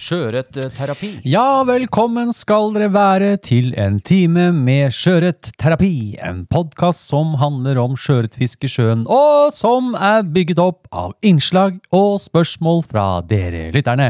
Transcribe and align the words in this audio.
Sjøørretterapi. 0.00 1.10
Ja, 1.28 1.60
velkommen 1.68 2.30
skal 2.32 2.70
dere 2.72 2.88
være 2.94 3.34
til 3.44 3.74
en 3.76 3.98
time 4.00 4.46
med 4.56 4.94
sjøørretterapi. 4.96 6.16
En 6.24 6.46
podkast 6.48 7.04
som 7.10 7.34
handler 7.42 7.76
om 7.82 7.98
sjøørretfiske 8.00 8.64
i 8.64 8.72
sjøen, 8.72 9.04
og 9.04 9.52
som 9.52 9.92
er 9.92 10.24
bygget 10.24 10.62
opp 10.62 10.88
av 10.88 11.12
innslag 11.20 11.76
og 11.92 12.16
spørsmål 12.24 12.80
fra 12.88 13.06
dere 13.28 13.68
lytterne. 13.76 14.08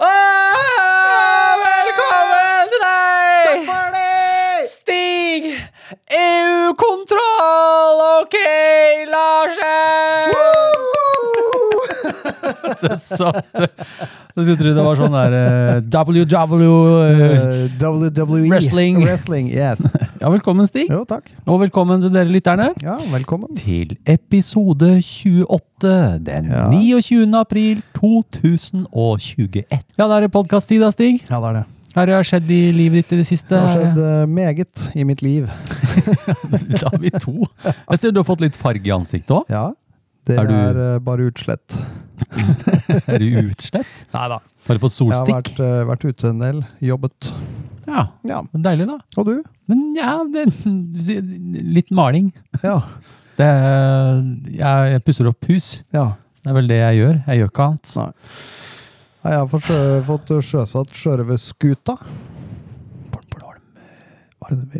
Ah, 0.00 1.52
velkommen 1.66 2.72
til 2.72 2.80
deg! 2.86 3.44
Takk 3.50 3.68
for 3.68 3.92
det! 3.98 4.72
Stig! 4.72 5.52
EU-kontroll! 6.16 8.06
Ok, 8.22 8.40
Larsen! 9.12 10.57
Så 12.80 12.96
satt 12.98 13.46
Du 14.34 14.42
skulle 14.44 14.56
tro 14.60 14.72
det 14.76 14.84
var 14.86 14.98
sånn 14.98 15.14
der 15.14 15.80
WW 15.88 16.68
uh, 16.68 17.64
WWE. 17.78 18.44
Wrestling. 18.48 19.00
Wrestling, 19.02 19.48
yes. 19.52 19.82
Ja, 20.22 20.30
velkommen, 20.32 20.66
Stig. 20.66 20.88
Jo, 20.90 21.04
takk. 21.08 21.30
Og 21.46 21.60
velkommen 21.62 22.02
til 22.02 22.10
dere 22.14 22.30
lytterne 22.30 22.72
Ja, 22.82 22.96
velkommen. 23.12 23.52
til 23.58 23.96
episode 24.06 24.96
28 25.04 25.96
den 26.26 26.50
Ja. 26.50 26.68
29. 26.74 27.34
april 27.38 27.82
2021. 27.98 29.64
Ja, 29.70 30.06
da 30.06 30.14
er 30.16 30.26
det 30.26 30.32
podkast-tid 30.34 30.82
da, 30.82 30.90
Stig. 30.94 31.22
Ja, 31.30 31.38
det 31.42 31.50
er 31.52 31.60
det. 31.60 31.66
Hva 31.98 32.04
har 32.04 32.26
skjedd 32.26 32.50
i 32.52 32.60
livet 32.76 33.00
ditt 33.02 33.16
i 33.16 33.20
det 33.22 33.26
siste? 33.26 33.54
Det 33.56 33.60
har 33.64 33.72
skjedd 33.74 33.96
eh, 34.04 34.26
meget 34.30 34.82
i 34.94 35.06
mitt 35.08 35.22
liv. 35.24 35.48
Da 36.78 36.90
er 36.92 37.00
vi 37.02 37.10
to. 37.10 37.46
Jeg 37.64 37.98
ser 37.98 38.12
du 38.14 38.20
har 38.20 38.26
fått 38.28 38.42
litt 38.44 38.56
farge 38.58 38.86
i 38.86 38.92
ansiktet 38.94 39.32
òg. 39.34 39.48
Ja, 39.50 39.70
det 40.28 40.36
Er 40.38 40.46
du- 40.48 40.54
er 40.84 41.00
bare 41.04 41.26
utslett. 41.30 41.76
Er 43.08 43.18
du 43.22 43.26
utslett? 43.48 43.90
Nei 44.14 44.26
da. 44.34 44.38
Har 44.68 44.76
du 44.76 44.82
fått 44.82 44.96
Jeg 45.00 45.16
har 45.16 45.28
vært, 45.32 45.60
eh, 45.64 45.82
vært 45.88 46.04
ute 46.08 46.28
en 46.32 46.40
del, 46.42 46.62
jobbet. 46.84 47.30
Ja, 47.88 48.06
Ja. 48.28 48.42
Deilig, 48.52 48.86
da. 48.90 48.98
Og 49.16 49.26
du? 49.30 49.36
Men 49.70 49.84
ja, 49.96 50.18
det, 50.28 50.46
litt 51.64 51.90
maling. 51.96 52.32
Ja. 52.62 52.82
Det, 53.38 53.46
jeg, 54.58 54.92
jeg 54.92 55.04
pusser 55.06 55.28
opp 55.30 55.48
hus. 55.48 55.82
ja. 55.94 56.10
Det 56.38 56.52
er 56.52 56.54
vel 56.54 56.68
det 56.70 56.76
jeg 56.78 56.96
gjør. 57.00 57.16
Jeg 57.26 57.38
gjør 57.40 57.48
ikke 57.50 57.64
annet. 57.66 57.90
Nei. 57.98 58.10
Nei, 59.18 59.30
Jeg 59.32 59.38
har 59.40 59.48
fått, 59.50 59.64
sjø, 59.66 59.78
fått 60.06 60.30
sjøsatt 60.46 60.92
sjørøverskuta. 60.96 61.96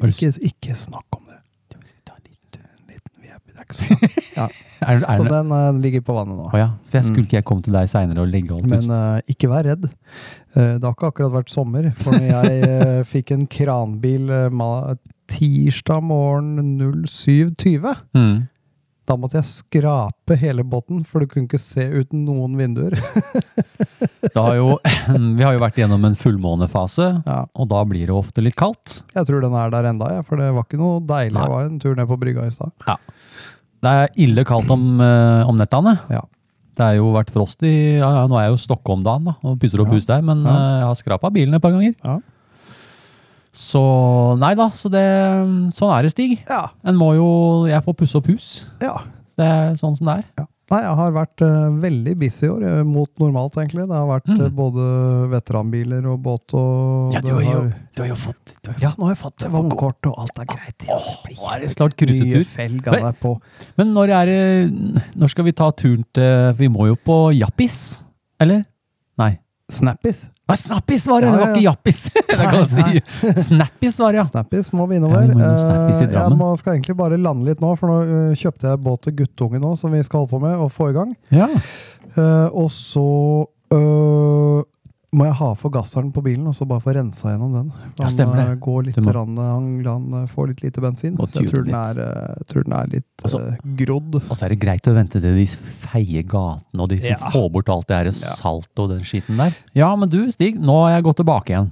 Ikke, 0.08 0.30
ikke 0.48 0.76
snakk 0.78 1.18
om 1.18 1.26
det. 1.28 1.40
Ta 2.06 2.14
en 2.14 2.22
liten, 2.24 2.62
en 2.62 2.92
liten, 2.94 3.12
vi 3.20 3.28
er, 3.34 3.40
det 3.44 3.57
er 3.57 3.57
ikke 3.68 3.78
så 3.78 3.98
bra. 4.00 4.08
ja. 4.40 4.48
Er, 4.78 5.00
er 5.02 5.18
Så 5.20 5.24
den 5.28 5.52
uh, 5.52 5.78
ligger 5.82 6.02
på 6.06 6.14
vannet 6.16 6.36
nå. 6.38 6.48
Å 6.54 6.58
ja, 6.60 6.68
for 6.86 6.98
jeg 7.00 7.04
skulle 7.08 7.24
Mm. 7.24 7.28
ikke 7.28 7.38
jeg 7.40 7.46
komme 7.50 7.64
til 7.66 7.74
deg 7.78 7.88
seinere 7.90 8.22
og 8.24 8.28
legge 8.32 8.54
alt 8.56 8.66
Men 8.70 8.84
ut. 8.84 8.90
eh, 8.98 9.32
ikke 9.34 9.48
vær 9.52 9.66
redd. 9.66 9.88
Eh, 10.56 10.74
det 10.78 10.84
har 10.86 10.94
ikke 10.94 11.08
akkurat 11.12 11.34
vært 11.40 11.50
sommer. 11.52 11.88
For 11.98 12.14
når 12.14 12.28
jeg 12.30 12.68
eh, 12.68 13.00
fikk 13.14 13.32
en 13.34 13.46
kranbil 13.50 14.30
tirsdag 15.28 16.02
morgen 16.02 17.04
07.20, 17.04 17.96
Mm. 18.14 18.46
da 19.08 19.16
måtte 19.16 19.38
jeg 19.40 19.48
skrape 19.48 20.36
hele 20.36 20.62
båten, 20.68 21.02
for 21.08 21.20
du 21.20 21.26
kunne 21.26 21.46
ikke 21.48 21.58
se 21.60 21.84
uten 21.88 22.24
noen 22.28 22.56
vinduer. 22.60 22.94
Har 24.38 24.54
jo, 24.58 24.78
vi 25.38 25.42
har 25.42 25.54
jo 25.56 25.62
vært 25.62 25.78
gjennom 25.80 26.04
en 26.06 26.14
fullmånefase, 26.18 27.06
Ja, 27.26 27.38
og 27.54 27.68
da 27.72 27.80
blir 27.88 28.06
det 28.06 28.14
ofte 28.14 28.42
litt 28.44 28.56
kaldt. 28.58 29.00
jeg 29.14 29.26
tror 29.26 29.42
den 29.42 29.54
er 29.58 29.70
der 29.74 29.88
enda, 29.90 30.12
ja, 30.18 30.22
for 30.22 30.36
det 30.40 30.52
var 30.54 30.66
ikke 30.68 30.78
noe 30.80 31.00
deilig. 31.02 31.34
Nei. 31.34 31.44
Det 31.44 31.54
var 31.56 31.64
en 31.70 31.78
tur 31.82 31.96
ned 31.98 32.08
på 32.10 32.18
brygga 32.20 32.46
i 32.46 32.54
stad. 32.54 32.70
Det 33.82 33.90
er 33.90 34.08
ille 34.18 34.44
kaldt 34.44 34.70
om, 34.74 35.00
eh, 35.00 35.42
om 35.48 35.56
nettene. 35.56 35.98
Ja. 36.10 36.22
Det 36.78 36.84
har 36.86 36.94
jo 36.94 37.12
vært 37.14 37.30
frost 37.34 37.62
i 37.66 37.98
ja, 37.98 38.08
ja, 38.20 38.26
Nå 38.30 38.36
er 38.38 38.44
jeg 38.48 38.52
jo 38.54 38.60
Stokke 38.62 38.92
om 38.94 39.02
dagen 39.02 39.24
da, 39.24 39.32
og 39.42 39.58
pusser 39.58 39.80
opp 39.82 39.88
Ja. 39.90 39.94
hus 39.94 40.06
der, 40.06 40.22
men 40.22 40.44
Ja. 40.44 40.50
eh, 40.50 40.78
jeg 40.80 40.86
har 40.88 40.94
skrapa 40.94 41.30
bilen 41.32 41.54
et 41.54 41.62
par 41.62 41.70
ganger. 41.72 41.94
Ja. 42.04 42.18
Så 43.52 43.80
nei 44.38 44.52
da, 44.54 44.68
så 44.76 44.90
det, 44.92 45.02
sånn 45.74 45.90
er 45.96 46.02
det, 46.06 46.12
Stig. 46.12 46.36
Ja. 46.48 46.68
En 46.84 46.94
må 46.98 47.14
jo 47.16 47.66
Jeg 47.66 47.82
får 47.84 47.96
pusse 47.96 48.14
opp 48.20 48.26
hus. 48.30 48.66
ja. 48.80 48.98
Så 49.28 49.36
det 49.42 49.46
er 49.46 49.72
sånn 49.78 49.96
som 49.96 50.06
det 50.06 50.14
er. 50.18 50.24
ja. 50.38 50.46
Nei, 50.68 50.82
jeg 50.84 50.96
har 50.98 51.12
vært 51.16 51.40
uh, 51.40 51.70
veldig 51.80 52.12
busy 52.20 52.44
i 52.44 52.50
år, 52.52 52.64
eh, 52.68 52.80
mot 52.84 53.08
normalt 53.22 53.54
egentlig. 53.56 53.86
Det 53.88 53.96
har 53.96 54.06
vært 54.10 54.26
Mm. 54.28 54.40
eh, 54.44 54.50
både 54.58 54.84
veteranbiler 55.32 56.06
og 56.12 56.18
båt 56.22 56.52
og 56.52 57.12
det 57.12 57.22
har- 57.32 57.72
du 57.96 58.02
har 58.02 58.08
jo 58.10 58.14
fått 58.14 58.52
du 58.62 58.70
har 58.70 58.78
Ja, 58.82 58.90
nå 58.98 59.04
har 59.08 59.14
jeg 59.14 59.22
fått 59.22 59.46
vognkort, 59.50 60.06
og 60.06 60.18
alt 60.18 60.38
er 60.38 60.44
greit. 60.44 60.84
Ja, 60.86 60.98
det 61.24 61.36
Nå 61.38 61.54
er 61.54 61.60
det 61.60 61.70
snart 61.70 61.96
cruisetur. 61.96 62.44
På. 63.20 63.40
Men 63.78 63.94
når 63.94 64.08
er 64.10 64.68
Når 65.16 65.28
skal 65.30 65.44
vi 65.44 65.52
ta 65.52 65.70
turen 65.70 66.04
til 66.12 66.52
Vi 66.58 66.68
må 66.68 66.86
jo 66.86 66.96
på 66.96 67.32
Jappis? 67.34 68.00
Eller? 68.38 68.64
Nei. 69.18 69.38
Snappis. 69.70 70.28
Ah, 70.48 70.56
Snappis 70.56 71.06
var 71.06 71.20
det! 71.20 71.26
Ja, 71.28 71.32
Det 71.32 71.40
var 71.40 71.50
ikke 71.52 71.64
Jappis! 71.66 71.98
Det 72.28 72.36
kan 72.38 72.54
jeg 72.62 72.68
si. 72.72 73.42
Snappis 73.50 73.98
var 74.00 74.14
det, 74.14 74.22
ja. 74.22 74.24
Snappis 74.30 74.70
må 74.72 74.86
vi 74.88 74.96
Ja, 74.96 75.02
vi 75.20 75.34
må 75.34 75.44
Eh, 75.44 76.00
jeg 76.08 76.38
må, 76.38 76.48
skal 76.56 76.78
egentlig 76.78 76.96
bare 76.96 77.18
lande 77.20 77.50
litt 77.50 77.60
nå, 77.60 77.74
for 77.76 77.92
nå 77.92 77.98
eh, 78.06 78.32
kjøpte 78.38 78.70
jeg 78.70 78.80
båt 78.86 79.02
til 79.04 79.16
guttungen 79.20 79.60
nå, 79.60 79.74
som 79.76 79.92
vi 79.92 80.00
skal 80.06 80.22
holde 80.24 80.32
på 80.32 80.40
med 80.46 80.56
og 80.56 80.72
få 80.72 80.88
i 80.88 80.96
gang. 80.96 81.14
ja. 81.34 81.50
Uh, 82.16 82.48
og 82.56 82.70
så 82.72 83.04
eh, 83.76 84.62
må 85.16 85.24
jeg 85.24 85.34
ha 85.38 85.46
forgasseren 85.56 86.10
på 86.12 86.20
bilen, 86.20 86.44
og 86.50 86.52
så 86.54 86.66
bare 86.68 86.82
få 86.84 86.92
rensa 86.92 87.30
gjennom 87.32 87.52
den. 87.54 87.68
Ja, 87.96 88.04
Han, 88.04 88.10
stemmer 88.12 88.36
det. 88.36 88.42
eh, 88.50 88.56
går 88.60 88.82
litt, 88.84 88.96
må- 89.00 89.14
rann, 89.16 89.36
han, 89.40 89.68
han 89.86 90.12
eh, 90.22 90.26
får 90.28 90.48
litt 90.50 90.62
lite 90.66 90.82
bensin, 90.84 91.14
Må 91.16 91.24
så 91.26 91.40
jeg 91.40 91.48
tror 91.52 91.64
den 91.64 91.74
er, 91.74 92.00
eh, 92.04 92.42
tror 92.50 92.64
den 92.64 92.74
er 92.76 92.86
litt 92.92 93.06
Altså- 93.24 93.40
eh, 93.52 93.56
grodd. 93.80 94.14
Og 94.28 94.36
så 94.36 94.44
er 94.44 94.48
det 94.50 94.58
greit 94.60 94.82
å 94.86 94.94
vente 94.94 95.16
til 95.20 95.22
de 95.38 95.46
feie 95.46 96.22
gatene 96.22 96.80
og 96.84 96.88
de 96.90 96.98
som 96.98 97.16
Ja. 97.16 97.30
får 97.32 97.48
bort 97.52 97.68
alt 97.72 97.86
det 97.88 97.96
her 97.96 98.10
salt 98.12 98.68
og 98.78 98.90
den 98.90 99.00
skitten 99.00 99.36
der. 99.38 99.54
Ja, 99.74 99.94
men 99.96 100.10
du 100.10 100.30
Stig, 100.30 100.60
nå 100.60 100.76
har 100.84 100.96
jeg 101.00 101.04
gått 101.04 101.16
tilbake 101.24 101.56
igjen 101.56 101.70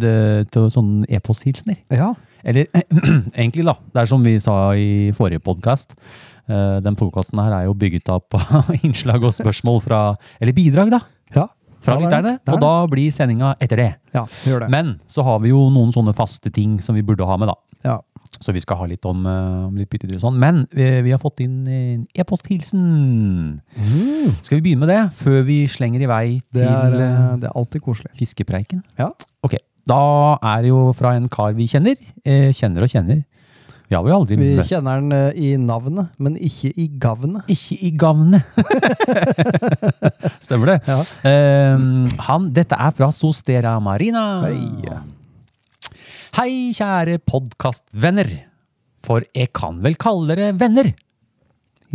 det- 0.00 0.50
til 0.50 0.70
sånn 0.70 1.04
e-posthilsener. 1.10 1.76
Ja, 1.90 2.14
Eller 2.44 2.64
egentlig, 3.36 3.64
da. 3.66 3.74
Det 3.92 4.00
er 4.02 4.06
som 4.06 4.22
vi 4.22 4.38
sa 4.38 4.70
i 4.72 5.10
forrige 5.12 5.40
podkast. 5.42 5.94
den 6.48 6.96
podkasten 6.96 7.38
her 7.42 7.52
er 7.52 7.64
jo 7.66 7.74
bygget 7.74 8.08
opp 8.08 8.32
av 8.34 8.70
innslag 8.82 9.22
og 9.22 9.34
spørsmål 9.34 9.82
fra 9.82 10.16
Eller 10.40 10.52
bidrag, 10.54 10.88
da. 10.90 11.00
ja. 11.34 11.48
Fra 11.80 11.94
Ja, 11.94 11.98
er 11.98 12.04
lytterne. 12.06 12.32
Er 12.46 12.52
Og 12.54 12.60
da 12.60 12.86
blir 12.90 13.10
sendinga 13.14 13.54
etter 13.60 13.76
det. 13.76 13.94
ja 14.14 14.24
gjør 14.44 14.60
det. 14.66 14.70
Men 14.70 15.00
så 15.06 15.22
har 15.24 15.38
vi 15.40 15.48
jo 15.50 15.68
noen 15.70 15.92
sånne 15.94 16.14
faste 16.14 16.50
ting 16.52 16.78
som 16.80 16.94
vi 16.94 17.02
burde 17.02 17.24
ha 17.26 17.36
med, 17.36 17.48
da. 17.48 17.54
Ja. 17.84 17.98
Så 18.40 18.52
vi 18.52 18.60
skal 18.60 18.76
ha 18.76 18.84
litt 18.86 19.04
om, 19.08 19.24
eh, 19.26 19.66
om 19.66 19.76
litt 19.76 19.88
byttedyr 19.90 20.16
og 20.18 20.20
sånn. 20.20 20.38
Men 20.38 20.66
vi, 20.74 21.02
vi 21.02 21.10
har 21.14 21.18
fått 21.18 21.40
inn 21.40 21.66
en 21.66 22.06
e-posthilsen. 22.14 23.60
Skal 24.42 24.58
vi 24.60 24.62
begynne 24.68 24.84
med 24.84 24.92
det, 24.92 25.00
før 25.18 25.42
vi 25.46 25.62
slenger 25.70 26.02
i 26.04 26.10
vei 26.10 26.26
til 26.52 26.60
Det 26.60 26.66
er, 26.68 26.92
eh, 26.98 27.32
eh, 27.32 27.36
det 27.40 27.48
er 27.48 27.56
alltid 27.56 27.82
koselig. 27.82 28.12
fiskepreiken? 28.18 28.82
Ja. 28.98 29.10
Ok, 29.42 29.56
da 29.88 30.36
er 30.42 30.62
det 30.62 30.68
jo 30.68 30.92
fra 30.92 31.14
en 31.16 31.28
kar 31.28 31.54
vi 31.56 31.66
kjenner. 31.66 31.96
Eh, 32.24 32.50
kjenner 32.52 32.82
og 32.84 32.88
kjenner. 32.92 33.24
Vi 33.88 33.96
har 33.96 34.04
vel 34.04 34.12
aldri 34.12 34.36
Vi 34.36 34.64
kjenner 34.68 35.00
den 35.00 35.14
eh, 35.16 35.38
i 35.40 35.50
navnet, 35.56 36.10
men 36.20 36.34
ikke 36.36 36.68
i 36.76 36.90
gavnet. 37.00 37.46
Ikke 37.48 37.78
i 37.88 37.92
gavnet. 37.96 38.44
Stemmer 40.44 40.74
det? 40.74 40.76
Ja. 40.84 40.98
Um, 41.72 42.04
han, 42.26 42.50
dette 42.52 42.76
er 42.76 42.92
fra 42.98 43.08
Sostera 43.16 43.78
Marina. 43.80 44.26
Hei. 44.44 44.98
Hei, 46.36 46.50
kjære 46.76 47.16
podkastvenner. 47.24 48.28
For 49.08 49.24
jeg 49.32 49.54
kan 49.56 49.80
vel 49.80 49.96
kalle 49.96 50.36
dere 50.36 50.52
venner? 50.60 50.92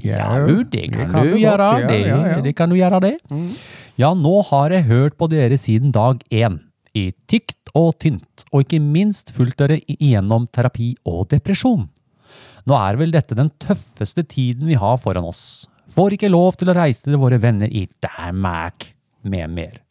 Ja, 0.01 0.41
det 0.73 0.88
kan, 0.89 1.12
kan 1.13 1.27
du 1.29 1.35
du 1.35 1.41
gjøre. 1.44 1.67
godt, 1.69 1.83
ja, 1.83 1.88
det, 1.91 2.00
ja, 2.07 2.21
ja. 2.31 2.38
det 2.41 2.56
kan 2.57 2.73
du 2.73 2.77
gjøre, 2.79 3.00
det. 3.06 3.17
Ja, 4.01 4.15
nå 4.17 4.39
har 4.50 4.73
jeg 4.73 4.89
hørt 4.89 5.19
på 5.19 5.29
dere 5.29 5.62
siden 5.62 5.94
dag 5.94 6.25
én. 6.33 6.57
I 6.97 7.12
tykt 7.29 7.69
og 7.77 7.95
tynt, 8.01 8.45
og 8.51 8.65
ikke 8.65 8.79
minst 8.81 9.31
fulgt 9.33 9.62
dere 9.62 9.79
igjennom 9.89 10.45
terapi 10.53 10.94
og 11.09 11.27
depresjon. 11.33 11.88
Nå 12.69 12.75
er 12.80 13.00
vel 13.00 13.12
dette 13.12 13.36
den 13.36 13.51
tøffeste 13.60 14.24
tiden 14.24 14.69
vi 14.69 14.77
har 14.80 15.00
foran 15.01 15.27
oss. 15.27 15.65
Får 15.94 16.15
ikke 16.15 16.31
lov 16.31 16.56
til 16.57 16.71
å 16.71 16.77
reise 16.77 17.06
til 17.06 17.19
våre 17.21 17.39
venner 17.44 17.71
i 17.71 17.86
Danmark 18.04 18.92
med 19.27 19.51
mer. 19.51 19.81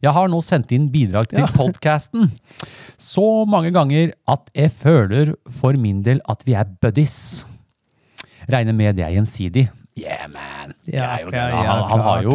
Jeg 0.00 0.14
har 0.14 0.30
nå 0.30 0.38
sendt 0.44 0.70
inn 0.72 0.86
bidrag 0.92 1.28
til 1.32 1.44
podcasten 1.58 2.30
så 2.98 3.26
mange 3.50 3.72
ganger 3.74 4.14
at 4.30 4.48
jeg 4.56 4.72
føler 4.78 5.34
for 5.60 5.76
min 5.80 6.04
del 6.06 6.22
at 6.30 6.46
vi 6.46 6.54
er 6.58 6.70
buddies. 6.82 7.44
Regner 8.48 8.76
med 8.76 8.96
det 8.96 9.04
er 9.04 9.16
gjensidig. 9.18 9.66
Yeah, 9.98 10.28
man. 10.30 10.74
Ja, 10.86 10.92
Det 10.92 11.00
er 11.02 11.22
jo 11.24 11.30
det. 11.32 11.42
ja, 11.42 11.62
Han, 11.72 11.82
han 11.90 12.00
har 12.06 12.22
jo, 12.22 12.34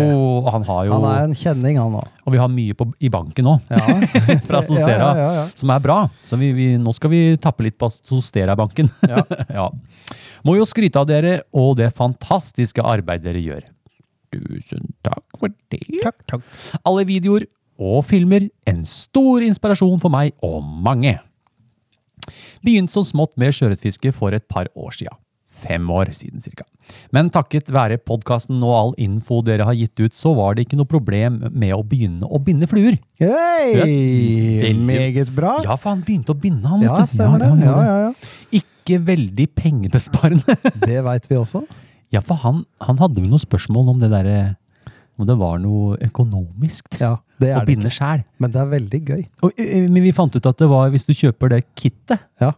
han 0.52 0.66
har 0.68 0.86
jo 0.88 0.94
Han 0.98 1.06
er 1.10 1.24
en 1.30 1.36
kjenning, 1.38 1.78
han 1.80 1.96
òg. 2.00 2.08
Og 2.26 2.36
vi 2.36 2.42
har 2.42 2.52
mye 2.52 2.76
på, 2.80 2.88
i 3.00 3.12
banken 3.14 3.48
òg, 3.54 3.74
fra 4.50 4.62
Sostera, 4.66 4.98
Ja, 4.98 5.14
ja, 5.14 5.24
ja, 5.24 5.32
ja. 5.42 5.46
som 5.56 5.72
er 5.76 5.80
bra. 5.84 5.98
Så 6.28 6.40
vi, 6.42 6.52
vi, 6.58 6.68
nå 6.82 6.94
skal 6.96 7.14
vi 7.14 7.22
tappe 7.42 7.66
litt 7.68 7.78
på 7.80 7.90
Sostera-banken. 7.94 8.92
Ja. 9.08 9.24
ja. 9.60 9.70
Må 10.44 10.58
jo 10.60 10.68
skryte 10.68 11.00
av 11.00 11.08
dere 11.08 11.38
og 11.56 11.78
det 11.80 11.90
fantastiske 11.96 12.84
arbeidet 12.84 13.30
dere 13.32 13.44
gjør. 13.44 13.66
Tusen 14.34 14.92
takk 15.06 15.24
for 15.40 15.54
det. 15.72 15.84
Takk, 16.04 16.24
takk. 16.28 16.48
Alle 16.84 17.06
videoer 17.08 17.46
og 17.84 18.04
filmer 18.06 18.50
en 18.70 18.84
stor 18.90 19.44
inspirasjon 19.46 20.00
for 20.02 20.14
meg 20.14 20.34
og 20.46 20.60
mange. 20.66 21.16
Begynte 22.64 22.94
som 22.96 23.04
smått 23.06 23.34
med 23.40 23.54
sjøørretfiske 23.56 24.14
for 24.16 24.36
et 24.36 24.46
par 24.52 24.70
år 24.80 24.96
sia. 24.96 25.12
Fem 25.64 25.90
år 25.96 26.12
siden 26.16 26.42
cirka. 26.44 26.66
Men 27.16 27.30
takket 27.32 27.70
være 27.72 27.98
podkasten 28.04 28.60
og 28.66 28.74
all 28.76 28.92
info 29.02 29.42
dere 29.48 29.64
har 29.68 29.78
gitt 29.80 29.96
ut, 30.04 30.14
så 30.18 30.34
var 30.36 30.56
det 30.58 30.66
ikke 30.68 30.80
noe 30.82 30.90
problem 30.90 31.38
med 31.54 31.72
å 31.76 31.82
begynne 31.88 32.28
å 32.28 32.40
binde 32.44 32.68
fluer. 32.68 32.98
Hei! 33.22 33.70
Veldig- 33.80 34.74
Meget 34.84 35.32
bra. 35.36 35.54
Ja, 35.64 35.78
for 35.80 35.94
han 35.96 36.02
begynte 36.04 36.34
å 36.36 36.40
binde, 36.40 36.68
han. 36.68 36.82
Ja, 36.84 36.98
stemmer 37.08 37.40
det. 37.40 37.52
Ja, 37.64 37.78
ja, 37.88 37.96
ja. 38.10 38.12
Ikke 38.60 39.00
veldig 39.08 39.48
pengebesparende. 39.56 40.58
Det 40.88 41.00
veit 41.06 41.30
vi 41.32 41.38
også. 41.40 41.64
ja, 42.12 42.20
for 42.22 42.36
han, 42.44 42.66
han 42.84 43.00
hadde 43.00 43.22
vel 43.24 43.30
noen 43.32 43.42
spørsmål 43.42 43.94
om 43.96 44.02
det 44.04 44.10
derre 44.12 44.56
Om 45.18 45.28
det 45.30 45.36
var 45.38 45.60
noe 45.62 45.96
økonomisk 46.02 46.98
Ja, 47.00 47.16
det 47.40 47.52
å 47.56 47.60
det 47.62 47.68
binde 47.70 47.90
sjæl. 47.94 48.24
Men 48.42 48.52
det 48.52 48.60
er 48.64 48.70
veldig 48.72 49.00
gøy. 49.08 49.24
Men 49.94 50.02
vi 50.04 50.12
fant 50.12 50.36
ut 50.36 50.46
at 50.50 50.58
det 50.60 50.68
var 50.72 50.90
hvis 50.94 51.06
du 51.08 51.14
kjøper 51.14 51.54
det 51.54 51.62
kittet, 51.80 52.20
Ja, 52.42 52.52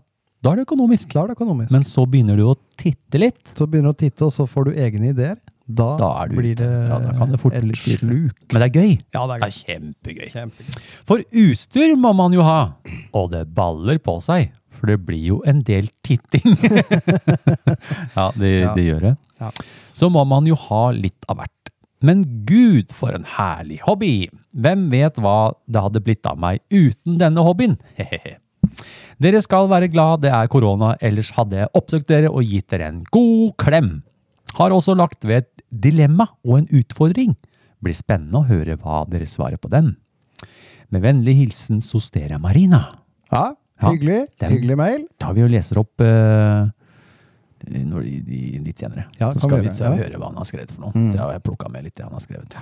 da 0.45 0.51
er 0.53 0.59
det 0.61 0.67
økonomisk. 0.67 1.09
da 1.15 1.23
er 1.25 1.31
det 1.31 1.35
økonomisk. 1.39 1.73
Men 1.73 1.83
så 1.89 2.05
begynner 2.09 2.37
du 2.37 2.45
å 2.51 2.55
titte 2.77 3.19
litt. 3.21 3.41
så 3.57 3.65
begynner 3.67 3.91
du 3.91 3.95
å 3.97 4.01
titte, 4.05 4.25
og 4.29 4.33
så 4.35 4.45
får 4.49 4.69
du 4.69 4.71
egne 4.85 5.09
ideer. 5.15 5.37
Da, 5.65 5.95
Da 5.97 6.09
blir 6.29 6.53
det, 6.59 6.67
Ja, 6.69 6.99
da 7.01 7.13
kan 7.17 7.31
det 7.33 7.39
fort 7.41 7.55
et 7.57 7.65
sluk. 7.81 8.35
Men 8.53 8.61
det 8.61 8.67
er 8.67 8.75
gøy. 8.77 8.91
Ja, 9.15 9.23
det 9.25 9.33
er 9.33 9.39
gøy. 9.39 9.41
Det 9.41 9.47
er 9.49 9.55
kjempegøy. 9.65 10.27
Kjempegøy. 10.35 10.83
For 11.09 11.23
utstyr 11.33 11.95
må 11.97 12.11
man 12.13 12.35
jo 12.37 12.43
ha, 12.45 12.59
og 13.17 13.31
det 13.33 13.47
baller 13.57 13.97
på 14.05 14.19
seg. 14.21 14.51
For 14.77 14.91
det 14.91 14.99
blir 15.07 15.23
jo 15.31 15.39
en 15.49 15.63
del 15.65 15.87
titting. 16.05 16.53
ja, 18.15 18.29
det, 18.37 18.51
Ja. 18.61 18.73
det 18.75 18.85
gjør 18.85 19.01
det. 19.09 19.13
Ja. 19.41 19.49
Så 19.97 20.09
må 20.13 20.21
man 20.27 20.45
jo 20.45 20.55
ha 20.67 20.91
litt 20.95 21.25
av 21.31 21.39
hvert. 21.41 21.71
Men 22.05 22.21
gud, 22.45 22.91
for 22.93 23.15
en 23.15 23.25
herlig 23.25 23.79
hobby! 23.87 24.27
Hvem 24.53 24.89
vet 24.91 25.15
hva 25.17 25.53
det 25.67 25.81
hadde 25.81 26.01
blitt 26.05 26.27
av 26.29 26.37
meg 26.37 26.59
uten 26.69 27.17
denne 27.17 27.41
hobbyen? 27.41 27.77
Hehehe. 27.97 28.37
Dere 29.21 29.39
skal 29.43 29.69
være 29.71 29.87
glad 29.93 30.21
det 30.25 30.31
er 30.35 30.49
korona, 30.51 30.93
ellers 31.03 31.29
hadde 31.37 31.61
jeg 31.61 31.71
oppsøkt 31.77 32.09
dere 32.11 32.31
og 32.31 32.43
gitt 32.43 32.67
dere 32.73 32.89
en 32.91 33.03
god 33.15 33.53
klem. 33.61 33.91
Har 34.57 34.71
også 34.75 34.95
lagt 34.97 35.23
ved 35.27 35.43
et 35.43 35.63
dilemma 35.71 36.27
og 36.45 36.57
en 36.61 36.67
utfordring. 36.75 37.35
Blir 37.83 37.95
spennende 37.95 38.41
å 38.41 38.47
høre 38.49 38.75
hva 38.81 39.03
dere 39.09 39.27
svarer 39.29 39.59
på 39.61 39.71
den. 39.71 39.93
Med 40.91 41.03
vennlig 41.03 41.35
hilsen 41.39 41.79
Sostera 41.83 42.37
Marina. 42.39 42.83
Ja, 43.31 43.53
hyggelig. 43.87 44.25
Ja, 44.41 44.49
Hyggelig 44.51 44.77
mail. 44.79 45.05
tar 45.19 45.33
vi 45.35 45.43
og 45.43 45.51
leser 45.51 45.79
opp 45.81 46.03
eh, 46.03 46.67
når 47.65 48.05
de, 48.05 48.15
de, 48.27 48.39
litt 48.65 48.81
senere. 48.81 49.05
Ja, 49.19 49.31
Så 49.31 49.45
skal 49.45 49.63
vi 49.63 49.69
vi 49.69 50.01
høre 50.03 50.17
hva 50.19 50.31
han 50.31 50.41
har 50.41 50.47
skrevet 50.47 50.73
for 50.73 50.87
noe. 50.87 50.95
Mm. 50.95 51.11
Så 51.11 51.19
jeg 51.19 51.25
har 51.25 51.45
plukka 51.45 51.69
med 51.71 51.87
litt 51.87 51.95
det 51.97 52.05
han 52.05 52.15
har 52.15 52.23
skrevet. 52.23 52.57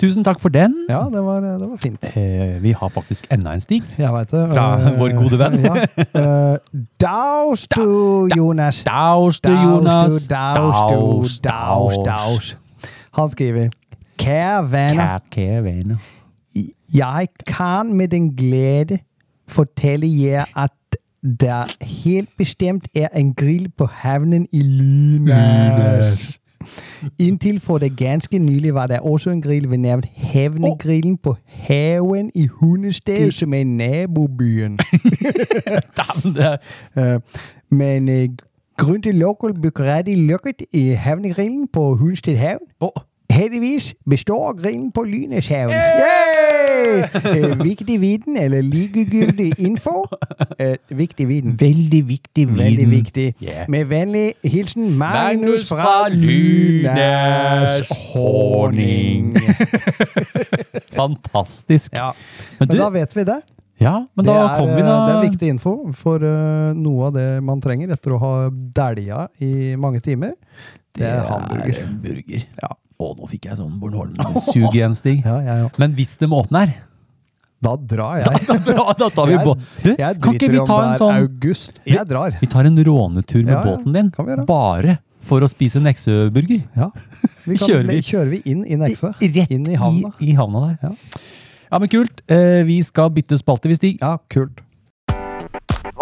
Tusen 0.00 0.24
takk 0.26 0.40
for 0.42 0.52
den. 0.52 0.74
Ja, 0.90 1.04
det 1.12 1.22
var, 1.24 1.40
det 1.40 1.68
var 1.68 1.78
fint. 1.80 2.04
Eh, 2.16 2.56
vi 2.62 2.74
har 2.76 2.90
faktisk 2.92 3.28
enda 3.32 3.54
en 3.54 3.62
stig. 3.62 3.82
Jeg 3.98 4.10
vet 4.12 4.34
det. 4.34 4.42
Fra 4.50 4.66
uh, 4.80 4.88
vår 4.98 5.14
gode 5.16 5.38
venn. 5.40 5.56
ja. 5.62 5.74
Uh, 6.12 6.82
Daus 7.06 7.68
du, 7.70 8.28
Jonas. 8.36 8.82
Daus 8.84 9.40
du, 9.40 9.52
Jonas. 9.52 10.26
Daus 10.28 11.38
daus, 11.40 11.98
daus. 12.04 12.56
Han 13.14 13.30
skriver 13.30 13.70
Kære 14.18 14.70
venner, 14.70 15.18
Kære 15.30 15.64
venner. 15.64 15.96
jeg 16.94 17.28
kan 17.46 17.92
med 17.94 18.08
den 18.08 18.36
glede 18.36 18.98
fortelle 19.48 20.06
jer 20.06 20.44
at 20.56 20.72
der 21.24 21.84
helt 21.84 22.28
bestemt 22.38 22.88
er 22.94 23.08
en 23.08 23.34
grill 23.34 23.68
på 23.78 23.86
havnen 23.86 24.48
i 24.52 24.62
Lynes. 24.62 26.40
Inntil 27.18 27.60
for 27.60 27.78
det 27.78 27.96
ganske 27.96 28.38
nylig 28.38 28.74
var 28.74 28.86
der 28.86 29.00
også 29.00 29.30
en 29.30 29.42
grill 29.42 29.70
ved 29.70 29.78
navn 29.78 30.02
Havnegrillen 30.16 31.16
på 31.16 31.36
Haven 31.46 32.30
i 32.34 32.46
Hundested, 32.46 33.30
som 33.30 33.54
er 33.54 33.64
nabobyen. 33.64 34.78
Eh, 36.96 37.20
Men 37.70 38.08
uh, 38.08 38.28
grunn 38.78 39.02
til 39.02 39.14
lokal 39.14 39.54
bukkerett 39.60 40.08
lukket 40.08 40.62
i 40.72 40.88
Havnegrillen 40.88 41.68
på 41.72 41.94
Hundested 41.94 42.36
havn. 42.36 42.66
Å, 42.80 42.90
Heldigvis 43.34 43.94
består 44.10 44.54
grillen 44.62 44.92
på 44.94 45.02
Lyneshavn. 45.02 45.70
Yay! 45.70 46.54
Eh, 47.02 47.64
viktig 47.64 48.00
viten, 48.00 48.36
eller 48.36 48.62
likegyldig 48.62 49.52
info. 49.58 50.04
Eh, 50.58 50.76
viktig 50.88 51.28
viten. 51.28 51.56
Veldig 51.60 52.02
viktig 52.08 52.46
viten. 52.48 52.58
Veldig 52.64 52.90
viktig. 52.90 53.34
Yeah. 53.42 53.64
Med 53.68 53.84
vennlig 53.90 54.34
hilsen 54.44 54.94
Magnus 54.98 55.34
Magnus 55.40 55.68
fra 55.68 56.08
Lynes 56.08 57.90
Honning. 58.12 59.36
Fantastisk. 61.00 61.92
Ja, 61.96 62.12
Men 62.58 62.68
men 62.68 62.78
da 62.78 62.88
vet 62.90 63.16
vi 63.16 63.24
det. 63.24 63.40
ja, 63.80 64.06
men 64.14 64.24
det, 64.24 64.34
da 64.34 64.46
er, 64.46 64.58
kom 64.58 64.70
vi 64.70 64.80
eh, 64.80 64.86
da 64.86 64.94
det 65.08 65.16
er 65.16 65.24
viktig 65.30 65.48
info 65.56 65.74
for 65.98 66.22
uh, 66.22 66.70
noe 66.78 67.10
av 67.10 67.18
det 67.18 67.28
man 67.42 67.60
trenger 67.60 67.90
etter 67.96 68.14
å 68.14 68.22
ha 68.22 68.32
dælja 68.52 69.26
i 69.42 69.74
mange 69.80 70.00
timer. 70.00 70.36
Det 70.94 71.08
er 71.10 71.26
hamburger. 71.26 71.82
Er 71.82 71.92
burger. 72.02 72.46
Ja. 72.62 72.70
Å, 73.04 73.12
nå 73.18 73.28
fikk 73.30 73.48
jeg 73.50 73.58
sånn 73.60 73.76
Bornholm-sug 73.82 74.68
igjen, 74.72 74.94
Stig. 74.96 75.20
Ja, 75.28 75.38
ja, 75.44 75.56
ja. 75.64 75.70
Men 75.82 75.94
hvis 75.98 76.16
det 76.20 76.28
måten 76.32 76.56
er 76.62 76.72
Da 77.64 77.74
drar 77.80 78.18
jeg. 78.22 78.44
da, 78.68 78.84
da 78.98 79.08
tar 79.14 79.28
vi 79.30 79.38
båt. 79.44 79.62
Du, 79.84 79.90
Jeg 79.96 80.18
kan 80.24 80.36
ikke 80.36 80.50
vi 80.52 80.62
ta 80.68 80.78
en 80.88 80.96
sånn 81.00 81.20
august. 81.22 81.78
Jeg 81.88 82.04
drar. 82.10 82.34
Vi 82.40 82.48
tar 82.52 82.68
en 82.68 82.76
rånetur 82.88 83.44
med 83.46 83.56
båten 83.64 83.94
din, 83.96 84.10
bare 84.48 84.98
for 85.24 85.40
å 85.40 85.48
spise 85.48 85.80
Nexø-burger. 85.80 86.66
Ja. 86.76 86.90
Vi 87.46 87.56
kan, 87.60 87.68
Kjører 87.70 87.88
vi- 87.88 88.02
kjører 88.04 88.32
vi 88.34 88.42
inn 88.52 88.66
i 88.68 88.76
Nexø? 88.82 89.14
Rett 89.22 89.54
Inn 89.56 89.64
i 89.72 89.78
havna. 89.80 90.10
I, 90.20 90.32
i 90.32 90.36
havna 90.36 90.66
der. 90.66 90.76
Ja. 90.90 91.22
Ja, 91.72 91.80
men 91.80 91.88
kult. 91.90 92.20
Eh, 92.30 92.60
vi 92.68 92.76
skal 92.86 93.08
bytte 93.16 93.38
spalte, 93.40 93.70
vi, 93.72 93.78
Stig. 93.80 93.96
Ja, 94.04 94.18
kult. 94.30 94.60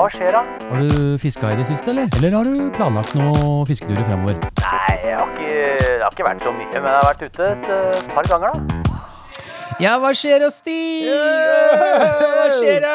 Hva 0.03 0.09
skjer 0.11 0.33
da? 0.35 0.41
Har 0.67 0.81
du 0.83 1.19
fiska 1.23 1.53
i 1.55 1.57
det 1.61 1.65
siste, 1.69 1.93
eller? 1.93 2.09
Eller 2.19 2.33
har 2.35 2.49
du 2.49 2.57
planlagt 2.75 3.13
noen 3.15 3.61
fisketurer 3.69 4.03
fremover? 4.09 4.39
Nei, 4.59 4.95
jeg 4.99 5.13
har 5.15 5.29
ikke, 5.31 5.51
det 5.79 5.99
har 6.03 6.15
ikke 6.17 6.25
vært 6.27 6.47
så 6.47 6.53
mye, 6.57 6.71
men 6.75 6.89
jeg 6.89 6.97
har 6.97 7.05
vært 7.07 7.21
ute 7.29 7.51
et 7.53 7.69
eh, 7.71 8.01
par 8.11 8.27
ganger 8.33 8.57
da. 8.57 8.97
Ja, 9.79 9.93
hva 10.03 10.09
skjer 10.19 10.43
da, 10.43 10.49
Stig? 10.51 11.07
Hva 11.07 12.49
skjer 12.57 12.83
da? 12.83 12.95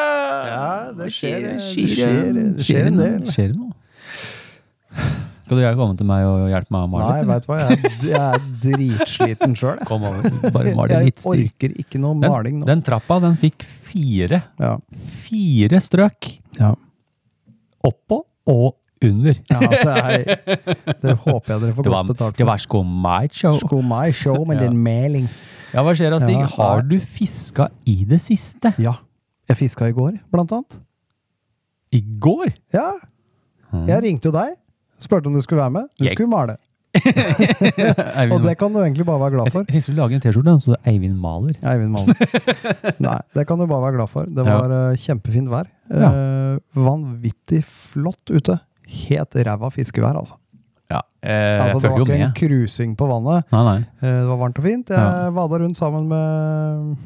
Ja, 0.52 0.66
det 0.98 1.08
skjer, 1.16 1.38
det 1.46 1.54
skjer, 1.64 1.94
skjer, 1.94 2.26
det 2.42 2.66
skjer 2.68 2.90
en 2.90 3.00
del. 3.00 3.22
Skjer 3.32 3.54
det 3.54 3.62
noe? 3.62 3.72
Skal 5.48 5.62
du 5.64 5.80
komme 5.80 5.96
til 5.96 6.10
meg 6.10 6.26
og 6.28 6.50
hjelpe 6.52 6.76
meg 6.76 6.90
å 6.90 6.90
male 6.92 7.08
Nei, 7.08 7.22
litt? 7.22 7.30
veit 7.30 7.46
du 7.46 7.54
hva, 7.54 7.60
jeg, 7.62 7.94
jeg 8.10 8.18
er 8.20 8.50
dritsliten 8.66 9.56
sjøl. 9.56 9.80
Kom 9.88 10.04
over, 10.10 10.28
bare 10.52 10.92
Jeg 10.92 11.08
litt 11.08 11.24
Jeg 11.24 11.48
orker 11.48 11.78
ikke 11.86 12.04
noe 12.04 12.20
maling 12.20 12.60
nå. 12.60 12.68
den 12.68 12.84
trappa, 12.84 13.22
den 13.24 13.40
fikk 13.40 13.64
fire, 13.64 14.42
Ja. 14.60 14.74
fire 15.24 15.80
strøk. 15.88 16.34
Ja. 16.60 16.74
Oppå 17.86 18.24
og 18.48 18.76
under. 19.06 19.36
ja, 19.52 19.60
det, 19.60 19.82
er, 19.86 20.96
det 21.04 21.14
håper 21.22 21.52
jeg 21.54 21.62
dere 21.62 21.74
får 21.78 21.86
godt 21.86 22.08
betalt 22.10 22.38
det 22.40 22.48
var 22.50 22.58
sko 22.58 22.82
my 22.84 23.28
show. 23.32 23.54
Sko 23.62 23.82
my 23.86 24.08
show 24.12 24.40
med 24.48 24.58
Ja. 24.58 24.68
din 24.70 24.78
meling. 24.82 25.28
Ja, 25.74 25.84
hva 25.86 25.94
skjer 25.94 26.10
da, 26.16 26.18
Stig? 26.24 26.34
Ja, 26.40 26.48
Har 26.58 26.82
du 26.82 26.96
fiska 27.00 27.68
i 27.86 28.00
det 28.10 28.18
siste? 28.24 28.72
Ja. 28.82 28.96
Jeg 29.50 29.58
fiska 29.60 29.88
i 29.92 29.94
går, 29.94 30.18
blant 30.34 30.52
annet. 30.52 30.80
I 31.94 32.02
går? 32.02 32.50
Ja. 32.74 32.90
Jeg 33.86 34.02
ringte 34.04 34.32
jo 34.32 34.34
deg. 34.36 34.56
Spurte 35.00 35.28
om 35.30 35.36
du 35.38 35.42
skulle 35.46 35.62
være 35.62 35.76
med. 35.78 35.92
Du 36.00 36.06
Jeg- 36.08 36.16
skulle 36.18 36.32
male. 36.34 36.58
Og 38.34 38.42
det 38.42 38.56
kan 38.58 38.74
du 38.74 38.80
egentlig 38.82 39.06
bare 39.06 39.20
være 39.22 39.32
glad 39.36 39.52
for. 39.54 39.60
Jeg 39.68 39.76
tenkte 39.76 39.92
du 39.94 39.98
lage 40.00 40.16
en 40.18 40.22
T-skjorte, 40.24 40.54
så 40.64 40.74
det 40.74 40.78
er 40.82 40.92
Eivind 40.96 41.20
maler. 41.22 41.54
Eivind 41.62 41.92
maler. 41.94 42.16
Nei, 43.04 43.18
det 43.36 43.46
kan 43.48 43.60
du 43.62 43.68
bare 43.70 43.84
være 43.86 43.98
glad 44.00 44.10
for. 44.10 44.26
Det 44.26 44.46
var 44.48 44.74
ja. 44.74 44.96
kjempefint 45.04 45.52
vær. 45.52 45.70
Ja. 45.90 46.10
Eh, 46.12 46.58
vanvittig 46.76 47.64
flott 47.66 48.30
ute. 48.34 48.60
Helt 49.08 49.36
ræva 49.48 49.70
fiskevær, 49.74 50.16
altså. 50.20 50.36
Ja, 50.90 51.02
eh, 51.22 51.60
altså 51.66 51.82
det 51.84 51.90
var 51.92 52.00
ikke 52.06 52.20
en 52.24 52.34
krusing 52.38 52.96
på 52.96 53.08
vannet. 53.10 53.44
Nei, 53.52 53.64
nei. 53.68 53.78
Eh, 54.02 54.20
det 54.22 54.28
var 54.30 54.38
varmt 54.40 54.60
og 54.60 54.64
fint. 54.64 54.88
Jeg 54.90 54.98
Ja. 54.98 55.30
vada 55.36 55.60
rundt 55.60 55.78
sammen 55.78 56.08
med 56.08 56.98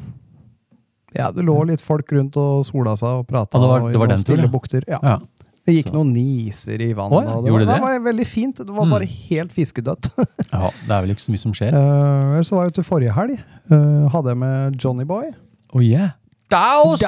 Ja, 1.14 1.30
det 1.30 1.44
lå 1.44 1.66
litt 1.68 1.80
folk 1.80 2.08
rundt 2.12 2.36
og 2.40 2.64
sola 2.64 2.94
seg 2.96 3.18
og 3.20 3.26
prata. 3.28 3.58
Ja, 3.58 3.60
det 3.60 3.68
var- 3.68 3.82
og 3.82 3.90
i 3.92 3.98
noen 3.98 4.18
stille 4.18 4.48
bukter. 4.50 4.82
Ja. 4.88 4.98
Ja. 5.02 5.18
Det 5.66 5.74
gikk 5.76 5.90
Så. 5.90 5.94
noen 5.94 6.12
niser 6.14 6.80
i 6.80 6.92
vannet. 6.92 7.12
Å 7.12 7.22
ja, 7.22 7.40
det, 7.42 7.50
gjorde 7.50 7.66
var, 7.66 7.74
det? 7.74 7.74
det 7.74 7.82
var 7.82 8.12
veldig 8.12 8.26
fint. 8.26 8.56
Det 8.56 8.66
var 8.66 8.84
Mm. 8.86 8.90
bare 8.90 9.06
helt 9.06 9.52
fiskedødt. 9.52 10.08
ja, 10.52 10.70
det 10.86 10.90
er 10.90 11.00
vel 11.02 11.10
ikke 11.10 11.20
så 11.26 11.30
mye 11.30 11.38
som 11.38 11.52
skjer. 11.52 11.72
Uh, 11.72 12.40
så 12.42 12.50
var 12.56 12.64
jeg 12.64 12.72
ute 12.74 12.84
forrige 12.84 13.12
helg. 13.12 13.38
Uh, 13.70 14.08
hadde 14.08 14.26
jeg 14.32 14.38
med 14.38 14.76
Johnny 14.82 15.04
Boy. 15.04 15.30
Oh 15.74 15.80
yeah. 15.80 16.10
Daus 16.52 17.00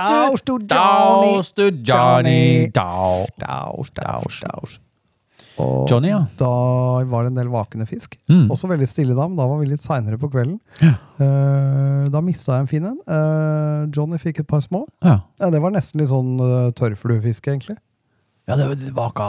du, 0.45 0.57
daus 0.65 1.53
du, 1.53 1.67
Johnny, 1.85 2.71
daus. 2.73 3.29
Daus, 3.37 3.93
daus, 3.93 4.41
daus. 4.41 4.81
Og 5.63 5.87
Johnny, 5.87 6.11
ja. 6.11 6.25
da 6.39 6.51
var 7.07 7.27
det 7.27 7.31
en 7.31 7.37
del 7.39 7.51
vakende 7.53 7.87
fisk. 7.87 8.17
Mm. 8.31 8.49
Også 8.51 8.67
veldig 8.71 8.89
stille 8.91 9.15
da, 9.15 9.29
men 9.29 9.39
da 9.39 9.47
var 9.47 9.61
vi 9.61 9.69
litt 9.71 9.85
seinere 9.85 10.19
på 10.19 10.31
kvelden. 10.33 10.57
Ja. 10.81 10.97
Eh, 11.23 12.07
da 12.11 12.23
mista 12.25 12.57
jeg 12.57 12.65
en 12.65 12.71
fin 12.73 12.89
en. 12.91 12.97
Eh, 13.07 13.85
Johnny 13.95 14.19
fikk 14.23 14.43
et 14.43 14.49
par 14.51 14.65
små. 14.65 14.83
Ja. 15.05 15.21
Ja, 15.39 15.51
det 15.55 15.61
var 15.63 15.75
nesten 15.75 16.03
litt 16.03 16.11
sånn 16.11 16.35
uh, 16.41 16.73
tørrfluefiske, 16.75 17.55
egentlig. 17.55 17.77
Ja, 18.51 18.59
det, 18.59 18.67
det 18.83 18.91
var 18.97 19.13
ikke 19.15 19.29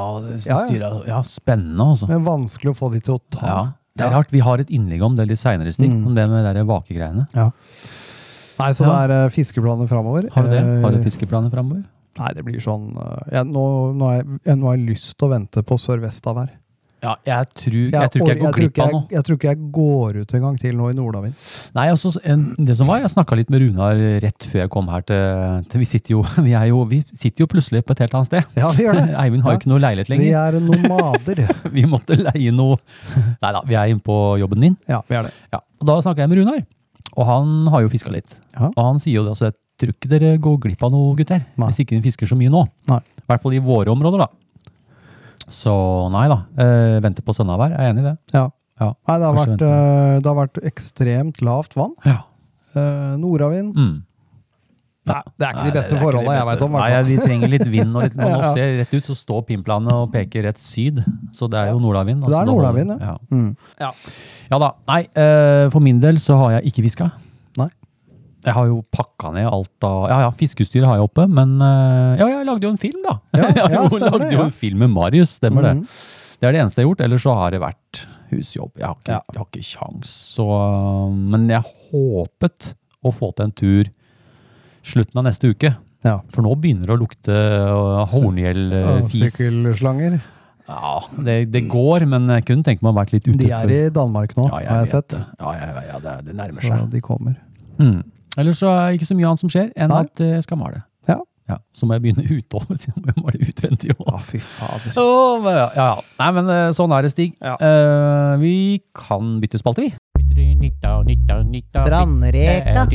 Ja, 0.50 0.64
ja. 0.72 0.90
Ja, 1.08 1.22
spennende, 1.28 1.92
altså. 1.94 2.10
Men 2.10 2.26
vanskelig 2.26 2.74
å 2.74 2.80
få 2.80 2.90
de 2.96 3.04
til 3.06 3.20
å 3.20 3.22
ta. 3.30 3.46
Ja. 3.46 3.62
Det 3.96 4.04
er 4.10 4.12
rart, 4.12 4.34
vi 4.34 4.42
har 4.44 4.60
et 4.60 4.72
innlegg 4.76 5.06
om 5.06 5.14
det 5.16 5.30
litt 5.30 5.40
seinere, 5.40 5.72
Stig. 5.72 5.88
Mm. 5.88 6.10
Om 6.10 6.18
det 6.18 6.26
med 6.32 6.50
de 6.58 6.66
vakegreiene. 6.68 7.30
Nei, 8.60 8.72
så 8.74 8.86
Ja. 8.88 9.08
det 9.08 9.16
er 9.18 9.26
uh, 9.26 9.30
fiskeplaner 9.36 9.88
framover. 9.92 10.30
Har 10.36 10.44
du 10.44 10.50
det? 10.56 10.64
Har 10.84 10.92
du 10.92 10.98
Eh, 11.00 11.04
fiskeplaner 11.04 11.52
framover? 11.52 11.84
Nei, 12.20 12.30
det 12.34 12.46
blir 12.48 12.62
sånn 12.64 12.94
uh, 12.96 13.18
jeg, 13.32 13.44
nå, 13.52 13.64
nå, 13.98 14.06
har 14.08 14.22
jeg, 14.22 14.28
jeg, 14.46 14.58
nå 14.62 14.70
har 14.70 14.78
jeg 14.78 14.86
lyst 14.94 15.18
til 15.18 15.28
å 15.28 15.34
vente 15.34 15.64
på 15.68 15.76
sørvestavær. 15.78 16.54
Ja, 17.06 17.12
jeg 17.28 17.50
tror, 17.54 17.74
jeg 17.92 18.10
tror 18.10 18.22
ikke 18.24 18.32
jeg 18.34 18.40
går 18.42 18.54
glipp 18.56 18.80
av 18.82 18.88
noe. 18.96 19.04
jeg 19.14 19.24
tror 19.28 19.36
ikke 19.38 19.50
jeg 19.52 19.60
går 19.76 20.16
ut 20.24 20.32
en 20.34 20.42
gang 20.42 20.56
til 20.58 20.78
nå 20.80 20.88
i 20.90 20.96
Nordavind. 20.98 21.36
Nei, 21.76 21.84
altså, 21.92 22.10
en- 22.26 22.56
det 22.66 22.74
som 22.80 22.88
var, 22.90 22.98
jeg 23.04 23.12
snakka 23.14 23.36
litt 23.38 23.52
med 23.54 23.62
Runar 23.62 24.00
rett 24.24 24.48
før 24.50 24.62
jeg 24.64 24.72
kom 24.74 24.88
her 24.90 25.04
til, 25.06 25.68
til 25.70 25.84
vi, 25.84 25.86
sitter 25.92 26.16
jo, 26.16 26.24
vi, 26.48 26.56
er 26.58 26.66
jo, 26.72 26.80
vi 26.90 27.04
sitter 27.12 27.44
jo 27.44 27.48
plutselig 27.52 27.84
på 27.86 27.94
et 27.94 28.00
helt 28.08 28.16
annet 28.18 28.32
sted. 28.32 28.48
Ja, 28.58 28.72
vi 28.74 28.88
gjør 28.88 28.98
det. 28.98 29.06
Eivind 29.22 29.44
har 29.46 29.54
jo 29.54 29.60
Ja. 29.60 29.62
ikke 29.62 29.70
noe 29.76 29.84
leilighet 29.86 30.10
lenger. 30.10 30.26
Vi 30.26 30.34
er 30.34 30.58
nomader. 30.72 31.44
Vi 31.76 31.84
måtte 31.86 32.18
leie 32.18 32.52
noe 32.56 32.80
Nei 33.44 33.52
da, 33.54 33.62
vi 33.68 33.76
er 33.76 33.92
inne 33.92 34.02
på 34.02 34.18
jobben 34.42 34.62
din. 34.66 34.78
ja, 34.90 35.04
vi 35.06 35.20
er 35.20 35.28
det. 35.28 35.34
Ja, 35.54 35.60
og 35.82 35.86
Da 35.92 36.00
snakka 36.02 36.24
jeg 36.26 36.32
med 36.32 36.42
Runar, 36.42 36.64
og 37.16 37.28
han 37.30 37.54
har 37.74 37.86
jo 37.86 37.92
fiska 37.92 38.12
litt. 38.14 38.38
Ja. 38.56 38.70
Og 38.70 38.82
han 38.82 39.00
sier 39.02 39.20
jo 39.20 39.26
det, 39.26 39.36
altså, 39.36 39.50
jeg 39.52 39.58
tror 39.82 39.96
ikke 39.96 40.12
dere 40.12 40.34
går 40.42 40.58
glipp 40.68 40.84
av 40.88 40.92
noe, 40.94 41.16
gutter. 41.18 41.44
Nei. 41.56 41.70
Hvis 41.72 41.82
ikke 41.84 41.96
dere 41.96 42.06
fisker 42.06 42.30
så 42.32 42.38
mye 42.40 42.52
nå. 42.52 42.66
Nei. 42.92 43.00
I 43.24 43.28
hvert 43.32 43.44
fall 43.44 43.56
i 43.58 43.64
våre 43.64 43.94
områder, 43.94 44.26
da. 44.26 44.30
Så 45.52 45.74
nei 46.14 46.26
da. 46.32 46.40
Eh, 46.62 47.00
venter 47.06 47.26
på 47.26 47.36
sønnavær, 47.38 47.76
jeg 47.76 47.82
er 47.84 47.94
enig 47.94 48.06
i 48.06 48.08
det. 48.10 48.16
Ja. 48.36 48.48
Ja, 48.76 48.90
Nei, 49.08 49.16
det 49.22 49.28
har, 49.30 49.38
vært, 49.38 49.62
uh, 49.64 50.16
det 50.20 50.28
har 50.28 50.36
vært 50.36 50.58
ekstremt 50.68 51.38
lavt 51.48 51.78
vann. 51.80 51.94
Ja. 52.04 52.18
Eh, 52.76 53.14
nordavind. 53.22 53.72
Mm. 53.72 53.94
Nei, 55.06 55.22
det 55.38 55.46
er 55.46 55.52
ikke 55.54 55.62
Nei, 55.64 55.70
de 55.70 55.76
beste 55.78 55.98
forholdene 56.02 56.36
jeg 56.40 56.46
veit 56.50 56.62
om. 56.66 56.72
Nei, 56.80 57.02
vi 57.06 57.18
trenger 57.22 57.52
litt 57.54 57.66
vind. 57.70 57.92
Og 57.96 58.04
litt, 58.08 58.16
Når 58.20 58.32
nå 58.32 58.40
Ja. 58.42 58.54
ser 58.56 58.72
rett 58.80 58.94
ut, 58.96 59.04
så 59.06 59.16
står 59.20 59.44
pimplanet 59.52 59.94
og 59.94 60.12
peker 60.14 60.44
rett 60.48 60.58
syd. 60.60 61.04
Så 61.36 61.50
det 61.52 61.60
er 61.62 61.72
jo 61.74 61.80
nordavind. 61.84 62.24
Det 62.26 62.32
er 62.34 62.40
altså, 62.40 62.54
nordavind, 62.56 62.96
ja. 63.00 63.18
Mm. 63.30 63.52
Ja 64.50 64.60
da. 64.62 64.72
Nei, 64.90 65.02
eh, 65.14 65.70
for 65.74 65.80
min 65.86 66.00
del 66.02 66.18
så 66.22 66.38
har 66.42 66.58
jeg 66.58 66.72
ikke 66.74 66.86
fiska. 66.88 67.12
Nei. 67.62 67.70
Jeg 68.46 68.54
har 68.54 68.68
jo 68.70 68.82
pakka 68.94 69.32
ned 69.34 69.48
alt 69.50 69.86
av 69.88 70.04
Ja 70.12 70.18
ja, 70.26 70.32
fiskestyret 70.38 70.86
har 70.86 71.00
jeg 71.00 71.08
oppe, 71.08 71.24
men 71.30 71.56
eh, 71.62 72.20
Ja, 72.22 72.28
jeg 72.30 72.46
lagde 72.46 72.68
jo 72.68 72.74
en 72.76 72.82
film, 72.82 73.00
da! 73.06 73.16
Ja, 73.34 73.48
jeg 73.56 73.64
har 73.64 73.74
ja, 73.74 73.86
jo 73.90 74.02
lagde 74.04 74.28
jo 74.34 74.38
ja. 74.42 74.46
en 74.50 74.54
film 74.54 74.84
med 74.86 74.94
Marius, 74.94 75.38
stemmer 75.40 75.66
Mhm. 75.66 75.82
det. 75.86 75.96
Det 76.42 76.48
er 76.50 76.52
det 76.52 76.60
eneste 76.66 76.82
jeg 76.82 76.86
har 76.86 76.92
gjort. 76.92 77.02
Ellers 77.08 77.24
så 77.24 77.34
har 77.40 77.52
det 77.56 77.62
vært 77.64 78.02
husjobb. 78.30 78.72
Jeg 78.78 78.86
har 78.86 78.96
ikke, 79.00 79.14
Ja. 79.16 79.22
jeg 79.32 79.40
har 79.40 79.46
ikke 79.48 79.66
kjangs. 79.70 80.12
Så 80.36 80.46
Men 81.16 81.48
jeg 81.50 81.64
håpet 81.94 82.74
å 83.06 83.14
få 83.16 83.30
til 83.38 83.46
en 83.46 83.52
tur 83.56 83.90
slutten 84.86 85.22
av 85.22 85.28
neste 85.28 85.52
uke. 85.52 85.74
Ja. 86.06 86.20
For 86.34 86.46
nå 86.46 86.54
begynner 86.62 86.92
det 86.92 86.96
å 86.96 87.02
lukte 87.02 87.36
horngjellfis. 88.14 89.20
Ja. 89.20 89.30
Sykkelslanger. 89.32 90.18
Ja, 90.66 90.96
det, 91.22 91.36
det 91.54 91.62
går, 91.70 92.08
men 92.10 92.26
jeg 92.34 92.46
kunne 92.48 92.66
tenke 92.66 92.82
meg 92.82 92.90
å 92.90 92.96
ha 92.96 93.02
vært 93.04 93.12
litt 93.14 93.28
ute 93.28 93.38
De 93.38 93.52
er 93.54 93.70
i 93.70 93.82
Danmark 93.94 94.32
nå, 94.34 94.48
ja, 94.50 94.64
jeg 94.64 94.72
har 94.72 94.80
jeg 94.82 94.92
sett. 94.96 95.12
Det. 95.14 95.20
Ja, 95.38 95.52
ja, 95.60 95.84
ja, 95.92 96.00
det, 96.02 96.14
det 96.26 96.34
nærmer 96.40 96.66
Så 96.66 96.72
seg. 96.72 96.88
de 96.96 97.02
kommer. 97.06 97.36
Mm. 97.78 98.00
Ellers 98.42 98.60
så 98.64 98.72
er 98.74 98.88
det 98.90 98.98
ikke 99.00 99.10
så 99.12 99.18
mye 99.20 99.30
annet 99.30 99.44
som 99.44 99.52
skjer 99.54 99.70
enn 99.78 99.94
Nei. 99.94 100.00
at 100.08 100.24
eh, 100.26 100.32
jeg 100.40 100.48
skal 100.48 100.60
male. 100.64 100.82
Ja. 101.10 101.20
Ja, 101.46 101.60
så 101.78 101.86
må 101.86 101.94
jeg 101.94 102.02
begynne 102.08 102.26
ute 102.40 102.58
òg. 102.58 102.74
Jeg 102.82 102.96
må 102.98 103.14
male 103.28 103.46
utvendig 103.46 103.94
òg. 103.94 104.08
Ja, 104.10 104.22
fy 104.26 104.42
fader. 104.42 104.98
Oh, 104.98 105.46
ja, 105.54 105.68
ja. 105.78 105.88
Nei, 106.24 106.32
men 106.40 106.50
eh, 106.56 106.72
sånn 106.74 106.98
er 106.98 107.06
det, 107.06 107.14
Stig. 107.14 107.38
Ja. 107.46 107.54
Uh, 107.62 108.34
vi 108.42 108.56
kan 108.98 109.36
bytte 109.44 109.62
spalte, 109.62 109.86
vi. 109.86 109.94
Strandreka. 111.86 112.86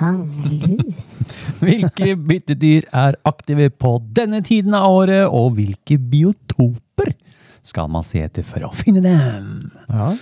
Hvilke 1.60 2.14
byttedyr 2.16 2.86
er 2.96 3.18
aktive 3.28 3.68
på 3.70 3.98
denne 4.16 4.40
tiden 4.40 4.74
av 4.78 4.88
året, 5.02 5.26
og 5.28 5.58
hvilke 5.58 5.98
biotoper 6.00 7.12
skal 7.66 7.90
man 7.92 8.06
se 8.06 8.22
etter 8.24 8.46
for 8.46 8.64
å 8.64 8.72
finne 8.72 9.02
dem? 9.04 9.70
Ja. 9.90 10.14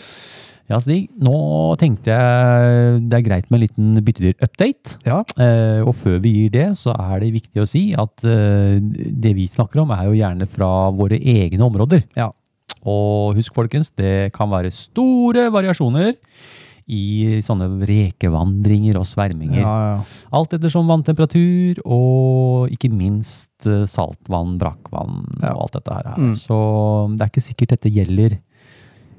Ja, 0.68 0.76
Stig, 0.84 1.06
nå 1.24 1.32
tenkte 1.80 2.12
jeg 2.12 2.98
det 3.08 3.16
er 3.18 3.24
greit 3.24 3.46
med 3.48 3.56
en 3.58 3.62
liten 3.64 4.02
byttedyr-update. 4.04 4.98
ja. 5.08 5.22
Eh, 5.40 5.80
og 5.80 5.94
før 5.96 6.18
vi 6.20 6.34
gir 6.42 6.50
det, 6.52 6.66
så 6.76 6.92
er 6.92 7.22
det 7.22 7.30
viktig 7.38 7.62
å 7.62 7.68
si 7.68 7.86
at 7.96 8.24
eh, 8.28 8.76
det 8.82 9.32
vi 9.38 9.46
snakker 9.48 9.80
om, 9.80 9.94
er 9.96 10.04
jo 10.10 10.18
gjerne 10.18 10.48
fra 10.52 10.68
våre 10.92 11.16
egne 11.16 11.64
områder. 11.64 12.04
Ja. 12.18 12.28
Og 12.84 13.34
husk, 13.38 13.54
folkens, 13.56 13.88
det 13.96 14.30
kan 14.36 14.50
være 14.52 14.68
store 14.74 15.48
variasjoner 15.54 16.12
i 16.88 17.40
sånne 17.44 17.66
rekevandringer 17.88 18.96
og 19.00 19.04
sverminger. 19.08 19.60
Ja, 19.60 19.72
ja. 19.90 19.96
Alt 20.36 20.54
ettersom 20.56 20.88
vanntemperatur 20.88 21.80
og 21.84 22.70
ikke 22.72 22.88
minst 22.92 23.66
eh, 23.68 23.82
saltvann, 23.88 24.54
brakkvann 24.60 25.24
Ja. 25.42 25.54
og 25.56 25.66
alt 25.66 25.76
dette 25.80 25.96
her. 25.98 26.12
Mm. 26.16 26.36
Så 26.40 26.56
det 27.16 27.24
er 27.26 27.32
ikke 27.32 27.44
sikkert 27.48 27.74
dette 27.76 27.92
gjelder 27.92 28.38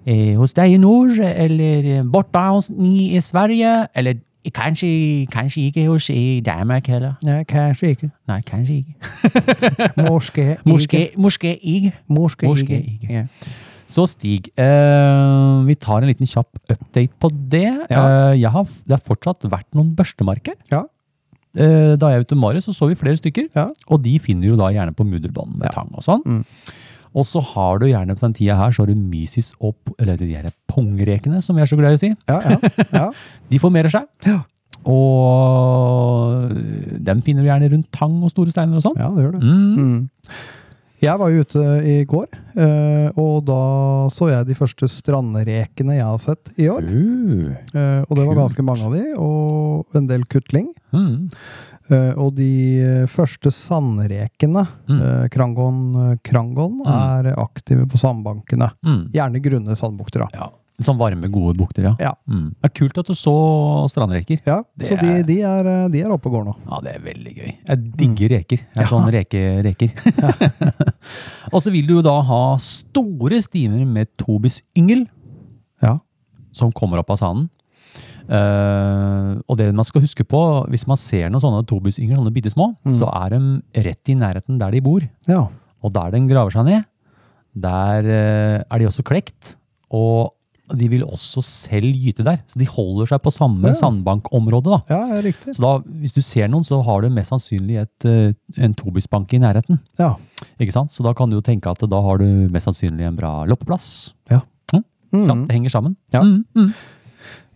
hos 0.08 0.54
deg 0.58 0.74
i 0.74 0.78
nord, 0.82 1.20
eller 1.20 2.04
borte 2.08 2.40
hos 2.40 2.70
ni 2.70 3.12
i 3.18 3.22
Sverige, 3.22 3.88
eller 3.96 4.22
kanskje, 4.56 5.26
kanskje 5.32 5.62
ikke 5.70 5.88
hos 5.88 6.10
i 6.10 6.42
Danmark 6.46 6.88
heller. 6.88 7.14
Nei, 7.26 7.44
kanskje 7.44 7.94
ikke. 7.96 8.10
Nei, 8.28 8.42
kanskje 8.48 8.78
ikke. 8.82 8.94
Morske 10.10 10.46
Morske, 10.66 11.02
morske 11.18 11.56
ikke. 11.58 11.94
Morske 12.08 12.48
Morske 12.48 12.78
ikke. 12.78 12.98
ikke. 13.02 13.14
Ja. 13.14 13.26
Så 13.90 14.06
Stig, 14.06 14.52
uh, 14.54 15.66
vi 15.66 15.76
tar 15.76 16.04
en 16.04 16.12
liten 16.12 16.30
kjapp 16.30 16.60
update 16.70 17.16
på 17.20 17.32
det. 17.52 17.72
Ja. 17.90 18.34
Uh, 18.34 18.50
har, 18.54 18.68
det 18.86 18.96
har 19.00 19.06
fortsatt 19.06 19.48
vært 19.50 19.68
noen 19.74 19.96
børstemarker. 19.98 20.60
Ja. 20.72 20.84
Uh, 21.58 21.98
da 21.98 22.12
jeg 22.12 22.22
var 22.22 22.28
ute 22.28 22.38
med 22.38 22.44
Marius, 22.44 22.70
så 22.70 22.76
så 22.78 22.92
vi 22.92 23.00
flere 23.00 23.18
stykker. 23.18 23.50
Ja. 23.56 23.72
Og 23.90 24.04
de 24.06 24.14
finner 24.22 24.52
du 24.54 24.60
da 24.60 24.70
gjerne 24.76 24.94
på 24.94 25.08
mudderbanen 25.08 25.58
med 25.58 25.74
tang 25.74 25.90
og 25.98 26.06
sånn. 26.06 26.22
Mm. 26.22 26.44
Og 27.18 27.26
så 27.26 27.42
har 27.42 27.82
du 27.82 27.88
gjerne 27.90 28.16
på 28.16 28.26
den 28.28 28.36
tida 28.38 28.58
her, 28.60 28.74
så 28.74 28.84
har 28.84 28.92
du 28.92 29.02
mysis 29.02 29.52
og 29.60 29.76
eller 29.98 30.20
de 30.20 30.30
her 30.30 30.52
pongrekene, 30.70 31.42
som 31.42 31.58
vi 31.58 31.64
er 31.64 31.70
så 31.70 31.80
glad 31.80 31.96
i 31.96 32.00
å 32.00 32.04
si. 32.04 32.14
Ja, 32.30 32.40
ja, 32.46 32.86
ja. 32.94 33.10
De 33.52 33.62
formerer 33.62 33.92
seg. 33.94 34.06
Ja. 34.28 34.44
Og 34.90 36.54
den 37.04 37.26
finner 37.26 37.44
du 37.44 37.50
gjerne 37.50 37.74
rundt 37.74 37.90
tang 37.96 38.16
og 38.24 38.32
store 38.32 38.54
steiner 38.54 38.80
og 38.80 38.86
sånn. 38.86 39.00
ja 39.00 39.10
det 39.16 39.26
gjør 39.26 39.36
det. 39.36 39.44
Mm. 39.44 39.76
Mm. 39.76 40.00
Jeg 41.00 41.16
var 41.16 41.32
jo 41.32 41.44
ute 41.48 41.66
i 41.88 41.96
går, 42.12 42.28
eh, 42.60 43.20
og 43.20 43.46
da 43.48 43.60
så 44.12 44.28
jeg 44.34 44.50
de 44.50 44.58
første 44.58 44.90
strandrekene 44.92 45.96
jeg 45.96 46.04
har 46.04 46.20
sett 46.20 46.52
i 46.60 46.68
år. 46.68 46.84
Uh. 46.84 48.02
Og 48.04 48.20
det 48.20 48.26
var 48.28 48.36
ganske 48.42 48.66
mange 48.68 48.84
av 48.84 48.98
de, 48.98 49.06
og 49.16 49.96
en 49.96 50.10
del 50.10 50.26
kutling. 50.28 50.68
Mm. 50.92 51.30
Eh, 51.90 52.14
Og 52.22 52.36
de 52.36 52.50
eh, 52.82 53.06
første 53.10 53.50
sandrekene, 53.52 54.68
Mm. 54.88 55.02
eh, 55.02 55.28
Krangon, 55.30 56.18
Krangon, 56.24 56.80
Mm. 56.86 56.88
er 56.88 57.34
aktive 57.36 57.86
på 57.90 57.98
sandbankene. 57.98 58.72
Mm. 58.86 59.12
Gjerne 59.12 59.42
grunne 59.42 59.76
sandbukter, 59.76 60.20
da. 60.20 60.28
Ja. 60.34 60.50
Sånn 60.82 60.98
varme, 60.98 61.28
gode 61.30 61.58
bukter, 61.58 61.84
ja. 61.84 61.96
Ja. 62.00 62.14
Mm. 62.30 62.56
Det 62.62 62.70
er 62.70 62.70
kult 62.70 62.98
at 62.98 63.06
du 63.08 63.14
så 63.14 63.34
strandreker. 63.92 64.40
Ja, 64.46 64.62
Det 64.78 64.88
så 64.88 64.96
de, 65.02 65.24
de, 65.28 65.42
er, 65.42 65.90
de 65.90 66.00
er 66.02 66.10
oppe 66.10 66.28
og 66.28 66.34
går 66.38 66.46
nå. 66.46 66.56
Ja, 66.70 66.80
det 66.80 66.94
er 66.96 67.00
veldig 67.04 67.34
gøy. 67.36 67.50
Jeg 67.68 67.92
digger 67.98 68.30
reker. 68.38 68.58
Jeg 68.60 68.78
er 68.78 68.86
Mm. 68.86 68.86
Ja. 68.86 68.88
sånn 68.88 69.12
rekereker. 69.12 69.92
og 71.54 71.62
så 71.62 71.72
vil 71.74 71.86
du 71.88 71.96
jo 71.98 72.02
da 72.06 72.22
ha 72.22 72.42
store 72.64 73.42
stimer 73.44 73.86
med 73.86 74.08
tobis 74.18 74.62
yngel, 74.78 75.08
Ja. 75.82 75.98
som 76.54 76.72
kommer 76.72 77.00
opp 77.00 77.10
av 77.12 77.18
sanden. 77.18 77.50
Eh, 78.30 79.42
og 79.50 79.58
det 79.58 79.70
man 79.74 79.86
skal 79.88 80.04
huske 80.06 80.24
på, 80.28 80.42
hvis 80.70 80.86
man 80.90 81.00
ser 81.02 81.30
noen 81.32 81.42
sånne 81.44 81.64
tobusyngel, 81.70 82.20
sånne 82.20 82.34
bitte 82.36 82.52
små, 82.54 82.76
Mm. 82.86 82.94
så 83.00 83.10
er 83.26 83.30
de 83.36 83.62
rett 83.84 84.10
i 84.10 84.16
nærheten 84.16 84.60
der 84.60 84.72
de 84.72 84.82
bor. 84.82 85.02
Ja. 85.28 85.48
Og 85.84 85.94
der 85.94 86.12
den 86.12 86.28
graver 86.30 86.52
seg 86.52 86.66
ned, 86.66 86.84
der 87.56 88.04
uh, 88.06 88.64
er 88.70 88.78
de 88.80 88.86
også 88.88 89.04
klekt. 89.04 89.56
Og 89.92 90.34
de 90.78 90.88
vil 90.88 91.02
også 91.04 91.42
selv 91.42 91.90
gyte 91.98 92.24
der. 92.24 92.38
Så 92.46 92.60
de 92.60 92.66
holder 92.70 93.08
seg 93.10 93.22
på 93.24 93.32
samme 93.34 93.72
Ja. 93.72 93.74
sandbankområde. 93.74 94.70
da. 94.70 94.82
ja, 94.90 95.16
ja, 95.16 95.22
riktig. 95.26 95.56
Så 95.56 95.62
da, 95.64 95.80
hvis 95.80 96.14
du 96.14 96.22
ser 96.22 96.48
noen, 96.48 96.64
så 96.64 96.84
har 96.86 97.02
du 97.02 97.10
mest 97.10 97.32
sannsynlig 97.32 97.80
et, 97.82 98.06
eh, 98.06 98.34
en 98.64 98.74
tobisbank 98.76 99.34
i 99.34 99.40
nærheten. 99.40 99.80
Ja. 99.98 100.16
Ikke 100.60 100.72
sant? 100.72 100.92
Så 100.92 101.02
da 101.04 101.14
kan 101.14 101.28
du 101.30 101.38
jo 101.38 101.42
tenke 101.42 101.66
at 101.72 101.80
da 101.90 102.02
har 102.02 102.18
du 102.20 102.48
mest 102.54 102.68
sannsynlig 102.68 103.08
en 103.08 103.16
bra 103.18 103.46
loppeplass. 103.46 104.14
Ja. 104.30 104.42
Mm. 104.72 104.84
Mm. 105.26 105.48
Det 105.48 105.56
henger 105.56 105.70
sammen. 105.74 105.96
Ja. 106.14 106.22
Mm, 106.22 106.46
mm. 106.56 106.74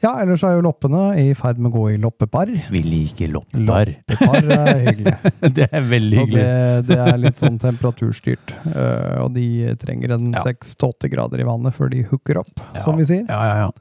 Ja, 0.04 0.18
ellers 0.20 0.42
er 0.44 0.58
jo 0.58 0.64
loppene 0.66 1.02
i 1.22 1.30
ferd 1.34 1.60
med 1.64 1.72
å 1.72 1.78
gå 1.78 1.84
i 1.94 1.98
loppepar. 2.02 2.50
Vi 2.74 2.82
liker 2.84 3.30
loppepar. 3.32 3.92
Loppepar 4.10 4.50
er 4.58 4.82
hyggelig. 4.90 5.14
det 5.60 5.68
er 5.72 5.86
veldig 5.88 6.18
hyggelig. 6.20 6.42
det, 6.44 6.88
det 6.90 6.98
er 7.06 7.22
litt 7.24 7.40
sånn 7.40 7.60
temperaturstyrt. 7.62 8.52
Eh, 8.74 9.22
og 9.24 9.32
de 9.38 9.46
trenger 9.80 10.18
en 10.18 10.34
Ja. 10.34 10.42
seks 10.44 10.76
til 10.76 10.90
åtte 10.92 11.10
grader 11.14 11.40
i 11.40 11.48
vannet 11.48 11.74
før 11.78 11.90
de 11.94 12.02
hooker 12.10 12.42
opp, 12.44 12.52
som 12.84 12.98
vi 13.00 13.06
sier. 13.08 13.24
Ja, 13.32 13.40
ja, 13.48 13.56
ja. 13.68 13.72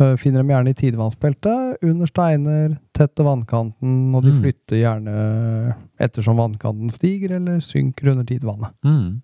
Eh, 0.00 0.16
finner 0.18 0.40
dem 0.42 0.50
gjerne 0.50 0.72
i 0.72 0.78
tidevannsbeltet, 0.82 1.76
under 1.84 2.06
steiner, 2.10 2.74
tett 2.96 3.14
til 3.14 3.26
vannkanten, 3.28 3.94
og 4.16 4.24
de 4.24 4.32
Mm. 4.32 4.40
flytter 4.42 4.80
gjerne 4.80 5.76
ettersom 6.00 6.40
vannkanten 6.40 6.90
stiger 6.90 7.36
eller 7.36 7.60
synker 7.62 8.10
under 8.16 8.24
tidevannet. 8.24 8.72
Mm. 8.82 9.20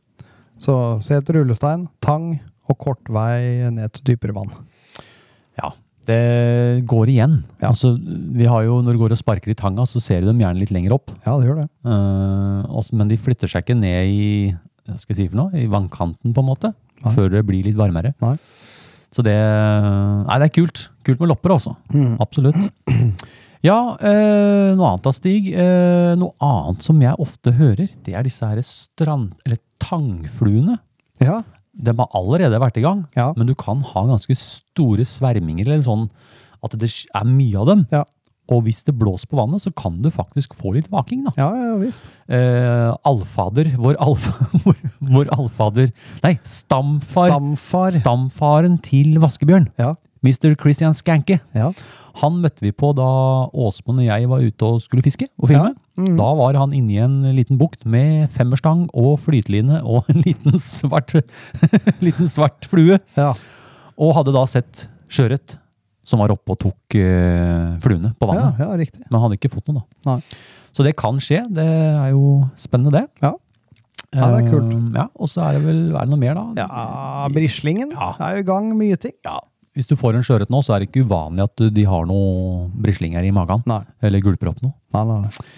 Så 0.61 1.03
se 1.03 1.15
etter 1.19 1.41
rullestein, 1.41 1.89
tang 2.05 2.39
og 2.69 2.79
kort 2.79 3.09
vei 3.09 3.67
ned 3.73 3.91
til 3.97 4.13
dypere 4.15 4.35
vann. 4.37 4.51
Ja, 5.59 5.73
det 6.09 6.85
går 6.89 7.11
igjen. 7.13 7.35
Ja. 7.61 7.71
Altså, 7.71 7.93
vi 8.01 8.47
har 8.49 8.65
jo, 8.67 8.81
når 8.85 8.97
du 8.97 9.03
går 9.03 9.15
og 9.15 9.21
sparker 9.21 9.53
i 9.53 9.57
tanga, 9.59 9.85
så 9.89 10.01
ser 10.03 10.23
du 10.25 10.31
dem 10.31 10.41
gjerne 10.43 10.61
litt 10.63 10.73
lenger 10.75 10.97
opp. 10.97 11.13
Ja, 11.27 11.37
det 11.37 11.49
gjør 11.49 11.61
det. 11.63 11.69
Også, 12.69 12.97
men 12.99 13.11
de 13.13 13.19
flytter 13.21 13.51
seg 13.51 13.65
ikke 13.67 13.77
ned 13.79 14.13
i, 14.13 14.29
hva 14.89 14.97
skal 14.99 15.15
jeg 15.15 15.21
si 15.21 15.29
for 15.33 15.43
noe, 15.43 15.53
i 15.61 15.69
vannkanten 15.71 16.33
på 16.37 16.45
en 16.45 16.49
måte, 16.49 16.73
Nei. 17.05 17.13
før 17.17 17.29
det 17.37 17.45
blir 17.49 17.67
litt 17.69 17.77
varmere. 17.79 18.15
Nei. 18.25 18.37
Så 19.15 19.25
det, 19.25 19.35
nei, 19.35 20.39
det 20.41 20.49
er 20.51 20.55
kult. 20.59 20.87
Kult 21.07 21.21
med 21.23 21.31
lopper 21.31 21.55
også. 21.57 21.75
Mm. 21.95 22.17
Absolutt. 22.21 22.59
Ja, 23.65 23.97
øh, 23.99 24.77
noe 24.79 24.93
annet 24.93 25.07
da, 25.07 25.13
Stig. 25.17 25.49
Øh, 25.51 26.13
noe 26.21 26.31
annet 26.45 26.85
som 26.87 27.01
jeg 27.03 27.19
ofte 27.25 27.55
hører, 27.59 27.89
det 28.07 28.15
er 28.15 28.27
disse 28.27 28.47
her 28.47 28.61
strand, 28.63 29.33
eller 29.47 29.59
tangfluene. 29.83 30.77
Ja, 31.25 31.41
De 31.79 31.95
har 31.97 32.09
allerede 32.19 32.59
vært 32.61 32.77
i 32.81 32.83
gang, 32.85 33.07
Ja. 33.17 33.33
men 33.37 33.47
du 33.47 33.55
kan 33.55 33.81
ha 33.81 34.03
ganske 34.09 34.35
store 34.37 35.05
sverminger, 35.07 35.67
eller 35.69 35.83
sånn 35.87 36.09
at 36.65 36.73
det 36.79 36.89
er 37.15 37.25
mye 37.25 37.57
av 37.61 37.67
dem. 37.71 37.87
Ja. 37.93 38.05
Og 38.51 38.63
hvis 38.65 38.81
det 38.83 38.95
blåser 38.97 39.29
på 39.29 39.37
vannet, 39.37 39.61
så 39.61 39.71
kan 39.77 39.99
du 40.03 40.09
faktisk 40.11 40.55
få 40.57 40.73
litt 40.75 40.89
vaking, 40.91 41.25
da. 41.27 41.33
ja, 41.37 41.49
ja 41.53 41.75
visst. 41.77 42.09
Eh, 42.33 42.95
allfader, 43.05 43.75
vår, 43.77 43.99
alfa, 44.01 44.33
vår, 44.65 44.79
vår 45.05 45.29
allfader 45.37 45.93
Nei, 46.25 46.39
stamfar. 46.49 47.29
Stamfar. 47.29 47.91
Stamfaren 47.99 48.79
til 48.83 49.19
vaskebjørn. 49.21 49.69
Ja. 49.79 49.93
Mr. 50.25 50.57
Christian 50.59 50.97
Skanke. 50.99 51.39
Ja. 51.55 51.71
Han 52.23 52.41
møtte 52.43 52.65
vi 52.65 52.73
på 52.75 52.91
da 52.97 53.05
Åsmund 53.55 54.01
og 54.03 54.09
jeg 54.09 54.27
var 54.33 54.41
ute 54.43 54.67
og 54.67 54.81
skulle 54.83 55.05
fiske 55.05 55.29
og 55.39 55.53
filme. 55.53 55.75
Ja. 55.77 55.85
Mm. 55.99 56.13
Da 56.21 56.29
var 56.39 56.55
han 56.61 56.73
inne 56.77 56.93
i 56.95 57.01
en 57.03 57.17
liten 57.35 57.59
bukt 57.59 57.83
med 57.91 58.29
femmerstang 58.31 58.85
og 58.95 59.17
flyteline 59.25 59.81
og 59.83 60.07
en 60.13 60.21
liten 60.23 60.55
svart, 60.63 61.17
liten 62.07 62.31
svart 62.31 62.69
flue. 62.71 63.01
Ja. 63.19 63.33
Og 63.99 64.15
hadde 64.15 64.35
da 64.37 64.45
sett 64.47 64.85
sjøørret 65.11 65.57
som 66.09 66.23
var 66.23 66.31
oppe 66.33 66.55
og 66.55 66.61
tok 66.63 66.95
uh, 66.97 67.75
fluene 67.85 68.15
på 68.17 68.29
vannet. 68.31 68.57
ja, 68.63 68.71
riktig. 68.81 69.03
Men 69.11 69.19
han 69.19 69.27
hadde 69.27 69.37
ikke 69.41 69.51
fått 69.53 69.67
noe, 69.69 69.83
da. 69.83 70.15
Nei. 70.15 70.39
Så 70.73 70.87
det 70.87 70.95
kan 70.97 71.19
skje. 71.21 71.43
Det 71.53 71.67
er 71.67 72.15
jo 72.15 72.47
spennende, 72.57 72.95
det. 72.95 73.05
Ja. 73.25 73.35
Ja, 74.15 74.31
det 74.33 74.39
er 74.47 74.49
kult. 74.55 74.71
Eh, 74.73 74.87
ja, 74.97 75.05
Og 75.21 75.29
så 75.29 75.43
er 75.45 75.59
det 75.59 75.67
vel 75.67 75.81
er 75.93 76.07
det 76.07 76.13
noe 76.15 76.21
mer, 76.23 76.39
da? 76.39 76.45
Ja, 76.63 77.27
Brislingen 77.35 77.91
Ja. 77.93 78.15
er 78.25 78.39
jo 78.39 78.45
i 78.45 78.47
gang, 78.49 78.71
mye 78.79 78.97
ting. 78.97 79.13
Ja. 79.27 79.35
Hvis 79.77 79.87
du 79.91 79.97
får 80.01 80.17
en 80.17 80.25
sjøørret 80.25 80.49
nå, 80.51 80.63
så 80.65 80.75
er 80.75 80.81
det 80.81 80.89
ikke 80.89 81.05
uvanlig 81.05 81.45
at 81.45 81.61
de 81.77 81.85
har 81.87 82.07
noe 82.09 82.71
brislinger 82.73 83.27
i 83.29 83.35
magen. 83.37 83.61
Nei. 83.69 83.83
Eller 84.03 84.25
gulper 84.25 84.49
opp 84.55 84.63
noe. 84.65 84.73
Nei, 84.97 85.05
nei, 85.11 85.19
nei. 85.27 85.51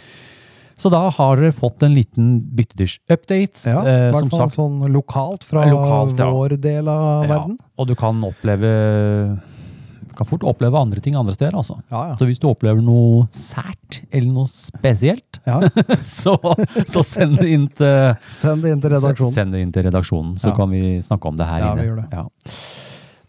Så 0.80 0.88
da 0.92 1.02
har 1.12 1.36
dere 1.36 1.52
fått 1.52 1.82
en 1.84 1.92
liten 1.92 2.30
byttedyrsupdate. 2.56 3.66
Ja, 3.68 3.82
eh, 3.84 4.08
I 4.08 4.12
som 4.16 4.24
hvert 4.28 4.30
fall 4.32 4.40
sagt, 4.48 4.56
sånn 4.56 4.78
lokalt 4.94 5.44
fra 5.44 5.66
Lokalt, 5.68 6.16
ja. 6.18 6.30
vår 6.32 6.54
del 6.62 6.88
av 6.88 7.26
verden. 7.28 7.58
Og 7.76 7.90
du 7.90 7.94
kan 8.00 8.16
oppleve 8.24 8.70
Du 10.10 10.14
kan 10.16 10.26
fort 10.26 10.42
oppleve 10.48 10.74
andre 10.80 11.00
ting 11.04 11.14
andre 11.16 11.34
steder, 11.36 11.54
altså. 11.60 11.76
Ja, 11.92 12.00
ja. 12.10 12.16
Så 12.18 12.26
hvis 12.26 12.40
du 12.42 12.48
opplever 12.50 12.80
noe 12.82 13.28
sært 13.30 14.00
eller 14.10 14.32
noe 14.32 14.48
spesielt, 14.50 15.38
ja. 15.46 15.60
så, 16.02 16.34
så 16.88 17.04
send 17.06 17.38
det 17.38 17.48
inn 17.54 17.68
til 17.78 18.16
Send 18.36 18.64
det 18.64 18.72
inn 18.74 18.80
til 18.82 18.96
redaksjonen. 18.96 19.32
Send 19.36 19.54
det 19.54 19.62
inn 19.64 19.72
til 19.76 19.86
redaksjonen, 19.86 20.34
så 20.40 20.50
Ja. 20.50 20.56
kan 20.56 20.70
vi 20.72 20.98
snakke 21.04 21.28
om 21.30 21.36
det 21.38 21.46
her 21.46 21.58
Ja, 21.62 21.72
inne. 21.72 21.82
vi 21.84 21.88
gjør 21.92 22.00
det. 22.02 22.24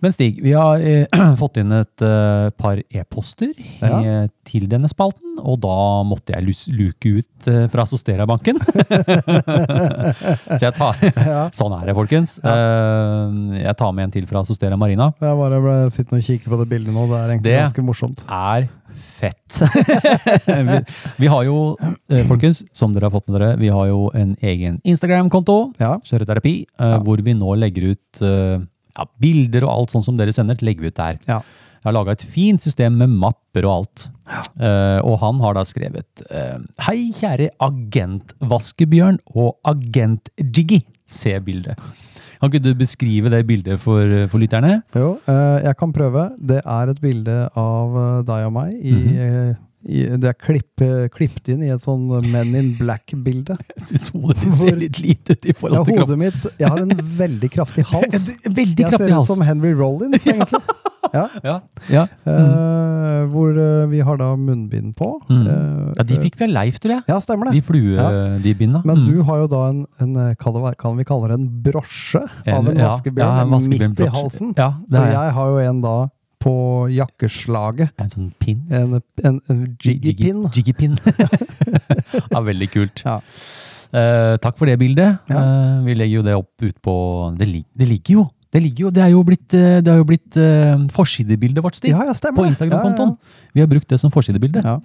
Ja. 0.01 0.07
Men 0.07 0.13
Stig, 0.13 0.39
vi 0.41 0.51
har 0.57 0.79
eh, 0.81 1.05
fått 1.41 1.57
inn 1.61 1.71
et 1.77 2.01
eh, 2.01 2.49
par 2.57 2.79
e-poster 2.89 3.51
Ja. 3.81 3.99
eh, 4.01 4.27
til 4.43 4.65
denne 4.67 4.89
spalten, 4.89 5.35
og 5.39 5.59
da 5.61 6.01
måtte 6.03 6.33
jeg 6.33 6.55
luke 6.73 7.11
ut 7.19 7.47
eh, 7.47 7.67
fra 7.71 7.85
Sostera-banken. 7.87 8.57
så 10.57 10.59
jeg 10.65 10.73
tar 10.77 10.97
Ja. 11.15 11.43
Sånn 11.59 11.75
er 11.77 11.85
det, 11.91 11.95
folkens. 11.97 12.37
Eh, 12.41 13.61
jeg 13.61 13.75
tar 13.79 13.93
med 13.95 14.07
en 14.09 14.13
til 14.17 14.27
fra 14.29 14.41
Sostera 14.47 14.77
Marina. 14.79 15.11
Jeg 15.21 15.37
bare 15.39 15.61
ble 15.63 15.77
sittende 15.93 16.21
og 16.21 16.27
kikke 16.27 16.51
på 16.51 16.59
det 16.61 16.67
bildet 16.73 16.95
nå. 16.95 17.05
Det 17.11 17.17
er 17.21 17.33
egentlig 17.35 17.51
Det- 17.51 17.61
ganske 17.61 17.85
morsomt. 17.87 18.23
er 18.27 18.67
fett. 18.91 19.61
vi, 20.67 20.79
vi 21.23 21.27
har 21.31 21.43
jo, 21.47 21.77
eh, 22.11 22.25
folkens, 22.27 22.63
som 22.75 22.91
dere 22.93 23.07
har 23.07 23.13
fått 23.13 23.29
med 23.29 23.39
dere, 23.39 23.53
vi 23.61 23.69
har 23.71 23.87
jo 23.87 24.09
en 24.17 24.33
egen 24.41 24.79
Instagram-konto, 24.83 25.73
Ja. 25.79 25.93
Kjøreterapi, 26.03 26.55
eh, 26.79 26.91
Ja. 26.97 26.99
hvor 26.99 27.21
vi 27.23 27.33
nå 27.37 27.55
legger 27.57 27.91
ut 27.93 28.21
ja, 28.91 29.07
bilder 29.23 29.67
og 29.67 29.73
alt 29.73 29.95
sånn 29.95 30.05
som 30.05 30.19
dere 30.19 30.33
sender, 30.35 30.59
legger 30.61 30.85
vi 30.85 30.93
ut 30.93 30.99
der. 30.99 31.19
Ja. 31.27 31.41
Jeg 31.81 31.89
har 31.89 31.95
laga 31.95 32.13
et 32.13 32.23
fint 32.29 32.61
system 32.61 32.99
med 33.01 33.09
mapper 33.09 33.65
og 33.65 33.73
alt. 33.73 34.03
Eh, 34.61 34.99
og 35.01 35.17
han 35.23 35.39
har 35.41 35.55
da 35.57 35.63
skrevet 35.65 36.21
uh, 36.29 36.61
Hei, 36.85 37.09
kjære 37.17 37.49
agentvaskebjørn 37.65 39.17
og 39.33 39.57
agent-Jiggy. 39.65 40.77
Se 41.09 41.33
bildet. 41.41 41.81
Kan 42.37 42.51
ikke 42.51 42.61
du 42.61 42.71
beskrive 42.77 43.31
det 43.33 43.41
bildet 43.49 43.81
for, 43.81 44.05
for 44.29 44.41
lytterne? 44.41 44.83
Jo, 44.93 45.15
uh, 45.25 45.57
jeg 45.65 45.73
kan 45.81 45.91
prøve. 45.93 46.27
Det 46.37 46.61
er 46.61 46.93
et 46.93 47.01
bilde 47.01 47.35
av 47.57 47.99
deg 48.29 48.47
og 48.51 48.55
meg. 48.61 48.77
I, 48.77 48.95
mm 48.95 49.19
eh, 49.25 49.51
i, 49.83 50.03
det 50.21 50.29
er 50.29 50.35
klippet 50.37 51.47
inn 51.49 51.63
i 51.65 51.71
et 51.73 51.81
sånn 51.81 52.03
Men 52.31 52.53
in 52.57 52.71
Black-bilde. 52.77 53.57
Jeg 53.75 53.85
syns 53.87 54.11
hodet 54.13 54.37
ditt 54.43 54.59
ser 54.59 54.77
litt 54.77 54.99
lite 55.01 55.33
ut 55.37 55.47
i 55.49 55.55
forhold 55.57 55.87
til 55.87 55.97
kroppen. 55.97 56.13
hodet 56.13 56.19
mitt 56.21 56.61
Jeg 56.61 56.69
har 56.69 56.83
en 56.83 56.93
veldig 57.17 57.49
kraftig 57.53 57.85
hals. 57.91 58.29
Veldig 58.45 58.85
Jeg 58.85 58.91
kraftig 58.93 59.09
ser 59.09 59.17
ut 59.17 59.31
som 59.33 59.41
Henry 59.45 59.73
Rollins, 59.73 60.25
egentlig. 60.29 60.61
Ja. 61.11 61.23
Ja, 61.43 61.55
ja. 61.91 62.03
Eh, 62.29 63.23
hvor 63.33 63.57
uh, 63.57 63.89
vi 63.91 63.99
har 64.05 64.19
da 64.21 64.29
munnbind 64.39 64.93
på. 64.95 65.09
Mm. 65.27 65.41
Uh, 65.47 65.89
ja, 65.97 66.05
de 66.07 66.19
fikk 66.21 66.37
vi 66.39 66.45
av 66.45 66.53
Leif, 66.53 66.77
tror 66.79 66.93
jeg. 66.99 67.03
Ja, 67.09 67.17
stemmer 67.25 67.49
det. 67.49 67.57
De 67.57 67.65
flue, 67.65 67.97
Ja. 67.97 68.11
Men 68.85 69.01
Mm. 69.01 69.07
du 69.09 69.21
har 69.27 69.41
jo 69.41 69.47
da 69.51 69.61
en, 69.71 69.81
en 70.03 70.35
kan, 70.37 70.97
vi 70.97 71.03
kalle 71.07 71.27
det 71.31 71.39
en 71.39 71.49
brosje 71.65 72.21
av 72.21 72.67
en 72.69 72.77
ja, 72.77 72.91
vaskebjørn 72.91 73.25
ja, 73.25 73.43
en 73.43 73.53
vaskebjørn 73.55 73.93
midt 73.95 74.03
i 74.05 74.09
halsen. 74.13 74.53
Ja, 74.57 74.69
det 74.87 74.99
Og 74.99 75.05
er 75.07 75.11
jeg 75.15 75.33
har 75.37 75.47
jo 75.49 75.57
en 75.65 75.81
da 75.81 75.95
på 76.41 76.53
jakkeslaget. 76.91 77.93
En 78.01 78.11
sånn 78.11 78.29
pins. 78.41 78.71
En, 78.73 78.99
en, 79.23 79.39
en 79.51 79.63
jiggy-pin. 79.81 80.97
Ja, 82.31 82.41
veldig 82.43 82.67
kult. 82.73 83.01
Ja. 83.05 83.19
Eh, 83.91 84.35
takk 84.43 84.57
for 84.59 84.69
det 84.69 84.77
bildet. 84.79 85.19
Ja. 85.31 85.39
Eh, 85.41 85.79
vi 85.85 85.95
legger 85.95 86.21
jo 86.21 86.23
det 86.27 86.35
opp 86.37 86.63
ut 86.63 86.77
på 86.83 86.93
Det, 87.39 87.47
lig, 87.47 87.65
det 87.77 87.87
ligger 87.89 88.21
jo. 88.21 88.25
Det 88.51 88.59
ligger 88.59 88.87
jo, 88.87 88.91
det 88.91 89.03
er 89.03 89.11
jo 89.13 89.21
blitt, 89.23 89.53
eh, 89.55 89.79
det 89.83 89.93
jo 89.95 90.07
blitt 90.07 90.37
eh, 90.39 90.85
forsidebildet 90.91 91.63
vårt, 91.63 91.77
Stig. 91.79 91.93
Ja, 91.93 92.03
ja, 92.09 92.15
stemmer 92.15 92.43
på. 92.43 92.49
Instagram-kontoen. 92.51 93.13
Vi 93.55 93.63
har 93.63 93.69
brukt 93.71 93.87
det 93.87 93.99
som 94.01 94.11
forsidebilde. 94.11 94.63
Ja. 94.65 94.79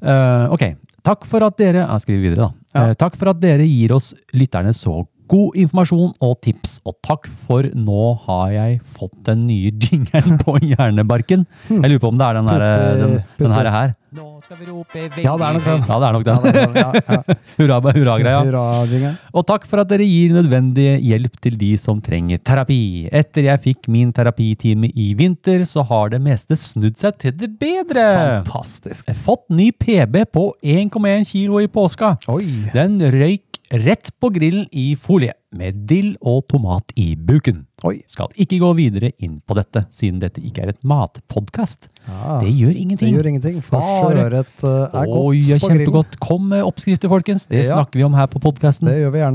Eh, 0.00 0.54
ok. 0.56 0.64
Takk 1.04 1.24
for 1.28 1.44
at 1.44 1.56
dere 1.56 1.86
Jeg 1.86 2.02
skriver 2.04 2.24
videre, 2.26 2.48
da. 2.48 2.94
Takk 3.00 3.16
for 3.16 3.32
at 3.32 3.40
dere 3.40 3.64
gir 3.64 3.92
oss 3.96 4.12
lytterne 4.36 4.72
så 4.76 4.98
god 5.30 5.56
informasjon 5.62 6.12
og 6.24 6.36
tips. 6.44 6.78
Og 6.88 6.96
takk 7.06 7.28
for 7.46 7.68
nå 7.76 8.04
har 8.26 8.52
jeg 8.56 8.80
fått 8.96 9.16
den 9.28 9.46
nye 9.48 9.72
jingeren 9.72 10.38
på 10.44 10.58
hjernebarken. 10.58 11.46
Jeg 11.70 11.86
lurer 11.86 12.02
på 12.02 12.12
om 12.12 12.20
det 12.20 12.28
er 12.28 12.40
den, 12.40 12.52
her. 12.52 12.66
Den, 13.00 13.18
den 13.40 13.56
her. 13.56 13.72
her. 13.76 13.96
Nå 14.10 14.40
skal 14.42 14.58
vi 14.58 14.64
rope 14.66 14.96
veldig 15.04 15.22
Ja, 15.22 15.36
det 15.38 15.46
er 15.46 15.54
nok 15.54 15.66
den. 15.68 15.82
Ja, 15.86 15.96
det 16.02 16.06
er 16.08 16.16
nok 16.16 16.24
den. 16.26 16.46
Ja, 16.50 16.62
ja, 16.74 17.02
ja. 17.14 17.36
Hurra, 17.60 17.76
hurra-greia. 17.94 18.40
Hurra-jingeren. 18.48 19.18
Og 19.38 19.44
takk 19.46 19.68
for 19.70 19.82
at 19.84 19.90
dere 19.92 20.06
gir 20.08 20.34
nødvendig 20.34 20.88
hjelp 21.06 21.36
til 21.46 21.58
de 21.60 21.68
som 21.78 22.00
trenger 22.02 22.40
terapi. 22.42 22.80
Etter 23.14 23.46
jeg 23.46 23.62
fikk 23.68 23.86
min 23.94 24.10
terapitime 24.16 24.90
i 24.98 25.12
vinter, 25.18 25.62
så 25.68 25.84
har 25.86 26.10
det 26.10 26.18
meste 26.24 26.58
snudd 26.58 26.98
seg 26.98 27.20
til 27.22 27.36
det 27.38 27.52
bedre. 27.62 28.08
Fantastisk. 28.42 29.06
Jeg 29.06 29.14
har 29.14 29.22
fått 29.28 29.46
ny 29.54 29.70
PB 29.78 30.24
på 30.34 30.48
1,1 30.58 31.28
kilo 31.30 31.62
i 31.62 31.70
påska. 31.70 32.16
Oi. 32.34 32.42
Den 32.74 32.98
røyk 33.14 33.46
rett 33.70 34.10
på 34.18 34.32
grillen 34.34 34.66
i 34.74 34.96
folie, 34.98 35.36
med 35.52 35.74
dill 35.90 36.12
og 36.22 36.44
tomat 36.48 36.92
i 37.00 37.16
buken. 37.16 37.64
Oi. 37.84 37.96
Skal 38.06 38.28
ikke 38.38 38.58
gå 38.62 38.68
videre 38.78 39.10
inn 39.18 39.40
på 39.48 39.56
dette, 39.58 39.82
siden 39.90 40.20
dette 40.22 40.38
ikke 40.46 40.62
er 40.62 40.68
et 40.70 40.82
matpodkast. 40.86 41.88
Ja, 42.06 42.38
Det 42.44 42.52
gjør 42.54 42.76
ingenting. 42.76 43.10
det 43.10 43.16
gjør 43.18 43.28
ingenting, 43.32 43.56
for 43.64 43.80
Bare- 43.80 44.12
sjøørret 44.12 44.62
uh, 44.62 45.00
er 45.00 45.06
godt 45.10 45.24
Oi, 45.24 45.36
ja, 45.40 45.56
på 45.56 45.66
grillen. 45.66 45.86
kjempegodt. 45.86 46.18
Kom 46.20 46.48
med 46.48 46.62
oppskrifter, 46.62 47.08
folkens. 47.08 47.46
Det 47.48 47.64
Ja. 47.66 47.74
snakker 47.74 47.98
vi 47.98 48.04
om 48.04 48.14
her 48.14 48.26
på 48.28 48.38
podkasten. 48.40 48.86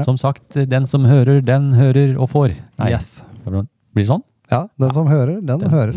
Som 0.06 0.17
sagt, 0.17 0.49
den 0.69 0.86
som 0.88 1.04
hører, 1.04 1.41
den 1.43 1.73
hører 1.73 2.17
og 2.17 2.30
får. 2.30 2.56
Nei, 2.80 2.91
Yes. 2.91 3.23
blir 3.45 3.65
det 3.95 4.08
sånn? 4.08 4.23
Ja, 4.51 4.67
den 4.80 4.91
som 4.93 5.08
hører, 5.08 5.41
den 5.45 5.60
hører. 5.69 5.93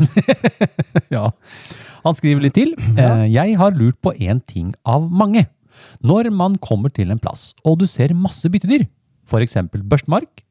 Ja. 1.10 1.30
Han 2.04 2.14
skriver 2.14 2.40
litt 2.42 2.54
til. 2.54 2.74
Eh, 2.96 3.26
Jeg 3.30 3.56
har 3.58 3.70
lurt 3.72 4.00
på 4.00 4.12
én 4.18 4.40
ting 4.46 4.74
av 4.86 5.08
mange. 5.10 5.46
Når 6.02 6.30
man 6.32 6.56
kommer 6.56 6.90
til 6.92 7.10
en 7.10 7.18
plass, 7.18 7.54
og 7.64 7.78
du 7.78 7.86
ser 7.86 8.08
masse 8.14 8.48
byttedyr, 8.50 8.86
eksempel 9.44 9.82
børstmark, 9.84 10.42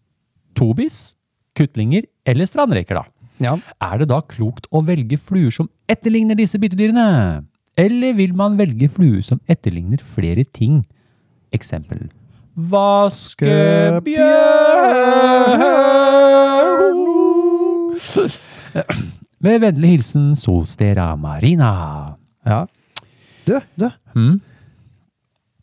tobis, 0.57 1.15
kuttlinger 1.57 2.05
eller 2.29 2.45
strandreker, 2.45 3.01
da. 3.01 3.05
Ja. 3.41 3.57
Er 3.81 3.97
det 4.01 4.07
da 4.09 4.21
klokt 4.25 4.65
å 4.73 4.81
velge 4.85 5.17
fluer 5.17 5.51
som 5.53 5.69
etterligner 5.89 6.37
disse 6.37 6.57
byttedyrene? 6.61 7.45
Eller 7.77 8.13
vil 8.17 8.33
man 8.37 8.57
velge 8.57 8.89
fluer 8.89 9.21
som 9.25 9.41
etterligner 9.49 10.01
flere 10.01 10.45
ting? 10.45 10.85
Eksempel 11.53 12.07
Vaskebjørn. 12.57 14.07
Med 19.45 19.61
vennlig 19.61 19.89
hilsen 19.97 20.31
Solstera 20.35 21.15
Marina. 21.15 22.17
ja. 22.45 22.65
Du, 23.47 23.53
du. 23.79 23.85
Mm? 24.17 24.41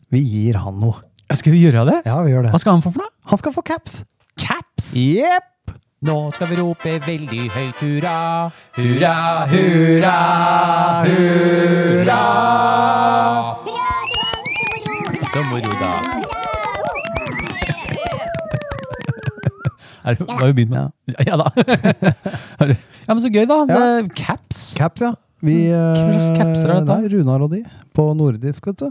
Vi 0.08 0.20
gir 0.22 0.56
han 0.62 0.78
noe. 0.80 1.02
Skal 1.32 1.52
vi 1.54 1.62
gjøre 1.64 1.84
det? 1.88 2.02
Ja, 2.06 2.18
vi 2.22 2.30
gjør 2.34 2.44
det. 2.46 2.52
Hva 2.52 2.60
skal 2.60 2.76
han 2.76 2.82
få 2.84 2.92
for 2.92 3.00
noe? 3.04 3.10
Han 3.32 3.40
skal 3.40 3.54
få 3.54 3.62
caps. 3.64 4.02
Caps! 4.40 4.92
Jepp. 5.00 5.72
Nå 6.04 6.16
skal 6.36 6.50
vi 6.50 6.58
rope 6.60 6.98
veldig 7.06 7.46
høyt 7.54 7.78
hurra, 7.80 8.16
hurra, 8.76 9.12
hurra, 9.48 10.16
hurra. 11.06 12.18
Så 15.32 15.40
moro, 15.48 15.72
da. 15.80 15.92
Er 20.04 20.12
det, 20.18 20.26
har 20.28 20.50
vi 20.50 20.52
begynt 20.58 20.74
med? 20.74 20.92
Ja, 21.24 21.38
da. 21.40 21.48
Ja, 23.04 23.12
men 23.14 23.20
så 23.24 23.28
gøy, 23.32 23.46
da. 23.48 23.56
Det, 23.68 24.12
caps. 24.16 24.74
Caps, 24.76 25.00
ja. 25.04 25.14
Vi, 25.44 25.56
Hva 25.72 25.96
slags 26.08 26.28
capser 26.36 26.70
er 26.72 26.78
dette? 26.84 26.94
Nei, 27.00 27.08
Runar 27.12 27.42
og 27.44 27.50
de. 27.52 27.62
På 27.96 28.10
nordisk, 28.16 28.68
vet 28.70 28.78
du. 28.80 28.86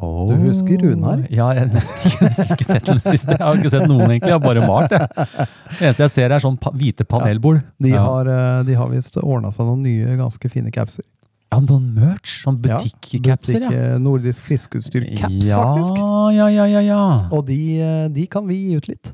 Oh. 0.00 0.28
Du 0.30 0.36
husker 0.46 0.78
Runar? 0.78 1.24
Ja, 1.30 1.48
jeg 1.56 1.64
har 1.66 1.70
nesten, 1.74 2.10
ikke- 2.12 2.26
nesten 2.28 2.52
ikke 2.54 2.64
sett 2.68 2.84
den 2.86 3.00
siste. 3.02 3.32
Jeg 3.34 3.40
har 3.42 3.56
ikke 3.58 3.70
sett 3.72 3.88
noen, 3.90 4.04
egentlig. 4.10 4.30
Jeg 4.30 4.36
har 4.36 4.44
bare 4.44 4.62
malt, 4.66 4.90
jeg. 4.94 5.08
Det 5.18 5.80
eneste 5.88 6.04
jeg 6.06 6.10
ser, 6.14 6.30
er 6.36 6.38
sånn 6.44 6.58
hvite 6.78 7.06
panelbord. 7.08 7.62
De 7.82 7.90
ja. 7.90 8.02
har, 8.06 8.30
eh, 8.30 8.62
de 8.68 8.74
har 8.78 8.88
visst 8.92 9.16
ordna 9.18 9.50
seg 9.50 9.66
noen 9.66 9.82
nye, 9.82 10.16
ganske 10.20 10.50
fine 10.52 10.70
capser. 10.70 11.02
ja, 11.50 11.58
noen 11.64 11.94
merch. 11.96 12.42
Sånn 12.44 12.58
Ja, 12.64 12.76
butikkcapser, 12.78 13.60
ja. 13.62 13.68
butikk, 13.70 13.78
eh, 13.94 13.98
Nordisk 13.98 14.44
fiskeutstyr-caps, 14.44 15.46
ja, 15.48 15.62
faktisk. 15.64 15.96
Ja, 16.36 16.46
ja, 16.52 16.64
ja, 16.68 16.80
ja. 16.80 17.28
Og 17.32 17.46
de, 17.46 17.80
eh, 17.80 18.08
de 18.08 18.26
kan 18.26 18.46
vi 18.46 18.54
gi 18.68 18.76
ut 18.76 18.88
litt. 18.88 19.12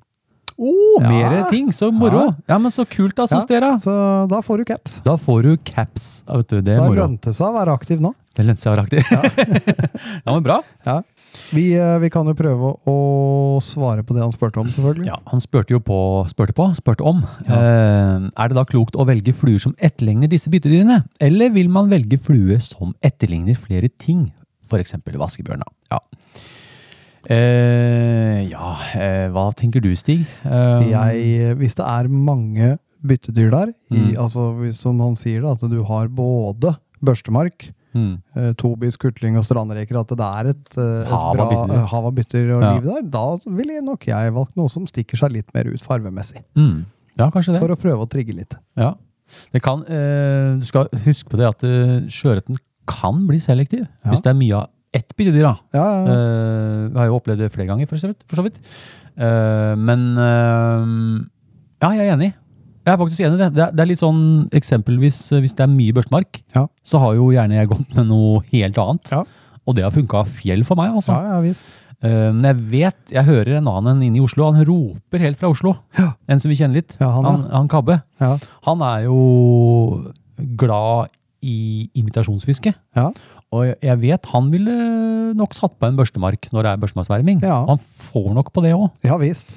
Oh, 0.59 1.01
Ja. 1.03 1.09
Mer 1.11 1.49
ting, 1.51 1.71
så 1.73 1.89
moro. 1.93 2.27
Ja. 2.29 2.35
Ja, 2.55 2.59
men 2.59 2.71
så 2.71 2.85
kult 2.87 3.17
da, 3.17 3.23
Ja, 3.23 3.39
syns 3.39 3.47
dere. 3.49 3.73
Så 3.79 4.29
da 4.29 4.41
får 4.41 4.59
du 4.59 4.65
caps. 4.65 5.01
Da 5.03 5.17
får 5.17 5.43
du 5.43 5.57
caps. 5.57 6.23
Vet 6.29 6.47
du, 6.49 6.61
det 6.61 6.75
er 6.75 6.77
Da 6.83 6.89
moro. 6.89 7.01
lønte 7.09 7.33
det 7.33 7.35
seg 7.35 7.49
å 7.49 7.55
være 7.57 7.73
aktiv 7.75 7.99
nå. 8.01 8.13
Det 8.35 8.45
lønte 8.45 8.63
seg 8.65 8.73
å 8.73 8.75
være 8.75 8.85
aktiv. 8.87 9.03
Ja. 9.15 10.33
men 10.33 10.43
bra. 10.47 10.57
Ja. 10.87 10.97
Vi, 11.55 11.65
eh, 11.79 11.97
vi 12.03 12.09
kan 12.15 12.27
jo 12.27 12.35
prøve 12.39 12.73
å 12.91 12.95
svare 13.63 14.03
på 14.07 14.15
det 14.17 14.23
han 14.25 14.33
spurte 14.35 14.59
om, 14.63 14.69
selvfølgelig. 14.75 15.07
Ja, 15.11 15.19
han 15.31 15.43
spurte 15.43 15.75
jo 15.75 15.81
på, 15.83 15.99
spurte 16.31 16.55
på, 16.57 16.67
spurte 16.79 17.07
om. 17.07 17.23
Eh, 17.47 18.27
er 18.27 18.51
det 18.51 18.59
da 18.59 18.65
klokt 18.67 18.99
å 18.99 19.07
velge 19.07 19.35
fluer 19.39 19.63
som 19.63 19.75
etterligner 19.79 20.31
disse 20.31 20.51
byttedyrene? 20.51 21.01
Eller 21.23 21.51
vil 21.55 21.71
man 21.75 21.91
velge 21.93 22.19
flue 22.23 22.59
som 22.63 22.95
etterligner 23.07 23.59
flere 23.59 23.91
ting? 23.99 24.29
For 24.71 24.81
eksempel 24.83 25.19
vaskebjørna. 25.21 25.67
Ja. 25.93 26.01
Eh, 27.25 28.43
ja, 28.51 28.73
eh, 28.99 29.29
hva 29.33 29.47
tenker 29.57 29.81
du, 29.85 29.91
Stig? 29.97 30.27
Eh, 30.45 30.91
Jeg, 30.91 31.55
hvis 31.61 31.77
det 31.79 31.87
er 31.87 32.09
mange 32.13 32.75
byttedyr 33.05 33.51
der, 33.53 33.73
i, 33.93 34.01
Mm. 34.13 34.17
altså 34.21 34.51
hvis, 34.59 34.79
som 34.81 34.99
han 35.01 35.17
sier, 35.17 35.41
da, 35.43 35.53
at 35.53 35.65
du 35.71 35.83
har 35.85 36.09
både 36.09 36.75
børstemark, 37.05 37.71
mm, 37.95 38.15
eh, 38.37 38.53
tobis, 38.61 38.97
Kutling 39.01 39.37
og 39.39 39.45
strandreker, 39.47 40.01
at 40.01 40.09
det 40.09 40.27
er 40.27 40.51
et, 40.53 40.77
eh, 40.79 41.01
et 41.05 41.09
Hav 41.09 41.39
av 41.41 41.51
bra 41.53 41.65
eh, 41.79 41.87
hav 41.93 42.07
av 42.11 42.15
bytter 42.15 42.51
og 42.57 42.63
Ja. 42.63 42.75
liv 42.75 42.85
der, 42.91 43.03
da 43.03 43.25
ville 43.47 43.81
nok 43.83 44.07
jeg 44.07 44.33
valgt 44.35 44.57
noe 44.57 44.69
som 44.69 44.87
stikker 44.87 45.17
seg 45.17 45.33
litt 45.33 45.55
mer 45.55 45.65
ut 45.73 45.81
farvemessig. 45.81 46.43
mm, 46.57 46.85
ja, 47.19 47.31
kanskje 47.31 47.55
det. 47.55 47.61
For 47.65 47.75
å 47.75 47.77
prøve 47.81 48.03
å 48.07 48.09
trigge 48.11 48.35
litt. 48.35 48.55
Ja. 48.77 48.95
Det 49.53 49.63
kan, 49.63 49.83
eh, 49.89 50.57
du 50.61 50.65
skal 50.67 50.89
huske 51.07 51.31
på 51.31 51.39
det 51.39 51.47
at 51.49 51.63
eh, 51.65 52.07
sjøørreten 52.11 52.59
kan 52.87 53.27
bli 53.27 53.39
selektiv 53.39 53.87
Ja. 54.05 54.11
hvis 54.11 54.21
det 54.23 54.31
er 54.35 54.39
mye 54.39 54.55
av 54.55 54.69
ett 54.93 55.11
byttedyr. 55.17 55.43
da. 55.43 55.57
Ja, 55.73 55.85
ja, 55.85 56.05
ja. 56.05 56.13
Eh, 56.13 56.89
vi 56.93 56.99
har 56.99 57.07
jo 57.07 57.17
opplevd 57.19 57.39
det 57.39 57.53
flere 57.53 57.67
ganger, 57.67 57.87
for 57.89 57.97
så 57.97 58.09
vidt. 58.13 58.23
For 58.29 58.37
så 58.37 58.45
vidt. 58.45 58.59
Eh, 59.17 59.75
men 59.77 60.17
eh, 60.19 61.25
ja, 61.83 61.91
jeg 61.97 62.09
er 62.09 62.17
enig. 62.17 62.35
Jeg 62.85 62.93
er 62.93 62.99
faktisk 63.01 63.21
enig 63.25 63.39
i 63.39 63.43
det. 63.45 63.51
Det 63.57 63.63
er, 63.65 63.71
det 63.73 63.81
er 63.81 63.89
litt 63.89 64.01
sånn 64.03 64.21
eksempelvis 64.53 65.21
hvis 65.41 65.55
det 65.57 65.65
er 65.65 65.73
mye 65.73 65.95
børstmark, 65.97 66.43
Ja. 66.55 66.67
så 66.85 67.01
har 67.01 67.15
jo 67.17 67.31
gjerne 67.33 67.57
jeg 67.57 67.69
gått 67.71 67.95
med 67.97 68.07
noe 68.11 68.43
helt 68.53 68.77
annet. 68.79 69.11
Ja. 69.15 69.23
Og 69.67 69.75
det 69.79 69.85
har 69.87 69.91
funka 69.95 70.25
fjell 70.29 70.65
for 70.69 70.77
meg, 70.77 70.93
altså. 70.93 71.15
ja, 71.17 71.35
ja 71.37 71.41
visst. 71.41 71.65
Eh, 72.05 72.29
men 72.35 72.45
jeg 72.45 72.59
vet, 72.69 73.13
jeg 73.15 73.25
hører 73.25 73.57
en 73.63 73.69
annen 73.71 74.03
inne 74.05 74.19
i 74.21 74.21
Oslo, 74.21 74.51
han 74.53 74.65
roper 74.69 75.19
helt 75.25 75.39
fra 75.41 75.49
Oslo. 75.49 75.73
En 76.29 76.39
som 76.43 76.51
vi 76.53 76.59
kjenner 76.59 76.83
litt. 76.83 76.93
Ja, 77.01 77.09
han, 77.15 77.25
han, 77.25 77.47
han 77.55 77.69
Kabbe. 77.73 78.03
Ja. 78.21 78.35
Han 78.69 78.83
er 78.85 79.07
jo 79.07 80.13
glad 80.61 81.09
i 81.45 81.89
imitasjonsfiske. 81.97 82.75
Ja. 82.97 83.09
Og 83.55 83.75
jeg- 83.81 84.01
vet 84.01 84.27
han 84.27 84.51
ville 84.51 85.35
nok 85.35 85.55
satt 85.55 85.79
på 85.79 85.87
en 85.89 85.97
børstemark 85.97 86.49
når 86.53 86.63
det 86.63 86.71
er 86.73 86.77
børstemarksverming. 86.83 87.41
Ja. 87.43 87.65
Han 87.69 87.79
får 87.79 88.35
nok 88.35 88.53
på 88.53 88.63
det 88.63 88.75
òg. 88.75 88.91
ja 89.05 89.17
visst. 89.17 89.57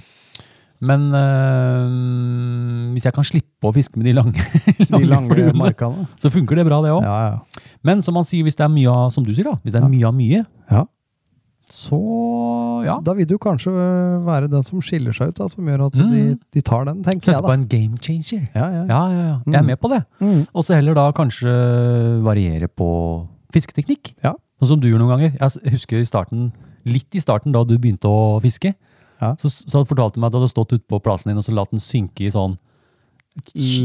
Men 0.79 1.07
øh, 1.15 2.91
hvis 2.93 3.05
jeg 3.07 3.13
kan 3.15 3.25
slippe 3.27 3.69
å 3.69 3.73
fiske 3.75 3.97
med 3.97 4.05
de 4.09 4.13
lange, 4.17 4.43
De 4.77 4.85
lange, 4.91 5.07
lange 5.09 5.31
fluene, 5.31 5.55
markene. 5.57 6.05
så 6.21 6.29
funker 6.33 6.59
det 6.59 6.65
bra, 6.67 6.81
det 6.85 6.91
òg. 6.93 7.01
Ja, 7.05 7.15
ja. 7.31 7.63
Men 7.87 8.03
som 8.05 8.13
man 8.17 8.25
sier, 8.27 8.43
hvis 8.45 8.57
det 8.59 8.65
er 8.67 8.73
mye 8.73 8.91
av 8.93 9.09
som 9.15 9.25
du 9.25 9.33
sier 9.33 9.47
da, 9.49 9.55
hvis 9.63 9.73
det 9.75 9.81
er 9.81 9.89
mye 9.89 10.07
av 10.09 10.15
mye, 10.17 10.43
Ja. 10.71 10.83
så 11.67 11.97
ja. 12.85 12.97
Da 13.03 13.13
vil 13.17 13.27
du 13.27 13.35
kanskje 13.41 13.71
øh, 13.73 14.21
være 14.27 14.47
den 14.51 14.63
som 14.63 14.79
skiller 14.85 15.15
seg 15.15 15.33
ut, 15.33 15.39
da, 15.41 15.47
som 15.51 15.65
gjør 15.67 15.87
at 15.89 15.97
Mm. 15.97 16.11
de, 16.13 16.21
de 16.53 16.61
tar 16.61 16.85
den, 16.87 17.01
tenker 17.03 17.25
Sette 17.31 17.37
jeg 17.39 17.47
på 17.47 17.55
en 17.57 17.67
game 17.67 17.97
changer. 17.97 18.47
Ja, 18.55 18.67
ja. 18.71 18.83
Ja, 18.87 19.01
ja, 19.11 19.23
ja. 19.31 19.37
Jeg 19.45 19.55
er 19.55 19.61
Mm. 19.65 19.71
med 19.73 19.79
på 19.81 19.89
det. 19.91 20.03
Mm. 20.21 20.45
Og 20.53 20.63
så 20.65 20.75
heller 20.77 20.93
da 20.95 21.11
kanskje 21.11 22.21
variere 22.23 22.67
på 22.69 23.27
fisketeknikk. 23.53 24.13
Ja. 24.23 24.33
Sånn 24.61 24.67
som 24.75 24.79
du 24.79 24.87
gjør 24.89 24.99
noen 25.03 25.17
ganger. 25.17 25.33
Jeg 25.39 25.71
husker 25.73 25.99
i 25.99 26.05
starten, 26.05 26.51
litt 26.85 27.13
i 27.15 27.19
starten 27.19 27.51
da 27.51 27.63
du 27.63 27.77
begynte 27.77 28.07
å 28.09 28.39
fiske, 28.41 28.73
Ja. 29.21 29.33
så, 29.41 29.49
så 29.49 29.81
fortalte 29.87 30.15
du 30.15 30.21
meg 30.21 30.29
at 30.29 30.35
du 30.35 30.39
hadde 30.41 30.51
stått 30.53 30.73
ute 30.75 30.85
på 30.87 30.99
plassen 31.01 31.31
din 31.31 31.37
og 31.41 31.43
så 31.47 31.53
latt 31.57 31.71
den 31.73 31.79
synke 31.81 32.27
i 32.27 32.31
sånn 32.33 32.57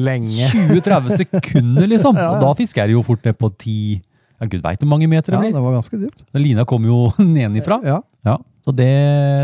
Lenge. 0.02 0.46
20-30 0.48 1.18
sekunder, 1.26 1.86
liksom. 1.90 2.16
Ja, 2.20 2.22
ja. 2.24 2.30
Og 2.36 2.40
da 2.40 2.52
fisker 2.56 2.86
jeg 2.86 2.96
jo 2.96 3.02
fort 3.04 3.24
ned 3.26 3.36
på 3.40 3.50
10 3.52 4.00
Ja, 4.40 4.46
gud 4.48 4.62
veit 4.64 4.80
hvor 4.80 4.88
mange 4.90 5.06
meter 5.12 5.34
det 5.34 5.42
blir. 5.42 5.52
Ja, 5.52 5.58
det 5.58 5.64
var 5.66 5.74
ganske 5.76 5.98
dypt. 6.00 6.24
Lina 6.40 6.64
kom 6.66 6.86
jo 6.88 7.02
nedenifra. 7.20 7.76
Ja. 7.86 7.98
Ja. 8.26 8.38
Så 8.62 8.70
det, 8.78 8.88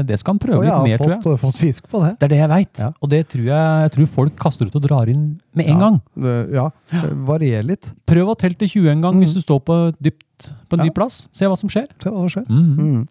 det 0.06 0.14
skal 0.20 0.36
han 0.36 0.38
prøve 0.38 0.62
litt 0.62 0.70
mer, 0.70 0.84
mer, 0.92 1.00
tror 1.02 1.12
jeg. 1.16 1.22
fått, 1.26 1.40
fått 1.42 1.56
fisk 1.58 1.88
på 1.90 2.00
det. 2.04 2.12
Det 2.20 2.26
er 2.28 2.32
det 2.32 2.38
jeg 2.38 2.50
veit. 2.52 2.80
Ja. 2.84 2.88
Og 3.02 3.10
det 3.10 3.20
tror 3.32 3.44
jeg, 3.48 3.82
jeg 3.84 3.92
tror 3.96 4.10
folk 4.14 4.36
kaster 4.38 4.68
ut 4.70 4.76
og 4.78 4.84
drar 4.84 5.10
inn 5.10 5.24
med 5.58 5.68
en 5.74 5.82
gang. 5.82 5.96
Det- 6.14 6.36
Ja, 6.54 6.68
varier 7.28 7.66
litt. 7.66 7.90
Prøv 8.08 8.30
å 8.32 8.36
telle 8.38 8.54
til 8.60 8.70
20 8.76 8.92
en 8.94 9.02
gang 9.08 9.16
Mm. 9.18 9.24
hvis 9.26 9.34
du 9.34 9.40
står 9.42 9.60
på, 9.66 9.78
dypt, 9.98 10.48
på 10.70 10.78
en 10.78 10.84
dyp 10.86 10.94
plass. 10.94 11.26
Se 11.34 11.44
hva 11.50 11.58
som 11.58 11.68
skjer. 11.68 11.88
Se 11.98 12.08
hva 12.14 12.22
som 12.22 12.30
skjer. 12.30 12.46
Mm. 12.46 12.78
Mm. 12.78 13.02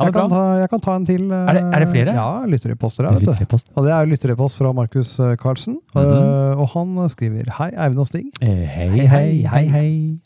Ja, 0.00 0.06
Jeg, 0.06 0.14
kan 0.14 0.30
ta, 0.32 0.42
jeg 0.56 0.68
kan 0.72 0.80
ta 0.80 0.94
en 0.96 1.04
til. 1.04 1.24
eh, 1.30 1.48
Er 1.50 1.52
det- 1.52 1.64
er 1.74 1.78
det 1.84 1.88
flere? 1.90 2.12
Ja, 2.16 2.44
lyttereposter 2.46 3.04
her, 3.04 3.12
vet 3.18 3.24
du. 3.24 3.30
Lytterepost. 3.32 3.68
Og 3.76 3.84
det 3.84 3.92
er 3.92 4.06
lytterepost 4.08 4.56
fra 4.56 4.72
Markus 4.72 5.18
eh, 5.20 5.36
Karlsen. 5.36 5.74
Mm 5.94 6.00
-hmm. 6.00 6.56
Og 6.56 6.68
han 6.68 7.08
skriver 7.10 7.44
Hei, 7.58 7.70
Eivind 7.76 7.98
og 8.00 8.06
Stig. 8.06 8.24
Eh, 8.40 8.48
Hei, 8.48 9.06
hei, 9.06 9.42
hei, 9.46 9.66
hei. 9.68 10.18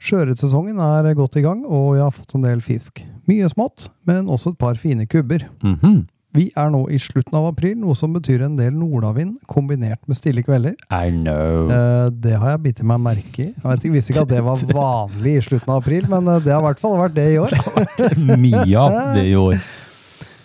Sjøørretsesongen 0.00 0.78
er 0.78 1.14
godt 1.14 1.36
i 1.36 1.42
gang, 1.42 1.64
og 1.66 1.94
jeg 1.96 2.02
har 2.04 2.10
fått 2.10 2.34
en 2.34 2.42
del 2.42 2.60
fisk. 2.60 3.04
Mye 3.28 3.48
smått, 3.48 3.88
men 4.06 4.26
også 4.26 4.50
et 4.52 4.58
par 4.58 4.74
fine 4.74 5.06
kubber. 5.06 5.46
Mhm. 5.62 6.06
Vi 6.34 6.48
er 6.58 6.70
nå 6.74 6.80
i 6.90 6.98
slutten 6.98 7.36
av 7.38 7.44
april, 7.52 7.76
noe 7.78 7.94
som 7.94 8.12
betyr 8.16 8.42
en 8.42 8.56
del 8.58 8.72
nordavind 8.74 9.36
kombinert 9.46 10.00
med 10.10 10.18
stille 10.18 10.42
kvelder. 10.42 10.74
I 10.90 11.10
know. 11.14 11.70
Eh, 11.70 12.10
Det 12.10 12.34
har 12.40 12.50
jeg 12.56 12.62
bitt 12.64 12.82
meg 12.82 12.98
merke 13.04 13.38
i. 13.46 13.52
Jeg 13.54 13.92
visste 13.94 14.12
ikke 14.12 14.24
at 14.26 14.32
det 14.34 14.42
var 14.44 14.58
vanlig 14.74 15.36
i 15.38 15.44
slutten 15.46 15.70
av 15.70 15.82
april, 15.84 16.08
men 16.10 16.26
eh, 16.28 16.40
det 16.42 16.52
har 16.52 16.60
i 16.64 16.66
hvert 16.66 16.82
fall 16.82 16.98
vært 16.98 17.14
det 17.14 17.28
i 17.34 17.38
år. 17.38 17.54
Det 17.54 17.62
har 17.62 17.78
vært 17.78 18.38
Mye 18.42 18.76
av 18.82 18.98
det 19.16 19.26
i 19.30 19.34
år. 19.38 19.58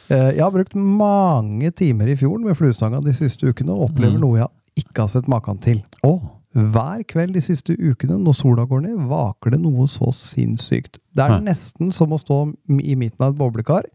Eh, 0.10 0.32
Jeg 0.34 0.42
har 0.42 0.50
brukt 0.50 0.74
mange 0.74 1.70
timer 1.78 2.08
i 2.10 2.16
fjorden 2.18 2.48
med 2.50 2.56
fluestanga 2.58 2.98
de 3.06 3.12
siste 3.14 3.46
ukene, 3.46 3.70
og 3.76 3.92
opplever 3.92 4.16
Mm. 4.18 4.22
noe 4.24 4.40
jeg 4.40 4.48
ikke 4.82 5.04
har 5.04 5.08
sett 5.14 5.28
maken 5.30 5.60
til. 5.62 5.84
Å, 6.02 6.16
Hver 6.58 7.04
kveld 7.06 7.36
de 7.38 7.42
siste 7.46 7.76
ukene 7.78 8.18
når 8.18 8.38
sola 8.40 8.64
går 8.66 8.82
ned, 8.88 9.02
vaker 9.10 9.54
det 9.54 9.60
noe 9.62 9.86
så 9.92 10.10
sinnssykt. 10.16 10.98
Det 11.14 11.26
er 11.26 11.44
nesten 11.46 11.92
som 11.94 12.16
å 12.16 12.18
stå 12.18 12.40
i 12.82 12.96
midten 12.98 13.22
av 13.22 13.36
et 13.36 13.40
boblekar. 13.40 13.86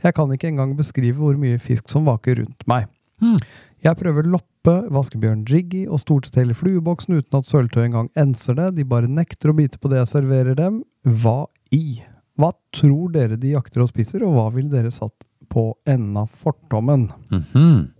Jeg 0.00 0.16
kan 0.16 0.32
ikke 0.32 0.48
engang 0.48 0.72
beskrive 0.78 1.20
hvor 1.20 1.36
mye 1.40 1.58
fisk 1.60 1.90
som 1.92 2.08
vaker 2.08 2.40
rundt 2.40 2.64
meg. 2.70 2.88
Hmm. 3.20 3.36
Jeg 3.84 3.98
prøver 3.98 4.26
loppe, 4.30 4.74
vaskebjørn 4.94 5.44
Jiggy 5.48 5.84
og 5.86 6.00
stort 6.00 6.28
sett 6.28 6.40
hele 6.40 6.56
flueboksen 6.56 7.18
uten 7.18 7.40
at 7.40 7.50
sølvtøy 7.50 7.84
engang 7.84 8.08
enser 8.18 8.56
det. 8.56 8.70
De 8.78 8.88
bare 8.88 9.10
nekter 9.10 9.52
å 9.52 9.58
bite 9.58 9.80
på 9.82 9.90
det 9.92 10.00
jeg 10.00 10.12
serverer 10.14 10.56
dem. 10.58 10.80
Hva 11.04 11.42
i? 11.74 12.00
Hva 12.38 12.54
tror 12.74 13.12
dere 13.12 13.36
de 13.36 13.52
jakter 13.52 13.84
og 13.84 13.92
spiser, 13.92 14.24
og 14.24 14.32
hva 14.36 14.48
ville 14.54 14.72
dere 14.72 14.94
satt 14.94 15.16
på 15.52 15.72
enden 15.88 16.16
av 16.24 16.32
fortommen? 16.40 17.08
mhm. 17.34 17.97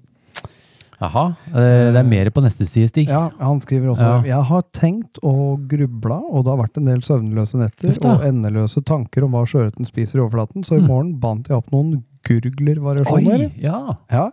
Jaha. 1.00 1.36
eh, 1.54 1.92
Det 1.92 1.96
er 1.96 2.02
mer 2.08 2.30
på 2.30 2.42
neste 2.42 2.66
side, 2.66 2.88
Stig. 2.88 3.08
Ja, 3.08 3.28
han 3.38 3.60
skriver 3.60 3.92
også 3.94 4.02
Ja. 4.02 4.22
Jeg 4.36 4.44
har 4.44 4.62
tenkt 4.72 5.18
og 5.22 5.68
grubla, 5.68 6.20
og 6.30 6.44
det 6.44 6.50
har 6.56 6.58
vært 6.66 6.76
en 6.78 6.84
del 6.86 7.00
søvnløse 7.00 7.54
netter 7.58 7.90
Ufta. 7.94 8.16
og 8.16 8.24
endeløse 8.26 8.82
tanker 8.84 9.22
om 9.24 9.30
hva 9.32 9.44
sjøørreten 9.46 9.86
spiser 9.86 10.18
i 10.18 10.22
overflaten, 10.26 10.64
så 10.64 10.76
i 10.76 10.80
Mm. 10.80 10.86
morgen 10.88 11.20
bandt 11.20 11.48
jeg 11.48 11.56
opp 11.56 11.70
noen 11.70 12.02
gurglervariasjoner. 12.24 13.52
ja. 13.62 13.94
Ja, 14.10 14.30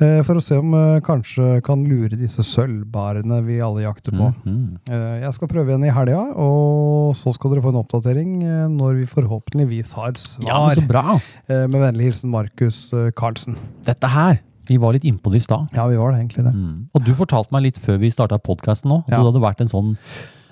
eh, 0.00 0.22
for 0.26 0.34
å 0.38 0.42
se 0.42 0.56
om 0.58 0.72
jeg 0.72 1.02
kanskje 1.06 1.62
kan 1.62 1.84
lure 1.88 2.16
disse 2.18 2.42
sølvbarene 2.46 3.40
vi 3.46 3.58
alle 3.60 3.82
jakter 3.84 4.12
på. 4.12 4.32
Mm 4.44 4.78
-hmm. 4.88 5.20
Jeg 5.22 5.34
skal 5.34 5.48
prøve 5.48 5.68
igjen 5.68 5.84
i 5.84 5.90
helga, 5.92 6.32
og 6.36 7.14
så 7.16 7.32
skal 7.34 7.50
dere 7.52 7.62
få 7.62 7.68
en 7.68 7.84
oppdatering 7.84 8.42
eh, 8.42 8.68
når 8.68 8.94
vi 9.00 9.06
forhåpentligvis 9.06 9.92
har 9.94 10.12
svar. 10.16 10.46
ja, 10.46 10.74
så 10.74 10.86
bra. 10.86 11.20
Eh, 11.48 11.66
Med 11.68 11.80
vennlig 11.80 12.04
hilsen 12.12 12.30
Markus 12.30 12.92
eh, 12.92 13.10
Karlsen. 13.12 13.56
Dette 13.84 14.08
her, 14.08 14.38
vi 14.68 14.76
var 14.76 14.92
litt 14.92 15.04
innpå 15.08 15.32
det 15.32 15.40
i 15.42 15.46
stad. 15.48 15.68
Ja, 15.74 15.86
vi 15.88 15.96
var 15.96 16.12
det 16.12 16.20
egentlig 16.22 16.44
det. 16.44 16.54
Mm. 16.54 16.88
Og 16.94 17.04
du 17.04 17.14
fortalte 17.16 17.52
meg 17.56 17.62
litt 17.70 17.78
før 17.80 17.98
vi 17.98 18.10
starta 18.14 18.38
podkasten 18.38 18.90
òg, 18.92 19.06
at 19.08 19.14
Ja. 19.16 19.22
det 19.22 19.32
hadde 19.32 19.40
vært 19.48 19.60
en 19.64 19.68
sånn 19.72 19.96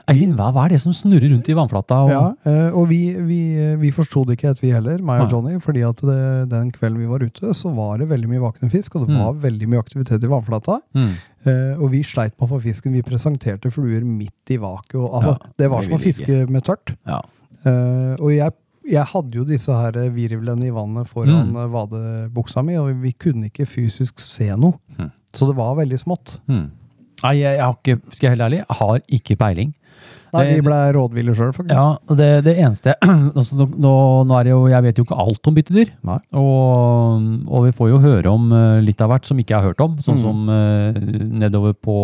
Eivind, 0.08 0.36
hva, 0.38 0.52
hva 0.54 0.66
er 0.66 0.68
det 0.70 0.78
som 0.80 0.92
snurrer 0.94 1.32
rundt 1.32 1.48
i 1.50 1.54
vannflata? 1.58 1.96
Og, 2.04 2.10
Ja, 2.12 2.20
eh, 2.46 2.70
og 2.78 2.84
vi, 2.92 2.98
vi, 3.26 3.38
vi 3.82 3.88
forsto 3.90 4.20
det 4.24 4.36
ikke 4.38 4.46
helt, 4.52 4.60
vi 4.62 4.70
heller, 4.70 4.98
meg 5.02 5.24
og 5.24 5.32
Johnny. 5.32 5.56
fordi 5.58 5.82
at 5.82 5.96
det, 5.98 6.48
den 6.48 6.68
kvelden 6.70 7.00
vi 7.00 7.08
var 7.10 7.18
ute, 7.26 7.50
så 7.58 7.72
var 7.74 7.98
det 7.98 8.06
veldig 8.08 8.28
mye 8.30 8.38
vakne 8.44 8.70
fisk, 8.70 8.94
og 8.94 9.08
det 9.08 9.16
Mm. 9.16 9.24
var 9.24 9.32
veldig 9.42 9.66
mye 9.68 9.82
aktivitet 9.82 10.22
i 10.22 10.28
vannflata. 10.30 10.78
Mm. 10.94 11.10
Eh, 11.44 11.74
og 11.82 11.90
vi 11.90 12.04
sleit 12.04 12.38
med 12.38 12.46
å 12.48 12.52
få 12.54 12.62
fisken. 12.62 12.92
Vi 12.94 13.02
presenterte 13.02 13.66
fluer 13.74 14.04
midt 14.06 14.54
i 14.54 14.58
vaket. 14.62 14.94
Altså, 15.10 15.34
Ja, 15.42 15.50
det 15.58 15.70
var 15.74 15.82
som 15.82 15.94
å 15.94 16.00
fiske 16.00 16.48
med 16.48 16.62
tørt. 16.62 16.94
Ja. 17.04 17.22
Eh, 17.66 18.14
og 18.22 18.30
jeg, 18.30 18.52
jeg 18.90 19.04
hadde 19.12 19.38
jo 19.40 19.44
disse 19.48 19.72
her 19.74 19.92
virvlene 20.14 20.66
i 20.68 20.74
vannet 20.74 21.06
foran 21.10 21.50
Mm. 21.52 21.56
eh, 21.62 21.70
vadebuksa 21.74 22.62
mi, 22.64 22.76
og 22.80 22.92
vi 23.02 23.12
kunne 23.12 23.50
ikke 23.50 23.66
fysisk 23.66 24.18
se 24.22 24.48
noe. 24.56 24.78
Mm. 24.98 25.10
Så 25.34 25.46
det 25.50 25.56
var 25.58 25.74
veldig 25.76 25.98
smått. 26.00 26.38
Mm. 26.48 26.68
Nei, 27.22 27.32
jeg, 27.40 27.56
jeg 27.56 27.64
har 27.64 27.74
ikke, 27.80 27.98
skal 28.12 28.26
jeg 28.26 28.30
være 28.30 28.36
helt 28.36 28.46
ærlig, 28.46 28.58
jeg 28.62 28.76
har 28.80 29.02
ikke 29.18 29.36
peiling. 29.40 29.74
Nei, 30.36 30.42
vi 30.52 30.60
ble 30.60 30.78
rådville 30.92 31.32
sjøl, 31.38 31.52
faktisk. 31.56 31.72
Ja, 31.78 32.14
det, 32.18 32.26
det 32.44 32.54
eneste 32.60 32.92
altså, 33.38 33.56
nå, 33.56 33.92
nå, 34.28 34.34
er 34.36 34.44
det 34.44 34.50
jo, 34.52 34.58
Jeg 34.68 34.82
vet 34.84 34.98
jo 35.00 35.04
ikke 35.06 35.16
alt 35.22 35.48
om 35.48 35.54
byttedyr. 35.56 35.92
Og, 36.36 37.22
og 37.48 37.64
vi 37.64 37.72
får 37.78 37.88
jo 37.94 38.00
høre 38.02 38.28
om 38.34 38.50
eh, 38.52 38.80
litt 38.84 39.00
av 39.00 39.08
hvert 39.14 39.24
som 39.28 39.38
ikke 39.40 39.54
jeg 39.54 39.62
har 39.62 39.70
hørt 39.70 39.80
om. 39.86 39.96
Sånn 40.04 40.18
Mm. 40.20 40.24
som 40.26 40.50
eh, 40.52 41.00
nedover 41.40 41.72
på 41.72 41.96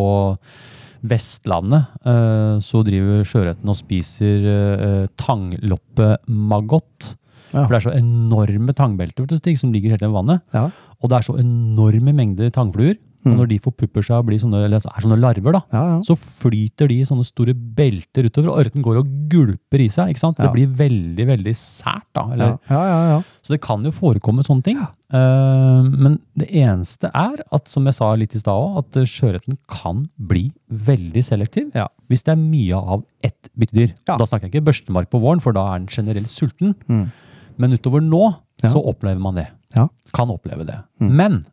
Vestlandet 1.03 1.91
eh, 2.07 2.61
så 2.63 2.83
driver 2.87 3.25
sjøørreten 3.27 3.73
og 3.73 3.79
spiser 3.79 4.45
uh, 4.47 5.07
tangloppemaggot. 5.19 7.09
Ja. 7.53 7.65
For 7.65 7.73
det 7.73 7.79
er 7.81 7.87
så 7.89 7.95
enorme 7.99 8.73
tangbelter 8.77 9.57
som 9.59 9.73
ligger 9.75 9.97
helt 9.97 10.05
i 10.07 10.13
vannet. 10.13 10.45
Ja. 10.55 10.69
Og 11.03 11.11
det 11.11 11.19
er 11.19 11.27
så 11.27 11.35
enorme 11.41 12.15
mengder 12.17 12.53
tangfluer. 12.55 12.97
Og 13.25 13.31
Mm. 13.33 13.37
når 13.39 13.49
de 13.49 13.59
forpupper 13.63 14.03
seg 14.03 14.17
og 14.19 14.27
blir 14.27 14.39
sånne, 14.43 14.65
eller 14.65 14.77
er 14.83 15.01
sånne 15.05 15.19
larver, 15.21 15.53
da, 15.53 15.61
Ja, 15.73 15.83
ja. 15.95 15.99
så 16.03 16.17
flyter 16.19 16.89
de 16.89 17.01
i 17.01 17.05
sånne 17.07 17.25
store 17.25 17.55
belter 17.55 18.25
utover, 18.27 18.51
og 18.51 18.59
ørreten 18.65 18.83
går 18.83 18.99
og 18.99 19.07
gulper 19.31 19.81
i 19.81 19.89
seg. 19.89 20.09
ikke 20.11 20.19
sant? 20.19 20.39
Ja. 20.39 20.47
Det 20.49 20.55
blir 20.57 20.67
veldig, 20.75 21.27
veldig 21.27 21.55
sært. 21.55 22.03
da. 22.15 22.25
Eller, 22.33 22.59
ja, 22.69 22.83
ja, 22.85 23.01
ja. 23.15 23.23
Så 23.43 23.55
det 23.55 23.61
kan 23.63 23.81
jo 23.83 23.91
forekomme 23.91 24.43
sånne 24.45 24.63
ting. 24.65 24.77
Uh, 25.13 25.83
men 25.85 26.19
det 26.37 26.49
eneste 26.51 27.11
er, 27.15 27.37
at, 27.53 27.69
som 27.69 27.85
jeg 27.85 27.95
sa 27.95 28.15
litt 28.17 28.35
i 28.35 28.39
stad 28.39 28.53
òg, 28.53 28.79
at 28.79 28.97
eh, 28.97 29.05
sjøørreten 29.05 29.59
kan 29.69 30.07
bli 30.19 30.53
veldig 30.73 31.23
selektiv 31.23 31.71
hvis 32.09 32.23
det 32.25 32.33
er 32.33 32.41
mye 32.41 32.75
av 32.75 33.05
ett 33.23 33.49
byttedyr. 33.57 33.93
Da 34.05 34.17
snakker 34.19 34.49
jeg 34.51 34.55
ikke 34.55 34.67
børstemark 34.73 35.11
på 35.11 35.21
våren, 35.21 35.41
for 35.41 35.53
da 35.53 35.75
er 35.75 35.79
den 35.79 35.89
generelt 35.89 36.29
sulten. 36.29 36.75
Mm. 36.89 37.11
Men 37.59 37.73
utover 37.73 38.01
nå 38.03 38.35
så 38.63 38.79
opplever 38.85 39.21
man 39.21 39.35
det. 39.35 39.49
Ja. 39.75 39.89
Kan 40.15 40.29
oppleve 40.29 40.65
det. 40.67 40.77
Mm. 41.01 41.11
Men 41.17 41.45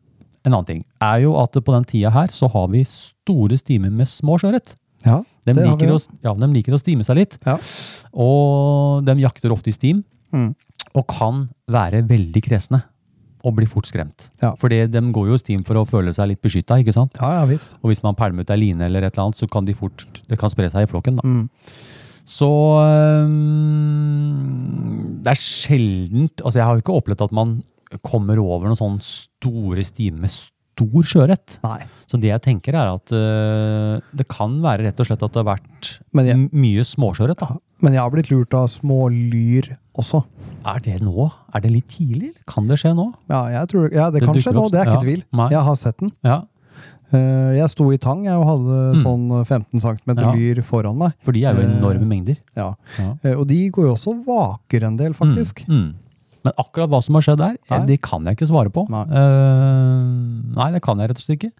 en 0.44 0.52
annen 0.54 0.66
ting 0.68 0.84
er 1.04 1.18
jo 1.24 1.34
at 1.40 1.52
på 1.52 1.72
den 1.74 1.84
tida 1.84 2.10
her 2.14 2.26
så 2.32 2.48
har 2.52 2.68
vi 2.72 2.84
store 2.88 3.56
stimer 3.60 3.90
med 3.92 4.08
små 4.08 4.38
sjøørret. 4.40 4.74
ja 5.04 5.22
De, 5.46 5.52
liker 5.56 5.90
å, 5.94 5.98
ja, 6.22 6.32
de 6.36 6.46
liker 6.52 6.72
å 6.76 6.78
stime 6.80 7.04
seg 7.04 7.16
litt, 7.16 7.38
Ja. 7.46 7.56
og 8.12 9.04
de 9.04 9.14
jakter 9.22 9.52
ofte 9.52 9.68
i 9.68 9.72
stim, 9.76 10.04
Mm. 10.32 10.54
og 10.94 11.06
kan 11.10 11.48
være 11.68 12.04
veldig 12.06 12.42
kresne 12.44 12.82
og 13.42 13.54
bli 13.56 13.66
fort 13.66 13.86
skremt. 13.88 14.28
Ja. 14.42 14.52
For 14.60 14.68
de 14.68 14.84
går 14.86 15.26
jo 15.26 15.34
i 15.34 15.38
stim 15.42 15.64
for 15.64 15.74
å 15.80 15.86
føle 15.88 16.12
seg 16.14 16.28
litt 16.28 16.42
beskytta, 16.42 16.76
ikke 16.78 16.92
sant? 16.94 17.16
ja, 17.20 17.40
ja 17.40 17.46
visst. 17.46 17.74
Og 17.82 17.90
hvis 17.90 18.02
man 18.04 18.14
pælmer 18.14 18.40
ut 18.44 18.50
ei 18.50 18.56
line 18.60 18.80
eller 18.86 19.02
et 19.02 19.14
eller 19.16 19.24
annet, 19.30 19.36
så 19.40 19.48
kan 19.50 19.64
de 19.64 19.74
fort, 19.74 20.04
det 20.28 20.38
kan 20.38 20.50
spre 20.52 20.68
seg 20.70 20.82
i 20.86 20.90
flokken. 20.92 21.16
Da. 21.16 21.22
Mm. 21.26 21.48
Så 22.30 22.46
um, 23.80 25.18
det 25.24 25.32
er 25.32 25.40
sjeldent 25.40 26.42
Altså, 26.44 26.60
jeg 26.60 26.66
har 26.68 26.76
jo 26.76 26.82
ikke 26.84 26.96
opplevd 27.00 27.24
at 27.26 27.32
man 27.36 27.56
kommer 28.02 28.38
over 28.38 28.66
noen 28.70 28.78
sånne 28.78 29.02
store 29.02 29.82
stimer 29.84 30.20
med 30.26 30.30
stor 30.30 31.02
sjøørret. 31.04 31.58
Så 32.08 32.20
det 32.20 32.30
jeg 32.30 32.40
tenker 32.42 32.76
er 32.78 32.94
at 32.94 33.12
øh, 33.12 34.00
det 34.16 34.28
kan 34.30 34.54
være 34.62 34.86
rett 34.88 35.00
og 35.02 35.06
slett 35.10 35.22
at 35.26 35.32
det 35.34 35.42
har 35.44 35.56
vært 35.56 35.90
jeg- 36.14 36.48
mye 36.52 36.84
småsjøørret. 36.86 37.38
da. 37.38 37.56
Men 37.82 37.92
jeg 37.92 38.00
har 38.02 38.10
blitt 38.10 38.30
lurt 38.30 38.54
av 38.54 38.68
små 38.68 39.08
lyr 39.10 39.76
også. 39.98 40.24
Er 40.64 40.78
det 40.80 41.00
nå? 41.02 41.30
Er 41.54 41.60
det 41.60 41.70
litt 41.72 41.88
tidlig? 41.88 42.32
Kan 42.46 42.66
det 42.66 42.78
skje 42.78 42.94
nå? 42.94 43.12
Ja, 43.28 43.46
jeg 43.48 43.68
tror, 43.68 43.90
ja 43.92 44.10
det 44.10 44.20
Det 44.20 44.26
kan 44.28 44.34
skje 44.36 44.52
nå, 44.54 44.70
det 44.70 44.80
er 44.80 44.84
ikke 44.86 45.00
ja. 45.00 45.04
tvil. 45.04 45.22
Nei. 45.32 45.48
Jeg 45.50 45.62
har 45.64 45.76
sett 45.76 45.98
den. 45.98 46.12
Ja, 46.24 46.42
Uh, 47.12 47.56
Jeg 47.58 47.66
sto 47.70 47.90
i 47.90 47.96
tang 47.98 48.22
jeg, 48.22 48.36
og 48.38 48.46
hadde 48.46 48.94
Mm. 48.94 49.02
sånn 49.02 49.44
15 49.44 49.80
cm 49.82 50.16
Ja. 50.16 50.30
lyr 50.32 50.62
foran 50.62 50.96
meg. 50.96 51.12
For 51.24 51.32
de 51.32 51.44
er 51.44 51.54
jo 51.56 51.62
enorme 51.66 51.80
enorme 51.98 52.06
mengder. 52.06 52.36
Ja. 52.54 52.74
Ja. 52.96 53.16
Eh, 53.24 53.34
Og 53.34 53.48
de 53.48 53.68
går 53.68 53.82
jo 53.88 53.94
også 53.96 54.24
vakere 54.24 54.60
vaker 54.70 54.86
en 54.86 54.96
del, 54.96 55.12
faktisk. 55.12 55.66
Mm, 55.66 55.74
mm. 55.88 55.94
Men 56.46 56.54
akkurat 56.56 56.88
hva 56.92 57.00
som 57.04 57.18
har 57.18 57.24
skjedd 57.26 57.40
der, 57.42 57.56
Nei. 57.70 57.80
det 57.90 57.98
kan 58.04 58.24
jeg 58.24 58.38
ikke 58.38 58.48
svare 58.48 58.70
på. 58.72 58.86
Nei. 58.92 59.02
Uh, 59.12 60.54
nei, 60.56 60.70
det 60.76 60.80
kan 60.84 60.98
jeg 61.02 61.10
rett 61.10 61.20
og 61.20 61.24
slett 61.26 61.38
ikke. 61.40 61.52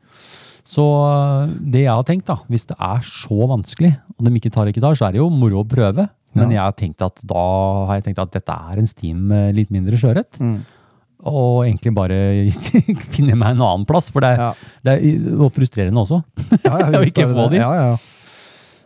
Så 0.71 0.85
eh, 0.87 1.53
det 1.73 1.81
jeg 1.83 1.91
har 1.91 2.05
tenkt, 2.07 2.29
da, 2.29 2.37
hvis 2.53 2.67
det 2.69 2.77
er 2.79 3.01
så 3.09 3.39
vanskelig, 3.51 3.91
og 4.15 4.27
de 4.27 4.33
ikke 4.39 4.53
tar 4.55 4.69
ikke 4.71 4.83
tar, 4.85 4.95
så 4.95 5.09
er 5.09 5.17
det 5.17 5.21
jo 5.23 5.31
moro 5.33 5.65
å 5.65 5.67
prøve. 5.67 6.05
Men 6.37 6.53
jeg 6.55 6.61
har 6.63 6.77
tenkt 6.79 7.03
at 7.03 7.19
da 7.27 7.41
har 7.89 7.97
jeg 7.99 8.05
tenkt 8.07 8.21
at 8.23 8.31
dette 8.37 8.55
er 8.55 8.79
en 8.79 8.87
stim 8.87 9.25
med 9.33 9.57
litt 9.57 9.73
mindre 9.75 9.99
skjørhet. 9.99 10.39
Mm. 10.39 10.61
Og 11.27 11.65
egentlig 11.67 11.91
bare 11.97 12.19
finne 13.17 13.35
meg 13.41 13.57
en 13.57 13.65
annen 13.67 13.87
plass, 13.89 14.13
for 14.15 14.23
det 14.25 14.31
er, 14.37 14.45
Ja. 14.45 14.53
det 14.87 14.95
er 14.95 15.35
og 15.43 15.51
frustrerende 15.57 16.05
også. 16.05 16.21
Ja, 16.63 16.77
ja, 16.85 16.87
Og 17.01 17.09
ikke 17.09 17.27
få 17.33 17.49
det. 17.51 17.59
de. 17.59 17.65
Ja, 17.65 17.73
ja. 17.75 17.99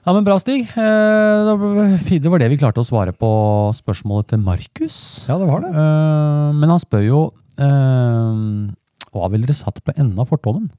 Ja, 0.04 0.12
men 0.12 0.24
bra, 0.26 0.36
Stig. 0.38 0.66
Eh, 0.76 2.18
Det 2.20 2.28
var 2.30 2.38
det 2.42 2.50
vi 2.52 2.58
klarte 2.60 2.82
å 2.82 2.86
svare 2.86 3.12
på 3.16 3.28
spørsmålet 3.76 4.26
til 4.34 4.42
Markus. 4.44 5.24
ja, 5.28 5.38
det 5.40 5.46
var 5.48 5.60
det. 5.64 5.70
Eh, 5.72 6.52
men 6.60 6.68
han 6.74 6.78
spør 6.82 7.04
jo 7.06 7.20
eh, 7.56 8.70
Hva 9.14 9.30
ville 9.32 9.46
dere 9.46 9.56
satt 9.56 9.80
på 9.84 9.94
enden 9.96 10.18
av 10.20 10.28
fortommen? 10.28 10.70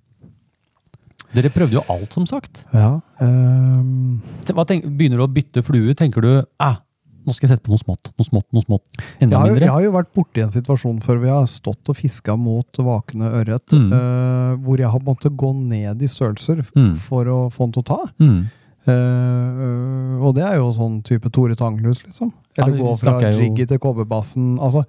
Dere 1.36 1.50
prøvde 1.52 1.76
jo 1.76 1.82
alt, 1.92 2.14
som 2.16 2.24
sagt. 2.30 2.62
Ja. 2.72 3.00
Um... 3.20 4.22
Hva 4.48 4.64
tenk, 4.70 4.86
begynner 4.96 5.20
du 5.20 5.26
å 5.26 5.32
bytte 5.34 5.64
flue? 5.68 5.92
Tenker 5.98 6.24
du 6.24 6.30
ah, 6.64 6.78
nå 7.26 7.34
skal 7.36 7.50
jeg 7.50 7.58
sette 7.58 7.66
på 7.66 7.74
noe 7.74 7.82
smått, 7.82 8.12
noe 8.16 8.24
smått, 8.28 8.46
noe 8.56 8.64
smått? 8.64 8.86
jeg, 9.02 9.26
Enda 9.26 9.42
har 9.42 9.50
jo, 9.50 9.56
mindre? 9.56 9.66
jeg 9.66 9.74
har 9.74 9.84
jo 9.84 9.92
vært 9.98 10.12
borti 10.16 10.44
en 10.46 10.54
situasjon 10.54 11.02
før 11.04 11.20
vi 11.26 11.32
har 11.34 11.48
stått 11.52 11.90
og 11.92 11.98
fiska 11.98 12.38
mot 12.40 12.80
vakende 12.86 13.32
ørret, 13.42 13.66
Mm. 13.74 13.90
uh, 13.92 14.54
hvor 14.64 14.78
jeg 14.80 14.88
har 14.94 15.04
måttet 15.04 15.36
gå 15.36 15.50
ned 15.58 16.06
i 16.06 16.08
størrelser 16.08 16.62
Mm. 16.76 16.94
for 17.04 17.26
å 17.26 17.40
få 17.52 17.66
den 17.68 17.74
til 17.74 17.84
å 17.84 17.90
ta. 17.90 18.00
Mm. 18.22 18.46
Eh, 18.86 20.22
og 20.22 20.36
det 20.38 20.46
er 20.46 20.60
jo 20.60 20.70
sånn 20.76 21.00
type 21.06 21.30
Tore 21.34 21.58
Tanglus, 21.58 22.04
liksom. 22.06 22.32
Eller 22.58 22.78
ja, 22.78 22.84
gå 22.84 22.96
fra 23.02 23.18
jiggy 23.34 23.66
til 23.70 23.82
kobberbassen. 23.82 24.56
Altså, 24.64 24.86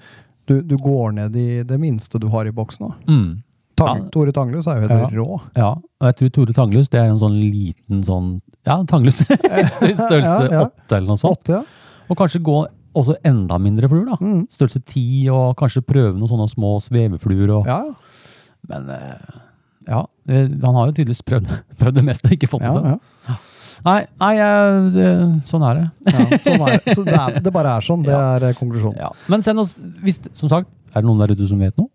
du, 0.47 0.61
du 0.63 0.77
går 0.79 1.17
ned 1.17 1.37
i 1.41 1.49
det 1.67 1.79
minste 1.83 2.21
du 2.23 2.29
har 2.33 2.47
i 2.47 2.55
boksen. 2.55 2.93
Mm. 3.09 3.29
Tang, 3.77 4.05
Ja. 4.05 4.11
Tore 4.13 4.33
Tanglus 4.33 4.69
er 4.73 4.81
jo 4.81 4.89
helt 4.89 5.17
rå. 5.17 5.41
Ja, 5.59 5.75
og 5.77 6.07
jeg 6.09 6.17
tror 6.21 6.31
Tore 6.39 6.55
Tanglus 6.57 6.89
det 6.93 7.01
er 7.03 7.11
en 7.11 7.21
sånn 7.21 7.37
liten 7.43 8.05
sånn 8.07 8.39
Ja, 8.65 8.79
Tanglus. 8.89 9.21
Størrelse 9.21 10.47
Ja, 10.49 10.53
ja. 10.53 10.63
åtte 10.65 10.97
eller 10.97 11.11
noe 11.13 11.21
sånt. 11.21 11.45
8, 11.45 11.59
ja. 11.59 12.07
Og 12.09 12.17
kanskje 12.17 12.41
gå 12.47 12.57
også 12.97 13.19
enda 13.29 13.59
mindre 13.61 13.91
fluer, 13.93 14.07
da. 14.09 14.17
Mm. 14.23 14.47
Størrelse 14.53 14.81
ti, 14.89 15.05
og 15.29 15.53
kanskje 15.61 15.85
prøve 15.85 16.15
noen 16.17 16.31
sånne 16.31 16.49
små 16.49 16.77
svevefluer. 16.81 17.53
Og, 17.59 17.69
Ja, 17.69 17.83
ja. 17.91 17.97
Men 18.67 18.89
uh, 18.91 19.43
ja, 19.87 20.01
han 20.27 20.75
har 20.75 20.89
jo 20.89 20.95
tydeligvis 20.97 21.23
prøvd, 21.23 21.53
prøvd 21.81 22.01
det 22.01 22.07
meste 22.09 22.27
og 22.31 22.35
ikke 22.35 22.49
fått 22.51 22.65
det 22.65 22.73
ja, 22.73 22.81
til. 22.97 22.97
Nei, 23.85 24.07
nei 24.21 24.33
jeg- 24.37 24.93
det, 24.95 25.09
sånn 25.45 25.63
er 25.69 25.75
det. 25.75 25.87
ja 26.13 26.39
sånn 26.47 26.63
er 26.67 26.79
det. 26.79 26.95
Så 26.97 27.05
det, 27.05 27.15
er, 27.15 27.41
det 27.41 27.53
bare 27.53 27.77
er 27.77 27.81
sånn. 27.81 28.03
Det 28.07 28.13
Ja. 28.17 28.37
er 28.37 28.45
eh, 28.51 28.55
konklusjonen. 28.55 28.97
Ja. 28.99 29.11
Men 29.29 29.43
send 29.43 29.59
oss, 29.61 29.77
hvis, 30.03 30.21
som 30.33 30.49
sagt, 30.49 30.69
er 30.95 31.03
det 31.03 31.05
noen 31.09 31.19
der 31.21 31.35
ute 31.35 31.47
som 31.49 31.59
vet 31.59 31.77
noe? 31.79 31.89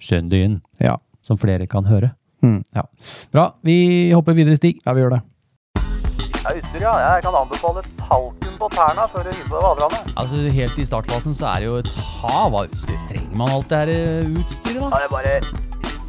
Send 0.00 0.30
det 0.30 0.42
inn, 0.44 0.60
Ja. 0.80 0.96
som 1.22 1.36
flere 1.36 1.66
kan 1.68 1.84
høre. 1.84 2.12
Mm. 2.42 2.62
Ja. 2.74 2.82
Bra, 3.32 3.52
vi 3.62 4.10
hopper 4.12 4.32
videre, 4.34 4.56
Stig. 4.56 4.80
ja, 4.86 4.92
vi 4.96 5.00
gjør 5.02 5.10
det. 5.18 5.22
Ja, 6.40 6.54
utstyr, 6.56 6.80
ja. 6.80 6.92
Jeg 7.14 7.22
kan 7.26 7.34
anbefale 7.36 7.82
talken 8.00 8.54
på 8.58 8.68
tærne 8.72 9.04
før 9.12 9.24
du 9.28 9.30
hiver 9.36 9.60
på 9.60 9.60
vaderne. 9.60 9.98
Altså, 10.16 10.50
Helt 10.56 10.78
i 10.80 10.86
startfasen 10.88 11.34
så 11.36 11.50
er 11.54 11.60
det 11.60 11.68
jo 11.68 11.76
et 11.82 11.90
hav 12.22 12.54
av 12.54 12.64
utstyr. 12.64 12.96
Trenger 13.10 13.36
man 13.36 13.52
alt 13.52 13.68
det 13.68 13.78
her 13.78 13.90
utstyret, 13.92 14.40
utstyret, 14.40 14.80
Ja, 14.80 14.88
det 14.96 15.04
er 15.04 15.12
bare 15.12 15.40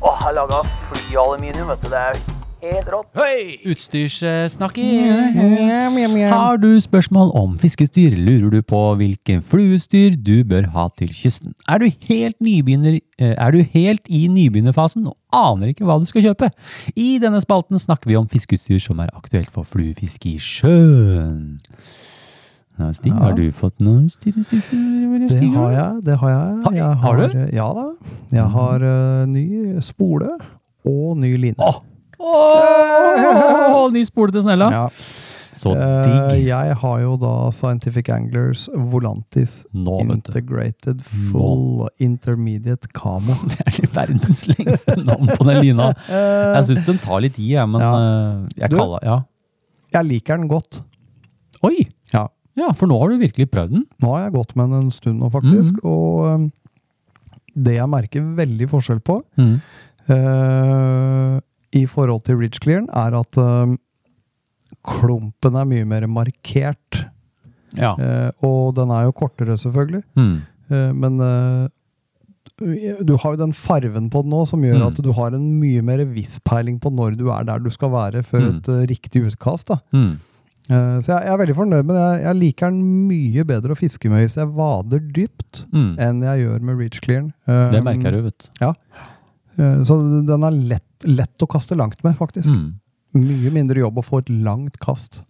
Åh, 0.01 0.17
jeg 0.25 0.33
laga 0.33 0.61
flyaluminium, 0.89 1.67
vet 1.67 1.81
du. 1.83 1.89
Det 1.91 1.99
er 1.99 2.15
helt 2.63 2.87
rått. 2.93 3.07
Hei! 3.17 3.57
Utstyrssnakking. 3.71 5.07
Har 6.31 6.57
du 6.61 6.69
spørsmål 6.81 7.31
om 7.37 7.55
fiskestyr, 7.61 8.11
lurer 8.17 8.49
du 8.53 8.61
på 8.65 8.81
hvilken 8.99 9.41
fluestyr 9.45 10.11
du 10.21 10.43
bør 10.47 10.65
ha 10.75 10.87
til 10.99 11.09
kysten. 11.15 11.53
Er 11.69 11.77
du 11.81 11.87
helt 12.09 12.37
nybegynner, 12.43 12.99
eh, 13.19 13.33
er 13.37 13.51
du 13.51 13.59
helt 13.73 14.01
i 14.09 14.27
nybegynnerfasen 14.31 15.07
og 15.09 15.15
aner 15.33 15.67
ikke 15.73 15.85
hva 15.87 15.99
du 15.99 16.05
skal 16.09 16.21
kjøpe? 16.29 16.47
I 16.95 17.17
denne 17.23 17.41
spalten 17.41 17.79
snakker 17.81 18.07
vi 18.11 18.15
om 18.19 18.27
fiskeutstyr 18.31 18.79
som 18.81 18.99
er 18.99 19.09
aktuelt 19.17 19.49
for 19.51 19.63
fluefiske 19.67 20.29
i 20.35 20.37
sjøen. 20.37 21.57
Nå, 22.79 22.93
Stig, 22.95 23.11
Ja. 23.11 23.17
har 23.19 23.33
du 23.37 23.51
fått 23.51 23.79
noe 23.79 24.05
utstyr 24.07 24.33
det 24.33 24.45
siste? 24.47 24.75
Det 25.29 25.53
har 25.53 25.71
jeg. 25.71 26.03
det 26.05 26.17
Har 26.17 26.29
jeg. 26.29 26.63
Har- 26.63 26.73
jeg 26.73 26.95
har 26.97 27.15
du? 27.17 27.27
Ja 27.53 27.73
da. 27.73 27.91
Jeg 28.31 28.47
har 28.49 28.79
uh, 28.81 29.25
ny 29.27 29.79
spole 29.81 30.29
og 30.85 31.17
ny 31.17 31.37
line. 31.37 31.55
Åh! 31.59 31.75
Åh, 32.21 33.89
ny 33.93 34.03
spole 34.07 34.31
til 34.35 34.43
snella. 34.45 34.69
Ja. 34.71 34.85
Så 35.61 35.75
Eh, 35.77 36.05
digg. 36.31 36.45
jeg 36.47 36.75
har 36.81 37.01
jo 37.03 37.17
da 37.21 37.51
Scientific 37.53 38.07
Anglers 38.09 38.63
Volantis 38.73 39.65
Nå. 39.73 39.99
Integrated 40.01 41.03
Full 41.29 41.87
Intermediate 42.01 42.87
Camo. 42.97 43.35
Det 43.51 43.67
er 43.67 43.91
verdens 43.93 44.47
lengste 44.49 44.95
navn 45.03 45.27
på 45.29 45.45
den 45.45 45.59
lina. 45.61 45.91
Jeg 46.09 46.65
syns 46.71 46.85
den 46.87 46.97
tar 47.03 47.21
litt 47.21 47.37
i, 47.37 47.51
jeg, 47.53 47.67
men 47.69 47.81
Ja. 47.83 47.91
eh, 47.93 48.47
jeg 48.63 48.71
kaller 48.73 49.05
Ja. 49.05 49.19
Jeg 49.93 50.05
liker 50.07 50.37
den 50.39 50.47
godt. 50.49 50.81
Oi! 51.67 51.85
Ja. 52.13 52.25
Ja, 52.57 52.71
for 52.73 52.87
nå 52.87 52.97
har 52.99 53.09
du 53.13 53.19
virkelig 53.21 53.49
prøvd 53.51 53.71
den. 53.75 53.85
Nå 54.01 54.15
har 54.15 54.23
jeg 54.25 54.33
gått 54.33 54.55
med 54.55 54.69
den 54.71 54.83
en 54.87 54.91
stund 54.91 55.19
nå, 55.21 55.29
faktisk. 55.31 55.77
Mm. 55.83 55.85
Og 55.85 56.25
um, 56.25 56.51
det 57.55 57.75
jeg 57.77 57.87
merker 57.91 58.21
veldig 58.35 58.67
forskjell 58.71 58.99
på 59.03 59.21
Mm. 59.37 59.61
eh, 60.09 61.39
i 61.73 61.85
forhold 61.87 62.23
til 62.27 62.37
Ridge 62.41 62.59
Clearen, 62.63 62.89
er 62.93 63.15
at 63.19 63.37
um, 63.37 63.77
klumpen 64.87 65.55
er 65.59 65.67
mye 65.69 65.85
mer 65.87 66.07
markert. 66.11 67.03
Ja. 67.77 67.93
Eh, 67.95 68.31
og 68.43 68.73
den 68.75 68.91
er 68.91 69.05
jo 69.07 69.13
kortere, 69.15 69.55
selvfølgelig. 69.59 70.01
Mm. 70.19 70.33
Eh, 70.71 70.89
men 70.97 71.19
eh, 71.23 71.69
du 73.07 73.13
har 73.17 73.33
jo 73.35 73.39
den 73.39 73.53
farven 73.57 74.09
på 74.11 74.21
den 74.25 74.33
nå 74.33 74.41
som 74.49 74.61
gjør 74.61 74.81
Mm. 74.81 74.87
at 74.89 74.99
du 75.01 75.11
har 75.17 75.33
en 75.33 75.45
mye 75.59 75.81
mer 75.81 76.03
viss 76.05 76.37
peiling 76.45 76.79
på 76.79 76.91
når 76.93 77.15
du 77.17 77.29
er 77.31 77.43
der 77.47 77.59
du 77.59 77.69
skal 77.73 77.89
være 77.93 78.21
før 78.23 78.41
Mm. 78.51 78.57
et 78.59 78.89
riktig 78.91 79.23
utkast. 79.31 79.67
da. 79.67 79.79
Mm. 79.93 80.17
Så 80.71 81.07
jeg, 81.09 81.23
jeg 81.25 81.33
er 81.33 81.37
veldig 81.41 81.55
fornøyd 81.55 81.83
med 81.85 81.95
det. 81.95 82.03
Jeg, 82.03 82.21
jeg 82.23 82.35
liker 82.35 82.69
den 82.69 83.07
mye 83.07 83.43
bedre 83.43 83.73
å 83.73 83.79
fiske 83.79 84.09
med 84.09 84.21
hvis 84.23 84.37
jeg 84.37 84.47
vader 84.55 84.99
dypt 84.99 85.65
Mm. 85.73 85.95
enn 85.99 86.21
jeg 86.21 86.45
gjør 86.45 86.61
med 86.61 86.77
Reach 86.77 86.99
Clearen. 87.01 87.33
Det 87.47 87.83
merker 87.83 88.11
du, 88.11 88.21
vet 88.21 88.37
du. 88.37 88.47
Ja. 88.61 88.73
så 89.83 89.97
den 90.27 90.43
er 90.43 90.51
lett, 90.51 90.85
lett 91.05 91.37
å 91.43 91.47
kaste 91.49 91.75
langt 91.77 92.03
med, 92.03 92.15
faktisk. 92.17 92.49
Mm. 92.49 92.73
Mye 93.21 93.51
mindre 93.51 93.79
jobb 93.83 93.97
å 93.99 94.05
få 94.05 94.19
et 94.23 94.29
langt 94.31 94.79
kast. 94.79 95.23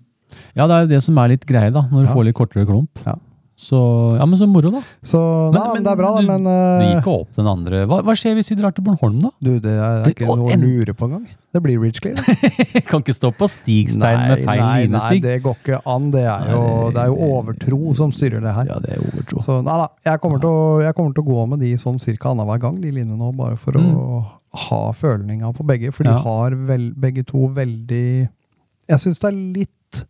Ja, 0.56 0.68
det 0.68 0.76
er 0.76 0.86
jo 0.86 0.92
det 0.94 1.04
som 1.04 1.18
er 1.18 1.34
litt 1.34 1.46
greie, 1.50 1.72
da, 1.74 1.82
når 1.92 2.06
du 2.06 2.08
Ja. 2.08 2.14
får 2.16 2.26
litt 2.26 2.36
kortere 2.36 2.66
klump. 2.66 2.90
Ja. 3.06 3.16
Så 3.62 3.78
ja, 4.18 4.26
men 4.26 4.40
så 4.40 4.48
moro, 4.50 4.72
da. 4.72 4.80
Så 5.06 5.20
Men- 5.54 5.62
nei, 5.62 5.74
men 5.76 5.84
det 5.84 5.92
er 5.92 5.96
bra, 5.96 6.16
da. 6.16 6.22
Men 6.26 6.44
Du 6.44 6.50
eh, 6.50 6.96
gikk 6.96 7.06
jo 7.06 7.12
opp 7.22 7.34
den 7.36 7.46
andre. 7.46 7.86
Hva, 7.86 8.02
hva 8.02 8.14
skjer 8.18 8.34
hvis 8.34 8.50
vi 8.50 8.56
drar 8.56 8.72
til 8.74 8.84
Bornholm, 8.84 9.20
da? 9.22 9.30
du, 9.40 9.60
det 9.60 9.70
er, 9.78 10.04
Det- 10.04 10.16
ikke 10.16 10.30
og 10.32 10.38
noe 10.40 10.50
å 10.50 10.54
en- 10.54 10.62
lure 10.62 10.94
på 10.96 11.06
engang. 11.06 11.28
Det 11.54 11.62
blir 11.62 11.78
Ridge 11.80 12.00
Clear. 12.02 12.16
Kan 12.90 13.04
ikke 13.04 13.14
stå 13.14 13.30
på 13.38 13.46
stigstein 13.48 14.18
med 14.30 14.46
feil 14.48 14.60
nei, 14.62 14.88
nei, 14.88 15.20
det 15.20 15.44
går 15.44 15.56
ikke 15.62 15.82
an. 15.86 16.10
Det 16.10 16.24
er 16.24 16.50
jo, 16.56 16.90
det 16.90 17.02
er 17.04 17.08
jo 17.12 17.18
overtro 17.18 17.94
som 17.96 18.10
styrer 18.12 18.42
det 18.42 18.54
her. 18.56 18.66
Ja, 18.72 18.80
det 18.80 18.96
er 18.98 19.02
overtro. 19.04 19.44
Så 19.44 19.62
nei 19.64 19.78
da, 19.78 19.90
jeg 20.06 20.22
kommer, 20.22 20.40
til 20.40 20.50
å, 20.50 20.82
jeg 20.82 20.96
kommer 20.96 21.14
til 21.14 21.24
å 21.24 21.28
gå 21.28 21.48
med 21.50 21.60
de 21.60 21.74
sånn 21.76 22.00
cirka 22.00 22.32
annenhver 22.34 22.58
gang, 22.60 22.80
de 22.82 22.90
linjene 22.90 23.18
nå, 23.20 23.36
bare 23.36 23.58
for 23.58 23.74
å 23.74 24.26
ha 24.54 24.92
følninga 24.92 25.54
på 25.56 25.64
begge. 25.66 25.92
For 25.94 26.04
de 26.04 26.10
Mm. 26.12 26.18
Ja. 26.18 26.24
har 26.24 26.52
vel, 26.68 26.92
begge 26.94 27.24
to 27.26 27.48
veldig 27.56 28.30
Jeg 28.90 29.00
syns 29.00 29.20
det 29.20 29.28
er 29.30 29.38
litt 29.38 30.06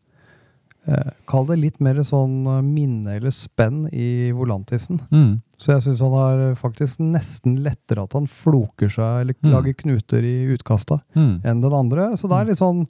eh, 0.87 1.11
Kall 1.29 1.45
det 1.45 1.59
litt 1.59 1.79
mer 1.79 1.95
sånn 2.01 2.39
eh, 2.47 2.61
minne 2.65 3.17
eller 3.19 3.29
spenn 3.29 3.83
i 3.93 4.31
volantisen. 4.33 4.99
Mm. 5.11 5.41
Så 5.61 5.75
jeg 5.75 5.83
syns 5.85 6.01
han 6.01 6.11
har 6.15 6.55
faktisk 6.57 6.97
nesten 6.99 7.59
lettere 7.61 8.01
at 8.07 8.13
han 8.17 8.25
floker 8.25 8.89
seg 8.89 9.21
eller 9.21 9.35
Mm. 9.43 9.51
lager 9.51 9.73
knuter 9.73 10.23
i 10.25 10.55
utkasta 10.57 11.01
Mm. 11.15 11.41
enn 11.45 11.61
den 11.61 11.73
andre. 11.73 12.17
Så 12.17 12.27
det 12.27 12.39
er 12.39 12.45
litt 12.45 12.57
sånn 12.57 12.87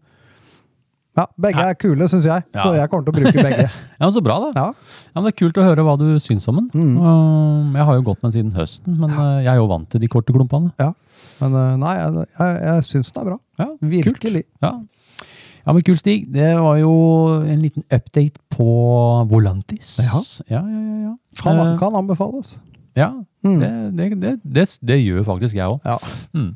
Ja, 1.17 1.25
begge 1.37 1.59
er 1.59 1.73
kule, 1.75 2.07
syns 2.07 2.23
jeg. 2.23 2.41
Ja. 2.55 2.63
Så 2.63 2.73
jeg 2.73 2.89
kommer 2.89 3.03
til 3.03 3.11
å 3.13 3.17
bruke 3.19 3.43
begge. 3.43 3.67
Ja, 3.99 4.05
men 4.07 4.11
Så 4.15 4.23
bra, 4.23 4.39
da. 4.39 4.51
Ja. 4.55 4.67
Ja, 5.13 5.19
men 5.21 5.25
Det 5.25 5.33
er 5.35 5.45
kult 5.45 5.57
å 5.59 5.65
høre 5.67 5.83
hva 5.83 5.97
du 5.99 6.15
syns 6.23 6.47
om 6.47 6.55
den. 6.55 6.69
Mm. 6.71 6.97
Um, 7.03 7.75
jeg 7.75 7.83
har 7.85 7.95
jo 7.95 8.01
gått 8.07 8.23
med 8.23 8.31
den 8.31 8.37
siden 8.45 8.53
høsten, 8.55 8.95
men 8.97 9.09
uh, 9.11 9.41
jeg 9.43 9.47
er 9.51 9.57
jo 9.59 9.67
vant 9.67 9.89
til 9.89 9.99
de 9.99 10.07
korte 10.07 10.31
klumpene. 10.31 10.71
Men 11.41 11.55
eh, 11.57 11.75
nei, 11.81 11.93
jeg, 11.97 12.25
jeg, 12.39 12.57
jeg 12.67 12.87
syns 12.89 13.11
den 13.11 13.21
er 13.23 13.29
bra. 13.31 13.37
Ja, 13.61 13.67
Virkelig. 13.81 14.43
Ja. 14.63 14.71
ja, 15.65 15.73
men 15.75 15.83
kult, 15.87 15.99
Stig. 16.01 16.27
Det 16.33 16.49
var 16.61 16.77
jo 16.81 16.93
en 17.43 17.61
liten 17.63 17.83
update 17.89 18.39
på 18.53 18.69
Volantis. 19.31 19.97
Ja. 20.05 20.21
ja, 20.57 20.63
ja, 20.65 20.95
ja. 21.09 21.13
Kan, 21.41 21.59
Eh, 21.65 21.77
kan 21.81 21.95
anbefales. 21.95 22.57
ja 22.95 23.11
Mm. 23.43 23.57
det, 23.97 24.05
det, 24.21 24.31
det, 24.45 24.63
det, 24.85 24.95
gjør 25.01 25.23
faktisk 25.25 25.55
jeg 25.57 25.65
òg. 25.65 25.79
Ja. 25.83 25.95
Mm. 26.37 26.51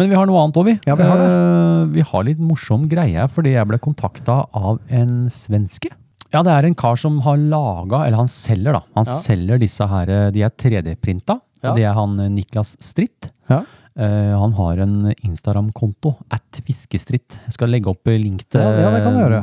Men 0.00 0.08
vi 0.08 0.16
har 0.16 0.24
noe 0.28 0.40
annet 0.40 0.56
òg, 0.56 0.64
vi. 0.64 0.74
Ja, 0.88 0.94
vi 0.96 1.04
har 1.04 1.18
det. 1.20 1.26
Eh, 1.28 1.82
vi 1.92 2.04
har 2.08 2.24
litt 2.24 2.38
morsom 2.40 2.86
greie, 2.88 3.26
fordi 3.28 3.52
jeg 3.52 3.68
ble 3.68 3.76
kontakta 3.84 4.38
av 4.56 4.78
en 4.88 5.26
svenske. 5.28 5.90
Ja, 6.32 6.40
det 6.40 6.54
er 6.54 6.64
en 6.70 6.74
kar 6.80 6.96
som 6.96 7.18
har 7.26 7.36
laga, 7.36 8.06
eller 8.06 8.22
han 8.22 8.30
selger, 8.32 8.72
da. 8.78 8.80
Han 8.96 9.04
Ja. 9.04 9.12
selger 9.20 9.60
disse 9.60 9.84
her, 9.90 10.06
de 10.32 10.40
er 10.40 10.48
3D-printa. 10.56 11.36
Ja. 11.62 11.74
Det 11.76 11.84
er 11.84 11.92
han 11.92 12.16
Niklas 12.34 12.78
Stritt. 12.80 13.28
Ja. 13.50 13.60
Eh, 13.96 14.32
han 14.40 14.52
har 14.56 14.78
en 14.80 15.12
Instagram-konto, 15.22 16.14
at 16.32 16.60
fiskestritt. 16.64 17.38
Jeg 17.44 17.52
skal 17.58 17.68
legge 17.68 17.90
opp 17.92 18.06
eh, 18.08 18.16
link 18.18 18.46
til, 18.48 18.60
Ja, 18.60 18.88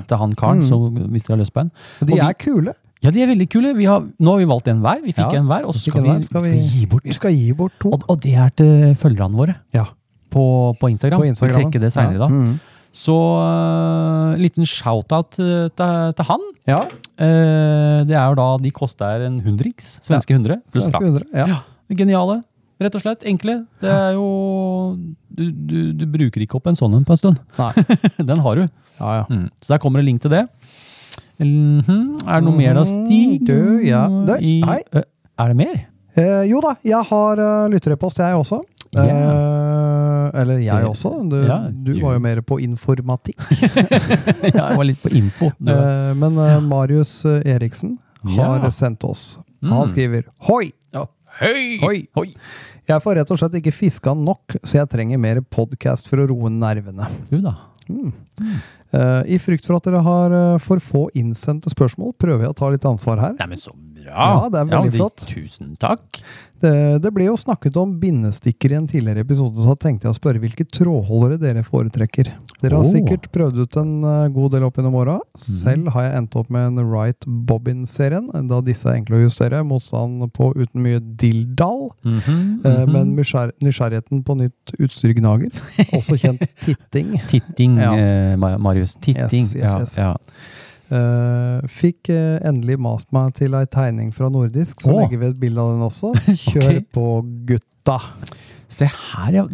til 0.07 0.17
han 0.17 0.33
karen, 0.33 0.63
Mm. 0.63 0.69
så 0.69 0.79
hvis 1.12 1.23
dere 1.27 1.38
har 1.38 1.43
lyst 1.43 1.53
på 1.53 1.62
en. 1.62 1.71
De 2.01 2.13
vi- 2.13 2.19
er 2.19 2.33
kule. 2.33 2.73
Ja, 3.01 3.12
de 3.12 3.21
er 3.23 3.27
veldig 3.27 3.47
kule. 3.49 3.73
Vi 3.77 3.85
har, 3.85 4.01
nå 4.19 4.31
har 4.31 4.38
vi 4.39 4.45
valgt 4.45 4.67
en 4.67 4.81
hver. 4.81 4.99
Vi 5.05 5.13
fikk 5.13 5.31
Ja, 5.31 5.39
en 5.39 5.45
hver, 5.47 5.63
og 5.65 5.73
så 5.73 5.89
skal, 5.91 6.03
vi, 6.03 6.23
Skal 6.25 6.41
vi- 6.43 6.57
gi 6.67 6.85
bort. 6.85 7.03
Vi 7.03 7.13
skal 7.13 7.31
gi 7.31 7.51
bort 7.53 7.71
to. 7.79 7.89
Og, 7.93 8.03
og 8.09 8.19
det 8.21 8.33
er 8.35 8.49
til 8.49 8.95
følgerne 8.95 9.35
våre 9.38 9.55
Ja, 9.73 9.85
på, 10.31 10.75
på 10.79 10.89
Instagram. 10.89 11.21
på 11.21 11.27
Instagram. 11.29 11.55
Vi 11.55 11.63
trekker 11.63 11.79
det 11.79 11.93
senere 11.93 12.13
ja. 12.13 12.19
da. 12.19 12.27
Mm. 12.27 12.59
Så 12.91 13.13
uh, 13.13 14.35
liten 14.35 14.65
shout-out 14.65 15.29
til, 15.38 15.69
til, 15.77 16.25
han. 16.25 16.39
Ja, 16.67 16.81
Uh, 17.19 18.05
det 18.07 18.15
er 18.15 18.29
jo 18.31 18.35
da, 18.39 18.57
de 18.63 18.69
koster 18.71 19.25
en 19.27 19.41
hundrings, 19.43 19.99
svenske 20.01 20.31
hundre, 20.33 20.62
pluss 20.71 20.85
frakt. 20.88 21.03
hundre. 21.03 21.25
Ja. 21.35 21.45
Ja, 21.51 21.57
geniale. 21.93 22.41
Rett 22.79 22.95
og 22.95 23.01
slett, 23.03 23.25
enkle. 23.27 23.57
Det 23.83 23.89
er 23.91 24.13
jo 24.15 24.27
Du, 25.29 25.43
du, 25.51 25.77
du 25.99 26.05
bruker 26.07 26.43
ikke 26.43 26.55
opp 26.59 26.69
en 26.71 26.77
sånn 26.79 26.95
en 26.95 27.03
på 27.07 27.15
en 27.15 27.19
stund. 27.21 27.41
Nei. 27.59 27.71
Den 28.31 28.39
har 28.45 28.55
du. 28.61 28.63
Ja, 28.99 29.09
ja. 29.21 29.25
Mm. 29.29 29.45
Så 29.63 29.73
der 29.73 29.79
kommer 29.83 29.99
en 30.01 30.07
link 30.09 30.21
til 30.23 30.31
det. 30.33 30.45
Mhm. 31.39 32.19
Er 32.27 32.41
det 32.41 32.45
noe 32.47 32.55
mer 32.57 32.73
da, 32.75 32.83
Stig? 32.87 33.39
Mm, 33.39 33.45
du, 33.47 33.59
ja. 33.87 34.01
Du, 34.27 34.33
hei. 34.67 34.81
Er 35.39 35.53
det 35.53 35.55
mer? 35.59 35.77
Eh, 36.19 36.43
jo 36.49 36.59
da, 36.65 36.73
jeg 36.83 36.99
har 37.11 37.39
uh, 37.39 37.69
lytterepost, 37.71 38.19
jeg 38.19 38.35
også. 38.35 38.59
Yeah. 38.91 39.07
Eh, 40.33 40.41
eller 40.41 40.59
jeg 40.65 40.87
også. 40.89 41.11
Du, 41.29 41.37
ja, 41.45 41.59
du 41.69 41.93
var 42.01 42.17
jo 42.17 42.23
mer 42.25 42.41
på 42.43 42.57
informatikk. 42.65 43.39
ja, 44.49 44.65
jeg 44.71 44.79
var 44.81 44.87
litt 44.87 45.01
på 45.03 45.11
info. 45.15 45.51
Eh, 45.69 46.11
men 46.17 46.35
uh, 46.41 46.57
Marius 46.65 47.21
eh, 47.29 47.39
Eriksen 47.53 47.95
har 48.35 48.65
Ja. 48.65 48.71
sendt 48.73 49.03
oss. 49.07 49.37
Mm. 49.63 49.71
Han 49.75 49.87
skriver 49.91 50.25
Hoi! 50.49 50.71
Ja. 50.95 51.05
Hei! 51.39 51.78
Hoi! 51.80 51.99
Hoi! 52.17 52.34
Jeg 52.89 52.99
får 53.06 53.15
rett 53.15 53.30
og 53.32 53.38
slett 53.39 53.54
ikke 53.62 53.71
fiska 53.71 54.12
nok, 54.17 54.58
så 54.60 54.82
jeg 54.82 54.89
trenger 54.91 55.21
mer 55.21 55.39
podkast 55.56 56.10
for 56.10 56.19
å 56.19 56.25
roe 56.34 56.49
nervene. 56.52 57.08
Du 57.30 57.38
da. 57.45 57.54
Eh, 57.88 59.21
I 59.36 59.38
frykt 59.39 59.63
for 59.63 59.78
at 59.78 59.88
dere 59.88 60.02
har 60.04 60.36
eh, 60.36 60.58
for 60.60 60.84
få 60.84 61.06
innsendte 61.17 61.71
spørsmål, 61.71 62.12
prøver 62.19 62.43
jeg 62.43 62.52
å 62.52 62.58
ta 62.60 62.71
litt 62.73 62.88
ansvar 62.89 63.21
her. 63.23 63.38
Nei, 63.39 63.47
men 63.54 63.62
så! 63.62 63.71
Ja, 64.10 64.50
det 64.52 64.62
er 64.62 64.69
veldig 64.74 64.95
flott. 64.98 65.26
Tusen 65.30 65.76
takk. 65.80 66.22
Det, 66.60 67.00
det 67.00 67.12
ble 67.15 67.30
jo 67.30 67.38
snakket 67.39 67.78
om 67.80 67.93
bindestikker 68.02 68.74
i 68.74 68.78
en 68.82 68.88
tidligere 68.89 69.24
episode, 69.24 69.63
så 69.63 69.78
tenkte 69.80 70.10
jeg 70.10 70.12
å 70.12 70.17
spørre 70.17 70.41
hvilke 70.43 70.65
trådholdere 70.67 71.38
dere 71.39 71.63
foretrekker. 71.63 72.34
Dere 72.60 72.76
har 72.76 72.84
oh. 72.84 72.89
sikkert 72.91 73.30
prøvd 73.32 73.62
ut 73.63 73.78
en 73.80 73.93
eh, 74.04 74.26
god 74.36 74.56
del 74.58 74.65
opp 74.67 74.80
gjennom 74.80 74.98
åra. 75.00 75.15
Selv 75.39 75.93
har 75.95 76.10
jeg 76.10 76.17
endt 76.19 76.36
opp 76.41 76.52
med 76.52 76.67
en 76.74 76.84
Right 76.84 77.30
Bobbin-serien, 77.48 78.28
da 78.52 78.60
disse 78.65 78.89
er 78.91 79.00
enkle 79.00 79.22
å 79.22 79.24
justere. 79.24 79.63
Motstand 79.67 80.28
på 80.36 80.52
uten 80.58 80.84
mye 80.84 81.00
dilldall. 81.00 81.89
Mm 82.04 82.19
-hmm, 82.19 82.43
mm 82.43 82.62
-hmm. 82.63 82.93
Men 82.93 83.15
nysgjerrigheten 83.15 84.24
på 84.24 84.36
nytt 84.36 84.76
utstyr 84.80 85.15
gnager. 85.15 85.52
Også 85.98 86.17
kjent 86.17 86.43
titting. 86.65 87.22
Titting, 87.28 87.78
Ja. 87.78 87.95
eh, 87.95 88.36
Marius. 88.38 88.95
Titting. 88.95 89.45
Yes, 89.48 89.56
yes, 89.56 89.80
yes. 89.80 89.98
Ja, 89.98 90.04
ja. 90.04 90.15
Eh, 90.89 91.65
fikk 91.69 92.10
uh, 92.10 92.39
endelig 92.49 92.80
mast 92.82 93.12
meg 93.13 93.36
til 93.38 93.54
ei 93.54 93.65
tegning 93.69 94.10
fra 94.15 94.30
nordisk, 94.34 94.82
så 94.82 94.89
oh. 94.89 95.04
legger 95.04 95.21
vi 95.21 95.28
et 95.30 95.38
bilde 95.41 95.62
av 95.62 95.75
den 95.75 95.86
også. 95.86 96.13
Kjør 96.47 96.65
okay. 96.65 96.82
på, 96.95 97.06
gutta! 97.52 97.99
Se 98.69 98.88
her, 98.89 99.38
ja. 99.38 99.45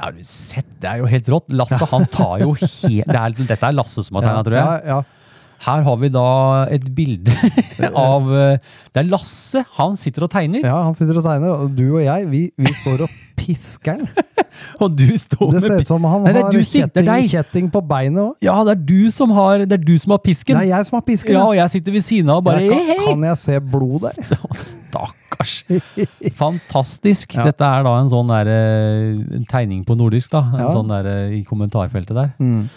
Har 0.00 0.16
du 0.16 0.24
sett? 0.26 0.66
Det 0.80 0.88
er 0.90 1.02
jo 1.02 1.08
helt 1.10 1.30
rått. 1.30 1.54
Lasse, 1.54 1.84
han 1.90 2.06
tar 2.10 2.42
jo 2.42 2.54
helt 2.56 3.10
det 3.10 3.18
er, 3.20 3.34
Dette 3.38 3.68
er 3.68 3.74
Lasse 3.76 4.02
som 4.06 4.18
har 4.18 4.26
tegna, 4.26 4.44
tror 4.46 4.58
jeg. 4.58 4.66
Ja, 4.66 4.96
ja. 4.96 5.19
Her 5.60 5.82
har 5.84 5.96
vi 6.00 6.08
da 6.08 6.26
et 6.72 6.86
bilde 6.96 7.32
av 7.94 8.30
eh, 8.32 8.58
Det 8.94 9.02
er 9.04 9.10
Lasse. 9.10 9.60
Han 9.76 9.96
sitter 10.00 10.24
og 10.24 10.30
tegner. 10.32 10.64
Ja, 10.64 10.78
han 10.86 10.94
sitter 10.96 11.18
og 11.20 11.26
tegner, 11.26 11.52
og 11.66 11.74
du 11.76 11.86
og 11.98 12.02
jeg, 12.04 12.28
vi, 12.32 12.46
vi 12.56 12.72
står 12.82 13.04
og 13.06 13.18
pisker 13.40 14.00
den. 14.00 14.08
Og 14.82 14.92
du 14.92 15.06
står 15.16 15.52
Det 15.54 15.60
med 15.62 15.64
ser 15.64 15.80
ut 15.84 15.88
som 15.88 16.04
han 16.10 16.24
Nei, 16.26 16.32
har 16.36 16.52
det 16.52 16.62
kjetting, 16.66 17.06
kjetting 17.30 17.68
på 17.72 17.80
beinet 17.86 18.20
òg. 18.20 18.32
Ja, 18.44 18.56
det 18.66 18.72
er 18.74 18.80
du 18.88 19.10
som 19.14 19.30
har, 19.36 19.62
det 19.64 19.76
er 19.78 19.84
du 19.86 19.94
som 20.00 20.12
har 20.12 20.20
pisken. 20.24 20.56
Det 20.58 20.66
er 20.66 20.72
jeg 20.74 20.88
som 20.88 20.96
har 20.98 21.04
pisken. 21.06 21.36
Ja, 21.38 21.44
og 21.48 21.54
jeg 21.56 21.72
sitter 21.72 21.94
ved 21.94 22.04
siden 22.04 22.32
av 22.34 22.42
og 22.42 22.48
bare 22.48 22.64
Jeg 22.66 22.82
kan, 22.90 23.00
kan 23.06 23.24
jeg 23.30 23.38
se 23.40 23.56
blod 23.72 24.04
der? 24.04 24.42
Stakkars. 24.60 25.54
Fantastisk. 26.36 27.36
Ja. 27.38 27.46
Dette 27.48 27.64
er 27.70 27.86
da 27.86 27.94
en 28.02 28.10
sånn 28.12 28.28
der, 28.32 28.50
eh, 28.52 29.38
en 29.40 29.46
tegning 29.48 29.84
på 29.88 29.96
nordisk, 29.96 30.32
da. 30.34 30.42
En 30.50 30.66
Ja. 30.66 30.68
sånn 30.74 30.88
der, 30.92 31.06
eh, 31.14 31.38
i 31.40 31.42
kommentarfeltet 31.44 32.14
der. 32.14 32.32
Mm. 32.38 32.68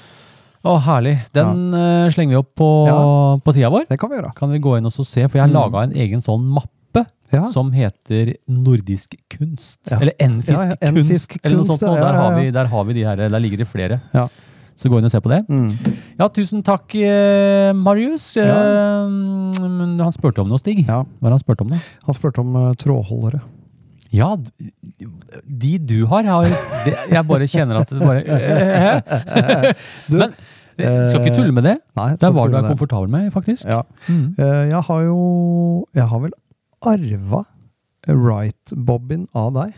Å, 0.64 0.78
herlig. 0.80 1.18
Den 1.36 1.74
eh, 1.76 2.09
slenger 2.14 2.30
vi 2.38 2.39
opp 2.39 2.53
på, 2.55 2.68
Ja. 2.88 2.99
på 3.43 3.53
sida 3.53 3.70
vår. 3.74 3.86
Det 3.89 3.97
kan 3.99 4.09
vi 4.09 4.16
gjøre. 4.16 4.34
Kan 4.38 4.51
vi 4.53 4.59
gå 4.64 4.78
inn 4.78 4.86
og 4.88 4.93
så 4.95 5.03
se, 5.05 5.28
for 5.28 5.38
jeg 5.38 5.43
har 5.43 5.51
Mm. 5.51 5.57
laga 5.59 5.84
en 5.84 5.91
egen 5.93 6.22
sånn 6.24 6.45
mappe 6.55 7.05
Ja. 7.34 7.43
som 7.51 7.72
heter 7.74 8.36
nordisk 8.47 9.16
kunst. 9.30 9.80
Ja. 9.91 9.97
Eller 9.99 10.14
enfisk 10.20 10.64
Ja, 10.64 10.76
ja, 10.80 10.88
enfisk 10.91 11.30
kunst, 11.36 11.39
eller 11.43 11.57
noe 11.57 11.66
kunst, 11.66 11.80
sånt. 11.80 11.91
noe. 11.91 11.97
ja, 11.97 12.03
Der, 12.11 12.14
har 12.22 12.32
ja. 12.32 12.38
vi, 12.39 12.51
der 12.51 12.66
har 12.68 12.84
vi 12.86 12.93
de 12.93 13.03
her, 13.03 13.16
der 13.18 13.39
ligger 13.39 13.57
det 13.57 13.68
flere. 13.68 14.01
Ja. 14.14 14.28
Så 14.76 14.89
gå 14.89 14.97
inn 14.97 15.05
og 15.05 15.11
se 15.11 15.20
på 15.20 15.30
det. 15.30 15.45
Mm. 15.49 15.97
Ja, 16.18 16.28
tusen 16.30 16.64
takk, 16.64 16.95
eh, 16.95 17.74
Marius. 17.74 18.38
Eh, 18.38 19.07
men 19.09 19.99
han 19.99 20.11
spurte 20.11 20.39
om 20.41 20.47
noe, 20.49 20.57
Stig. 20.59 20.88
Ja. 20.88 21.03
Hva 21.03 21.24
har 21.28 21.30
han 21.32 21.39
spurt 21.39 21.61
om 21.61 21.68
da? 21.70 21.78
Han 22.05 22.16
spurte 22.16 22.39
om 22.39 22.55
eh, 22.55 22.74
trådholdere. 22.76 23.41
Ja, 24.14 24.38
de 24.38 25.78
du 25.82 26.05
har, 26.05 26.24
har 26.24 26.43
det, 26.45 26.93
Jeg 27.09 27.26
bare 27.26 27.47
kjenner 27.49 27.80
at 27.82 27.89
det 27.89 27.99
bare 27.99 28.22
eh, 28.34 29.74
Du, 30.07 30.18
Men 30.22 30.36
jeg 30.78 31.07
skal 31.09 31.22
ikke 31.22 31.36
tulle 31.38 31.51
med 31.53 31.64
det. 31.68 31.78
Nei, 31.97 32.16
Det 32.18 32.24
er 32.28 32.32
hva 32.34 32.47
du 32.49 32.55
er 32.57 32.61
komfortabel 32.66 33.09
med, 33.14 33.32
faktisk. 33.34 33.66
Ja. 33.70 33.82
Mm. 34.07 34.36
Eh, 34.38 34.68
Jeg 34.72 34.82
har 34.89 35.01
jo 35.05 35.18
Jeg 35.93 36.07
har 36.09 36.20
vel 36.24 36.32
arva 36.84 37.43
right-bobbin 38.09 39.28
av 39.38 39.53
deg. 39.55 39.74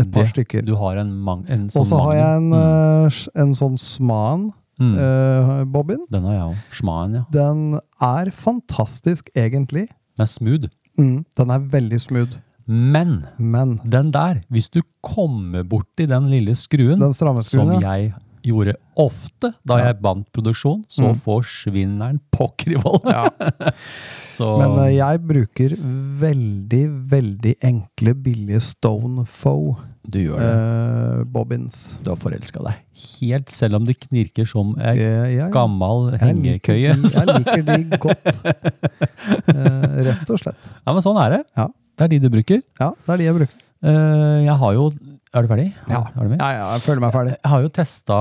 Et 0.00 0.08
par 0.10 0.26
stykker. 0.26 0.62
Du 0.66 0.74
har 0.80 0.96
en, 1.02 1.10
mang, 1.22 1.44
en 1.46 1.70
sånn 1.70 1.80
Og 1.82 1.86
så 1.90 1.96
har 2.06 2.14
jeg 2.18 2.30
en, 2.40 2.48
eh, 2.58 3.06
en 3.42 3.52
sånn 3.58 3.76
mm. 3.76 3.84
Sman-bobbin. 3.84 6.00
Mm. 6.06 6.12
Den 6.14 6.22
har 6.30 6.34
jeg 6.34 6.44
òg. 6.48 6.56
Schmaen, 6.78 7.10
ja. 7.20 7.24
Den 7.34 7.58
er 8.02 8.26
fantastisk, 8.34 9.22
egentlig. 9.36 9.86
Den 10.16 10.22
er 10.26 10.30
smooth. 10.30 10.66
Mm, 10.98 11.24
den 11.38 11.48
er 11.50 11.58
veldig 11.74 12.00
smooth. 12.02 12.34
Men 12.66 13.26
Men 13.38 13.78
den 13.84 14.10
der, 14.14 14.42
hvis 14.50 14.70
du 14.72 14.80
kommer 15.04 15.64
borti 15.68 16.06
den 16.08 16.30
lille 16.32 16.54
skruen, 16.56 16.98
den 17.00 17.12
som 17.14 17.74
ja. 17.80 17.80
jeg 17.80 18.14
gjorde 18.44 18.74
ofte 19.00 19.54
da 19.64 19.78
Ja. 19.78 19.84
jeg 19.86 20.00
bandt 20.02 20.26
produksjon, 20.32 20.84
så 20.88 21.10
Mm. 21.12 21.20
forsvinner 21.24 22.10
den 22.12 22.20
pokker 22.32 22.72
i 22.72 22.80
vold. 22.80 23.04
Ja. 23.08 23.28
Men 24.60 24.78
uh, 24.80 24.88
jeg 24.92 25.20
bruker 25.24 25.74
veldig, 26.20 26.84
veldig 27.10 27.54
enkle, 27.62 28.14
billige 28.14 28.60
Stone 28.60 29.24
Foe 29.26 29.76
du 30.04 30.18
gjør 30.20 30.36
det. 30.36 30.48
Uh, 30.52 31.24
bobbins. 31.24 31.96
Du 32.04 32.10
har 32.10 32.18
forelska 32.20 32.60
deg. 32.66 32.74
Helt 33.22 33.48
selv 33.48 33.76
om 33.78 33.86
det 33.88 33.94
knirker 34.02 34.44
som 34.44 34.74
ei 34.76 34.98
uh, 34.98 35.30
jeg, 35.32 35.46
gammel 35.54 36.10
jeg 36.12 36.34
liker 36.36 36.74
hengekøye. 36.76 36.92
de- 37.00 37.08
så- 37.08 37.24
Jeg 37.24 37.40
liker 37.40 37.62
de 37.64 37.98
godt. 37.98 38.28
Eh, 39.48 40.04
rett 40.04 40.30
og 40.30 40.38
slett. 40.38 40.60
Ja, 40.84 40.92
men 40.92 41.00
sånn 41.02 41.16
er 41.24 41.30
det. 41.38 41.40
Ja. 41.56 41.68
Det 41.96 42.04
er 42.06 42.08
de 42.14 42.18
du 42.24 42.30
bruker. 42.32 42.62
Ja, 42.80 42.90
det 43.06 43.12
er 43.14 43.20
de 43.20 43.24
jeg 43.28 43.34
bruker. 43.38 43.60
Eh, 43.84 44.38
jeg 44.46 44.54
har 44.62 44.72
jo 44.74 44.86
Er 45.34 45.42
du 45.42 45.48
ferdig? 45.50 45.66
Ja. 45.90 45.98
Er 46.14 46.22
du 46.22 46.28
med? 46.30 46.38
Ja, 46.38 46.48
ja, 46.54 46.66
jeg 46.76 46.82
føler 46.84 47.00
meg 47.02 47.12
ferdig. 47.12 47.32
Jeg 47.42 47.50
har 47.50 47.62
jo 47.64 47.68
testa 47.74 48.18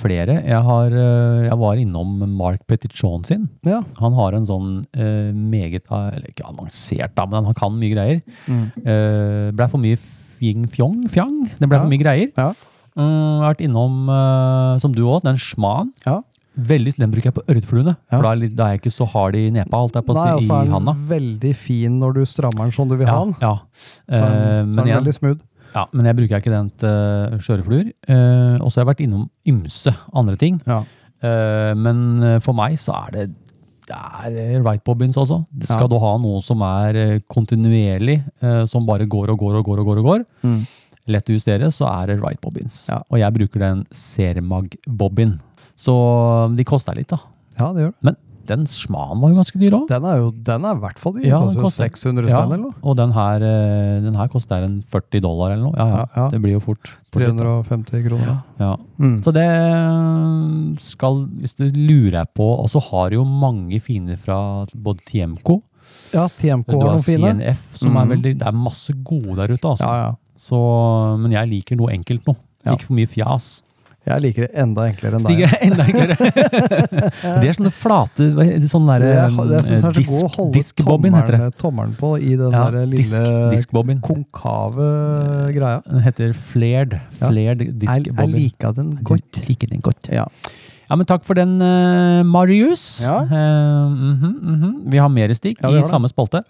flere. 0.00 0.36
Jeg, 0.48 0.62
har, 0.64 0.94
eh, 0.96 1.42
jeg 1.50 1.58
var 1.60 1.80
innom 1.82 2.14
Mark 2.38 2.62
Petitjon 2.66 3.24
sin. 3.28 3.48
Ja. 3.68 3.82
Han 4.00 4.16
har 4.16 4.32
en 4.38 4.46
sånn 4.48 4.70
eh, 4.96 5.28
meget 5.36 5.84
Eller 5.92 6.30
ikke 6.32 6.46
avansert, 6.48 7.12
da, 7.18 7.26
men 7.28 7.44
han 7.44 7.54
kan 7.58 7.76
mye 7.76 7.92
greier. 7.92 8.22
Mm. 8.48 8.64
Uh, 8.80 9.50
Blei 9.56 9.68
for 9.68 9.82
mye 9.82 9.98
fjing-fjong? 10.40 11.04
fjang. 11.12 11.36
Det 11.60 11.68
ble 11.68 11.76
Ja. 11.76 11.82
for 11.84 11.92
mye 11.92 12.00
greier. 12.02 12.32
Ja. 12.36 12.48
Har 12.96 13.52
vært 13.52 13.60
innom, 13.60 14.08
eh, 14.08 14.78
som 14.80 14.92
du 14.96 15.02
òg, 15.04 15.22
den 15.22 15.36
Schman. 15.36 15.92
Ja. 16.06 16.22
Veldig, 16.56 16.94
Den 16.96 17.10
bruker 17.12 17.28
jeg 17.30 17.34
på 17.36 17.42
ørretfluene. 17.52 17.96
Ja. 18.10 18.16
For 18.16 18.22
da 18.22 18.30
er, 18.32 18.36
litt- 18.36 18.54
da 18.56 18.64
er 18.66 18.70
jeg 18.76 18.80
ikke 18.80 18.92
så 18.96 19.06
hard 19.12 19.34
i 19.36 19.50
nepa, 19.50 19.76
alt 19.76 19.92
jeg 19.94 20.04
på 20.06 20.14
å 20.14 20.16
si, 20.16 20.46
så 20.46 20.54
i 20.62 20.66
er 20.66 20.70
handa. 20.72 20.92
den 20.92 21.06
veldig 21.08 21.54
fin 21.56 21.98
når 22.00 22.14
du 22.14 22.20
strammer 22.24 22.64
den 22.64 22.72
sånn 22.72 22.88
du 22.88 22.96
vil 22.96 23.06
Ja, 23.06 23.18
ha 23.18 23.24
den. 23.24 23.34
ja. 23.40 23.54
Så 23.74 24.00
Eh, 24.08 24.16
er 24.16 24.62
den, 24.64 24.72
så 24.74 24.80
er 24.80 24.84
den 24.84 25.04
veldig 25.04 25.14
smooth. 25.14 25.40
ja, 25.74 25.84
men 25.92 26.04
jeg 26.06 26.16
bruker 26.16 26.36
ikke 26.40 26.50
den 26.56 26.70
til 26.80 27.38
skjørefluer. 27.44 27.92
Uh, 28.08 28.56
og 28.64 28.70
så 28.72 28.80
har 28.80 28.84
jeg 28.86 28.96
vært 28.96 29.04
innom 29.06 29.28
ymse 29.46 29.94
andre 30.14 30.36
ting. 30.36 30.60
Ja. 30.66 30.82
Uh, 31.22 31.74
men 31.74 32.22
eh, 32.22 32.38
for 32.40 32.52
meg 32.54 32.78
så 32.78 32.94
er 33.06 33.10
det 33.12 33.34
det 33.86 33.94
er 33.94 34.62
right 34.64 34.82
bobbins 34.82 35.14
også. 35.16 35.46
Det 35.56 35.68
Skal 35.68 35.82
Ja. 35.82 35.86
du 35.86 35.98
ha 36.00 36.16
noe 36.18 36.40
som 36.42 36.60
er 36.62 36.96
eh, 36.96 37.18
kontinuerlig, 37.30 38.24
eh, 38.42 38.64
som 38.66 38.84
bare 38.84 39.06
går 39.06 39.28
og 39.30 39.38
går 39.38 39.54
og 39.60 39.64
går 39.64 39.78
og 39.78 39.84
går, 39.86 39.98
og 39.98 40.04
går 40.04 40.24
Mm. 40.42 40.66
lett 41.06 41.24
å 41.28 41.32
justere, 41.36 41.70
så 41.70 41.86
er 42.02 42.06
det 42.08 42.20
right 42.20 42.40
bobbins. 42.40 42.88
Ja. 42.88 42.98
Og 43.12 43.18
jeg 43.20 43.32
bruker 43.32 43.60
den 43.60 43.86
Cermag-bobbin. 43.92 45.38
Så 45.76 46.56
de 46.56 46.64
koster 46.64 46.94
litt, 46.96 47.08
da. 47.12 47.18
Ja, 47.58 47.72
det 47.72 47.82
gjør 47.86 47.92
det. 47.92 48.02
Men 48.02 48.16
den 48.46 48.62
Schman 48.70 49.18
var 49.20 49.30
jo 49.32 49.36
ganske 49.40 49.58
dyr 49.58 49.74
òg. 49.74 49.88
Den 49.90 50.04
er 50.06 50.18
jo 50.20 50.30
den 50.30 50.64
er 50.64 50.76
i 50.76 50.80
hvert 50.80 50.98
fall 51.02 51.12
dyr. 51.16 51.24
Ja, 51.26 51.40
Den 51.40 51.48
koster 51.48 51.60
jo 51.60 51.64
koster- 51.66 51.88
600 51.90 52.28
Ja, 52.30 52.38
spenn 52.44 52.52
eller 52.54 52.62
noe. 52.70 52.74
og 52.82 52.96
den 52.96 53.12
her, 53.12 53.34
eh, 53.42 54.00
den 54.04 54.14
her 54.14 54.28
koster 54.28 54.62
en 54.62 54.82
40 54.88 55.20
dollar 55.20 55.50
eller 55.52 55.64
noe. 55.64 55.74
Ja, 55.76 55.86
ja. 55.96 56.04
Ja. 56.16 56.28
Det 56.30 56.40
blir 56.40 56.52
jo 56.52 56.60
fort. 56.60 56.92
350 57.12 57.26
litt, 57.26 57.36
da. 57.36 57.62
350 57.76 58.08
kroner. 58.08 58.42
Ja. 58.60 58.76
Mm. 59.00 59.18
Så 59.24 59.32
det 59.34 59.48
skal, 60.82 61.26
hvis 61.40 61.54
du 61.58 61.64
lurer 61.74 62.26
på, 62.36 62.46
og 62.60 62.68
så 62.72 62.80
har 62.90 63.10
jo 63.16 63.24
mange 63.24 63.80
fine 63.82 64.16
fra 64.20 64.38
både 64.74 65.00
TMK 65.10 65.62
Ja, 66.14 66.26
TMK 66.28 66.70
har 66.70 66.96
noen 66.96 67.02
fine. 67.04 67.18
Du 67.18 67.26
har 67.26 67.34
CNF, 67.34 67.76
som 67.78 67.96
er 67.96 68.04
Mhm. 68.04 68.10
veldig, 68.14 68.38
det 68.38 68.46
er 68.46 68.52
masse 68.52 68.92
gode 69.04 69.36
der 69.36 69.52
ute 69.54 69.68
altså. 69.68 69.86
Ja, 69.86 70.06
ja. 70.06 70.14
Så, 70.38 71.18
men 71.18 71.30
jeg 71.32 71.48
liker 71.48 71.76
noe 71.76 71.88
enkelt 71.92 72.24
nå. 72.26 72.36
Ja. 72.64 72.72
Ikke 72.74 72.84
for 72.86 72.94
mye 72.94 73.06
fjas. 73.08 73.62
Jeg 74.06 74.22
liker 74.22 74.46
det 74.46 74.50
enda 74.62 74.84
enklere 74.86 75.18
enn 75.18 75.24
Stig 75.24 75.40
deg. 75.40 75.46
er 75.46 75.62
enda 75.66 75.86
enklere. 75.86 76.16
det 77.42 77.48
er 77.50 77.56
sånne 77.58 77.72
flate, 77.74 78.28
sånn 78.70 78.86
der, 78.90 79.02
Det, 79.02 79.14
jeg 79.14 79.48
det 79.50 79.58
er 79.58 79.80
så 79.82 79.90
god 79.96 80.26
å 80.28 80.30
holde 80.36 80.52
diskbobbin 80.54 81.16
heter 81.18 81.36
det. 81.36 81.48
tommelen, 81.56 81.56
tommelen 81.62 81.96
på 81.98 82.12
i 82.20 82.36
den 82.38 82.54
Ja, 82.54 82.68
der 82.70 82.86
lille 82.92 83.24
disk, 83.54 83.74
konkave 84.06 84.86
greia. 85.56 85.82
Den 85.88 86.06
heter 86.06 86.36
flared, 86.38 87.00
Ja. 87.18 87.32
diskbobbin. 87.32 87.82
Jeg, 87.90 88.14
jeg 88.20 88.32
liker 88.36 88.78
den 88.78 88.94
godt. 89.02 89.28
Jeg 89.40 89.50
liker 89.50 89.74
den 89.74 89.84
godt. 89.84 90.12
Ja. 90.14 90.28
Ja, 90.86 90.94
men 90.94 91.06
takk 91.08 91.24
for 91.26 91.34
den, 91.34 91.56
uh, 91.58 92.22
Marius. 92.26 93.02
Ja. 93.02 93.18
Uh, 93.26 93.90
mm 93.90 94.14
-hmm, 94.14 94.34
mm 94.40 94.56
-hmm. 94.62 94.90
Vi 94.92 94.98
har 94.98 95.08
mer 95.08 95.34
stikk 95.34 95.58
i 95.64 95.88
samme 95.88 96.08
spalte. 96.08 96.42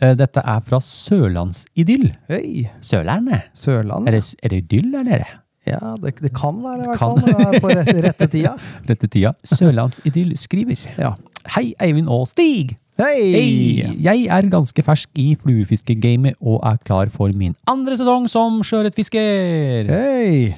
Eh, 0.00 0.14
dette 0.16 0.40
er 0.40 0.60
fra 0.60 0.80
Sørlandsidyll. 0.80 2.12
Hey. 2.28 2.66
Sørlandet? 2.80 3.42
Sørland. 3.54 4.08
Er 4.08 4.12
det, 4.12 4.34
er 4.42 4.48
det 4.48 4.56
idyll 4.56 4.92
der 4.92 5.02
nede? 5.02 5.24
Ja, 5.66 5.94
det, 6.00 6.14
det 6.20 6.30
kan 6.36 6.58
være 6.60 6.82
i 6.84 6.88
hvert 6.90 6.98
Kan. 7.00 7.20
fall. 7.20 7.20
når 7.24 7.38
det 7.38 7.56
er 7.56 7.60
På 7.64 7.68
rette, 7.72 7.96
rette 8.04 8.26
tida. 8.32 8.54
Rette 8.90 9.08
tida. 9.08 9.30
Sørlandsidyll 9.48 10.34
skriver. 10.36 10.82
Ja. 10.98 11.14
Hei, 11.56 11.70
Eivind 11.80 12.08
og 12.12 12.26
Stig! 12.28 12.74
Hei! 13.00 13.32
Hei! 13.34 13.96
Jeg 14.04 14.26
er 14.30 14.46
ganske 14.52 14.84
fersk 14.86 15.10
i 15.18 15.32
fluefiskegamet 15.40 16.36
og 16.40 16.60
er 16.68 16.76
klar 16.86 17.10
for 17.12 17.32
min 17.34 17.56
andre 17.68 17.96
sesong 17.98 18.28
som 18.30 18.60
sjøørretfisker. 18.64 19.88
Hei! 19.90 20.54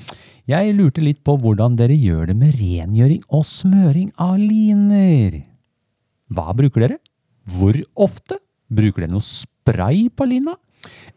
Jeg 0.47 0.75
lurte 0.79 1.03
litt 1.03 1.23
på 1.27 1.35
hvordan 1.43 1.75
dere 1.79 1.97
gjør 1.99 2.29
det 2.31 2.37
med 2.39 2.55
rengjøring 2.61 3.23
og 3.35 3.43
smøring 3.49 4.13
av 4.23 4.37
liner. 4.39 5.41
Hva 6.31 6.53
bruker 6.59 6.85
dere? 6.85 6.99
Hvor 7.57 7.79
ofte? 8.07 8.39
Bruker 8.71 9.07
dere 9.07 9.15
noe 9.17 9.25
spray 9.27 10.07
på 10.11 10.27
lina? 10.29 10.55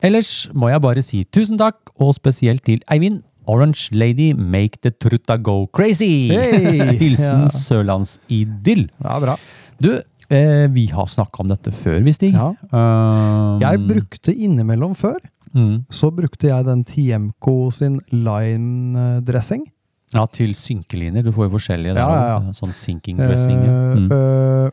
Ellers 0.02 0.48
må 0.58 0.70
jeg 0.72 0.82
bare 0.82 1.04
si 1.06 1.24
tusen 1.30 1.60
takk, 1.62 1.92
og 2.00 2.16
spesielt 2.18 2.64
til 2.66 2.80
Eivind. 2.90 3.22
Orange 3.50 3.90
Lady 3.98 4.30
make 4.38 4.78
the 4.86 4.92
trutta 4.94 5.40
go 5.42 5.64
crazy! 5.74 6.30
Hey! 6.30 6.96
Hilsen 7.02 7.48
Ja. 7.48 7.50
Sørlandsidyll. 7.50 8.86
Ja, 9.02 9.18
bra. 9.24 9.36
Du, 9.82 9.90
eh, 10.30 10.68
vi 10.76 10.86
har 10.94 11.08
snakka 11.10 11.42
om 11.44 11.50
dette 11.50 11.72
før, 11.74 12.00
vi, 12.06 12.14
Stig. 12.14 12.34
Ja. 12.38 12.52
Um, 12.70 13.58
Jeg 13.64 13.82
brukte 13.90 14.36
innimellom 14.36 14.94
før, 15.00 15.18
mm, 15.56 15.86
så 15.90 16.12
brukte 16.14 16.52
jeg 16.52 16.66
den 16.68 16.84
TMK 16.86 17.50
sin 17.74 18.00
line-dressing. 18.14 19.66
Ja, 20.14 20.24
til 20.34 20.56
synkeliner. 20.58 21.22
Du 21.26 21.32
får 21.36 21.46
jo 21.50 21.52
forskjellige. 21.58 21.94
Ja, 22.00 22.08
ja, 22.10 22.30
ja. 22.40 22.54
Sånn 22.58 22.74
sinking 22.74 23.18
dressing. 23.20 23.60
ja. 23.62 23.74
Eh, 23.92 23.98
Mm. 24.00 24.12
eh, 24.12 24.70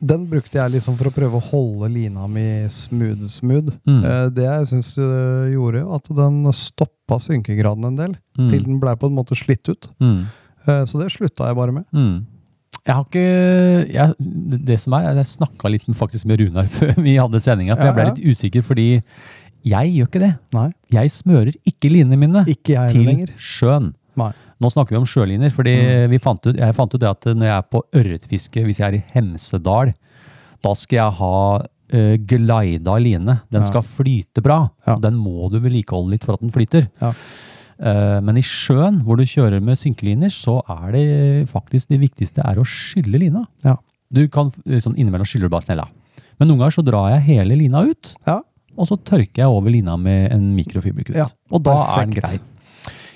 den 0.00 0.22
brukte 0.30 0.56
jeg 0.56 0.72
liksom 0.72 0.96
for 0.96 1.10
å 1.10 1.12
prøve 1.12 1.36
å 1.36 1.44
holde 1.50 1.90
lina 1.92 2.26
mi 2.30 2.44
smooth-smooth. 2.72 3.70
Mm. 3.88 4.00
Eh, 4.04 4.26
det 4.36 4.46
jeg 4.46 4.68
syns 4.72 4.94
uh, 4.98 5.46
gjorde, 5.52 5.82
at 5.96 6.08
den 6.16 6.42
stoppa 6.56 7.18
synkegraden 7.20 7.84
en 7.90 7.96
del, 8.00 8.16
Mm. 8.40 8.48
til 8.48 8.62
den 8.64 8.78
blei 8.80 8.94
på 8.96 9.08
en 9.10 9.16
måte 9.18 9.36
slitt 9.36 9.68
ut. 9.68 9.88
Mm. 10.00 10.22
Eh, 10.66 10.84
så 10.88 10.96
det 11.00 11.10
slutta 11.12 11.48
jeg 11.50 11.56
bare 11.58 11.72
med. 11.76 11.84
Mm. 11.92 12.26
Jeg 12.86 12.94
har 12.96 13.04
ikke 13.04 13.92
jeg, 13.92 14.14
Det 14.64 14.78
som 14.80 14.94
er, 14.96 15.10
jeg 15.18 15.26
snakka 15.26 15.68
litt 15.68 15.84
faktisk 15.92 16.24
med 16.30 16.40
Runar 16.40 16.66
før 16.78 16.94
vi 16.96 17.16
hadde 17.20 17.40
sendinga, 17.44 17.76
for 17.76 17.84
jeg 17.90 17.94
ble 17.98 18.06
litt 18.08 18.22
usikker, 18.32 18.62
fordi 18.64 18.86
jeg 19.68 19.92
gjør 19.98 20.08
ikke 20.08 20.22
det. 20.22 20.30
Nei, 20.56 20.70
Jeg 20.96 21.10
smører 21.12 21.52
ikke 21.68 21.90
linene 21.92 22.16
mine 22.16 22.44
ikke 22.48 22.86
til 22.94 23.04
lenger. 23.04 23.34
sjøen. 23.36 23.90
Nei. 24.16 24.32
Nå 24.60 24.68
snakker 24.70 24.90
vi 24.92 25.00
om 25.00 25.06
sjøliner, 25.08 25.50
fordi 25.50 25.72
Mm. 25.80 26.10
vi 26.10 26.18
fant 26.18 26.46
ut, 26.46 26.56
jeg 26.56 26.74
fant 26.76 26.94
ut 26.94 27.00
det 27.00 27.08
at 27.08 27.24
når 27.34 27.46
jeg 27.48 27.56
er 27.58 27.68
på 27.70 27.82
ørretfiske, 27.96 28.64
hvis 28.66 28.78
jeg 28.78 28.88
er 28.88 28.98
i 28.98 29.04
Hemsedal, 29.14 29.94
da 30.62 30.74
skal 30.74 30.96
jeg 30.96 31.12
ha 31.20 31.36
uh, 31.92 32.16
glida 32.18 32.98
line. 33.00 33.40
Den 33.50 33.62
Ja. 33.62 33.66
skal 33.66 33.82
flyte 33.82 34.42
bra. 34.42 34.70
Ja. 34.86 34.96
Den 34.96 35.14
må 35.16 35.50
du 35.50 35.58
vedlikeholde 35.58 36.10
litt 36.10 36.24
for 36.24 36.34
at 36.34 36.40
den 36.40 36.52
flyter. 36.52 36.88
Ja. 37.00 37.12
Uh, 37.80 38.20
men 38.20 38.36
i 38.36 38.42
sjøen, 38.44 39.00
hvor 39.02 39.16
du 39.16 39.24
kjører 39.24 39.62
med 39.64 39.78
synkeliner, 39.80 40.28
så 40.30 40.60
er 40.68 40.92
det 40.92 41.48
faktisk 41.48 41.88
det 41.88 41.98
viktigste 42.02 42.44
er 42.44 42.60
å 42.60 42.64
skylle 42.68 43.18
lina. 43.18 43.46
Ja. 43.64 43.76
Du 44.12 44.26
kan 44.28 44.52
eh, 44.66 44.76
sånn 44.82 44.96
innimellom 44.98 45.24
skyller 45.24 45.48
du 45.48 45.54
bare 45.54 45.62
snella. 45.64 45.88
Men 46.38 46.48
noen 46.48 46.58
ganger 46.58 46.76
så 46.76 46.84
drar 46.84 47.10
jeg 47.14 47.22
hele 47.38 47.56
lina 47.56 47.80
ut, 47.88 48.14
Ja. 48.26 48.40
og 48.76 48.86
så 48.86 48.98
tørker 48.98 49.38
jeg 49.44 49.46
over 49.48 49.70
lina 49.70 49.96
med 49.96 50.32
en 50.32 50.54
mikrofiberkutt. 50.56 51.14
Ja, 51.16 51.26
og 51.50 51.62
da 51.62 51.72
er 51.96 52.04
den 52.06 52.12
perfekt. 52.14 52.22
grei. 52.22 52.40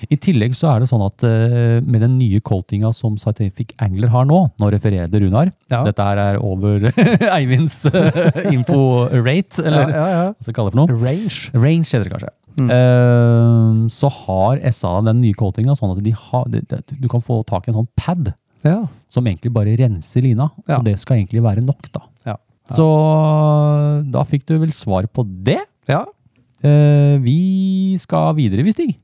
I 0.09 0.17
tillegg 0.21 0.55
så 0.57 0.69
er 0.73 0.79
det 0.83 0.89
sånn 0.89 1.03
at 1.05 1.23
uh, 1.25 1.79
med 1.85 2.01
den 2.03 2.17
nye 2.19 2.39
coatinga 2.45 2.91
som 2.95 3.15
Scientific 3.21 3.73
Angler 3.81 4.11
har 4.13 4.25
nå, 4.29 4.39
nå 4.61 4.69
refererer 4.73 5.07
det 5.11 5.21
Runar, 5.23 5.51
Ja. 5.71 5.83
dette 5.87 6.03
her 6.05 6.21
er 6.21 6.39
over 6.43 6.89
Eivinds 7.37 7.81
uh, 7.89 8.51
info-rate, 8.51 9.63
eller 9.65 9.91
ja, 9.93 10.05
ja. 10.11 10.23
hva 10.33 10.41
skal 10.41 10.51
vi 10.53 10.57
kalle 10.59 10.71
det 10.71 10.77
for 10.77 10.81
noe? 10.83 10.99
Range. 11.05 11.37
Range 11.53 11.85
heter 11.89 12.05
det 12.07 12.13
kanskje. 12.15 12.33
Mm. 12.55 12.69
Uh, 12.71 13.85
så 13.91 14.09
har 14.23 14.61
SA 14.71 14.95
den 15.09 15.21
nye 15.23 15.35
coatinga 15.35 15.75
sånn 15.75 15.95
at 15.97 16.03
de 16.05 16.13
har, 16.15 16.45
de, 16.51 16.61
de, 16.71 16.81
du 17.03 17.07
kan 17.11 17.23
få 17.25 17.41
tak 17.47 17.67
i 17.67 17.73
en 17.73 17.79
sånn 17.81 17.89
pad 17.99 18.33
Ja. 18.65 18.79
som 19.11 19.27
egentlig 19.27 19.51
bare 19.53 19.75
renser 19.77 20.23
lina, 20.25 20.49
og 20.65 20.85
det 20.87 20.95
skal 21.01 21.19
egentlig 21.21 21.43
være 21.45 21.61
nok 21.65 21.91
da. 21.95 22.05
Så 22.65 22.81
da 24.09 24.23
fikk 24.25 24.47
du 24.49 24.55
vel 24.57 24.71
svar 24.73 25.05
på 25.13 25.21
det. 25.45 25.59
ja. 25.91 26.03
Eh, 26.65 27.19
vi 27.21 27.93
skal 28.01 28.31
videre, 28.33 28.63
vi, 28.65 28.71
Stig. 28.73 28.95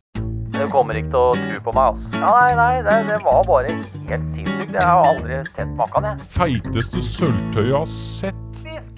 Du 0.62 0.68
kommer 0.70 0.94
ikke 1.00 1.10
til 1.10 1.18
å 1.18 1.32
tro 1.34 1.62
på 1.66 1.72
meg, 1.74 1.96
altså. 1.96 2.20
Ja, 2.22 2.32
nei, 2.38 2.52
nei, 2.60 2.74
det, 2.86 2.98
det 3.08 3.18
var 3.26 3.42
bare 3.50 3.74
helt 3.74 4.28
sinnssykt. 4.36 4.76
Jeg 4.78 4.86
har 4.86 5.08
aldri 5.10 5.42
sett 5.56 5.74
maken, 5.80 6.12
jeg. 6.12 6.30
Feiteste 6.38 7.02
sølvtøyet 7.10 7.72
jeg 7.72 7.78
har 7.80 7.90
sett. 7.90 8.38
Fiskehistorie! 8.62 8.91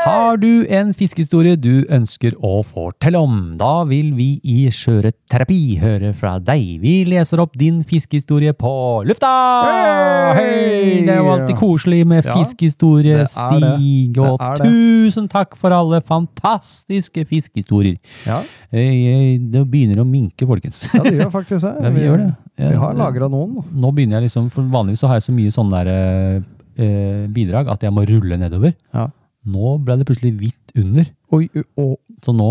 Har 0.00 0.38
du 0.40 0.64
en 0.72 0.90
fiskehistorie 0.96 1.54
du 1.60 1.84
ønsker 1.92 2.32
å 2.42 2.62
fortelle 2.66 3.18
om? 3.20 3.34
Da 3.60 3.82
vil 3.86 4.08
vi 4.16 4.28
i 4.48 4.64
Sjøørretterapi 4.72 5.58
høre 5.82 6.10
fra 6.16 6.32
deg. 6.42 6.78
Vi 6.82 6.94
leser 7.06 7.42
opp 7.44 7.52
din 7.60 7.82
fiskehistorie 7.86 8.54
på 8.56 8.72
lufta! 9.06 9.30
Hei! 9.68 10.38
Hei! 10.40 11.04
Det 11.06 11.12
er 11.14 11.20
jo 11.20 11.28
alltid 11.34 11.58
koselig 11.60 12.00
med 12.08 12.24
Ja, 12.26 12.38
fiskehistorie. 12.40 13.20
Stig. 13.30 14.16
Det 14.16 14.24
Og 14.24 14.40
det. 14.40 14.66
tusen 14.72 15.28
takk 15.30 15.54
for 15.60 15.76
alle 15.76 16.00
fantastiske 16.00 17.26
fiskehistorier. 17.30 18.00
ja. 18.26 18.40
Eh, 18.72 19.38
Det 19.52 19.62
begynner 19.70 20.00
å 20.02 20.08
minke, 20.08 20.46
folkens. 20.48 20.86
Ja, 20.94 21.02
det 21.06 21.14
gjør 21.20 21.30
faktisk 21.36 21.66
det. 21.68 21.76
Ja, 21.84 21.90
vi 21.94 22.06
gjør 22.08 22.18
det. 22.24 22.32
Vi 22.60 22.74
har 22.82 22.94
lagra 22.98 23.28
noen. 23.28 23.60
Nå 23.72 23.92
begynner 23.94 24.18
jeg 24.20 24.30
liksom, 24.30 24.50
for 24.50 24.62
vanligvis 24.62 25.04
så 25.04 25.08
har 25.12 25.20
jeg 25.20 25.28
så 25.28 25.32
mye 25.36 25.54
sånne 25.54 25.84
der, 25.84 25.94
eh, 25.94 26.42
eh, 26.80 27.24
bidrag 27.28 27.68
at 27.72 27.82
jeg 27.84 27.92
må 27.92 28.08
rulle 28.08 28.36
nedover. 28.40 28.74
Ja. 28.94 29.08
Nå 29.48 29.78
ble 29.80 29.96
det 30.00 30.04
plutselig 30.08 30.34
hvitt 30.36 30.74
under. 30.76 31.06
Oi, 31.32 31.46
å, 31.80 31.94
Så 32.20 32.34
nå 32.36 32.48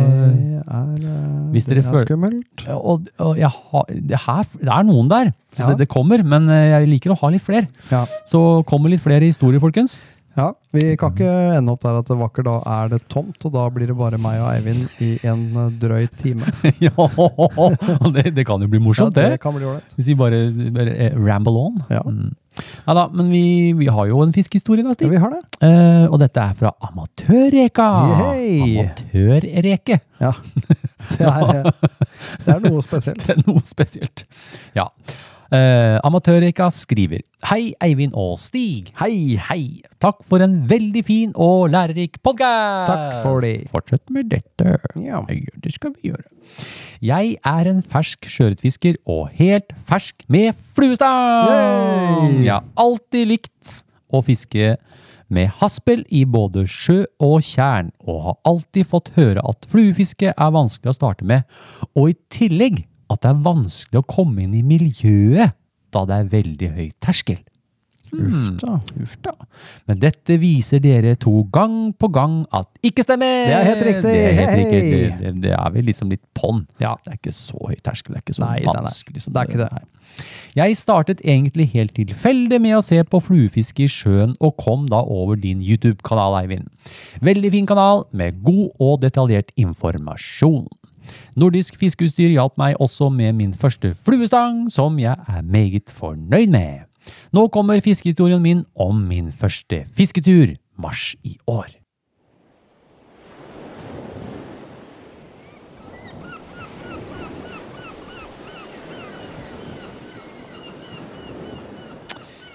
det 0.00 0.62
er, 0.62 0.94
det 1.52 1.82
er 1.82 1.98
skummelt. 2.06 2.64
Og, 2.72 3.10
og 3.20 3.36
jeg 3.36 3.50
har, 3.52 3.84
det, 3.92 4.20
her, 4.24 4.46
det 4.62 4.72
er 4.72 4.86
noen 4.88 5.10
der, 5.12 5.32
så 5.52 5.66
Ja. 5.66 5.68
det, 5.72 5.82
det 5.82 5.88
kommer. 5.92 6.22
Men 6.24 6.48
jeg 6.48 6.88
liker 6.88 7.12
å 7.12 7.18
ha 7.20 7.28
litt 7.34 7.44
flere. 7.44 7.68
Ja. 7.90 8.06
Så 8.28 8.62
kommer 8.64 8.88
litt 8.92 9.04
flere 9.04 9.28
historier, 9.28 9.60
folkens. 9.60 9.98
ja, 10.36 10.52
Vi 10.72 10.94
kan 10.96 11.12
ikke 11.12 11.28
ende 11.58 11.74
opp 11.74 11.82
der 11.84 11.98
at 12.00 12.08
det 12.08 12.16
vakker 12.16 12.46
da 12.48 12.56
er 12.78 12.88
det 12.94 13.02
tomt, 13.12 13.36
og 13.44 13.52
da 13.52 13.66
blir 13.68 13.90
det 13.92 13.96
bare 13.98 14.16
meg 14.16 14.40
og 14.40 14.48
Eivind 14.54 14.88
i 15.04 15.18
en 15.28 15.42
drøy 15.82 16.06
time. 16.22 16.48
ja, 16.86 16.94
det, 18.16 18.32
det 18.38 18.46
kan 18.48 18.62
jo 18.64 18.70
bli 18.72 18.80
morsomt, 18.80 19.12
ja, 19.12 19.26
det. 19.28 19.36
det 19.36 19.42
kan 19.44 19.52
bli. 19.58 19.74
Hvis 19.98 20.08
vi 20.08 20.16
bare, 20.16 20.46
bare 20.72 21.12
ramble 21.20 21.66
on. 21.68 21.82
Ja. 21.92 22.00
Mm. 22.06 22.32
Ja 22.86 22.94
da, 22.98 23.06
men 23.14 23.28
vi, 23.30 23.44
vi 23.78 23.86
har 23.94 24.08
jo 24.10 24.22
en 24.24 24.32
fiskehistorie, 24.34 24.84
da, 24.86 24.94
Ja, 24.98 25.10
vi 25.12 25.20
har 25.22 25.34
det. 25.34 25.42
Eh, 25.66 26.06
og 26.08 26.18
dette 26.22 26.42
er 26.42 26.54
fra 26.58 26.72
Amatørreka. 26.88 27.88
Amatørreke. 28.66 29.98
Ja. 30.22 30.32
Det 31.12 31.26
er, 31.26 31.52
eh, 31.60 31.98
det 32.46 32.54
er 32.56 32.64
noe 32.66 32.82
spesielt. 32.84 33.22
Det 33.26 33.36
er 33.36 33.44
noe 33.46 33.62
spesielt. 33.66 34.24
Ja. 34.78 34.88
Eh, 35.52 35.98
Amatørreka 36.00 36.70
skriver 36.72 37.20
Hei, 37.50 37.74
Eivind 37.84 38.14
og 38.16 38.38
Stig. 38.40 38.88
Hei! 38.96 39.36
Hei. 39.50 39.82
Takk 40.00 40.22
for 40.24 40.40
en 40.40 40.62
veldig 40.70 41.02
fin 41.04 41.34
og 41.36 41.66
lærerik 41.74 42.16
podkast. 42.24 42.88
Takk 42.88 43.18
for 43.20 43.44
det. 43.44 43.66
Fortsett 43.68 44.08
med 44.08 44.30
dette. 44.32 44.78
Ja. 44.96 45.20
Ja, 45.28 45.50
det 45.60 45.74
skal 45.74 45.92
vi 45.98 46.08
gjøre. 46.08 46.24
Jeg 47.04 47.34
er 47.44 47.68
en 47.68 47.82
fersk 47.84 48.24
sjøørretfisker 48.32 48.96
og 49.04 49.28
helt 49.36 49.74
fersk 49.88 50.24
med 50.32 50.56
fluestang! 50.72 52.38
Jeg 52.46 52.54
har 52.54 52.64
alltid 52.80 53.28
likt 53.34 53.74
å 54.08 54.22
fiske 54.24 54.72
med 55.32 55.52
haspel 55.60 56.06
i 56.08 56.22
både 56.28 56.64
sjø 56.68 57.02
og 57.20 57.42
tjern, 57.44 57.90
og 58.04 58.24
har 58.24 58.40
alltid 58.48 58.88
fått 58.88 59.12
høre 59.18 59.44
at 59.48 59.68
fluefiske 59.72 60.32
er 60.32 60.56
vanskelig 60.56 60.92
å 60.92 60.96
starte 60.96 61.28
med, 61.28 61.44
og 61.92 62.12
i 62.12 62.16
tillegg 62.32 62.84
at 63.14 63.24
det 63.24 63.32
er 63.32 63.40
vanskelig 63.44 64.02
å 64.02 64.08
komme 64.08 64.44
inn 64.46 64.54
i 64.58 64.64
miljøet 64.66 65.56
da 65.92 66.04
det 66.08 66.18
er 66.18 66.30
veldig 66.32 66.70
høy 66.76 66.86
terskel. 67.04 67.40
Uff 68.12 68.48
da. 68.60 68.74
Uff 69.00 69.14
da. 69.24 69.32
Men 69.88 70.00
dette 70.02 70.36
viser 70.40 70.82
dere 70.84 71.14
to 71.20 71.46
gang 71.52 71.94
på 71.96 72.10
gang 72.12 72.42
at 72.52 72.68
ikke 72.84 73.04
stemmer! 73.06 73.46
Det 73.48 73.54
er 73.56 73.68
helt 73.70 73.84
riktig. 73.88 74.04
Det 74.04 74.26
er, 74.26 74.36
helt 74.36 74.58
riktig. 74.60 74.82
Hey. 74.82 74.92
Det, 74.92 75.16
det, 75.22 75.32
det 75.46 75.54
er 75.56 75.72
vel 75.72 75.88
liksom 75.88 76.12
litt 76.12 76.24
på'n. 76.36 76.60
Ja. 76.82 76.92
Det 77.04 77.14
er 77.14 77.20
ikke 77.22 77.34
så 77.36 77.56
høy 77.70 77.78
terskel. 77.80 78.12
Det 78.12 78.20
er 78.20 78.26
ikke 78.26 78.36
så 78.36 78.44
Nei, 78.44 78.58
vanskelig. 78.68 79.22
nei. 79.22 79.32
Det 79.32 79.40
er 79.42 79.50
ikke 79.50 79.62
det. 79.62 79.70
Nei. 79.72 79.88
Jeg 80.52 80.76
startet 80.76 81.22
egentlig 81.24 81.70
helt 81.72 81.94
tilfeldig 81.96 82.58
med 82.60 82.76
å 82.76 82.82
se 82.84 82.98
på 83.08 83.22
fluefiske 83.24 83.86
i 83.86 83.88
sjøen, 83.88 84.34
og 84.44 84.58
kom 84.60 84.84
da 84.92 85.00
over 85.00 85.38
din 85.40 85.62
YouTube-kanal, 85.64 86.36
Eivind. 86.42 86.68
Veldig 87.24 87.52
fin 87.54 87.68
kanal, 87.70 88.04
med 88.12 88.42
god 88.44 88.76
og 88.76 89.00
detaljert 89.06 89.54
informasjon. 89.56 90.68
Nordisk 91.36 91.78
fiskeutstyr 91.80 92.32
hjalp 92.34 92.58
meg 92.60 92.78
også 92.80 93.10
med 93.12 93.36
min 93.38 93.54
første 93.54 93.94
fluestang, 93.94 94.66
som 94.72 94.98
jeg 95.00 95.16
er 95.28 95.42
meget 95.42 95.92
fornøyd 95.92 96.52
med. 96.52 96.88
Nå 97.32 97.48
kommer 97.48 97.80
fiskehistorien 97.82 98.42
min 98.42 98.64
om 98.78 99.04
min 99.08 99.32
første 99.32 99.84
fisketur, 99.96 100.54
mars 100.78 101.14
i 101.24 101.38
år. 101.46 101.70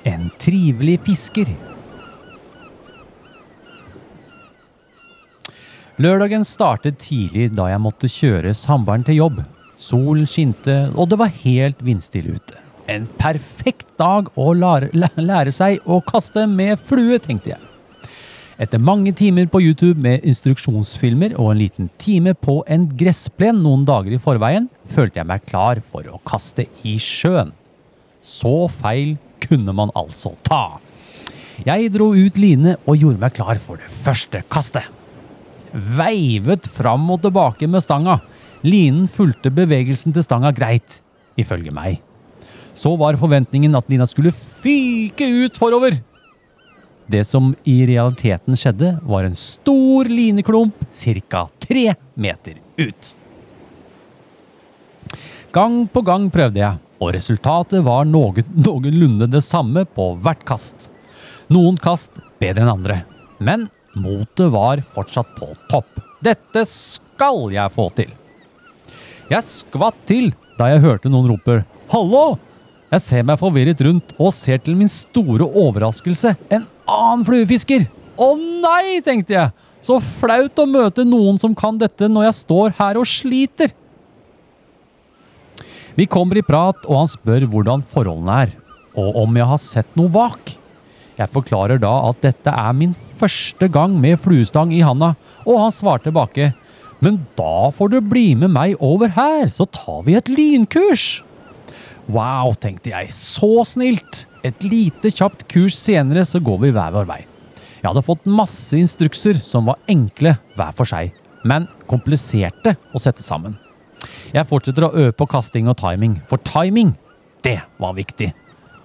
En 0.08 0.30
trivelig 0.40 1.00
fisker. 1.04 1.67
Lørdagen 5.98 6.44
startet 6.46 7.00
tidlig 7.02 7.48
da 7.58 7.72
jeg 7.72 7.82
måtte 7.82 8.10
kjøre 8.12 8.52
samboeren 8.54 9.02
til 9.08 9.18
jobb. 9.18 9.40
Solen 9.82 10.28
skinte, 10.30 10.76
og 10.94 11.08
det 11.10 11.18
var 11.18 11.32
helt 11.40 11.80
vindstille 11.82 12.36
ute. 12.38 12.60
En 12.86 13.08
perfekt 13.18 13.90
dag 13.98 14.30
å 14.38 14.52
lære, 14.54 14.92
lære 14.94 15.54
seg 15.54 15.82
å 15.90 15.98
kaste 16.06 16.44
med 16.52 16.78
flue, 16.86 17.18
tenkte 17.18 17.56
jeg. 17.56 17.66
Etter 18.62 18.82
mange 18.82 19.10
timer 19.18 19.50
på 19.50 19.62
YouTube 19.62 19.98
med 20.02 20.22
instruksjonsfilmer 20.26 21.34
og 21.38 21.56
en 21.56 21.62
liten 21.64 21.90
time 22.02 22.36
på 22.38 22.60
en 22.70 22.86
gressplen 23.00 23.64
noen 23.66 23.86
dager 23.90 24.14
i 24.14 24.22
forveien, 24.22 24.70
følte 24.94 25.24
jeg 25.24 25.30
meg 25.30 25.48
klar 25.50 25.82
for 25.82 26.06
å 26.14 26.22
kaste 26.30 26.68
i 26.86 27.00
sjøen. 27.02 27.56
Så 28.22 28.68
feil 28.70 29.16
kunne 29.42 29.74
man 29.74 29.90
altså 29.98 30.36
ta. 30.46 30.78
Jeg 31.66 31.90
dro 31.98 32.12
ut 32.14 32.38
line 32.38 32.78
og 32.86 33.02
gjorde 33.02 33.26
meg 33.26 33.34
klar 33.42 33.58
for 33.62 33.82
det 33.82 33.90
første 33.90 34.46
kastet. 34.46 34.86
Veivet 35.74 36.68
fram 36.72 37.10
og 37.14 37.22
tilbake 37.24 37.68
med 37.70 37.84
stanga. 37.84 38.20
Linen 38.66 39.08
fulgte 39.12 39.52
bevegelsen 39.54 40.16
til 40.16 40.26
stanga 40.26 40.52
greit, 40.56 41.02
ifølge 41.38 41.74
meg. 41.74 42.02
Så 42.78 42.94
var 43.00 43.18
forventningen 43.18 43.76
at 43.78 43.90
lina 43.90 44.06
skulle 44.10 44.34
fyke 44.36 45.28
ut 45.46 45.58
forover. 45.58 46.00
Det 47.08 47.24
som 47.24 47.54
i 47.64 47.80
realiteten 47.88 48.58
skjedde, 48.60 48.98
var 49.08 49.24
en 49.24 49.38
stor 49.38 50.10
lineklump 50.12 50.84
ca. 50.92 51.48
tre 51.64 51.94
meter 52.16 52.60
ut. 52.78 53.16
Gang 55.56 55.86
på 55.88 56.04
gang 56.04 56.28
prøvde 56.30 56.60
jeg, 56.60 56.82
og 57.00 57.14
resultatet 57.16 57.86
var 57.86 58.06
noe, 58.06 58.44
noenlunde 58.58 59.30
det 59.32 59.44
samme 59.46 59.86
på 59.88 60.12
hvert 60.22 60.44
kast. 60.46 60.90
Noen 61.48 61.78
kast 61.80 62.20
bedre 62.42 62.66
enn 62.66 62.74
andre, 62.74 63.02
men 63.40 63.70
motet 64.00 64.52
var 64.54 64.82
fortsatt 64.94 65.34
på 65.38 65.52
topp. 65.72 66.00
Dette 66.24 66.64
skal 66.70 67.48
jeg 67.54 67.74
få 67.74 67.90
til! 67.98 68.14
Jeg 69.28 69.44
skvatt 69.44 69.98
til 70.08 70.32
da 70.58 70.70
jeg 70.72 70.84
hørte 70.86 71.12
noen 71.12 71.34
rope 71.34 71.64
'hallo'. 71.92 72.38
Jeg 72.88 73.04
ser 73.04 73.24
meg 73.28 73.40
forvirret 73.40 73.82
rundt 73.84 74.14
og 74.16 74.32
ser 74.32 74.62
til 74.64 74.78
min 74.80 74.88
store 74.88 75.44
overraskelse 75.44 76.38
en 76.48 76.68
annen 76.88 77.26
fluefisker. 77.28 77.90
Å 78.18 78.30
nei, 78.38 79.02
tenkte 79.04 79.36
jeg. 79.36 79.52
Så 79.84 80.00
flaut 80.02 80.58
å 80.58 80.66
møte 80.66 81.04
noen 81.06 81.38
som 81.40 81.54
kan 81.56 81.78
dette 81.78 82.08
når 82.10 82.30
jeg 82.30 82.38
står 82.40 82.78
her 82.80 82.98
og 82.98 83.06
sliter. 83.08 83.76
Vi 85.98 86.06
kommer 86.06 86.38
i 86.40 86.46
prat, 86.46 86.80
og 86.86 87.02
han 87.02 87.12
spør 87.12 87.48
hvordan 87.50 87.84
forholdene 87.86 88.40
er, 88.46 88.56
og 88.98 89.16
om 89.24 89.38
jeg 89.38 89.50
har 89.52 89.62
sett 89.62 89.96
noe 89.98 90.12
vak. 90.14 90.56
Jeg 91.18 91.34
forklarer 91.34 91.82
da 91.82 91.92
at 92.12 92.22
dette 92.22 92.54
er 92.54 92.74
min 92.78 92.94
første 93.18 93.70
gang 93.74 93.96
med 93.98 94.20
fluestang 94.22 94.74
i 94.76 94.84
handa, 94.86 95.16
og 95.48 95.62
han 95.64 95.74
svarer 95.74 96.06
tilbake. 96.06 96.52
Men 97.02 97.24
da 97.38 97.70
får 97.74 97.94
du 97.94 97.98
bli 98.02 98.32
med 98.38 98.54
meg 98.54 98.78
over 98.84 99.10
her, 99.16 99.50
så 99.54 99.66
tar 99.74 100.04
vi 100.06 100.18
et 100.18 100.30
lynkurs. 100.30 101.24
Wow, 102.08 102.54
tenkte 102.56 102.94
jeg, 102.94 103.12
så 103.12 103.66
snilt. 103.68 104.26
Et 104.46 104.64
lite 104.64 105.12
kjapt 105.12 105.48
kurs 105.52 105.76
senere 105.76 106.24
så 106.26 106.40
går 106.40 106.62
vi 106.62 106.74
hver 106.76 106.94
vår 106.96 107.10
vei. 107.10 107.22
Jeg 107.82 107.90
hadde 107.90 108.06
fått 108.06 108.30
masse 108.30 108.78
instrukser 108.78 109.38
som 109.44 109.68
var 109.70 109.82
enkle 109.92 110.38
hver 110.58 110.74
for 110.78 110.90
seg, 110.90 111.14
men 111.48 111.68
kompliserte 111.90 112.78
å 112.94 113.02
sette 113.02 113.26
sammen. 113.26 113.58
Jeg 114.34 114.48
fortsetter 114.50 114.88
å 114.88 114.94
øve 114.94 115.14
på 115.18 115.28
kasting 115.30 115.70
og 115.70 115.78
timing, 115.82 116.18
for 116.30 116.42
timing, 116.46 116.94
det 117.46 117.60
var 117.82 117.98
viktig. 117.98 118.32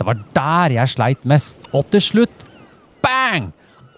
Det 0.03 0.09
var 0.09 0.23
der 0.35 0.73
jeg 0.81 0.91
sleit 0.91 1.27
mest, 1.31 1.69
og 1.71 1.87
til 1.95 2.03
slutt, 2.03 2.41
bang! 3.05 3.53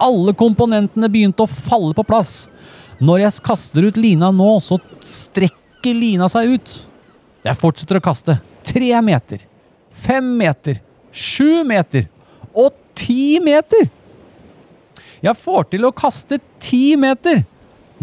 Alle 0.04 0.34
komponentene 0.36 1.08
begynte 1.08 1.46
å 1.46 1.48
falle 1.48 1.94
på 1.96 2.04
plass. 2.04 2.50
Når 3.00 3.22
jeg 3.22 3.44
kaster 3.46 3.86
ut 3.88 3.96
lina 3.96 4.28
nå, 4.34 4.50
så 4.60 4.76
strekker 5.00 5.96
lina 5.96 6.28
seg 6.28 6.58
ut. 6.58 6.74
Jeg 7.46 7.56
fortsetter 7.56 7.96
å 7.96 8.04
kaste. 8.04 8.36
Tre 8.68 8.90
meter, 9.06 9.46
fem 9.88 10.28
meter, 10.42 10.82
sju 11.08 11.64
meter 11.64 12.04
og 12.52 12.76
ti 12.92 13.38
meter. 13.40 13.88
Jeg 15.24 15.40
får 15.40 15.70
til 15.72 15.88
å 15.88 15.94
kaste 15.96 16.36
ti 16.60 16.98
meter. 17.00 17.46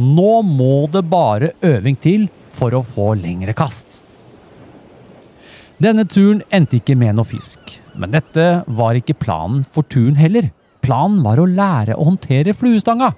Nå 0.01 0.39
må 0.47 0.87
det 0.89 1.05
bare 1.05 1.53
øving 1.61 2.01
til 2.01 2.31
for 2.57 2.73
å 2.73 2.81
få 2.81 3.11
lengre 3.21 3.53
kast. 3.53 4.01
Denne 5.81 6.05
turen 6.09 6.41
endte 6.53 6.77
ikke 6.77 6.97
med 6.97 7.17
noe 7.17 7.29
fisk, 7.29 7.80
men 7.95 8.13
dette 8.13 8.45
var 8.67 8.97
ikke 8.97 9.17
planen 9.19 9.65
for 9.71 9.87
turen 9.87 10.17
heller. 10.19 10.49
Planen 10.81 11.21
var 11.25 11.41
å 11.41 11.49
lære 11.49 11.97
å 11.97 12.07
håndtere 12.07 12.55
fluestanga. 12.57 13.11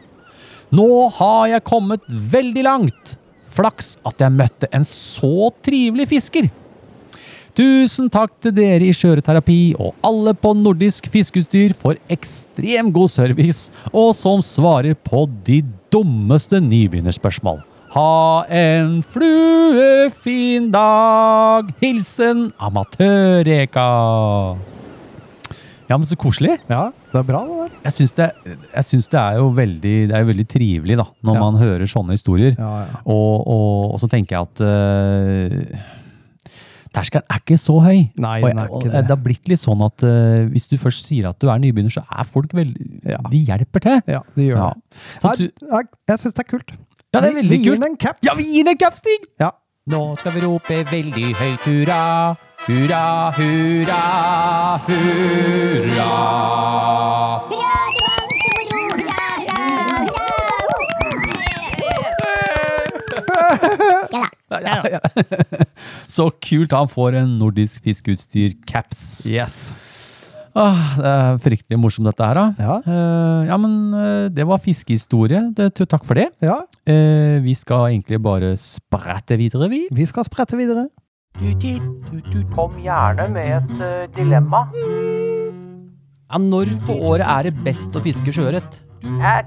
Nå 0.74 0.90
har 1.20 1.52
jeg 1.52 1.68
kommet 1.70 2.04
veldig 2.10 2.66
langt. 2.66 3.16
Flaks 3.54 3.96
at 4.08 4.22
jeg 4.24 4.34
møtte 4.34 4.70
en 4.74 4.86
så 4.88 5.52
trivelig 5.64 6.10
fisker. 6.16 6.50
Tusen 7.54 8.08
takk 8.10 8.32
til 8.42 8.56
dere 8.58 8.88
i 8.88 8.94
Skjøreterapi 8.98 9.76
og 9.78 9.94
alle 10.02 10.34
på 10.34 10.56
Nordisk 10.58 11.06
Fiskeutstyr 11.14 11.76
for 11.78 12.00
ekstrem 12.10 12.90
god 12.96 13.12
service, 13.14 13.70
og 13.94 14.16
som 14.18 14.42
svarer 14.42 14.98
på 14.98 15.28
de 15.46 15.60
dummeste 15.94 16.60
nybegynnerspørsmål. 16.64 17.62
Ha 17.94 18.44
en 18.50 19.04
fluefin 19.06 20.72
dag! 20.74 21.70
Hilsen 21.84 22.48
Amatørreka. 22.58 23.84
Ja, 25.92 25.98
men 26.00 26.08
så 26.10 26.16
koselig. 26.18 26.56
Ja, 26.72 26.88
det 27.12 27.20
er 27.20 27.26
bra, 27.28 27.42
det 27.46 27.58
der. 27.60 27.74
Jeg 27.84 27.94
syns 28.00 28.14
det, 28.18 28.30
jeg 28.74 28.88
syns 28.88 29.10
det 29.12 29.20
er 29.20 29.38
jo 29.38 29.50
veldig, 29.54 29.96
det 30.10 30.16
er 30.18 30.26
veldig 30.26 30.46
trivelig 30.50 30.98
da, 30.98 31.06
når 31.28 31.36
Ja. 31.38 31.42
man 31.44 31.60
hører 31.62 31.86
sånne 31.92 32.16
historier. 32.18 32.56
Ja, 32.58 32.70
ja. 32.88 33.02
Og, 33.06 33.44
og, 33.48 33.92
og 33.94 34.00
så 34.02 34.08
tenker 34.10 34.40
jeg 34.40 34.48
at 34.48 34.64
øh, 34.66 35.78
terskelen 36.94 37.26
er 37.30 37.40
ikke 37.42 37.58
så 37.60 37.76
høy. 37.84 38.00
Nei, 38.18 38.38
og, 38.44 38.50
er 38.50 38.54
jeg- 38.54 38.70
og 38.70 38.82
ikke 38.84 38.92
det. 38.94 39.02
det 39.08 39.10
har 39.18 39.24
blitt 39.24 39.48
litt 39.50 39.60
sånn 39.64 39.82
at 39.86 40.04
uh, 40.08 40.46
hvis 40.54 40.68
du 40.70 40.78
først 40.78 41.06
sier 41.10 41.28
at 41.30 41.40
du 41.42 41.50
er 41.50 41.58
nybegynner, 41.60 41.92
så 41.92 42.04
er 42.08 42.24
folk 42.30 42.52
veldig 42.54 42.88
Ja. 43.10 43.18
De 43.30 43.38
hjelper 43.50 43.80
til. 43.88 44.02
Ja, 44.08 44.22
de 44.36 44.48
gjør 44.50 44.58
Ja. 44.58 44.70
det. 44.74 44.82
Så 45.22 45.28
Nei, 45.70 45.84
jeg 46.08 46.18
syns 46.20 46.34
det 46.34 46.46
er 46.46 46.50
kult. 46.58 46.72
Ja, 47.14 47.20
det 47.22 47.30
er 47.30 47.34
Vi- 47.34 47.42
veldig 47.42 47.50
vi 47.50 47.58
gir 47.64 47.72
kult. 47.74 47.82
den 47.82 47.92
en 47.92 47.98
caps. 47.98 48.20
Ja, 48.24 48.32
vi 48.38 48.44
gir 48.44 48.64
den 48.64 48.72
en 48.74 48.78
caps, 48.78 49.00
Stig! 49.00 49.28
Ja. 49.40 49.52
Nå 49.90 50.18
skal 50.18 50.32
vi 50.32 50.40
rope 50.46 50.84
veldig 50.88 51.36
høyt 51.36 51.60
hurra. 51.68 52.38
hurra, 52.68 53.32
hurra, 53.36 54.80
hurra, 54.88 56.10
hurra. 57.50 57.73
Ja, 64.62 64.82
ja. 64.98 65.02
Så 66.16 66.30
kult 66.44 66.76
han 66.76 66.92
får 66.92 67.20
en 67.24 67.38
nordisk 67.40 67.84
fiskeutstyr-caps. 67.88 69.26
Yes. 69.32 69.58
Ah, 70.54 70.94
det 71.00 71.10
er 71.10 71.38
fryktelig 71.42 71.80
morsomt 71.82 72.06
dette 72.12 72.26
her, 72.30 72.38
da. 72.38 72.46
Ja. 72.62 72.76
Uh, 72.86 73.48
ja, 73.50 73.58
men 73.58 73.74
uh, 73.96 74.30
det 74.30 74.46
var 74.46 74.62
fiskehistorie. 74.62 75.48
Det, 75.58 75.72
takk 75.82 76.06
for 76.06 76.20
det. 76.20 76.30
ja, 76.44 76.62
Uh, 76.84 77.40
vi 77.40 77.54
skal 77.56 77.94
egentlig 77.94 78.18
bare 78.20 78.50
sprette 78.60 79.38
videre, 79.40 79.70
vi. 79.72 79.86
vi 79.88 80.06
skal 80.06 80.28
sprette 80.28 80.60
videre. 80.60 80.90
Kom 82.54 82.76
gjerne 82.84 83.30
med 83.32 83.56
et 83.56 84.12
dilemma. 84.18 84.66
Ja, 86.28 86.42
når 86.44 86.76
på 86.86 86.98
året 87.08 87.24
er 87.24 87.48
det 87.48 87.64
best 87.64 87.96
å 87.96 88.04
fiske 88.04 88.36
sjøørret? 88.36 88.84
Hva 89.04 89.42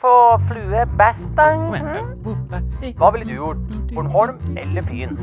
for 0.00 0.42
flue 0.48 0.84
best, 0.98 1.28
da? 1.36 1.46
Mhm. 1.56 2.96
Hva 2.98 3.10
ville 3.14 3.24
du 3.24 3.34
gjort? 3.34 3.62
Bornholm 3.94 4.36
eller 4.58 4.82
Fyn? 4.82 5.16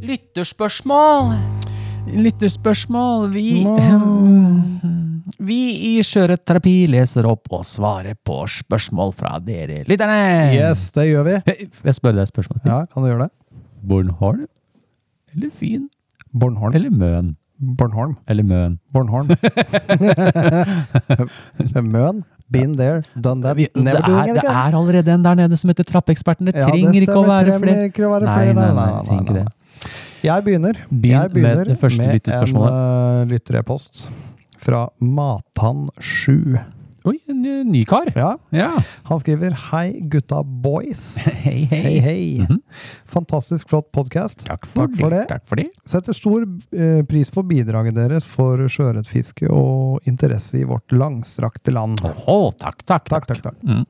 Lytterspørsmål. 0.00 1.34
Lytterspørsmål. 2.08 3.32
Vi 3.32 3.66
Vi 5.38 5.58
i 5.96 6.02
Sjøørretterapi 6.02 6.86
leser 6.88 7.26
opp 7.28 7.52
og 7.52 7.64
svarer 7.68 8.14
på 8.24 8.40
spørsmål 8.48 9.12
fra 9.14 9.38
dere 9.38 9.84
lytterne. 9.84 10.54
Yes, 10.56 10.90
det 10.96 11.10
gjør 11.10 11.24
vi. 11.28 11.36
Jeg 11.84 11.94
spør 11.94 12.16
deg 12.16 12.22
et 12.22 12.32
spørsmål. 12.32 12.62
Ja, 12.64 12.86
kan 12.86 13.02
du 13.04 13.08
gjøre 13.10 13.28
det? 13.28 13.30
Bornholm 13.86 14.46
eller 15.34 15.50
Fyn? 15.50 15.88
Bornholm. 16.32 16.74
Eller 16.74 16.90
Møn? 16.90 17.36
Bornholm. 17.58 18.14
Eller 18.30 18.44
Møn? 18.46 18.78
Bornholm. 18.94 19.28
Møn. 21.94 22.22
Been 22.50 22.76
there, 22.78 23.02
done 23.20 23.42
that. 23.44 23.56
never 23.76 23.76
det, 23.76 23.86
er, 23.98 24.02
doing 24.06 24.34
det 24.38 24.44
er 24.48 24.72
allerede 24.78 25.12
en 25.12 25.20
der 25.24 25.34
nede 25.36 25.56
som 25.60 25.68
heter 25.68 25.84
Trappeeksperten. 25.84 26.46
Det 26.48 26.54
Ja, 26.56 26.64
det 26.64 26.70
trenger 26.72 27.00
ikke 27.04 27.16
å 27.18 27.24
være 27.28 27.44
Trenger 27.44 27.58
flere. 27.66 27.84
ikke 27.90 28.04
å 28.06 28.10
være 28.14 28.24
Nei, 28.24 28.36
flere. 28.38 28.54
nei, 28.54 28.72
Nei, 28.72 28.74
nei, 28.74 28.84
nei, 29.04 29.20
nei, 29.20 29.32
nei. 29.42 29.48
Jeg 30.24 30.44
begynner. 30.46 30.72
Begynn 30.88 31.20
jeg 31.20 31.28
begynner 31.34 31.56
med 31.58 31.66
det 31.68 31.76
med 32.32 32.38
en 32.38 32.56
uh, 32.64 33.28
lytterepost 33.28 34.08
fra 34.64 34.80
Matan7. 35.02 36.56
Oi, 37.08 37.14
en 37.30 37.38
ny- 37.42 37.64
ny 37.64 37.84
kar. 37.88 38.10
Ja, 38.14 38.34
Ja. 38.52 38.70
han 39.08 39.20
skriver 39.22 39.54
Hei 39.70 40.00
gutta 40.12 40.42
boys. 40.44 41.16
Hei, 41.44 41.64
hei. 41.70 41.80
Hei, 41.82 41.98
hei. 42.04 42.38
Mhm. 42.44 42.58
Fantastisk 43.08 43.68
flott 43.70 43.88
podkast. 43.96 44.44
Takk 44.46 44.66
Takk 44.68 44.96
for 44.98 45.10
det. 45.14 45.22
Takk 45.30 45.46
for 45.48 45.56
det. 45.62 45.68
Setter 45.88 46.12
stor 46.16 46.44
eh, 46.76 47.00
pris 47.08 47.30
på 47.32 47.44
bidraget 47.48 47.94
deres 47.96 48.26
for 48.28 48.60
sjøørretfiske 48.68 49.48
og 49.50 50.04
interesse 50.10 50.60
i 50.60 50.66
vårt 50.68 50.92
langstrakte 50.92 51.72
land. 51.72 52.02
Takk, 52.02 52.18
takk, 52.58 52.84
Takk, 52.84 53.08
takk. 53.08 53.26
takk, 53.30 53.42
takk. 53.48 53.58
Mm. 53.64 53.84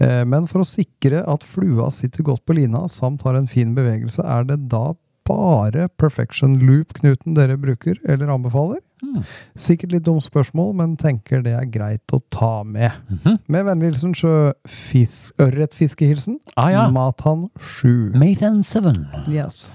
Eh, 0.00 0.24
Men 0.26 0.46
for 0.50 0.64
å 0.64 0.68
sikre 0.68 1.22
at 1.28 1.44
flua 1.46 1.90
sitter 1.94 2.22
godt 2.26 2.44
på 2.46 2.56
lina 2.58 2.86
samt 2.90 3.22
har 3.22 3.36
en 3.38 3.46
fin 3.46 3.74
bevegelse, 3.76 4.24
er 4.26 4.44
det 4.48 4.64
da 4.72 4.88
bare 5.26 5.88
perfection 6.00 6.56
loop-knuten 6.62 7.34
dere 7.36 7.56
bruker 7.60 7.98
eller 8.06 8.30
anbefaler? 8.32 8.80
Mm. 9.02 9.22
Sikkert 9.60 9.92
litt 9.92 10.06
dumt 10.06 10.24
spørsmål, 10.24 10.72
men 10.78 10.94
tenker 11.00 11.42
det 11.44 11.52
er 11.58 11.66
greit 11.70 12.14
å 12.16 12.20
ta 12.32 12.62
med. 12.64 12.94
Mhm. 13.12 13.38
Med 13.52 13.66
vennlig 13.68 13.90
hilsen 13.92 14.14
sjøfisk... 14.16 15.34
Ørretfiskehilsen. 15.42 16.38
Ah, 16.56 16.70
ja. 16.72 16.86
Matan 16.94 17.48
7. 17.80 18.14
Matan 18.16 18.62
7. 18.64 18.92
Yes. 19.32 19.66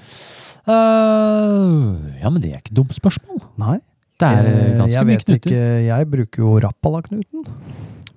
Uh, 0.70 1.98
ja, 2.22 2.30
men 2.30 2.42
det 2.44 2.52
er 2.54 2.60
ikke 2.62 2.76
dumt 2.78 2.94
spørsmål. 2.96 3.42
Nei, 3.62 3.78
Det 4.22 4.28
er 4.30 4.46
eh, 4.46 4.58
eh, 4.58 4.76
ganske 4.78 4.94
jeg 4.94 5.08
mye 5.10 5.22
knuter. 5.24 5.40
ikke. 5.40 5.62
Jeg 5.88 6.10
bruker 6.12 6.44
jo 6.46 6.52
Rappala-knuten. 6.66 7.48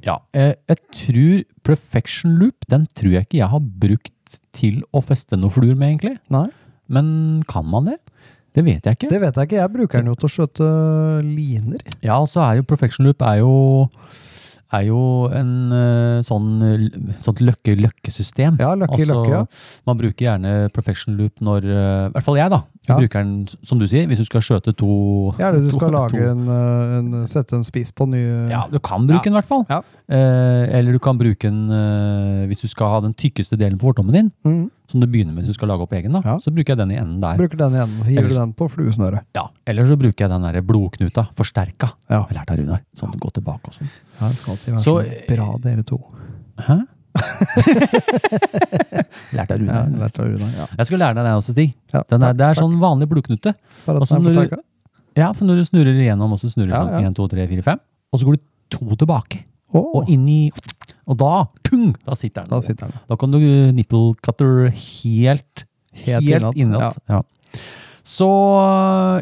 Ja, 0.05 0.19
Jeg, 0.37 0.57
jeg 0.69 0.77
tror 0.93 1.45
Perfection 1.65 2.35
Loop, 2.41 2.67
den 2.69 2.85
tror 2.93 3.15
jeg 3.17 3.25
ikke 3.25 3.39
jeg 3.41 3.49
har 3.55 3.63
brukt 3.81 4.11
til 4.53 4.83
å 4.93 5.01
feste 5.05 5.39
noen 5.41 5.53
fluer 5.55 5.79
med, 5.81 5.95
egentlig. 5.95 6.19
Nei, 6.35 6.49
Men 6.89 7.43
kan 7.49 7.65
man 7.67 7.85
det? 7.93 7.99
Det 8.55 8.63
vet 8.65 8.85
jeg 8.87 8.97
ikke. 8.99 9.09
det 9.11 9.21
vet 9.21 9.35
jeg 9.35 9.49
ikke. 9.49 9.57
Jeg 9.63 9.73
bruker 9.73 9.99
den 10.03 10.13
jo 10.13 10.15
til 10.15 10.29
å 10.29 10.35
skjøte 10.35 10.69
liner. 11.27 11.81
Ja, 12.07 12.21
og 12.23 12.29
så 12.31 12.45
er 12.47 12.61
jo 12.61 12.63
Perfection 12.71 13.07
Loop 13.09 13.23
er 13.27 13.41
jo, 13.41 13.89
er 14.75 14.85
jo 14.87 15.01
en 15.35 15.51
eh, 15.75 16.21
sånn 16.27 16.47
sånt 17.23 17.43
løkke, 17.43 17.75
løkkesystem. 17.83 18.61
Ja, 18.63 18.73
løkke 18.79 18.95
altså, 18.99 19.17
løkke, 19.25 19.33
ja. 19.33 19.81
Man 19.91 19.99
bruker 19.99 20.27
gjerne 20.29 20.53
Perfection 20.75 21.17
Loop 21.19 21.43
når 21.43 21.67
eh, 21.67 22.07
I 22.09 22.13
hvert 22.15 22.27
fall 22.29 22.39
jeg, 22.39 22.53
da. 22.55 22.61
Ja. 22.87 22.99
Bruker 23.01 23.25
den, 23.25 23.35
som 23.67 23.81
du 23.83 23.87
sier, 23.91 24.07
hvis 24.11 24.21
du 24.23 24.27
skal 24.29 24.43
skjøte 24.45 24.75
to 24.77 24.91
Ja, 25.41 25.49
eller 25.51 25.59
du 25.65 25.71
to- 25.73 25.79
skal 25.81 25.95
lage 25.97 26.15
to- 26.15 26.23
en, 26.31 26.47
eh, 26.47 26.95
en 27.01 27.27
Sette 27.31 27.57
en 27.59 27.65
spiss 27.67 27.91
på 27.97 28.07
nye 28.13 28.51
Ja, 28.53 28.67
du 28.71 28.79
kan 28.79 29.07
bruke 29.09 29.19
Ja. 29.25 29.27
den 29.31 29.35
i 29.35 29.41
hvert 29.41 29.51
fall. 29.51 29.67
Ja. 29.71 29.81
Eh, 30.07 30.79
eller 30.79 30.93
du 30.93 30.99
kan 31.03 31.19
bruke 31.19 31.43
den 31.49 31.71
eh, 31.75 32.47
hvis 32.51 32.61
du 32.63 32.69
skal 32.69 32.89
ha 32.95 33.01
den 33.01 33.15
tykkeste 33.19 33.59
delen 33.59 33.79
på 33.81 33.91
fortommen 33.91 34.13
din, 34.15 34.33
Mhm. 34.47 34.71
Som 34.91 35.01
du 35.01 35.07
begynner 35.09 35.33
med 35.33 35.45
hvis 35.45 35.53
du 35.55 35.57
skal 35.57 35.69
lage 35.69 35.81
opp 35.87 35.93
egen. 35.97 36.13
da, 36.13 36.21
Ja. 36.25 36.37
Så 36.39 36.53
bruker 36.55 36.75
jeg 36.75 36.79
den 36.79 36.91
i 36.93 36.97
enden 37.01 37.21
der. 37.21 37.37
Bruker 37.41 37.57
den 37.57 37.73
igjen. 37.73 37.95
Hiver 38.05 38.23
Ellers- 38.29 38.35
den 38.41 38.53
på 38.55 38.69
fluesnøret. 38.71 39.23
Ja. 39.35 39.47
Eller 39.67 39.85
så 39.89 39.97
bruker 39.97 40.25
jeg 40.27 40.31
den 40.31 40.43
der 40.43 40.61
blodknuta, 40.63 41.29
forsterka. 41.35 41.93
Ja. 42.11 42.27
Jeg 42.29 42.37
lærte 42.37 42.51
av 42.53 42.59
Runar. 42.59 42.81
Sånn 42.95 43.09
at 43.09 43.15
du 43.17 43.19
går 43.25 43.33
tilbake 43.41 43.65
og 43.69 43.75
sånn. 43.75 43.89
Ja, 44.21 44.29
det 44.29 44.37
skal 44.37 44.53
alltid 44.55 44.75
være 44.75 44.85
Så, 44.85 44.95
bra, 45.29 45.59
dere 45.65 45.83
to. 45.85 45.99
Hæ? 46.59 46.79
lærte 49.35 49.55
av 49.55 49.63
Ja, 49.65 49.81
lært 50.03 50.19
av 50.19 50.27
Runar. 50.29 50.53
Ja. 50.59 50.67
Jeg 50.79 50.87
skal 50.89 50.99
lære 51.03 51.15
deg 51.19 51.25
den 51.29 51.39
også, 51.39 51.55
Stig. 51.55 51.75
Ja, 51.95 52.03
Den 52.11 52.23
er, 52.27 52.33
det 52.39 52.47
er 52.49 52.55
sånn 52.59 52.77
vanlig 52.83 53.09
blodknute. 53.11 53.55
Bare 53.87 54.03
at 54.03 54.09
den 54.09 54.19
er 54.19 54.29
forsterka? 54.31 54.59
Ja, 55.17 55.29
for 55.33 55.47
når 55.47 55.61
du 55.63 55.65
snurrer 55.69 55.95
igjennom, 55.95 56.33
og 56.35 56.39
så 56.43 56.51
snurrer 56.51 56.73
du 56.73 56.75
Ja, 56.75 56.83
sånn 56.85 57.05
ja. 57.05 57.11
1, 57.11 57.15
2, 57.19 57.29
3, 57.31 57.49
4, 57.53 57.63
5, 57.63 57.81
og 58.13 58.21
så 58.21 58.27
går 58.29 58.35
du 58.39 58.43
to 58.75 58.97
tilbake. 59.05 59.45
Å, 59.75 59.83
Og 60.01 60.11
inni 60.13 60.53
Og 61.05 61.19
da, 61.21 61.47
tung, 61.67 61.93
da 62.07 62.15
sitter 62.17 62.45
den. 62.47 62.51
da 62.55 62.61
sitter 62.65 62.89
den. 62.89 63.01
Da 63.11 63.17
kan 63.21 63.35
du 63.35 63.39
nipple 63.77 64.15
cutter 64.25 64.69
helt, 64.71 65.65
Helt 66.05 66.25
helt 66.29 66.57
innat, 66.57 66.97
Ja. 67.09 67.19
Ja. 67.19 67.59
Så 68.05 68.29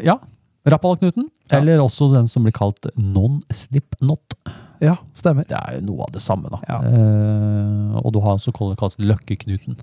ja, 0.03 0.17
Rappalknuten. 0.65 1.27
Ja. 1.51 1.57
Eller 1.59 1.81
også 1.83 2.07
den 2.13 2.27
som 2.31 2.45
blir 2.45 2.53
kalt 2.55 2.85
non-slip 2.95 3.97
knot. 3.99 4.35
Ja, 4.83 4.95
stemmer. 5.15 5.45
Det 5.47 5.57
er 5.57 5.77
jo 5.77 5.83
noe 5.89 6.05
av 6.07 6.13
det 6.15 6.21
samme, 6.23 6.49
da. 6.51 6.59
Ja. 6.69 6.77
Eh, 6.87 7.97
og 7.99 8.13
du 8.15 8.21
har 8.23 8.37
også 8.37 8.53
det 8.71 8.77
kalles 8.79 8.95
Løkkeknuten. 8.99 9.77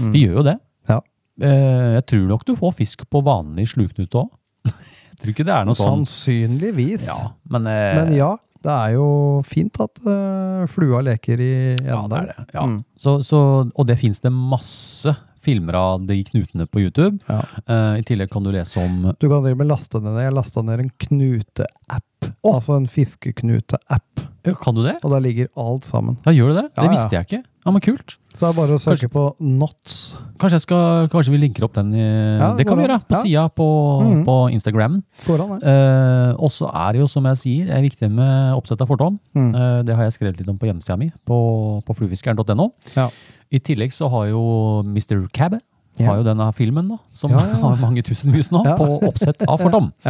Mm. 0.00 0.10
Vi 0.14 0.24
gjør 0.26 0.40
jo 0.40 0.44
det. 0.50 0.56
Ja. 0.90 0.98
Eh, 1.40 1.94
jeg 1.98 2.06
tror 2.10 2.26
nok 2.34 2.44
du 2.46 2.54
får 2.58 2.74
fisk 2.78 3.06
på 3.10 3.22
vanlig 3.26 3.68
sluknute 3.72 4.22
òg. 4.24 4.30
jeg 4.66 5.22
tror 5.22 5.34
ikke 5.34 5.46
det 5.46 5.54
er 5.56 5.68
noe 5.68 5.78
sånn. 5.78 6.02
Sannsynligvis. 6.04 7.06
Ja, 7.10 7.32
men, 7.54 7.70
eh, 7.70 7.94
Men 8.00 8.14
ja, 8.18 8.32
det 8.64 8.72
er 8.74 8.94
jo 8.96 9.06
fint 9.48 9.80
at 9.80 10.02
uh, 10.04 10.66
flua 10.70 11.00
leker 11.06 11.40
i 11.40 11.52
enden 11.78 11.88
Ja, 11.88 12.02
er 12.04 12.12
der. 12.12 12.30
det. 12.30 12.46
Ja. 12.54 12.66
Mm. 12.68 12.78
Så, 13.00 13.16
så, 13.26 13.40
og 13.72 13.88
det 13.88 13.96
fins 14.00 14.20
det 14.20 14.32
masse 14.34 15.14
filmer 15.40 15.76
av 15.78 16.02
de 16.04 16.18
knutene 16.28 16.66
på 16.68 16.82
YouTube. 16.84 17.16
Ja. 17.30 17.40
Uh, 17.64 17.96
I 18.00 18.04
tillegg 18.06 18.30
kan 18.32 18.44
du 18.44 18.52
lese 18.52 18.82
om 18.82 19.10
Du 19.20 19.28
kan 19.30 19.44
med 19.44 19.68
laste 19.70 20.00
ned. 20.04 20.18
Jeg 20.20 20.36
lasta 20.36 20.64
ned 20.66 20.84
en 20.84 20.92
knuteapp. 21.06 22.28
Oh. 22.42 22.54
Altså 22.54 22.76
en 22.76 22.88
fiskeknuteapp. 22.90 24.26
Ja, 24.44 24.54
Kan 24.60 24.76
du 24.76 24.84
det? 24.84 24.98
Og 25.04 25.14
der 25.14 25.24
ligger 25.24 25.48
alt 25.60 25.88
sammen. 25.88 26.18
Ja, 26.26 26.32
gjør 26.36 26.52
du 26.52 26.60
det? 26.60 26.68
Ja, 26.74 26.82
det 26.82 26.88
ja. 26.90 26.92
visste 26.96 27.16
jeg 27.16 27.28
ikke. 27.28 27.42
Ja, 27.60 27.70
men 27.74 27.82
Kult. 27.84 28.14
Så 28.32 28.46
det 28.46 28.48
er 28.48 28.56
bare 28.56 28.76
å 28.78 28.80
søke 28.80 29.08
på 29.12 29.22
Knots. 29.36 30.14
Kanskje, 30.40 30.60
skal, 30.64 31.08
kanskje 31.12 31.34
vi 31.34 31.40
linker 31.42 31.66
opp 31.66 31.74
den 31.76 31.90
i 31.92 32.04
Ja, 32.40 32.54
Det 32.56 32.64
kan 32.66 32.78
vi 32.78 32.86
gjøre. 32.86 33.00
På 33.04 33.16
Ja. 33.18 33.22
sida 33.22 33.42
på, 33.52 33.66
Mhm. 34.00 34.24
på 34.24 34.36
Instagram. 34.52 35.02
Eh, 35.28 36.32
og 36.38 36.48
så 36.50 36.70
er 36.72 36.92
det 36.92 37.00
jo, 37.00 37.06
som 37.06 37.24
jeg 37.26 37.36
sier, 37.36 37.70
er 37.70 37.82
viktig 37.82 38.10
med 38.10 38.54
oppsett 38.56 38.80
av 38.80 38.88
fortom. 38.88 39.18
Mm. 39.34 39.54
Eh, 39.54 39.82
det 39.82 39.94
har 39.94 40.04
jeg 40.04 40.12
skrevet 40.16 40.38
litt 40.38 40.48
om 40.48 40.56
på 40.58 40.66
hjemmesida 40.70 40.96
mi, 40.98 41.12
på, 41.26 41.82
på 41.84 41.96
fluefiskeren.no. 41.96 42.72
Ja. 42.96 43.10
I 43.52 43.58
tillegg 43.58 43.92
så 43.92 44.08
har 44.08 44.28
jo 44.28 44.82
Mr. 44.86 45.28
Cab 45.32 45.58
har 46.00 46.16
jo 46.16 46.24
denne 46.24 46.54
filmen, 46.54 46.88
da, 46.88 46.96
som 47.12 47.30
har 47.34 47.76
mange 47.76 48.00
tusen 48.02 48.32
views 48.32 48.48
nå, 48.50 48.62
på 48.78 49.02
oppsett 49.06 49.42
av 49.46 49.58
fortom. 49.60 49.92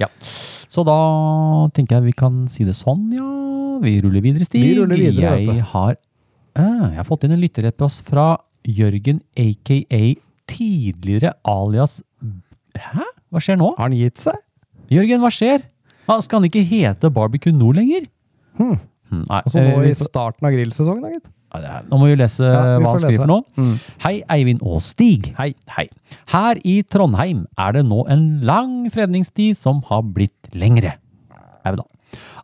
Ja. 0.00 0.08
Så 0.68 0.84
da 0.84 1.68
tenker 1.72 2.00
jeg 2.00 2.02
vi 2.02 2.12
kan 2.12 2.48
si 2.48 2.64
det 2.64 2.74
sånn, 2.74 3.12
ja. 3.14 3.78
Vi 3.80 4.00
ruller 4.00 4.20
videre, 4.24 4.42
Stig. 4.44 4.62
Vi 4.64 4.74
ruller 4.80 4.96
videre, 4.96 5.36
jeg 5.44 5.60
har, 5.70 5.94
eh, 6.56 6.82
jeg 6.92 6.98
har 7.00 7.06
fått 7.08 7.26
inn 7.26 7.36
en 7.36 7.42
lytterrepost 7.42 8.04
fra 8.08 8.26
Jørgen 8.66 9.20
aka 9.38 10.00
tidligere 10.50 11.34
alias 11.46 12.00
Hæ? 12.76 13.06
Hva 13.32 13.40
skjer 13.42 13.58
nå? 13.60 13.70
Har 13.78 13.88
han 13.88 13.96
gitt 13.96 14.20
seg? 14.22 14.36
Jørgen, 14.92 15.22
hva 15.22 15.30
skjer? 15.34 15.64
Ah, 16.06 16.20
skal 16.22 16.40
han 16.40 16.48
ikke 16.50 16.62
hete 16.66 17.10
Barbecue 17.10 17.54
Nord 17.54 17.78
lenger? 17.80 18.04
Hmm. 18.58 18.76
Hmm, 19.10 19.22
nei, 19.28 19.40
Altså 19.44 19.62
nå 19.62 19.80
eh, 19.80 19.88
i 19.92 19.96
starten 19.98 20.46
av 20.46 20.54
grillsesongen, 20.54 21.02
da, 21.04 21.10
gitt. 21.14 21.32
Nå 21.88 21.98
må 22.00 22.08
vi 22.10 22.16
lese 22.18 22.44
Ja, 22.44 22.76
vi 22.76 22.84
hva 22.84 22.92
han 22.92 23.00
skriver 23.00 23.28
nå. 23.30 23.38
for 23.46 23.62
noe. 23.62 23.66
Mm. 23.70 23.98
Hei, 24.02 24.14
Eivind 24.34 24.62
og 24.66 24.82
Stig. 24.84 25.30
Hei. 25.38 25.52
Hei. 25.72 25.86
Her 26.34 26.60
i 26.68 26.74
Trondheim 26.84 27.44
er 27.56 27.76
det 27.78 27.84
nå 27.88 28.02
en 28.12 28.26
lang 28.46 28.74
fredningstid 28.92 29.56
som 29.58 29.80
har 29.88 30.02
blitt 30.16 30.50
lengre. 30.52 30.96
Au 31.64 31.74
da. 31.78 31.86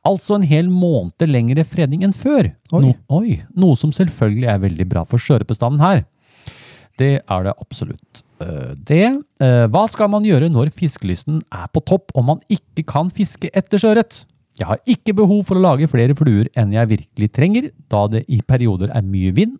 Altså 0.08 0.34
en 0.34 0.46
hel 0.46 0.66
måned 0.72 1.22
lengre 1.30 1.62
fredning 1.68 2.02
enn 2.06 2.14
før. 2.16 2.48
Oi. 2.74 2.80
No, 2.82 2.94
oi. 3.20 3.36
Noe 3.54 3.78
som 3.78 3.92
selvfølgelig 3.94 4.48
er 4.50 4.62
veldig 4.64 4.86
bra 4.90 5.04
for 5.06 5.22
skjørepestanden 5.22 5.82
her. 5.84 6.02
Det 6.98 7.12
er 7.22 7.46
det 7.46 7.54
absolutt. 7.62 8.22
Eh, 8.42 8.74
Det 8.76 9.04
eh, 9.06 9.66
Hva 9.72 9.84
skal 9.88 10.10
man 10.12 10.26
gjøre 10.26 10.50
når 10.52 10.72
fiskelysten 10.74 11.40
er 11.54 11.70
på 11.72 11.80
topp 11.88 12.12
og 12.18 12.26
man 12.28 12.42
ikke 12.52 12.84
kan 12.88 13.10
fiske 13.14 13.48
etter 13.54 13.80
sjøørret? 13.80 14.24
Jeg 14.58 14.68
har 14.68 14.82
ikke 14.84 15.14
behov 15.16 15.46
for 15.48 15.56
å 15.56 15.62
lage 15.64 15.88
flere 15.88 16.14
fluer 16.18 16.50
enn 16.58 16.74
jeg 16.74 16.90
virkelig 16.90 17.30
trenger, 17.32 17.70
da 17.88 18.04
det 18.12 18.26
i 18.28 18.42
perioder 18.44 18.90
er 18.92 19.06
mye 19.06 19.32
vind, 19.32 19.54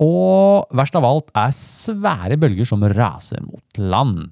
og 0.00 0.68
verst 0.76 0.96
av 0.96 1.06
alt 1.08 1.32
er 1.36 1.54
svære 1.56 2.36
bølger 2.40 2.68
som 2.68 2.84
raser 2.84 3.40
mot 3.46 3.80
land. 3.80 4.28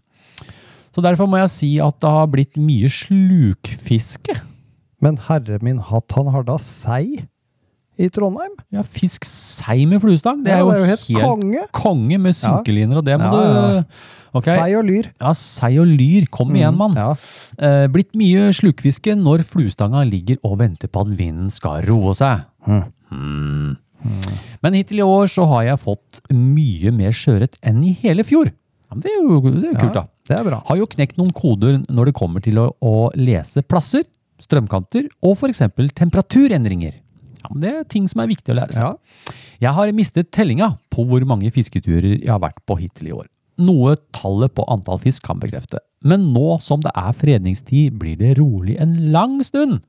Så 0.92 1.04
derfor 1.04 1.28
må 1.30 1.40
jeg 1.40 1.52
si 1.54 1.70
at 1.80 1.96
det 2.04 2.12
har 2.12 2.28
blitt 2.32 2.60
mye 2.60 2.88
slukfiske. 2.92 4.36
Men 5.04 5.18
herre 5.28 5.58
min 5.62 5.78
hatt, 5.78 6.10
han 6.16 6.30
har 6.34 6.46
da 6.48 6.56
sei 6.62 7.20
i 7.98 8.06
Trondheim? 8.14 8.52
Ja, 8.74 8.84
fisk 8.86 9.24
sei 9.26 9.82
med 9.90 10.00
fluestang, 10.02 10.44
det 10.44 10.52
er 10.54 10.60
Ja, 10.60 10.66
det 10.68 10.76
er 10.76 10.84
jo 10.84 10.90
helt 10.92 11.08
konge. 11.24 11.64
konge 11.74 12.18
med 12.22 12.36
synkeliner, 12.38 13.00
og 13.00 13.04
det 13.06 13.16
må 13.18 13.30
Ja, 13.32 13.82
du 13.82 14.38
okay. 14.38 14.54
Sei 14.54 14.74
og 14.78 14.84
lyr. 14.86 15.08
Ja, 15.20 15.32
sei 15.34 15.72
og 15.82 15.86
lyr. 15.90 16.28
Kom 16.30 16.54
igjen, 16.54 16.76
mann. 16.78 16.94
Eh, 17.58 17.86
blitt 17.90 18.14
mye 18.14 18.52
slukfiske 18.54 19.16
når 19.18 19.42
fluestanga 19.48 20.04
ligger 20.06 20.38
og 20.44 20.58
venter 20.60 20.86
på 20.86 21.02
at 21.02 21.10
vinden 21.18 21.50
skal 21.50 21.82
roe 21.88 22.14
seg. 22.14 22.44
Hmm. 23.10 23.76
Men 24.62 24.74
hittil 24.78 25.00
i 25.02 25.06
år 25.06 25.26
så 25.32 25.46
har 25.50 25.64
jeg 25.72 25.82
fått 25.82 26.20
mye 26.30 26.92
mer 26.94 27.10
sjøørret 27.16 27.58
enn 27.66 27.82
i 27.82 27.96
hele 27.98 28.22
fjor. 28.26 28.52
Det 28.94 29.10
er 29.10 29.18
jo, 29.20 29.40
det 29.42 29.64
er 29.64 29.72
jo 29.74 29.80
kult, 29.82 29.96
da. 29.98 30.04
Det 30.28 30.36
er 30.38 30.44
bra. 30.46 30.62
Har 30.68 30.78
jo 30.78 30.86
knekt 30.86 31.18
noen 31.18 31.32
koder 31.36 31.80
når 31.88 32.10
det 32.10 32.14
kommer 32.16 32.40
til 32.44 32.60
å, 32.62 32.68
å 32.80 33.10
lese 33.18 33.62
plasser, 33.66 34.04
strømkanter 34.42 35.08
og 35.24 35.36
f.eks. 35.38 35.64
temperaturendringer. 35.98 37.00
Ja, 37.38 37.50
det 37.62 37.72
er 37.72 37.88
ting 37.88 38.08
som 38.10 38.22
er 38.22 38.30
viktig 38.30 38.54
å 38.54 38.58
lære 38.58 38.76
seg. 38.76 38.84
Ja. 38.84 39.34
Jeg 39.62 39.74
har 39.74 39.92
mistet 39.96 40.30
tellinga 40.34 40.72
på 40.92 41.04
hvor 41.08 41.24
mange 41.26 41.50
fisketurer 41.54 42.16
jeg 42.16 42.30
har 42.30 42.42
vært 42.42 42.62
på 42.66 42.78
hittil 42.80 43.10
i 43.10 43.16
år. 43.16 43.26
Noe 43.58 43.96
tallet 44.14 44.54
på 44.54 44.66
antall 44.70 45.00
fisk 45.02 45.24
kan 45.26 45.40
bekrefte. 45.42 45.80
Men 46.06 46.28
nå 46.34 46.60
som 46.62 46.82
det 46.84 46.92
er 46.94 47.14
fredningstid, 47.18 47.96
blir 47.98 48.18
det 48.20 48.36
rolig 48.38 48.76
en 48.82 48.94
lang 49.14 49.40
stund. 49.46 49.80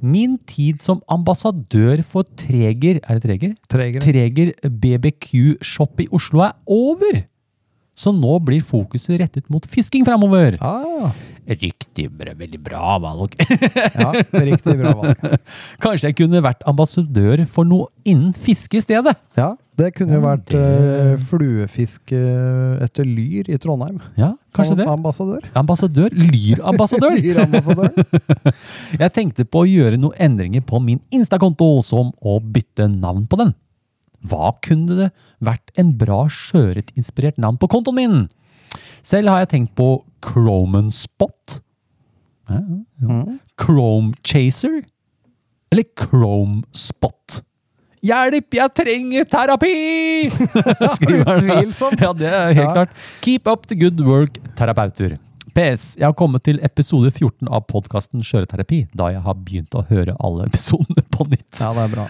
Min 0.00 0.36
tid 0.48 0.82
som 0.84 1.00
ambassadør 1.10 2.02
for 2.06 2.28
Treger 2.38 3.00
Er 3.00 3.18
det 3.18 3.24
Treger? 3.24 3.54
Treger, 3.72 4.04
Treger 4.04 4.52
BBQ-shop 4.62 6.04
i 6.04 6.08
Oslo 6.14 6.44
er 6.44 6.52
over! 6.68 7.24
Så 7.96 8.12
nå 8.12 8.36
blir 8.44 8.60
fokuset 8.60 9.22
rettet 9.22 9.46
mot 9.48 9.64
fisking 9.72 10.04
framover. 10.04 10.58
Ah, 10.60 11.14
Riktig 11.46 12.08
bra, 12.10 12.32
veldig 12.34 12.58
bra 12.58 12.96
valg. 12.98 13.36
ja, 13.38 14.08
riktig 14.34 14.74
bra 14.80 14.94
valg. 14.98 15.20
Kanskje 15.84 16.10
jeg 16.10 16.16
kunne 16.18 16.42
vært 16.42 16.64
ambassadør 16.66 17.44
for 17.50 17.68
noe 17.68 17.86
innen 18.02 18.32
fiske 18.34 18.80
i 18.80 18.82
stedet? 18.82 19.14
Ja, 19.38 19.52
det 19.78 19.92
kunne 19.94 20.16
jo 20.16 20.24
vært 20.24 20.50
eh, 20.56 21.12
fluefiske 21.28 22.18
etter 22.82 23.06
lyr 23.06 23.50
i 23.52 23.58
Trondheim. 23.60 24.00
Ja, 24.16 24.32
kanskje 24.56 24.78
det. 24.80 24.86
Ambassadør. 24.88 25.44
Ambassadør? 25.58 26.16
Lyrambassadør? 26.16 27.18
Lyrambassadør. 27.20 27.92
Jeg 29.02 29.14
tenkte 29.14 29.44
på 29.44 29.62
å 29.62 29.68
gjøre 29.68 30.00
noen 30.00 30.16
endringer 30.26 30.64
på 30.66 30.80
min 30.82 31.02
Insta-konto, 31.14 31.68
som 31.86 32.10
å 32.24 32.38
bytte 32.40 32.88
navn 32.90 33.28
på 33.28 33.38
den. 33.42 33.52
Hva 34.26 34.54
kunne 34.64 34.98
det 34.98 35.10
vært 35.44 35.70
en 35.78 35.92
bra 36.00 36.24
sjøørretinspirert 36.32 37.38
navn 37.38 37.60
på 37.60 37.68
kontoen 37.70 38.00
min? 38.00 38.18
Selv 39.06 39.30
har 39.30 39.44
jeg 39.44 39.52
tenkt 39.52 39.76
på 39.78 40.00
Chroman 40.26 40.90
Spot. 40.90 41.60
Ja, 42.48 42.60
ja. 43.02 43.22
Chrome 43.60 44.12
Chaser? 44.24 44.82
Eller 45.72 45.84
Chrome 45.98 46.62
Spot? 46.72 47.42
Hjelp, 48.06 48.54
jeg 48.54 48.70
trenger 48.78 49.24
terapi! 49.26 49.70
Skriver 50.96 51.24
han. 51.26 51.40
Utvilsomt. 51.42 52.00
Ja, 52.04 52.12
det 52.14 52.28
er 52.30 52.52
helt 52.52 52.60
Ja. 52.68 52.72
klart. 52.76 52.92
Keep 53.24 53.48
up 53.50 53.66
the 53.66 53.74
good 53.80 53.98
work, 54.06 54.38
terapeuter. 54.58 55.16
PS. 55.56 55.94
Jeg 55.96 56.04
har 56.04 56.16
kommet 56.16 56.42
til 56.44 56.58
episode 56.66 57.08
14 57.08 57.48
av 57.48 57.62
podkasten 57.70 58.20
Skjøreterapi, 58.26 58.82
da 58.92 59.08
jeg 59.14 59.22
har 59.24 59.38
begynt 59.40 59.72
å 59.72 59.86
høre 59.88 60.12
alle 60.20 60.50
episodene 60.50 61.00
på 61.14 61.24
nytt. 61.30 61.62
Ja, 61.62 61.70
det 61.72 61.86
er 61.86 61.94
bra. 61.94 62.04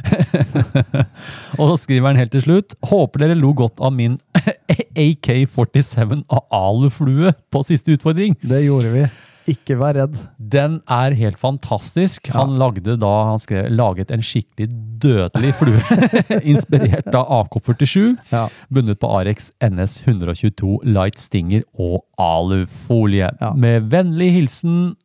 Og 1.60 1.70
så 1.70 1.76
skriver 1.84 2.10
han 2.10 2.18
helt 2.18 2.34
til 2.34 2.42
slutt 2.42 2.74
Håper 2.90 3.22
dere 3.22 3.36
lo 3.38 3.52
godt 3.54 3.78
av 3.78 3.94
min 3.94 4.18
AK-47 5.06 6.24
av 6.26 6.42
aluflue 6.50 7.36
på 7.54 7.62
siste 7.68 7.94
utfordring. 7.94 8.34
Det 8.42 8.64
gjorde 8.64 8.90
vi. 8.96 9.06
Ikke 9.46 9.76
vær 9.78 9.94
redd. 9.94 10.16
Den 10.38 10.80
er 10.90 11.14
helt 11.14 11.38
fantastisk. 11.38 12.28
Han 12.34 12.56
lagde 12.58 12.96
da, 12.98 13.10
han 13.30 13.38
skrev, 13.38 13.68
laget 13.70 14.10
en 14.10 14.24
skikkelig 14.26 14.66
dødelig 15.02 15.52
flue, 15.54 15.82
inspirert 16.52 17.12
av 17.14 17.30
AK-47, 17.44 18.16
Ja. 18.32 18.46
bundet 18.72 18.98
på 19.02 19.10
Arex 19.20 19.52
NS 19.62 20.00
122 20.08 20.80
Light 20.90 21.20
Stinger 21.22 21.62
og 21.78 22.02
alufolie. 22.18 23.30
Ja. 23.40 23.52
Med 23.54 23.86
vennlig 23.92 24.32
hilsen 24.34 24.96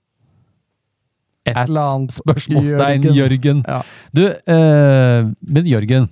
Et 1.45 1.57
eller 1.57 1.81
annet 1.95 2.13
spørsmålstegn 2.13 3.05
Jørgen. 3.17 3.63
Ja. 3.67 3.79
Du, 4.13 4.25
eh, 4.29 5.29
men 5.41 5.65
Jørgen, 5.69 6.09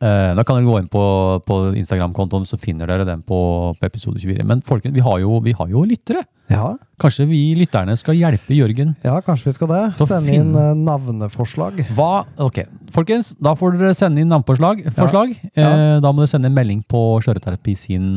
eh, 0.00 0.32
da 0.36 0.44
kan 0.46 0.56
dere 0.58 0.66
gå 0.68 0.78
inn 0.80 0.88
på, 0.90 1.04
på 1.46 1.56
Instagram-kontoen, 1.80 2.46
så 2.48 2.58
finner 2.60 2.88
dere 2.90 3.04
den 3.08 3.22
på, 3.26 3.38
på 3.78 3.86
episode 3.88 4.20
24. 4.22 4.44
Men 4.48 4.62
folkens, 4.66 4.94
vi 4.96 5.04
har 5.04 5.18
jo, 5.22 5.38
vi 5.44 5.52
har 5.56 5.68
jo 5.72 5.84
lyttere. 5.88 6.24
Ja, 6.50 6.72
Kanskje 7.00 7.28
vi 7.30 7.38
lytterne 7.54 7.94
skal 7.96 8.16
hjelpe 8.18 8.52
Jørgen? 8.56 8.96
ja, 9.06 9.14
kanskje 9.22 9.46
vi 9.52 9.52
skal 9.54 9.68
det. 9.70 9.82
Sende 10.02 10.34
inn 10.34 10.50
eh, 10.58 10.72
navneforslag. 10.76 11.78
Hva, 11.96 12.24
ok, 12.42 12.58
folkens, 12.92 13.34
da 13.40 13.54
får 13.56 13.78
dere 13.78 13.94
sende 13.96 14.20
inn 14.24 14.28
navneforslag. 14.32 14.82
Forslag. 14.98 15.36
Ja. 15.54 15.70
Eh, 15.70 15.96
da 16.02 16.10
må 16.12 16.24
dere 16.24 16.32
sende 16.34 16.50
en 16.50 16.56
melding 16.58 16.82
på 16.90 17.04
Skjøreterapi 17.24 17.76
sin 17.78 18.10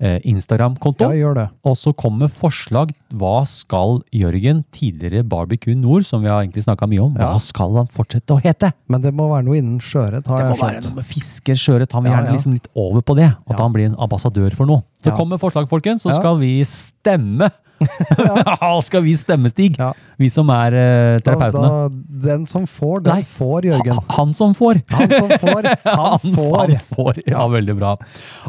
Instagram-konto. 0.00 1.04
Ja, 1.10 1.16
gjør 1.20 1.34
det. 1.36 1.46
Og 1.64 1.76
så 1.76 1.92
kommer 1.96 2.28
forslag. 2.32 2.92
Hva 3.12 3.44
skal 3.46 4.00
Jørgen, 4.14 4.64
tidligere 4.72 5.22
Barbecue 5.28 5.74
Nord, 5.76 6.04
som 6.08 6.22
vi 6.24 6.28
har 6.32 6.42
egentlig 6.42 6.64
snakka 6.64 6.88
mye 6.88 7.02
om, 7.04 7.14
Ja. 7.18 7.32
hva 7.34 7.40
skal 7.40 7.76
han 7.76 7.86
fortsette 7.86 8.32
å 8.36 8.40
hete? 8.40 8.72
Men 8.88 9.02
det 9.02 9.12
må 9.14 9.28
være 9.28 9.44
noe 9.44 9.56
innen 9.60 9.78
sjøørret, 9.78 10.26
har 10.26 10.38
Det 10.38 10.46
må 10.46 10.56
jeg 10.56 10.64
være 10.64 10.84
noe 10.88 10.94
med 10.94 11.04
fiske, 11.04 11.52
sjøørret. 11.52 11.92
Han 11.92 12.02
vil 12.04 12.12
Ja, 12.12 12.18
gjerne 12.22 12.32
liksom 12.32 12.52
litt 12.52 12.68
over 12.74 13.02
på 13.02 13.16
det. 13.16 13.34
At 13.48 13.58
han 13.58 13.72
blir 13.72 13.86
en 13.86 13.96
ambassadør 13.96 14.54
for 14.54 14.66
noe. 14.66 14.82
Så 15.00 15.10
Ja. 15.10 15.16
kom 15.16 15.28
med 15.32 15.40
forslag, 15.40 15.68
folkens, 15.68 16.02
så 16.04 16.10
Ja. 16.10 16.18
skal 16.20 16.38
vi 16.38 16.62
stemme 16.64 17.50
skal 18.84 19.02
vi 19.02 19.14
stemme, 19.16 19.48
Stig? 19.48 19.78
Ja. 19.78 19.92
Vi 20.18 20.28
som 20.28 20.50
er 20.52 20.74
uh, 20.76 21.20
terapeutene. 21.24 21.68
da, 21.68 21.88
den 22.28 22.44
som 22.46 22.66
får, 22.68 23.02
den 23.06 23.14
Nei. 23.14 23.22
får, 23.24 23.62
Jørgen. 23.70 23.94
Ha- 23.94 24.16
Han 24.18 24.34
som 24.34 24.52
får. 24.52 24.82
Han 24.90 25.08
som 25.08 25.30
får, 25.40 25.62
han 25.84 26.18
får. 26.36 26.56
Han 26.68 26.78
får. 26.92 27.22
Ja, 27.26 27.46
veldig 27.48 27.76
bra. 27.78 27.94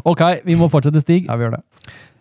Ok, 0.04 0.20
vi 0.44 0.54
må 0.60 0.68
fortsette, 0.68 1.00
Stig. 1.00 1.24
Ja, 1.30 1.36
vi 1.36 1.44
gjør 1.46 1.56
det. 1.56 1.62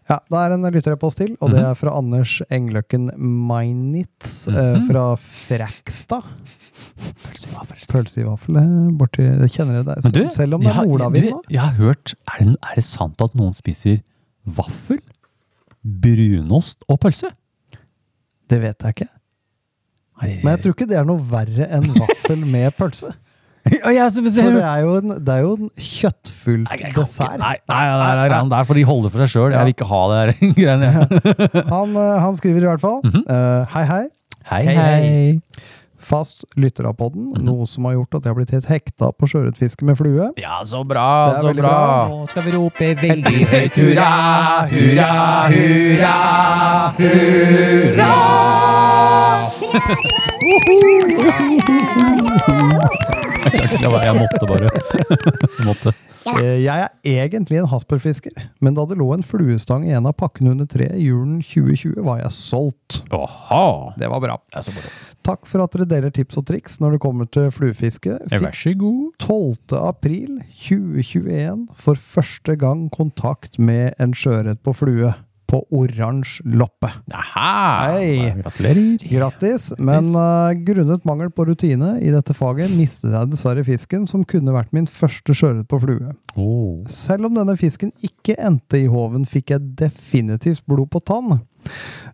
Ja, 0.09 0.17
Det 0.31 0.39
er 0.39 0.51
en 0.55 0.63
lytterepost 0.73 1.17
til, 1.17 1.35
og 1.41 1.49
Mhm. 1.49 1.55
det 1.57 1.65
er 1.67 1.75
fra 1.75 1.91
Anders 1.97 2.41
Engløkken 2.49 3.11
Meinitz 3.19 4.47
mm 4.47 4.55
-hmm. 4.55 4.87
fra 4.91 5.15
Frækstad. 5.17 6.23
Pølse 7.91 8.21
i 8.21 8.23
vaffel. 8.23 8.55
eh, 8.57 8.91
Borti 8.97 9.23
det 9.39 9.51
Kjenner 9.51 9.83
dere 9.83 10.01
Men 10.03 10.11
du, 10.11 10.23
det? 10.23 10.33
Selv 10.33 10.53
om 10.55 10.61
det 10.61 10.67
er 10.67 10.73
jeg 10.73 10.75
har- 10.75 11.31
nå? 11.31 11.41
Jeg 11.49 11.59
har 11.61 11.73
hørt 11.73 12.13
er 12.27 12.43
det, 12.45 12.55
er 12.63 12.75
det 12.75 12.83
sant 12.83 13.21
at 13.21 13.35
noen 13.35 13.53
spiser 13.53 14.01
vaffel, 14.45 15.01
brunost 15.81 16.83
og 16.89 16.99
pølse? 17.03 17.31
Det 18.51 18.59
vet 18.61 18.83
jeg 18.85 18.95
ikke. 18.95 19.09
Men 20.21 20.51
jeg 20.53 20.61
tror 20.61 20.75
ikke 20.75 20.85
det 20.91 20.97
er 20.99 21.05
noe 21.07 21.23
verre 21.31 21.65
enn 21.73 21.87
vaffel 21.97 22.43
med 22.45 22.71
pølse. 22.77 23.13
Ja, 23.61 23.91
jeg, 23.93 24.07
så, 24.09 24.23
For 24.25 24.55
det 24.55 24.63
er 24.65 24.79
jo 24.81 24.93
en, 24.97 25.11
det 25.21 25.33
er 25.35 25.43
jo 25.45 25.49
en 25.53 25.67
kjøttfull 25.77 26.63
dessert. 26.95 27.35
Nei, 27.37 27.51
nei, 27.69 27.81
nei, 27.91 27.97
nei, 28.17 28.23
nei, 28.31 28.39
det 28.49 28.57
er 28.57 28.65
for 28.65 28.79
de 28.79 28.85
holder 28.89 29.11
for 29.13 29.21
seg 29.21 29.29
sjøl. 29.35 29.51
Jeg 29.53 29.67
vil 29.67 29.73
ikke 29.75 29.85
ha 29.91 29.99
det 30.09 30.15
der 30.17 30.31
greiene. 30.57 30.87
Han, 31.75 31.93
eh, 31.93 32.15
han 32.23 32.39
skriver 32.39 32.65
i 32.65 32.69
hvert 32.71 32.81
fall 32.81 32.97
Mhm. 33.05 33.21
eh, 33.29 33.75
Hei, 33.75 33.83
hei. 33.91 34.01
Hei, 34.49 34.61
Hei, 34.65 34.75
hei. 34.79 35.61
Fast 36.01 36.43
lytter 36.57 36.85
av 36.89 36.95
podden, 36.97 37.29
Mhm. 37.35 37.43
noe 37.45 37.65
som 37.67 37.85
har 37.85 37.93
gjort 37.93 38.15
at 38.15 38.23
jeg 38.25 38.29
har 38.33 38.35
blitt 38.39 38.51
helt 38.51 38.65
hekta 38.65 39.11
på 39.13 39.27
sjøørretfiske 39.29 39.83
med 39.85 39.97
flue. 39.97 40.31
Ja, 40.37 40.61
så 40.63 40.83
bra, 40.87 41.35
så 41.39 41.53
bra. 41.53 41.61
bra. 41.61 42.07
Nå 42.09 42.27
skal 42.29 42.43
vi 42.43 42.51
rope 42.51 42.95
veldig 42.95 43.45
høyt 43.47 43.75
hurra, 43.77 44.67
hurra, 44.67 45.47
hurra, 45.53 46.15
hurra. 46.97 48.11
Jeg 53.53 54.15
måtte 54.17 54.47
bare. 54.49 54.71
Måtte. 55.67 55.93
Eh, 56.37 56.59
Jeg 56.61 56.69
er 56.85 56.89
egentlig 57.25 57.57
en 57.61 57.69
hasperfisker, 57.71 58.35
men 58.61 58.75
da 58.77 58.83
det 58.85 58.97
lå 58.99 59.07
en 59.15 59.23
fluestang 59.25 59.87
i 59.89 59.93
en 59.97 60.05
av 60.09 60.13
pakkene 60.19 60.53
under 60.53 60.67
treet 60.69 60.99
julen 61.01 61.39
2020, 61.41 61.95
var 62.05 62.21
jeg 62.21 62.33
solgt. 62.35 62.99
Aha. 63.15 63.93
Det 63.97 64.09
var 64.11 64.21
bra. 64.23 64.37
Det 64.53 64.75
bra. 64.75 64.91
Takk 65.25 65.45
for 65.49 65.61
at 65.65 65.73
dere 65.75 65.85
deler 65.89 66.13
tips 66.13 66.37
og 66.41 66.45
triks 66.49 66.79
når 66.81 66.95
det 66.95 67.01
kommer 67.03 67.27
til 67.29 67.49
fluefiske. 67.53 68.19
Vær 68.31 68.55
så 68.57 68.73
god. 68.77 69.11
12. 69.21 69.81
april 69.81 70.39
2021 70.63 71.67
for 71.77 71.95
første 71.99 72.55
gang 72.57 72.87
kontakt 72.93 73.59
med 73.61 73.93
en 74.01 74.13
sjøørret 74.17 74.61
på 74.65 74.73
flue. 74.77 75.13
På 75.51 75.65
oransje 75.75 76.45
loppe. 76.47 76.87
Hei. 77.11 78.31
Gratulerer. 78.37 79.03
Grattis, 79.11 79.65
men 79.77 80.07
uh, 80.15 80.53
grunnet 80.63 81.03
mangel 81.07 81.27
på 81.35 81.43
rutine 81.49 81.97
i 81.99 82.13
dette 82.13 82.35
faget 82.37 82.71
mistet 82.71 83.11
jeg 83.11 83.33
dessverre 83.33 83.65
fisken 83.67 84.07
som 84.07 84.23
kunne 84.23 84.55
vært 84.55 84.71
min 84.75 84.87
første 84.87 85.35
sjøørret 85.35 85.67
på 85.67 85.81
flue. 85.83 86.15
Oh. 86.39 86.79
Selv 86.87 87.27
om 87.27 87.35
denne 87.35 87.57
fisken 87.59 87.91
ikke 87.99 88.37
endte 88.39 88.79
i 88.79 88.87
håven, 88.91 89.27
fikk 89.27 89.51
jeg 89.51 89.73
definitivt 89.83 90.63
blod 90.71 90.87
på 90.95 91.03
tann. 91.03 91.41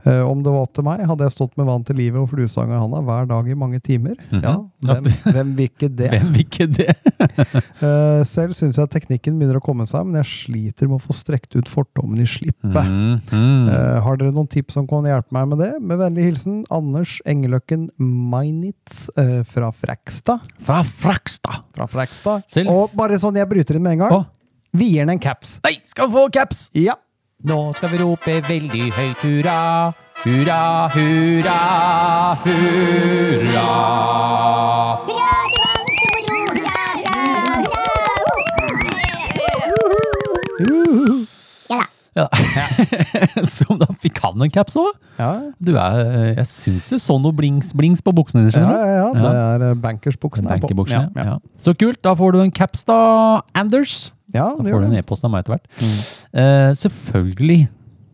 Eh, 0.08 0.22
om 0.30 0.44
det 0.44 0.52
var 0.54 0.68
opp 0.68 0.74
til 0.78 0.86
meg, 0.88 1.02
hadde 1.10 1.26
jeg 1.26 1.34
stått 1.34 1.56
med 1.60 1.68
vann 1.68 1.84
til 1.88 1.98
livet 2.00 2.22
og 2.22 2.30
fluestang 2.32 2.72
i 2.72 2.78
handa 2.80 3.02
hver 3.06 3.28
dag 3.30 3.48
i 3.50 3.58
mange 3.58 3.80
timer. 3.84 4.16
Mhm. 4.30 4.44
Ja, 4.44 4.54
hvem, 4.88 5.10
hvem 5.26 5.54
vil 5.58 5.70
ikke 5.72 5.90
det? 5.90 6.10
Hvem 6.14 6.30
vil 6.36 6.46
ikke 6.46 6.68
det? 6.72 6.94
uh, 7.82 8.24
selv 8.36 8.56
syns 8.58 8.80
jeg 8.80 8.92
teknikken 8.94 9.38
begynner 9.40 9.60
å 9.60 9.64
komme 9.64 9.88
seg, 9.90 10.06
men 10.08 10.22
jeg 10.22 10.30
sliter 10.32 10.90
med 10.90 11.00
å 11.00 11.06
få 11.08 11.16
strekt 11.16 11.58
ut 11.58 11.70
fortommen 11.72 12.22
i 12.24 12.28
slippet. 12.30 12.78
Mm, 12.78 13.20
-hmm. 13.30 13.68
uh, 13.72 14.00
har 14.06 14.20
dere 14.20 14.36
noen 14.36 14.50
tips 14.52 14.78
som 14.78 14.88
kan 14.88 15.06
hjelpe 15.06 15.34
meg 15.36 15.48
med 15.52 15.62
det? 15.64 15.72
Med 15.82 16.00
vennlig 16.00 16.30
hilsen 16.30 16.64
Anders 16.72 17.18
Engeløkken 17.26 17.90
Meinitz 17.98 19.10
fra 19.52 19.72
Frekstad. 19.72 20.46
Fra 20.64 20.84
Frakstad. 20.84 21.64
Fra 21.76 21.88
Frekstad. 21.88 22.44
Og 22.68 22.94
bare 22.96 23.20
sånn 23.20 23.36
jeg 23.36 23.50
bryter 23.50 23.76
inn 23.76 23.84
med 23.84 23.98
en 23.98 24.06
gang. 24.06 24.14
Å. 24.14 24.26
Vi 24.78 24.92
gir 24.94 25.06
den 25.06 25.16
en 25.16 25.20
caps. 25.20 25.60
Nei, 25.66 25.78
skal 25.88 26.10
få 26.12 26.28
caps? 26.34 26.70
Ja. 26.78 26.98
Nå 27.46 27.74
skal 27.78 27.92
vi 27.92 27.98
rope 28.02 28.34
veldig 28.48 28.88
høyt 28.96 29.20
hurra, 29.22 29.94
hurra, 30.24 30.90
hurra, 30.90 31.60
hurra. 32.42 33.68
Ja. 42.18 42.26
Så 43.46 43.78
da 43.78 43.86
fikk 44.02 44.18
han 44.24 44.42
en 44.42 44.50
caps 44.50 44.74
òg. 44.82 44.90
Ja, 45.20 45.30
Du 45.62 45.76
er, 45.78 46.00
jeg 46.40 46.50
syns 46.50 46.90
det 46.90 47.02
så 47.04 47.20
noe 47.22 47.36
blings, 47.38 47.70
blings 47.78 48.02
på 48.02 48.14
buksene 48.18 48.48
dine. 48.48 48.66
ja, 48.66 48.74
ja, 48.74 48.98
ja. 48.98 49.10
Det 49.14 49.34
er 49.38 49.66
eh, 49.70 49.80
bankersbuksene. 49.86 50.50
Banker 50.50 50.74
Ja, 50.90 51.06
ja. 51.14 51.26
Ja. 51.36 51.40
Så 51.62 51.78
kult. 51.78 52.02
Da 52.02 52.18
får 52.18 52.34
du 52.34 52.42
en 52.42 52.52
caps, 52.52 52.82
da, 52.90 52.98
Anders. 53.54 54.08
Ja 54.36 54.48
Da 54.58 54.64
får 54.64 54.84
du 54.84 54.88
en 54.90 55.00
e-post 55.00 55.26
av 55.26 55.32
meg 55.34 55.44
etter 55.44 55.56
hvert. 55.56 55.68
Eh, 56.36 56.72
selvfølgelig. 56.76 57.68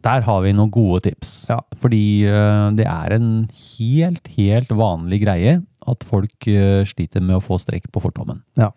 Der 0.03 0.25
har 0.25 0.41
vi 0.43 0.51
noen 0.55 0.71
gode 0.73 1.05
tips. 1.05 1.31
Ja. 1.51 1.61
Fordi 1.79 2.03
uh, 2.27 2.69
det 2.75 2.87
er 2.89 3.15
en 3.15 3.29
helt, 3.55 4.27
helt 4.35 4.73
vanlig 4.75 5.21
greie 5.23 5.61
at 5.89 6.03
folk 6.07 6.47
uh, 6.51 6.83
sliter 6.87 7.23
med 7.23 7.37
å 7.37 7.43
få 7.43 7.59
strekk 7.61 7.87
på 7.93 8.03
fortommen. 8.03 8.41
Ja. 8.59 8.73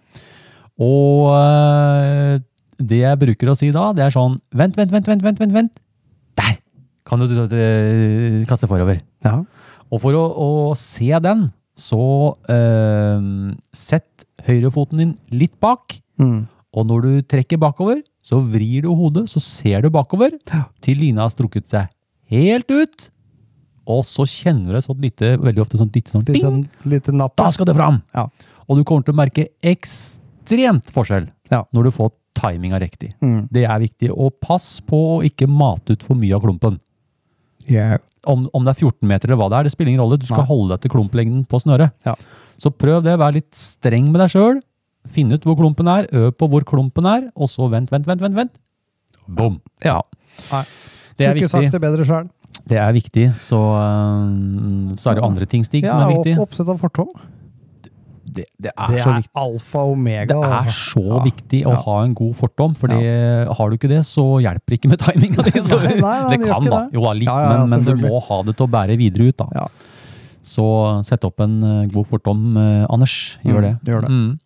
Og 0.76 1.32
det 2.76 2.99
jeg 3.01 3.18
bruker 3.18 3.49
å 3.49 3.57
si 3.57 3.70
da, 3.72 3.89
det 3.97 4.03
er 4.05 4.12
sånn 4.12 4.34
Vent, 4.53 4.74
vent, 4.76 4.91
vent, 4.93 5.07
vent, 5.09 5.22
vent, 5.24 5.41
vent, 5.41 5.55
vent. 5.55 5.78
Der! 6.37 6.59
Kan 7.09 7.22
du 7.22 7.32
kaste 8.51 8.68
forover. 8.68 9.01
Ja. 9.24 9.39
Og 9.89 10.03
for 10.03 10.18
å, 10.18 10.24
å 10.37 10.51
se 10.76 11.09
den, 11.24 11.47
så 11.80 12.34
sett 13.72 14.26
høyrefoten 14.45 15.01
din 15.01 15.16
litt 15.32 15.57
bak. 15.64 15.97
Mm. 16.20 16.45
Og 16.77 16.85
når 16.89 17.03
du 17.07 17.12
trekker 17.33 17.59
bakover, 17.62 18.03
så 18.27 18.39
vrir 18.45 18.85
du 18.85 18.91
hodet, 18.95 19.27
så 19.33 19.41
ser 19.41 19.83
du 19.87 19.91
bakover, 19.95 20.35
til 20.85 20.99
lina 21.01 21.24
har 21.24 21.33
strukket 21.33 21.70
seg 21.72 21.89
helt 22.33 22.68
ut. 22.70 23.07
Og 23.87 24.03
så 24.05 24.27
kjenner 24.29 24.74
du 24.74 24.79
et 24.81 24.85
sånt 24.89 25.01
lite, 25.01 25.37
veldig 25.41 25.62
ofte 25.62 25.79
sånt 25.81 25.95
lite 25.97 26.11
sånn 26.12 26.24
ding. 26.27 26.64
lite 26.85 27.14
napp. 27.14 27.37
Da 27.39 27.49
skal 27.55 27.68
det 27.70 27.77
fram! 27.79 28.01
Ja. 28.16 28.27
Og 28.66 28.81
du 28.81 28.85
kommer 28.85 29.07
til 29.07 29.14
å 29.14 29.20
merke 29.20 29.47
ekstremt 29.62 30.91
forskjell 30.93 31.29
Ja. 31.53 31.62
når 31.72 31.85
du 31.89 31.91
får 31.95 32.11
timinga 32.37 32.81
riktig. 32.83 33.14
Mm. 33.22 33.47
Det 33.51 33.64
er 33.64 33.79
viktig. 33.81 34.11
Og 34.12 34.35
pass 34.43 34.81
på 34.85 34.99
å 35.16 35.22
ikke 35.24 35.47
mate 35.49 35.95
ut 35.97 36.03
for 36.03 36.18
mye 36.18 36.35
av 36.35 36.43
klumpen. 36.43 36.81
Yeah. 37.70 37.99
Om, 38.27 38.49
om 38.53 38.64
det 38.66 38.74
er 38.74 38.83
14 38.91 39.07
meter 39.09 39.31
eller 39.31 39.39
hva 39.41 39.49
det 39.51 39.59
er, 39.59 39.62
det 39.64 39.72
spiller 39.72 39.95
ingen 39.95 40.03
rolle. 40.05 40.18
Du 40.20 40.27
skal 40.27 40.43
Nei. 40.45 40.51
holde 40.51 40.74
deg 40.74 40.83
til 40.83 40.93
klumplengden 40.93 41.47
på 41.49 41.61
snøret. 41.62 41.95
Ja. 42.05 42.14
Så 42.59 42.70
prøv 42.74 43.03
det. 43.07 43.14
Vær 43.22 43.33
litt 43.35 43.55
streng 43.57 44.11
med 44.11 44.20
deg 44.20 44.35
sjøl. 44.35 44.61
Finn 45.13 45.33
ut 45.33 45.43
hvor 45.47 45.57
klumpen 45.57 45.89
er. 45.89 46.07
Øv 46.13 46.33
på 46.37 46.49
hvor 46.49 46.65
klumpen 46.65 47.05
er, 47.07 47.29
og 47.37 47.49
så 47.53 47.69
vent, 47.71 47.91
vent, 47.93 48.07
vent. 48.07 48.21
vent, 48.21 48.35
vent. 48.37 48.53
Bom. 49.29 49.61
Ja. 49.85 50.01
Nei. 50.53 50.65
Det 51.19 51.27
er 51.27 51.35
viktig. 51.35 51.47
ikke 51.49 51.55
sagt 51.55 51.73
det 51.73 51.81
bedre 51.81 52.05
sjøl. 52.05 52.29
Det 52.67 52.79
er 52.79 52.93
viktig. 52.93 53.25
Så, 53.39 53.57
øh, 53.57 54.97
så 54.99 55.11
er 55.11 55.15
det 55.21 55.25
andre 55.25 55.45
ting, 55.47 55.65
Stig, 55.65 55.85
Ja, 55.85 55.93
som 55.95 56.03
er 56.11 56.15
viktig. 56.17 56.35
Ja, 56.37 56.43
oppsett 56.43 56.69
av 56.69 56.79
fortom. 56.83 57.09
Det, 58.37 58.45
det 58.61 58.71
er 58.77 58.89
Det 58.93 59.01
så 59.01 59.09
er 59.15 59.21
viktig. 59.23 59.31
alfa 59.41 59.79
og 59.87 59.93
omega. 59.95 60.27
Det 60.27 60.37
er 60.37 60.57
altså. 60.59 61.01
så 61.01 61.05
Ja. 61.07 61.21
viktig 61.25 61.61
å 61.65 61.71
Ja. 61.73 61.77
ha 61.87 62.03
en 62.05 62.15
god 62.15 62.35
fortom, 62.37 62.75
for 62.77 62.89
har 62.89 63.71
du 63.71 63.77
ikke 63.79 63.89
det, 63.89 64.03
så 64.05 64.25
hjelper 64.43 64.77
ikke 64.77 64.89
med 64.91 64.99
timinga 64.99 65.43
di. 65.43 65.51
Det 66.37 66.45
kan 66.47 66.65
da, 66.65 66.89
jo 66.93 67.01
da, 67.01 67.13
litt, 67.13 67.25
Ja, 67.29 67.39
ja, 67.41 67.53
ja, 67.53 67.65
men, 67.67 67.71
men 67.71 67.85
du 67.85 67.95
må 68.09 68.21
ha 68.21 68.43
det 68.43 68.57
til 68.57 68.67
å 68.67 68.71
bære 68.71 68.97
videre 68.99 69.29
ut. 69.29 69.37
da. 69.39 69.47
Ja. 69.55 69.67
Så 70.43 71.03
sett 71.05 71.25
opp 71.25 71.41
en 71.41 71.63
eh, 71.65 71.87
god 71.89 72.07
fortom, 72.07 72.57
eh, 72.57 72.87
Anders. 72.91 73.39
Gjør 73.45 73.57
Mm, 73.57 73.63
det. 73.63 73.93
gjør 73.93 74.01
det. 74.03 74.11
Mm. 74.11 74.39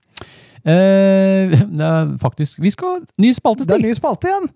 Eh, 0.67 1.51
det 1.79 1.81
er 1.81 2.17
faktisk 2.21 2.61
Vi 2.61 2.71
skal 2.71 3.01
Ny 3.19 3.33
spalte, 3.33 3.65
Det 3.65 3.75
er 3.75 3.79
ny 3.89 3.95
spalte 3.97 4.29
igjen! 4.29 4.49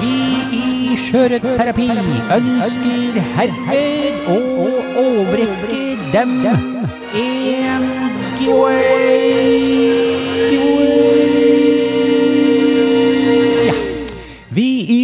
Vi 0.00 0.14
i 0.56 0.96
Skjøreterapi 0.96 1.88
ønsker 2.36 3.20
herved 3.36 4.30
å 4.30 4.38
overrekke 5.02 5.82
dem 6.14 6.38
en 6.46 7.90
giveaway. 8.38 10.03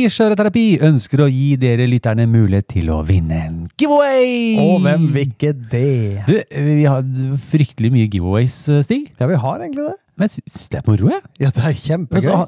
Vi 0.00 0.06
i 0.08 0.12
Skjøreterapi 0.14 0.62
ønsker 0.86 1.20
å 1.20 1.26
gi 1.28 1.56
dere 1.60 1.84
lytterne 1.84 2.24
mulighet 2.30 2.70
til 2.72 2.86
å 2.94 3.02
vinne 3.04 3.36
en 3.44 3.56
giveaway! 3.76 4.54
Og 4.62 4.78
hvem 4.86 5.02
vil 5.12 5.26
ikke 5.26 5.50
det? 5.68 6.22
Du, 6.24 6.32
vi 6.54 6.86
har 6.88 7.02
fryktelig 7.50 7.90
mye 7.92 8.06
giveaways, 8.08 8.54
eh, 8.72 8.78
Stig. 8.86 9.10
Ja, 9.20 9.28
vi 9.28 9.36
har 9.42 9.60
egentlig 9.60 9.84
det. 9.90 9.98
Men 10.16 10.30
jeg 10.30 10.38
syns 10.38 10.70
det 10.72 10.78
er 10.80 10.86
moro, 10.88 11.10
jeg. 11.12 11.20
Ja, 11.42 11.50
det 11.52 11.66
er 11.68 11.98
Men 12.00 12.24
så 12.24 12.36
ha- 12.38 12.46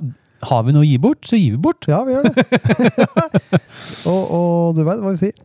har 0.48 0.62
vi 0.64 0.72
noe 0.72 0.80
å 0.86 0.88
gi 0.88 0.96
bort, 1.04 1.28
så 1.28 1.36
gir 1.36 1.58
vi 1.58 1.60
bort. 1.66 1.84
Ja, 1.92 1.98
vi 2.08 2.14
gjør 2.16 2.30
det. 2.30 3.10
og, 4.14 4.22
og 4.38 4.78
du 4.78 4.84
vet 4.88 5.02
hva 5.04 5.12
vi 5.12 5.20
sier? 5.26 5.36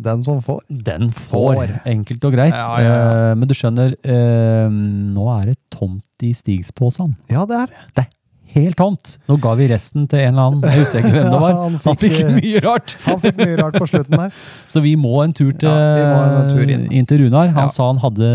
Den 0.00 0.24
som 0.24 0.40
får. 0.40 0.62
Den 0.88 1.10
får. 1.12 1.58
Får. 1.60 1.74
Enkelt 1.92 2.24
og 2.24 2.32
greit. 2.38 2.56
Ja, 2.56 2.70
ja, 2.80 2.88
ja. 2.88 2.96
Eh, 3.28 3.34
Men 3.36 3.50
du 3.50 3.52
skjønner, 3.58 3.98
eh, 4.00 4.72
nå 5.12 5.28
er 5.36 5.50
det 5.52 5.58
tomt 5.76 6.24
i 6.24 6.32
Stigsposen. 6.32 7.18
Ja, 7.28 7.44
det 7.44 7.60
er 7.66 7.68
det. 7.74 7.84
Det 8.00 8.06
er 8.06 8.10
helt 8.54 8.76
tomt. 8.78 9.16
Nå 9.30 9.36
ga 9.42 9.54
vi 9.58 9.66
resten 9.70 10.06
til 10.10 10.18
en 10.24 10.34
eller 10.34 10.46
annen, 10.50 10.62
jeg 10.66 10.82
husker 10.84 10.98
ikke 11.04 11.14
hvem 11.16 11.30
det 11.34 11.40
var. 11.44 11.52
han, 11.54 11.60
han 11.62 11.80
Han 11.84 11.98
fikk 12.00 12.16
fikk, 12.18 12.30
mye 12.38 12.62
rart. 12.64 12.96
Han 13.06 13.20
fikk 13.22 13.36
mye 13.40 13.56
rart 13.60 13.78
på 13.80 13.88
slutten 13.90 14.16
der. 14.18 14.34
Så 14.74 14.82
vi 14.84 14.94
må 15.00 15.14
en 15.24 15.32
tur 15.36 15.50
til, 15.52 15.68
Ja, 15.70 16.10
må 16.14 16.22
en 16.42 16.50
tur 16.54 16.64
inn. 16.74 16.86
inn 16.92 17.06
til 17.10 17.24
Runar. 17.24 17.52
Han 17.54 17.68
Ja. 17.68 17.74
sa 17.74 17.86
han 17.92 17.98
hadde 18.02 18.30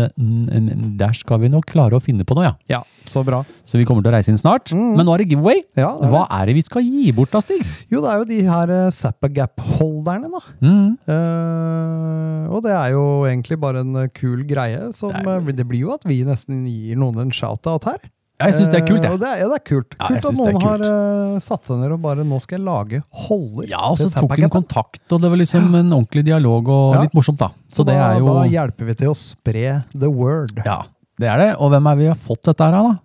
Der 0.98 1.12
skal 1.16 1.40
vi 1.42 1.48
nok 1.52 1.66
klare 1.70 1.96
å 1.98 2.02
finne 2.02 2.24
på 2.24 2.34
noe, 2.38 2.44
ja. 2.50 2.54
Ja, 2.68 2.82
så 3.06 3.22
bra. 3.26 3.42
Så 3.64 3.78
vi 3.78 3.84
kommer 3.88 4.02
til 4.02 4.12
å 4.12 4.16
reise 4.16 4.32
inn 4.32 4.38
snart. 4.40 4.72
Mm. 4.72 4.96
Men 4.96 5.06
nå 5.06 5.14
er 5.14 5.24
det 5.24 5.28
giveaway. 5.34 5.60
Ja, 5.76 5.92
det 6.00 6.08
er 6.08 6.12
Hva 6.14 6.24
er 6.40 6.46
det 6.50 6.54
vi 6.58 6.62
skal 6.66 6.82
gi 6.86 7.12
bort 7.16 7.30
da, 7.34 7.40
Stig? 7.44 7.62
Jo, 7.92 8.00
det 8.04 8.10
er 8.12 8.18
jo 8.22 8.28
de 8.32 8.40
her 8.48 8.72
uh, 8.72 8.90
Zappa 8.94 9.28
Gap-holderne, 9.28 10.30
da. 10.32 10.40
Mm. 10.64 10.96
Uh, 11.06 12.54
og 12.56 12.62
det 12.66 12.72
er 12.76 12.92
jo 12.94 13.04
egentlig 13.28 13.58
bare 13.60 13.82
en 13.84 13.96
eh, 14.04 14.10
kul 14.14 14.44
greie. 14.48 14.88
Som, 14.96 15.12
Det 15.12 15.26
er- 15.26 15.56
det 15.56 15.66
blir 15.68 15.80
jo 15.86 15.92
at 15.94 16.04
vi 16.06 16.22
nesten 16.24 16.64
gir 16.66 16.96
noen 16.96 17.18
en 17.26 17.30
shout-out 17.34 17.84
her. 17.84 17.98
Ja, 18.36 18.50
jeg 18.50 18.54
syns 18.58 18.68
det 18.68 18.82
er 18.82 18.86
kult, 18.86 19.00
ja. 19.04 19.16
det 19.16 19.28
er, 19.30 19.38
ja, 19.40 19.46
det 19.48 19.56
er 19.56 19.64
kult. 19.64 19.94
Ja, 19.96 20.08
kult 20.10 20.26
at 20.28 20.36
noen 20.36 20.52
noen 20.52 20.62
har 20.66 20.82
kult. 20.82 21.36
eh, 21.36 21.38
satt 21.40 21.64
seg 21.70 21.78
ned 21.80 21.94
og 21.94 22.02
bare 22.04 22.24
Nå 22.28 22.36
skal 22.44 22.58
jeg 22.58 22.64
lage 22.66 23.00
holder. 23.24 23.68
Ja, 23.70 23.80
og 23.88 23.96
så 23.96 24.10
tok 24.12 24.34
hun 24.36 24.50
kontakt, 24.52 25.00
og 25.16 25.22
det 25.24 25.30
var 25.32 25.40
liksom 25.40 25.70
en 25.74 25.88
ordentlig 25.96 26.24
dialog 26.28 26.68
og 26.68 26.94
Ja. 26.98 27.00
litt 27.06 27.14
morsomt, 27.16 27.38
da. 27.40 27.48
Så 27.72 27.84
det 27.88 27.94
da, 27.96 28.10
er 28.12 28.18
jo 28.20 28.26
da 28.34 28.44
hjelper 28.44 28.84
vi 28.90 28.94
til 28.94 29.08
å 29.08 29.16
spre 29.16 29.84
the 29.96 30.10
word. 30.12 30.52
Ja, 30.66 30.82
det 31.18 31.28
er 31.32 31.38
det. 31.38 31.50
Og 31.60 31.70
hvem 31.72 31.86
er 31.92 31.96
vi 31.96 32.06
har 32.12 32.16
fått 32.28 32.42
dette 32.44 32.60
her 32.60 32.74
av, 32.76 32.90
da? 32.92 32.98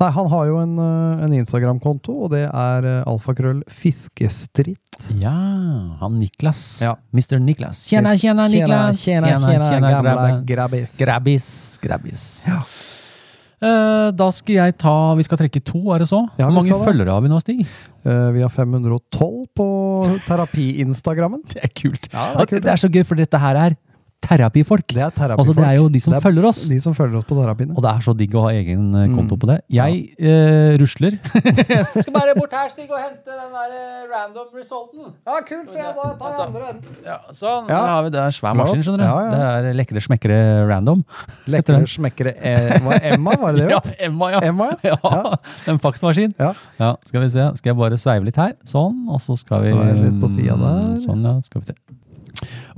Nei, 0.00 0.10
Han 0.14 0.28
har 0.30 0.46
jo 0.46 0.58
en, 0.62 0.74
eh, 0.78 1.24
en 1.24 1.32
Instagram-konto, 1.38 2.12
og 2.24 2.30
det 2.30 2.44
er 2.50 2.84
eh, 2.86 3.04
alfakrøll 3.06 3.62
fiskestritt. 3.66 4.98
Ja, 5.22 5.32
han 6.00 6.18
Niklas. 6.18 6.80
Ja. 6.82 6.96
Mr. 7.12 7.38
Niklas. 7.38 7.86
Tjena, 7.88 8.16
tjena, 8.18 8.48
Niklas. 8.50 9.02
Tjena, 9.04 9.38
tjena, 9.38 9.70
tjena. 9.70 10.02
grabben. 10.02 10.44
grabbis. 10.46 10.98
Grabbis, 10.98 11.78
grabbis. 11.82 12.46
Eh, 12.48 12.62
da 13.60 14.28
skal 14.30 14.54
jeg 14.54 14.74
ta 14.78 14.94
Vi 15.18 15.24
skal 15.26 15.40
trekke 15.40 15.60
to, 15.66 15.80
er 15.94 16.04
det 16.04 16.08
så? 16.10 16.20
Ja, 16.38 16.46
Hvor 16.46 16.60
mange 16.60 16.78
følgere 16.86 17.16
har 17.16 17.24
vi 17.24 17.30
nå, 17.32 17.40
Stig? 17.42 17.64
Eh, 18.06 18.28
vi 18.36 18.44
har 18.44 18.52
512 18.54 19.48
på 19.58 19.66
terapi-instagrammen. 20.28 21.42
Det 21.52 21.64
er 21.66 21.72
kult. 21.74 22.08
Ja, 22.12 22.30
det 22.36 22.44
er 22.44 22.50
kult, 22.52 22.64
det 22.64 22.72
er 22.72 22.80
så 22.84 22.90
gøy, 22.92 23.04
for 23.08 23.18
dette 23.18 23.40
her 23.42 23.58
er 23.66 23.76
terapifolk. 24.24 24.84
Det 24.90 25.00
er 25.02 25.12
terapifolk. 25.14 25.38
Altså, 25.40 25.54
det 25.56 25.64
er 25.68 25.76
jo 25.78 25.88
de 25.88 26.00
som 26.02 26.14
er 26.16 26.20
følger 26.24 26.46
oss. 26.48 26.60
De 26.68 26.78
som 26.82 26.94
følger 26.96 27.20
oss 27.20 27.26
på 27.28 27.36
terapiene. 27.38 27.74
Og 27.78 27.82
det 27.84 27.90
er 27.92 28.00
så 28.04 28.14
digg 28.18 28.34
å 28.36 28.42
ha 28.46 28.50
egen 28.56 28.88
eh, 28.98 29.06
konto 29.14 29.36
Mm. 29.38 29.40
på 29.42 29.48
det. 29.50 29.56
Jeg 29.70 29.98
eh, 30.18 30.74
rusler. 30.80 31.16
skal 32.02 32.12
bare 32.14 32.34
bort 32.38 32.52
her, 32.56 32.68
Stig, 32.72 32.88
og 32.90 32.98
hente 32.98 33.28
den 33.28 33.52
der 33.54 33.74
eh, 33.76 34.06
random 34.10 34.48
resulten. 34.58 35.12
Ja, 35.28 35.38
kult, 35.46 35.68
for 35.70 35.78
jeg 35.78 35.94
da 35.98 36.08
tar 36.18 36.34
jeg 36.34 36.42
andre 36.48 36.70
enden. 36.72 36.96
Ja, 37.06 37.18
sånn. 37.30 37.68
Ja. 37.70 37.78
Der 37.78 37.92
har 37.94 38.02
vi 38.08 38.12
det. 38.16 38.22
er 38.24 38.36
svær 38.38 38.58
maskin, 38.58 38.82
skjønner 38.86 39.04
du. 39.04 39.06
Ja, 39.06 39.20
ja. 39.22 39.30
Det 39.62 39.70
er 39.70 39.78
lekre 39.78 40.02
smekkere 40.08 40.40
random. 40.72 41.04
Lekre 41.54 41.78
smekkere 41.88 42.34
eh, 42.36 43.12
Emma, 43.14 43.36
var 43.40 43.56
det 43.56 43.68
det? 43.68 43.70
Ja. 43.78 43.80
Emma, 44.08 44.32
ja. 44.34 44.42
Emma, 44.48 44.70
ja. 44.84 44.96
Ja, 45.04 45.36
En 45.70 45.78
faksmaskin. 45.82 46.34
Ja. 46.38 46.52
Ja, 46.80 46.94
skal 47.06 47.22
vi 47.24 47.30
se. 47.36 47.46
Skal 47.60 47.72
jeg 47.72 47.78
bare 47.78 47.96
sveive 48.00 48.26
litt 48.28 48.36
her. 48.40 48.56
Sånn. 48.68 49.04
Og 49.12 49.22
så 49.24 49.36
skal 49.38 49.62
vi 49.64 49.72
Sveive 49.76 50.02
litt 50.08 50.20
på 50.22 50.28
siden 50.32 50.64
der. 50.64 50.98
Sånn, 51.06 51.24
ja. 51.24 51.36
Skal 51.44 51.62
vi 51.62 51.70
se. 51.72 51.78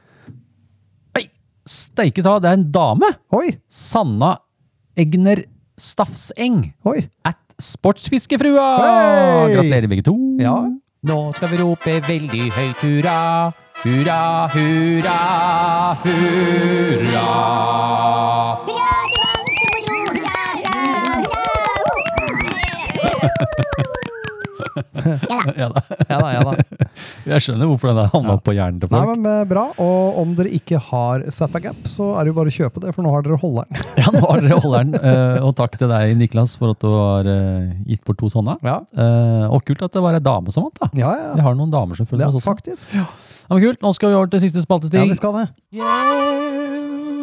Steike 1.69 2.23
ta, 2.25 2.39
det 2.41 2.49
er 2.49 2.57
en 2.57 2.69
dame! 2.73 3.11
Oi! 3.37 3.51
Sanna 3.69 4.39
Egner 4.97 5.43
Stafseng. 5.79 6.63
Oi! 6.89 7.03
At 7.29 7.37
Sportsfiskefrua! 7.61 8.69
Hei! 8.81 9.53
Gratulerer 9.53 9.89
begge 9.93 10.07
to. 10.09 10.15
Ja. 10.41 10.57
Nå 11.09 11.19
skal 11.37 11.53
vi 11.53 11.61
rope 11.61 11.99
veldig 12.09 12.49
høyt 12.57 12.81
hurra. 12.87 13.19
Hurra, 13.85 14.49
hurra, 14.55 15.19
hurra. 16.07 16.17
Hurra, 17.05 17.29
hurra. 18.65 18.73
Hurra, 18.73 18.97
hurra, 19.85 20.39
hurra. 23.13 23.95
Ja 25.59 25.69
da. 25.73 25.83
Ja 26.09 26.19
da, 26.21 26.29
ja 26.35 26.43
da. 26.47 26.53
Jeg 27.29 27.45
skjønner 27.45 27.69
hvorfor 27.71 27.93
den 27.95 28.09
havna 28.13 28.37
på 28.45 28.55
hjernen 28.57 28.81
til 28.83 28.91
Nei, 28.93 29.01
folk. 29.05 29.19
men 29.23 29.31
eh, 29.33 29.45
Bra. 29.51 29.65
Og 29.83 30.19
om 30.23 30.33
dere 30.39 30.53
ikke 30.59 30.81
har 30.91 31.25
Zappagap, 31.35 31.79
så 31.89 32.11
er 32.19 32.25
det 32.27 32.33
jo 32.33 32.37
bare 32.39 32.53
å 32.53 32.57
kjøpe 32.59 32.83
det, 32.85 32.93
for 32.97 33.07
nå 33.07 33.13
har 33.15 33.25
dere 33.27 33.39
holderen. 33.43 33.83
Ja, 34.01 34.13
nå 34.15 34.23
har 34.25 34.43
dere 34.45 34.59
holderen. 34.63 34.95
Eh, 34.99 35.39
og 35.47 35.55
takk 35.59 35.79
til 35.81 35.91
deg, 35.91 36.15
Niklas, 36.21 36.57
for 36.61 36.75
at 36.75 36.83
du 36.85 36.89
har 36.93 37.29
eh, 37.33 37.71
gitt 37.91 38.05
bort 38.09 38.21
to 38.23 38.31
sånne. 38.33 38.59
Ja, 38.67 38.79
Eh, 38.99 39.45
og 39.53 39.63
kult 39.69 39.83
at 39.87 39.95
det 39.95 40.01
var 40.03 40.17
ei 40.17 40.23
dame 40.25 40.53
som 40.55 40.65
vant, 40.67 40.79
da. 40.83 40.89
ja. 40.99 41.13
Vi 41.39 41.43
har 41.45 41.55
noen 41.59 41.71
damer 41.73 41.97
som 41.99 42.07
følger 42.09 42.27
ja 42.27 42.31
oss 42.33 42.39
også. 42.41 42.49
faktisk. 42.51 42.91
Ja, 42.97 43.05
men 43.53 43.63
kult. 43.63 43.81
Nå 43.85 43.93
skal 43.97 44.11
vi 44.13 44.19
over 44.19 44.31
til 44.33 44.43
siste 44.45 44.61
spaltesting. 44.65 45.05
Ja, 45.07 45.09
vi 45.13 45.17
skal 45.19 45.37
det. 45.39 45.47
Tips 45.73 47.18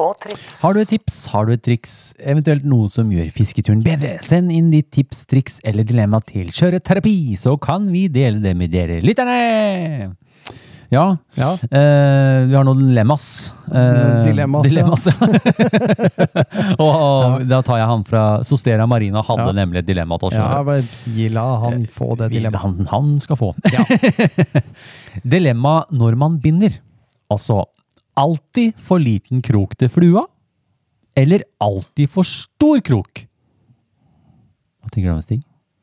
og 0.00 0.16
triks. 0.24 0.44
Har 0.62 0.74
du 0.76 0.80
et 0.82 0.88
tips, 0.90 1.18
har 1.34 1.46
du 1.48 1.52
et 1.54 1.62
triks, 1.66 1.98
eventuelt 2.20 2.64
noe 2.68 2.88
som 2.92 3.10
gjør 3.12 3.28
fisketuren 3.36 3.82
bedre, 3.86 4.16
send 4.24 4.50
inn 4.54 4.70
ditt 4.72 4.90
tips, 4.94 5.24
triks 5.30 5.60
eller 5.64 5.84
dilemma 5.88 6.20
til 6.26 6.48
Kjøreterapi, 6.54 7.16
så 7.40 7.56
kan 7.60 7.86
vi 7.92 8.06
dele 8.12 8.40
det 8.44 8.56
med 8.56 8.72
dere 8.72 9.00
lytterne! 9.04 10.16
Ja, 10.90 11.04
Ja. 11.38 11.52
Uh, 11.70 12.48
vi 12.50 12.54
har 12.56 12.64
noen 12.66 12.80
dilemmas. 12.88 13.52
Uh, 13.70 14.24
Dilemmas, 14.26 14.64
dilemmas 14.66 15.04
ja. 15.06 15.14
og 16.82 17.44
da 17.46 17.60
tar 17.62 17.78
jeg 17.78 17.86
han 17.92 18.02
fra 18.08 18.22
Sostera 18.42 18.88
Marina, 18.90 19.22
hadde 19.22 19.44
Ja. 19.52 19.54
nemlig 19.60 19.84
et 19.84 19.86
dilemma 19.86 20.18
til 20.18 20.32
oss. 20.32 20.34
Ja, 20.40 20.64
men 20.66 20.88
gi 21.14 21.28
la 21.30 21.44
han 21.62 21.84
få 21.94 22.16
det 22.18 22.32
dilemmaet. 22.34 22.64
Han, 22.64 22.88
han 22.90 23.12
skal 23.22 23.38
få. 23.38 23.52
Dilemma 25.36 25.76
når 25.94 26.16
man 26.18 26.40
binder. 26.42 26.74
Altså, 27.30 27.60
alltid 28.20 28.76
for 28.84 29.00
liten 29.02 29.40
krok 29.44 29.72
til 29.80 29.88
flua, 29.92 30.22
eller 31.18 31.42
alltid 31.64 32.10
for 32.12 32.26
stor 32.28 32.82
krok? 32.86 33.24
Hva 34.80 34.92
tenker 34.92 35.10
du 35.10 35.14
om 35.16 35.24
Stig? 35.24 35.40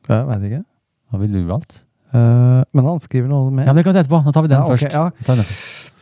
Jeg 0.08 0.26
vet 0.30 0.46
ikke. 0.48 0.62
Hva 1.10 1.20
ville 1.22 1.42
du 1.42 1.50
valgt? 1.50 1.82
Uh, 2.08 2.62
men 2.72 2.86
han 2.88 3.00
skriver 3.04 3.28
noe 3.28 3.50
mer. 3.52 3.66
Ja, 3.68 3.74
Det 3.76 3.82
kan 3.84 3.92
vi 3.92 3.98
ta 3.98 4.02
etterpå. 4.06 4.22
Nå 4.24 4.32
tar 4.32 4.46
vi 4.46 4.50
den 4.54 4.58
Ja, 4.58 4.64
ok, 4.64 4.72
først. 4.78 4.94
ja. 4.96 5.10
Den 5.28 5.42
først. 5.44 5.92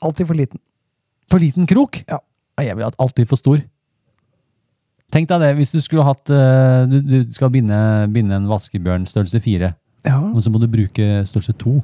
Alltid 0.00 0.26
for 0.30 0.38
liten. 0.38 0.60
For 1.30 1.42
liten 1.42 1.66
krok? 1.68 2.00
Ja. 2.08 2.18
Jeg 2.60 2.76
ville 2.76 2.88
hatt 2.90 2.98
alltid 3.00 3.28
for 3.28 3.40
stor. 3.40 3.60
Tenk 5.12 5.28
deg 5.30 5.40
det, 5.42 5.50
hvis 5.58 5.72
du 5.74 5.80
skulle 5.82 6.04
hatt 6.06 6.30
eh, 6.30 6.84
Du, 6.86 6.98
du 7.02 7.32
skal 7.34 7.50
binde, 7.50 7.76
binde 8.14 8.36
en 8.36 8.46
vaskebjørn 8.50 9.08
størrelse 9.10 9.40
fire, 9.42 9.72
Ja, 10.06 10.18
og 10.30 10.38
så 10.44 10.52
må 10.52 10.60
du 10.62 10.68
bruke 10.70 11.06
størrelse 11.28 11.52
to. 11.60 11.78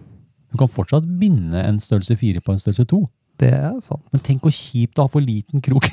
Du 0.57 0.63
kan 0.65 0.73
fortsatt 0.73 1.05
binde 1.21 1.61
en 1.61 1.77
størrelse 1.83 2.17
fire 2.17 2.41
på 2.41 2.55
en 2.55 2.61
størrelse 2.63 2.87
to. 2.89 3.03
det 3.43 3.53
er 3.53 3.75
sant. 3.85 4.01
Men 4.15 4.23
tenk 4.25 4.47
hvor 4.47 4.55
kjipt 4.57 4.97
å 4.97 5.05
ha 5.05 5.13
for 5.13 5.21
liten 5.21 5.61
krok. 5.61 5.85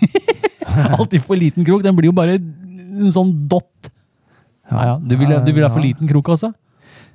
Alltid 1.00 1.26
for 1.28 1.36
liten 1.36 1.66
krok. 1.68 1.84
Den 1.84 1.98
blir 1.98 2.08
jo 2.08 2.16
bare 2.16 2.38
en 2.40 3.12
sånn 3.12 3.34
dott. 3.52 3.90
Ja, 4.72 4.86
ja. 4.88 4.94
Du 5.04 5.18
vil, 5.20 5.34
du 5.44 5.52
vil 5.52 5.66
ha 5.66 5.70
for 5.74 5.84
liten 5.84 6.08
krok 6.08 6.32
også? 6.38 6.54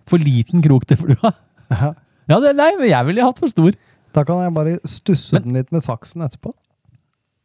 For 0.08 0.20
liten 0.20 0.60
krok 0.64 0.84
til 0.90 1.00
flua? 1.00 1.32
Ja. 1.72 1.94
Ja, 2.28 2.36
det, 2.44 2.52
nei, 2.58 2.68
men 2.76 2.90
jeg 2.90 3.08
ville 3.08 3.24
hatt 3.24 3.40
for 3.40 3.48
stor. 3.48 3.72
Da 4.12 4.22
kan 4.28 4.42
jeg 4.44 4.52
bare 4.56 4.76
stusse 4.88 5.40
den 5.40 5.56
litt 5.56 5.72
med 5.72 5.80
saksen 5.84 6.26
etterpå. 6.28 6.52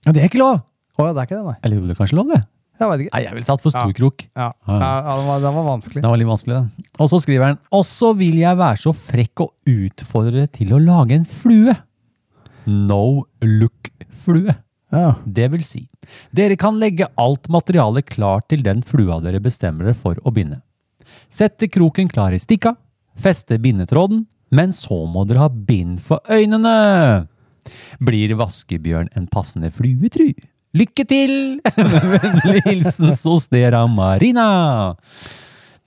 Ja, 0.04 0.12
Det 0.12 0.20
er 0.26 0.28
ikke 0.28 0.44
lov. 0.44 0.60
Å 1.00 1.08
ja, 1.08 1.14
det 1.16 1.24
er 1.24 1.30
ikke 1.30 1.40
det, 1.40 1.46
nei. 1.48 1.56
Eller 1.64 1.88
det 1.88 1.96
er 1.96 2.00
kanskje 2.04 2.20
lov, 2.20 2.28
det? 2.36 2.42
Jeg 2.80 2.90
vet 2.90 3.04
ikke. 3.04 3.14
Nei, 3.14 3.22
jeg 3.28 3.36
ville 3.38 3.46
tatt 3.48 3.62
for 3.62 3.74
stor 3.74 3.92
krok. 3.94 4.24
Ja, 4.34 4.48
Ja. 4.68 4.78
ja, 4.82 4.92
ja 5.06 5.16
den, 5.20 5.28
var, 5.30 5.40
den 5.44 5.56
var 5.60 5.66
vanskelig. 5.68 6.02
Den 6.02 6.10
var 6.10 6.18
litt 6.18 6.30
vanskelig, 6.32 6.56
den. 6.58 6.88
Og 7.00 7.10
så 7.12 7.20
skriver 7.22 7.46
han 7.52 7.60
Og 7.72 7.84
så 7.86 8.10
vil 8.18 8.40
jeg 8.42 8.58
være 8.58 8.82
så 8.82 8.94
frekk 8.98 9.44
å 9.46 9.50
utfordre 9.70 10.32
dere 10.42 10.52
til 10.58 10.74
å 10.74 10.82
lage 10.82 11.18
en 11.20 11.26
flue. 11.30 11.76
No 12.66 13.26
look-flue. 13.44 14.56
Ja. 14.94 15.16
Det 15.26 15.48
vil 15.54 15.64
si, 15.66 15.88
dere 16.36 16.56
kan 16.60 16.78
legge 16.82 17.08
alt 17.18 17.50
materialet 17.50 18.06
klart 18.14 18.48
til 18.54 18.62
den 18.66 18.84
flua 18.86 19.18
dere 19.24 19.42
bestemmer 19.42 19.90
dere 19.90 19.98
for 19.98 20.20
å 20.22 20.34
binde. 20.34 20.60
Sette 21.34 21.68
kroken 21.70 22.10
klar 22.12 22.34
i 22.34 22.40
stikka, 22.42 22.76
feste 23.18 23.58
bindetråden, 23.62 24.26
men 24.54 24.74
så 24.74 25.00
må 25.10 25.26
dere 25.26 25.48
ha 25.48 25.50
bind 25.50 25.98
for 26.06 26.22
øynene. 26.30 27.28
Blir 28.04 28.36
vaskebjørn 28.38 29.10
en 29.18 29.26
passende 29.32 29.72
flue, 29.74 30.10
tru? 30.14 30.30
Lykke 30.74 31.04
til! 31.06 31.34
Med 31.78 32.08
vennlig 32.18 32.62
hilsen 32.66 33.14
Sostera 33.14 33.84
Marina. 33.86 34.48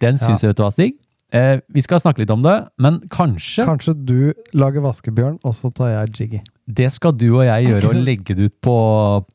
Den 0.03 0.21
syns 0.21 0.45
jeg 0.45 0.53
vet 0.53 0.61
du 0.61 0.63
hva, 0.63 0.71
Stig. 0.75 0.95
Eh, 1.35 1.57
vi 1.75 1.83
skal 1.83 1.99
snakke 1.99 2.23
litt 2.23 2.31
om 2.31 2.45
det, 2.45 2.55
men 2.79 3.01
kanskje 3.11 3.65
Kanskje 3.67 3.97
du 3.99 4.19
lager 4.55 4.85
vaskebjørn, 4.85 5.41
og 5.43 5.57
så 5.59 5.73
tar 5.75 5.91
jeg 5.91 6.13
Jiggy. 6.15 6.43
Det 6.67 6.89
skal 6.91 7.13
du 7.15 7.29
og 7.37 7.45
jeg 7.47 7.69
gjøre, 7.69 7.91
og 7.93 7.99
legge 8.09 8.35
det 8.35 8.49
ut 8.49 8.55
på, 8.67 8.73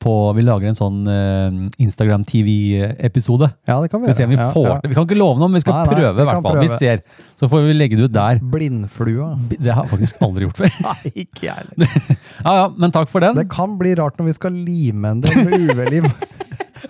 på 0.03 0.13
Vi 0.35 0.43
lager 0.43 0.67
en 0.67 0.75
sånn 0.75 0.97
uh, 1.07 1.59
Instagram 1.79 2.25
TV-episode. 2.27 3.47
Ja, 3.69 3.77
det 3.79 3.87
kan 3.93 4.01
vi 4.03 4.09
Vi, 4.09 4.15
ser 4.17 4.27
om 4.27 4.33
vi, 4.33 4.39
Ja, 4.41 4.49
får, 4.51 4.67
ja. 4.67 4.79
vi 4.83 4.97
kan 4.97 5.07
ikke 5.07 5.15
love 5.19 5.39
noe, 5.39 5.47
men 5.47 5.61
vi 5.61 5.63
skal 5.63 5.77
Nei, 5.77 5.85
nei, 5.87 5.93
prøve. 5.95 6.11
vi 6.17 6.25
hvert 6.27 6.43
fall. 6.47 6.59
Vi 6.59 6.71
ser. 6.75 7.03
Så 7.39 7.47
får 7.51 7.63
vi 7.69 7.77
legge 7.77 7.99
det 7.99 8.09
ut 8.09 8.15
der. 8.17 8.41
Blindflua. 8.51 9.29
Det 9.53 9.71
har 9.71 9.85
jeg 9.85 9.93
faktisk 9.93 10.25
aldri 10.27 10.49
gjort 10.49 10.59
før. 10.59 10.75
Nei, 10.89 11.13
ikke 11.23 11.47
jeg 11.47 11.55
heller. 11.61 11.95
Ja, 12.45 12.53
ja, 12.57 12.65
Men 12.83 12.91
takk 12.95 13.07
for 13.11 13.23
den. 13.23 13.37
Det 13.39 13.47
kan 13.53 13.77
bli 13.79 13.93
rart 13.99 14.19
når 14.19 14.27
vi 14.31 14.35
skal 14.35 14.57
lime 14.67 15.13
en 15.15 15.21
del 15.23 15.45
med 15.47 15.69
UV-lim. 15.71 16.09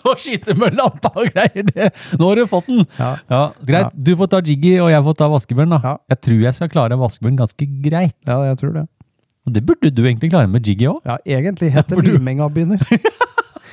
Og 0.08 0.18
skyte 0.18 0.56
med 0.58 0.74
lampa 0.80 1.12
og 1.14 1.28
greier. 1.36 1.68
Det. 1.68 1.92
Nå 2.18 2.32
har 2.32 2.40
du 2.40 2.48
fått 2.50 2.72
den. 2.72 2.82
Ja. 2.98 3.44
greit. 3.62 3.94
Du 3.94 4.16
får 4.18 4.32
ta 4.32 4.40
Jiggy, 4.42 4.80
og 4.82 4.90
jeg 4.90 5.04
får 5.06 5.18
ta 5.20 5.28
vaskebjørn. 5.30 5.76
da. 5.76 5.80
Ja. 5.86 5.94
Jeg 6.16 6.22
tror 6.26 6.42
jeg 6.48 6.58
skal 6.58 6.72
klare 6.74 6.98
vaskebjørn 6.98 7.38
ganske 7.44 7.68
greit. 7.86 8.18
ja, 8.26 8.40
jeg 8.50 8.58
tror 8.64 8.74
det. 8.80 8.88
Og 9.48 9.54
det 9.56 9.66
burde 9.66 9.90
du 9.90 10.04
egentlig 10.06 10.30
klare 10.32 10.48
med 10.48 10.66
Jiggy 10.68 10.88
òg. 10.92 11.02
Ja, 11.06 11.18
egentlig 11.26 11.72
heter 11.78 12.02
du- 12.02 12.14
liminga 12.14 12.50
begynner. 12.50 12.82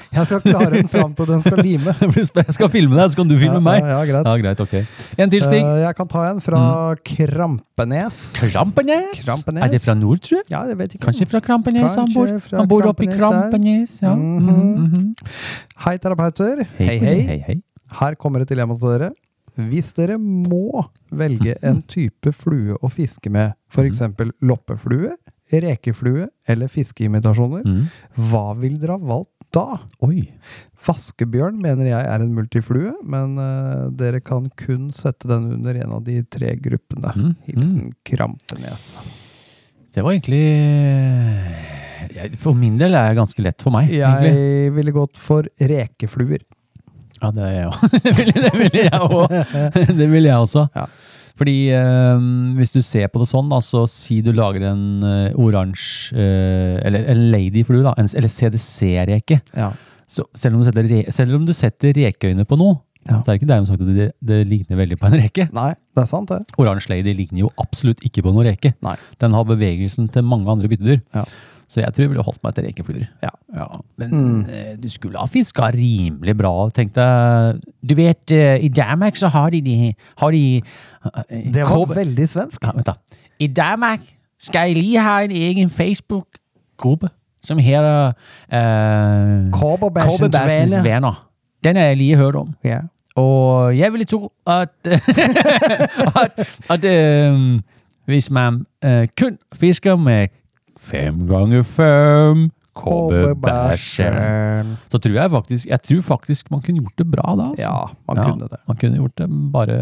Jeg 0.08 0.24
skal 0.24 0.40
klare 0.40 0.70
den 0.72 0.88
fram 0.88 1.12
til 1.14 1.26
den 1.28 1.42
skal 1.44 1.60
lime. 1.60 1.92
Jeg 2.16 2.54
skal 2.56 2.70
filme 2.72 2.96
deg, 2.96 3.10
så 3.12 3.18
kan 3.20 3.28
du 3.28 3.34
filme 3.36 3.58
Ja, 3.58 3.64
meg. 3.64 3.82
Ja, 3.84 3.98
ja, 3.98 4.06
greit. 4.08 4.24
Ja, 4.28 4.36
greit, 4.40 4.62
ok. 4.64 5.20
En 5.20 5.32
til, 5.34 5.44
Stig. 5.44 5.60
Eh, 5.60 5.82
jeg 5.84 5.96
kan 5.98 6.08
ta 6.08 6.22
en 6.30 6.40
fra 6.40 6.62
Krampenes. 7.04 8.22
Krampenes? 8.40 9.26
Krampenes. 9.26 9.66
Er 9.66 9.74
det 9.74 9.82
fra 9.84 9.94
nord, 9.98 10.22
tror 10.24 10.40
jeg? 10.40 10.48
Ja, 10.54 10.64
det 10.64 10.78
vet 10.80 10.96
ikke. 10.96 11.04
Kanskje 11.10 11.28
fra 11.28 11.42
Krampenes 11.44 11.84
han 12.00 12.08
Kanskje 12.08 12.16
bor? 12.16 12.34
fra 12.48 12.62
Han 12.62 12.70
bor 12.72 12.88
oppe 12.88 13.04
i 13.04 13.12
Krampenes 13.12 14.00
Ja. 14.00 14.08
ja. 14.08 14.16
-hmm. 14.16 14.40
Mm 14.48 14.90
-hmm. 14.92 15.06
Hei, 15.84 15.96
terapeuter. 15.98 16.64
Hei, 16.78 16.86
hei, 16.86 16.98
hei. 16.98 17.22
hei, 17.28 17.44
hei. 17.46 17.62
Her 18.00 18.14
kommer 18.14 18.40
et 18.40 18.48
dilemma 18.48 18.78
til 18.78 18.88
dere. 18.88 19.10
Hvis 19.56 19.92
dere 19.92 20.18
må 20.18 20.84
velge 21.10 21.54
en 21.62 21.82
type 21.82 22.32
flue 22.32 22.76
å 22.82 22.88
fiske 22.88 23.30
med, 23.30 23.52
f.eks. 23.70 24.02
loppeflue, 24.40 25.16
rekeflue 25.52 26.28
eller 26.48 26.68
fiskeimitasjoner, 26.72 27.62
Mm. 27.64 27.84
hva 28.30 28.46
vil 28.58 28.78
dere 28.78 28.98
ha 28.98 28.98
valgt 29.14 29.30
da? 29.52 29.78
Oi. 30.04 30.28
Vaskebjørn 30.86 31.56
mener 31.60 31.88
jeg 31.88 32.04
er 32.06 32.22
en 32.22 32.34
multiflue, 32.36 32.92
men 33.02 33.38
uh, 33.40 33.88
dere 33.90 34.20
kan 34.20 34.50
kun 34.60 34.90
sette 34.94 35.26
den 35.28 35.48
under 35.56 35.74
en 35.82 35.96
av 35.96 36.04
de 36.06 36.20
tre 36.30 36.52
gruppene. 36.62 37.12
Mm, 37.16 37.32
Hilsen 37.48 37.88
Krampenes. 38.06 38.98
Det 39.94 40.04
var 40.04 40.12
egentlig 40.14 40.44
jeg, 42.14 42.36
For 42.40 42.54
min 42.56 42.76
del 42.80 42.94
er 42.94 43.10
det 43.10 43.18
ganske 43.18 43.42
lett 43.44 43.62
for 43.64 43.74
meg, 43.74 43.90
egentlig. 43.90 44.32
Jeg 44.36 44.72
ville 44.76 44.94
gått 44.94 45.18
for 45.20 45.48
rekefluer. 45.58 46.44
Ja, 47.18 47.32
det 47.34 47.42
er 47.42 47.54
jeg 47.56 47.68
òg. 47.72 47.78
det 48.06 48.52
ville 48.54 48.84
jeg 48.84 49.00
òg. 49.02 49.32
Det 49.98 50.06
ville 50.12 50.28
jeg 50.30 50.38
også. 50.38 50.68
Ja. 50.76 50.84
Fordi 51.38 51.54
eh, 51.70 52.24
hvis 52.58 52.72
du 52.74 52.80
ser 52.82 53.06
på 53.12 53.22
det 53.22 53.28
sånn, 53.30 53.48
da, 53.52 53.60
så 53.62 53.84
si 53.90 54.18
du 54.26 54.32
lager 54.34 54.64
en 54.72 54.82
uh, 55.04 55.38
oransje 55.38 56.18
eh, 56.18 56.80
Eller 56.88 57.06
en 57.12 57.20
ladyflue, 57.32 57.84
da. 57.86 57.92
En, 58.00 58.10
eller 58.18 58.32
CDC-reke. 58.32 59.40
Ja. 59.54 59.70
Så 60.08 60.24
selv 60.34 60.56
om 60.56 60.62
du 60.64 60.68
setter, 60.68 60.88
re, 60.90 61.00
selv 61.14 61.36
om 61.38 61.44
du 61.46 61.52
setter 61.56 61.94
rekeøyne 61.96 62.46
på 62.48 62.58
noe, 62.60 62.80
Ja. 63.08 63.22
så 63.22 63.30
er 63.30 63.36
det 63.36 63.38
ikke 63.38 63.48
dermed 63.48 63.68
sagt 63.70 63.80
at 63.84 63.92
det, 63.96 64.06
det 64.28 64.38
ligner 64.50 64.76
veldig 64.76 64.96
på 65.00 65.06
en 65.08 65.14
reke. 65.16 65.46
Nei, 65.56 65.70
det 65.96 66.02
er 66.02 66.08
sant, 66.10 66.28
det. 66.28 66.42
Oransje 66.60 66.90
lady 66.92 67.14
ligner 67.16 67.46
jo 67.46 67.52
absolutt 67.62 68.02
ikke 68.04 68.24
på 68.26 68.32
noen 68.34 68.50
reke. 68.50 68.74
Nei. 68.84 68.96
Den 69.22 69.32
har 69.32 69.46
bevegelsen 69.48 70.10
til 70.12 70.26
mange 70.28 70.50
andre 70.52 70.68
byttedyr. 70.68 70.98
Ja. 71.14 71.22
Så 71.68 71.80
jeg 71.80 71.92
tror 71.92 72.02
jeg 72.02 72.10
ville 72.10 72.22
holdt 72.24 72.40
meg 72.44 72.54
til 72.54 72.64
rekefluer. 72.64 73.04
Ja. 73.22 73.28
Men 73.98 74.10
Mm. 74.14 74.40
eh, 74.40 74.76
du 74.82 74.88
skulle 74.88 75.18
ha 75.18 75.26
fiska 75.26 75.66
rimelig 75.74 76.36
bra. 76.38 76.70
tenkte 76.70 77.02
jeg. 77.02 77.54
Du 77.90 77.94
vet, 77.94 78.30
eh, 78.32 78.64
i 78.64 78.68
Danmark 78.68 79.16
så 79.16 79.28
har 79.28 79.50
de, 79.50 79.60
de, 79.60 79.94
har 80.18 80.30
de 80.30 80.56
eh, 81.30 81.52
Det 81.54 81.62
var 81.62 81.68
Kobe- 81.68 81.94
veldig 81.96 82.28
svensk. 82.28 82.64
ja, 82.64 82.70
vent 82.74 82.86
da. 82.86 82.92
I 83.38 83.46
Danmark 83.46 84.00
skal 84.40 84.58
jeg 84.66 84.74
lige 84.76 85.00
ha 85.00 85.20
en 85.20 85.30
egen 85.30 85.70
Facebook-gruppe 85.70 87.08
som 87.42 87.58
heter 87.58 88.06
uh, 88.52 89.50
Kobberbæsjens 89.52 90.20
venner. 90.72 90.82
venner. 90.82 91.28
Den 91.64 91.76
har 91.76 91.82
jeg 91.84 91.96
lige 91.96 92.16
hørt 92.16 92.36
om. 92.36 92.54
Ja. 92.64 92.78
Og 93.16 93.78
jeg 93.78 93.92
ville 93.92 94.04
tro 94.04 94.32
at, 94.46 94.68
at, 96.22 96.48
at 96.70 96.84
øh, 96.84 97.60
hvis 98.04 98.30
man 98.30 98.66
uh, 98.86 99.04
kun 99.20 99.38
fisker 99.54 99.96
med 99.96 100.26
fem 100.78 101.26
ganger 101.28 101.66
fem 101.66 102.46
Kobberbæsjen. 102.78 104.76
så 104.86 104.98
tror 105.02 105.16
jeg 105.16 105.30
faktisk 105.32 105.66
jeg 105.66 105.82
tror 105.82 106.02
faktisk 106.06 106.50
man 106.54 106.62
kunne 106.62 106.82
gjort 106.84 107.00
det 107.02 107.06
bra 107.10 107.34
da. 107.34 107.46
Altså. 107.50 107.62
Ja, 107.64 107.80
man 108.08 108.16
Ja, 108.20 108.24
kunne 108.28 108.48
det. 108.52 108.60
Man 108.68 108.76
kunne 108.76 109.00
gjort 109.00 109.16
det 109.18 109.28
bare 109.52 109.76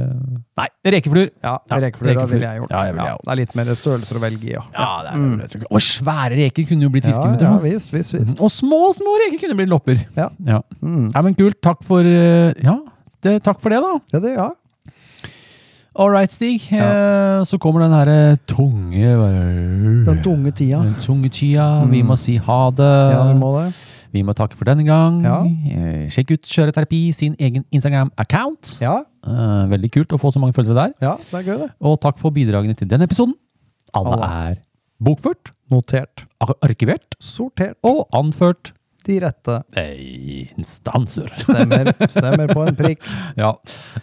Nei, 0.57 0.69
rekefluer! 0.97 1.29
Ja, 1.45 1.57
Ja, 1.71 1.81
rekefluer 1.85 2.27
ville 2.31 2.47
jeg 2.49 2.61
gjort. 2.63 2.71
Ja, 2.71 2.83
jeg 2.89 2.95
ville 2.95 3.09
jeg 3.09 3.19
det 3.27 3.33
er 3.33 3.41
litt 3.43 3.55
mer 3.59 3.75
størrelser 3.75 4.17
å 4.17 4.23
velge 4.25 4.49
i. 4.49 4.53
Ja. 4.55 4.65
Ja, 4.73 4.89
det 5.05 5.13
er 5.13 5.47
det. 5.61 5.65
Og 5.71 5.81
svære 5.85 6.41
reker 6.41 6.69
kunne 6.71 6.83
jo 6.89 6.93
blitt 6.95 7.07
Ja, 7.11 7.37
ja, 7.41 7.59
visst, 7.61 7.93
visst, 7.93 8.15
visst. 8.17 8.41
Og 8.41 8.51
små, 8.51 8.93
små 8.97 9.17
reker 9.25 9.45
kunne 9.45 9.59
blitt 9.61 9.69
lopper. 9.73 10.01
Ja. 10.17 10.31
Ja. 10.47 10.63
Mm. 10.81 11.11
Nei, 11.13 11.23
men 11.23 11.35
kult. 11.35 11.61
Takk 11.61 11.85
for 11.85 12.01
øh, 12.01 12.55
Ja, 12.63 12.79
det, 13.23 13.43
takk 13.45 13.61
for 13.61 13.71
det, 13.75 13.83
da. 13.85 13.99
Ja, 14.15 14.19
det, 14.25 14.37
ja. 14.37 14.51
All 15.99 16.11
right, 16.13 16.31
Stig. 16.33 16.61
Ja. 16.71 17.43
så 17.49 17.57
kommer 17.59 17.81
den 17.87 17.93
herre 17.97 18.37
tunge 18.47 19.15
Den 20.05 20.21
tunge 20.23 20.53
tida. 20.53 20.83
Den 20.85 20.95
tunge 21.01 21.31
tida. 21.33 21.85
Vi 21.89 22.03
må 22.05 22.17
si 22.21 22.37
ha 22.37 22.59
det. 22.71 22.89
Ja, 23.15 23.23
vi 23.33 23.39
må 23.41 23.53
det. 23.57 23.71
Vi 24.13 24.23
må 24.25 24.33
takke 24.37 24.57
for 24.57 24.65
denne 24.69 24.85
gang. 24.87 25.23
Ja. 25.25 25.39
Eh, 25.45 26.05
sjekk 26.13 26.35
ut 26.37 26.47
Kjøreterapi 26.49 27.01
sin 27.17 27.35
egen 27.41 27.65
Instagram-account. 27.73 28.77
Ja, 28.85 29.03
Eh, 29.27 29.65
veldig 29.67 29.89
kult 29.91 30.13
å 30.15 30.21
få 30.23 30.31
så 30.31 30.39
mange 30.39 30.55
følgere 30.55 30.85
der. 30.87 30.93
ja, 31.03 31.17
det 31.19 31.35
er 31.35 31.43
gøy, 31.49 31.59
det. 31.65 31.71
Og 31.83 31.97
takk 32.01 32.17
for 32.21 32.31
bidragene 32.31 32.77
til 32.79 32.87
denne 32.87 33.09
episoden. 33.09 33.33
Alle 33.93 34.13
Alle. 34.13 34.29
er 34.53 34.55
bokført, 35.03 35.51
Notert. 35.69 36.23
arkivert 36.63 37.17
Sortert. 37.19 37.75
og 37.83 38.07
anført 38.15 38.71
De 39.07 39.19
rette. 39.23 39.57
eh, 39.79 40.49
instanser. 40.59 41.29
Stemmer. 41.47 41.93
Stemmer 42.11 42.51
på 42.53 42.65
en 42.67 42.77
prikk. 42.79 43.05
Ja. 43.39 43.53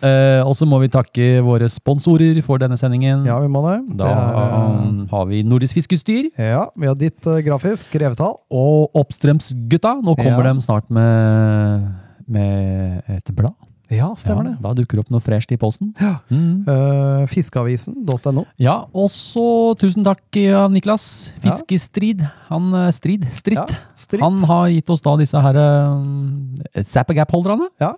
Eh, 0.01 0.39
og 0.45 0.53
så 0.55 0.67
må 0.69 0.79
vi 0.83 0.87
takke 0.93 1.41
våre 1.43 1.67
sponsorer 1.71 2.37
for 2.45 2.61
denne 2.61 2.77
sendingen. 2.79 3.25
Ja, 3.27 3.39
vi 3.43 3.49
må 3.51 3.63
det. 3.65 3.75
Da 3.99 4.07
det 4.07 4.13
er, 4.13 4.63
um, 4.83 5.01
har 5.11 5.25
vi 5.29 5.41
Nordisk 5.43 5.75
Fiskeutstyr. 5.79 6.29
eh, 6.37 6.51
ja, 6.53 6.65
vi 6.77 6.87
har 6.87 6.95
ditt 6.99 7.25
uh, 7.27 7.39
grafisk, 7.45 7.91
Revetall. 7.99 8.37
Og 8.53 8.93
Oppstrømsgutta. 9.03 9.95
Nå 10.03 10.15
kommer 10.19 10.45
Ja. 10.47 10.53
de 10.53 10.61
snart 10.65 10.89
med, 10.93 11.89
med 12.27 13.01
et 13.17 13.35
blad. 13.35 13.55
Ja, 13.95 14.09
stemmer 14.19 14.47
ja, 14.47 14.53
det. 14.53 14.63
Da 14.63 14.73
dukker 14.77 14.99
det 14.99 15.03
opp 15.05 15.11
noe 15.13 15.23
fresht 15.23 15.51
i 15.53 15.57
posten. 15.61 15.91
Ja. 16.01 16.15
Mm. 16.31 16.63
Uh, 16.67 17.23
fiskeavisen.no. 17.31 18.45
Ja, 18.61 18.77
og 18.91 19.11
så 19.13 19.45
tusen 19.79 20.05
takk, 20.05 20.23
ja, 20.37 20.65
Niklas. 20.71 21.05
Ja. 21.37 21.45
Fiskestrid. 21.47 22.23
Han 22.49 22.71
eh, 22.77 22.89
Strid. 22.95 23.27
Stritt. 23.35 23.75
Ja. 23.75 24.21
Han 24.23 24.41
har 24.49 24.67
gitt 24.73 24.89
oss 24.93 25.03
da 25.05 25.15
disse 25.19 25.43
her 25.45 25.59
uh, 25.59 26.81
Zappagap-holderne. 26.81 27.69
Ja. 27.81 27.93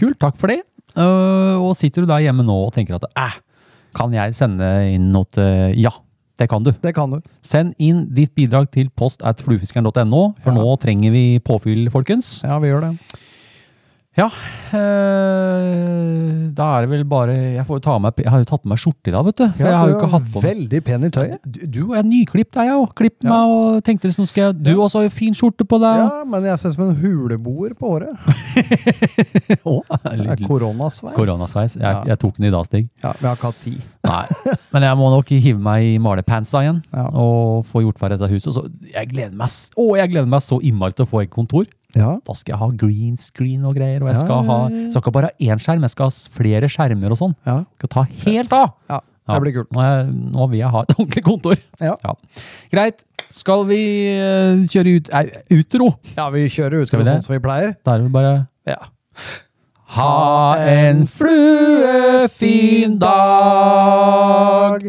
Kult, 0.00 0.18
takk 0.22 0.38
for 0.40 0.52
det. 0.52 0.62
Uh, 0.96 1.58
og 1.60 1.74
sitter 1.76 2.04
du 2.04 2.10
der 2.10 2.24
hjemme 2.24 2.46
nå 2.46 2.54
og 2.66 2.72
tenker 2.76 2.96
at 2.96 3.08
æh, 3.12 3.40
kan 3.96 4.12
jeg 4.14 4.36
sende 4.36 4.68
inn 4.88 5.10
noe 5.12 5.28
til 5.32 5.74
Ja, 5.76 5.92
det 6.38 6.48
kan 6.48 6.62
du. 6.64 6.70
Det 6.82 6.94
kan 6.94 7.10
du. 7.10 7.18
Send 7.42 7.74
inn 7.82 8.04
ditt 8.14 8.34
bidrag 8.38 8.70
til 8.74 8.92
post 8.94 9.24
at 9.26 9.42
fluefiskeren.no, 9.42 10.22
for 10.38 10.54
Ja. 10.54 10.56
nå 10.60 10.76
trenger 10.80 11.12
vi 11.12 11.24
påfyll, 11.42 11.90
folkens. 11.90 12.42
Ja, 12.44 12.60
vi 12.62 12.70
gjør 12.70 12.88
det. 12.88 12.92
Ja, 14.18 14.28
Øh, 15.18 16.48
da 16.52 16.64
er 16.76 16.84
det 16.84 16.90
vel 16.90 17.04
bare 17.08 17.32
Jeg 17.56 17.64
får 17.64 17.78
ta 17.84 17.94
med 18.02 18.18
Jeg 18.20 18.28
har 18.28 18.42
jo 18.42 18.48
tatt 18.50 18.64
med 18.66 18.74
meg 18.74 18.80
skjorte 18.82 19.08
i 19.08 19.14
dag, 19.14 19.24
vet 19.24 19.38
du. 19.40 19.44
For 19.54 19.62
Ja, 19.64 19.68
jeg 19.70 19.78
har 19.78 19.88
jo 19.88 19.94
ikke 19.96 20.10
hatt 20.12 20.26
på 20.34 20.42
Veldig 20.44 20.80
pen 20.84 21.06
i 21.06 21.10
tøyet. 21.14 21.38
Du, 21.46 21.60
du 21.72 21.94
er 21.96 22.04
nyklipt, 22.04 22.58
er 22.60 22.68
jeg 22.68 22.76
òg. 22.82 22.90
Klipp 22.98 23.16
Ja. 23.24 23.30
meg 23.30 23.54
og 23.54 23.78
tenkte 23.86 24.10
liksom 24.10 24.26
skal 24.28 24.42
jeg 24.50 24.58
Du 24.66 24.72
også 24.84 25.00
har 25.00 25.06
jo 25.08 25.14
fin 25.14 25.32
skjorte 25.38 25.64
på 25.64 25.78
deg. 25.80 26.02
Ja, 26.02 26.24
men 26.28 26.44
jeg 26.50 26.58
ser 26.60 26.68
ut 26.74 26.76
som 26.76 26.84
en 26.90 26.96
huleboer 27.00 27.72
på 27.78 27.94
håret. 27.94 28.12
oh, 29.68 29.80
er 30.04 30.20
litt- 30.20 30.44
koronasveis. 30.46 31.14
Koronasveis. 31.16 31.78
Jeg, 31.78 31.88
Ja. 31.88 32.02
jeg 32.12 32.18
tok 32.18 32.36
den 32.36 32.50
i 32.50 32.52
dag, 32.52 32.66
Stig. 32.68 32.88
Ja, 33.02 33.12
vi 33.20 33.26
har 33.26 33.36
ikke 33.40 33.50
hatt 33.52 33.62
tid. 33.64 33.80
Nei. 34.04 34.24
Men 34.72 34.82
jeg 34.90 34.96
må 35.00 35.10
nok 35.16 35.28
hive 35.32 35.60
meg 35.64 35.82
i 35.94 35.96
malepantsa 35.98 36.60
igjen 36.66 36.82
og 37.14 37.64
få 37.72 37.82
gjort 37.86 37.98
ferdig 38.00 38.18
dette 38.20 38.32
huset. 38.36 38.52
Så 38.52 38.66
jeg 38.92 39.08
gleder 39.14 39.32
meg, 39.36 39.48
å, 39.76 39.88
jeg 39.96 40.12
gleder 40.12 40.28
meg 40.28 40.40
så 40.44 40.60
innmari 40.60 40.92
til 40.96 41.06
å 41.06 41.08
få 41.08 41.22
et 41.24 41.30
kontor. 41.32 41.64
Ja. 41.96 42.18
Da 42.26 42.34
skal 42.36 42.52
jeg 42.52 42.60
ha 42.60 42.68
green 42.76 43.16
screen 43.16 43.64
og 43.64 43.76
greier. 43.78 44.02
Og 44.04 44.10
jeg 44.12 44.20
skal 44.20 44.44
ha 44.48 44.58
skal 44.90 45.00
ikke 45.00 45.14
bare 45.14 45.30
ha 45.30 45.36
én 45.52 45.62
skjerm, 45.62 45.86
jeg 45.86 45.94
skal 45.94 46.10
ha 46.10 46.16
flere 46.36 46.68
skjermer 46.72 47.14
og 47.14 47.20
sånn. 47.22 47.36
ja. 47.48 47.62
Skal 47.80 47.92
ta 47.94 48.06
helt 48.26 48.52
av! 48.52 48.74
ja. 48.90 49.00
Det 49.28 49.42
blir 49.44 49.52
kult. 49.58 49.68
Nå, 49.76 49.82
jeg, 49.84 50.04
nå 50.32 50.44
vil 50.48 50.60
jeg 50.62 50.70
ha 50.72 50.80
et 50.86 50.92
ordentlig 50.98 51.22
kontor. 51.26 51.58
Ja. 51.84 52.14
Greit. 52.72 53.02
Skal 53.28 53.66
vi 53.68 53.80
eh, 54.08 54.62
kjøre 54.72 54.94
ut 54.96 55.10
nei, 55.12 55.24
utro? 55.58 55.90
Ja, 56.16 56.30
vi 56.32 56.46
kjører 56.48 56.80
ut 56.80 56.88
vi 56.88 57.04
sånn 57.04 57.20
som 57.26 57.34
vi 57.34 57.42
pleier. 57.44 57.74
Da 57.84 57.98
er 57.98 58.06
det 58.06 58.12
bare 58.14 58.32
Ja. 58.68 58.78
Ha 59.98 60.56
en 60.68 61.04
fluefin 61.08 62.96
dag! 63.00 64.88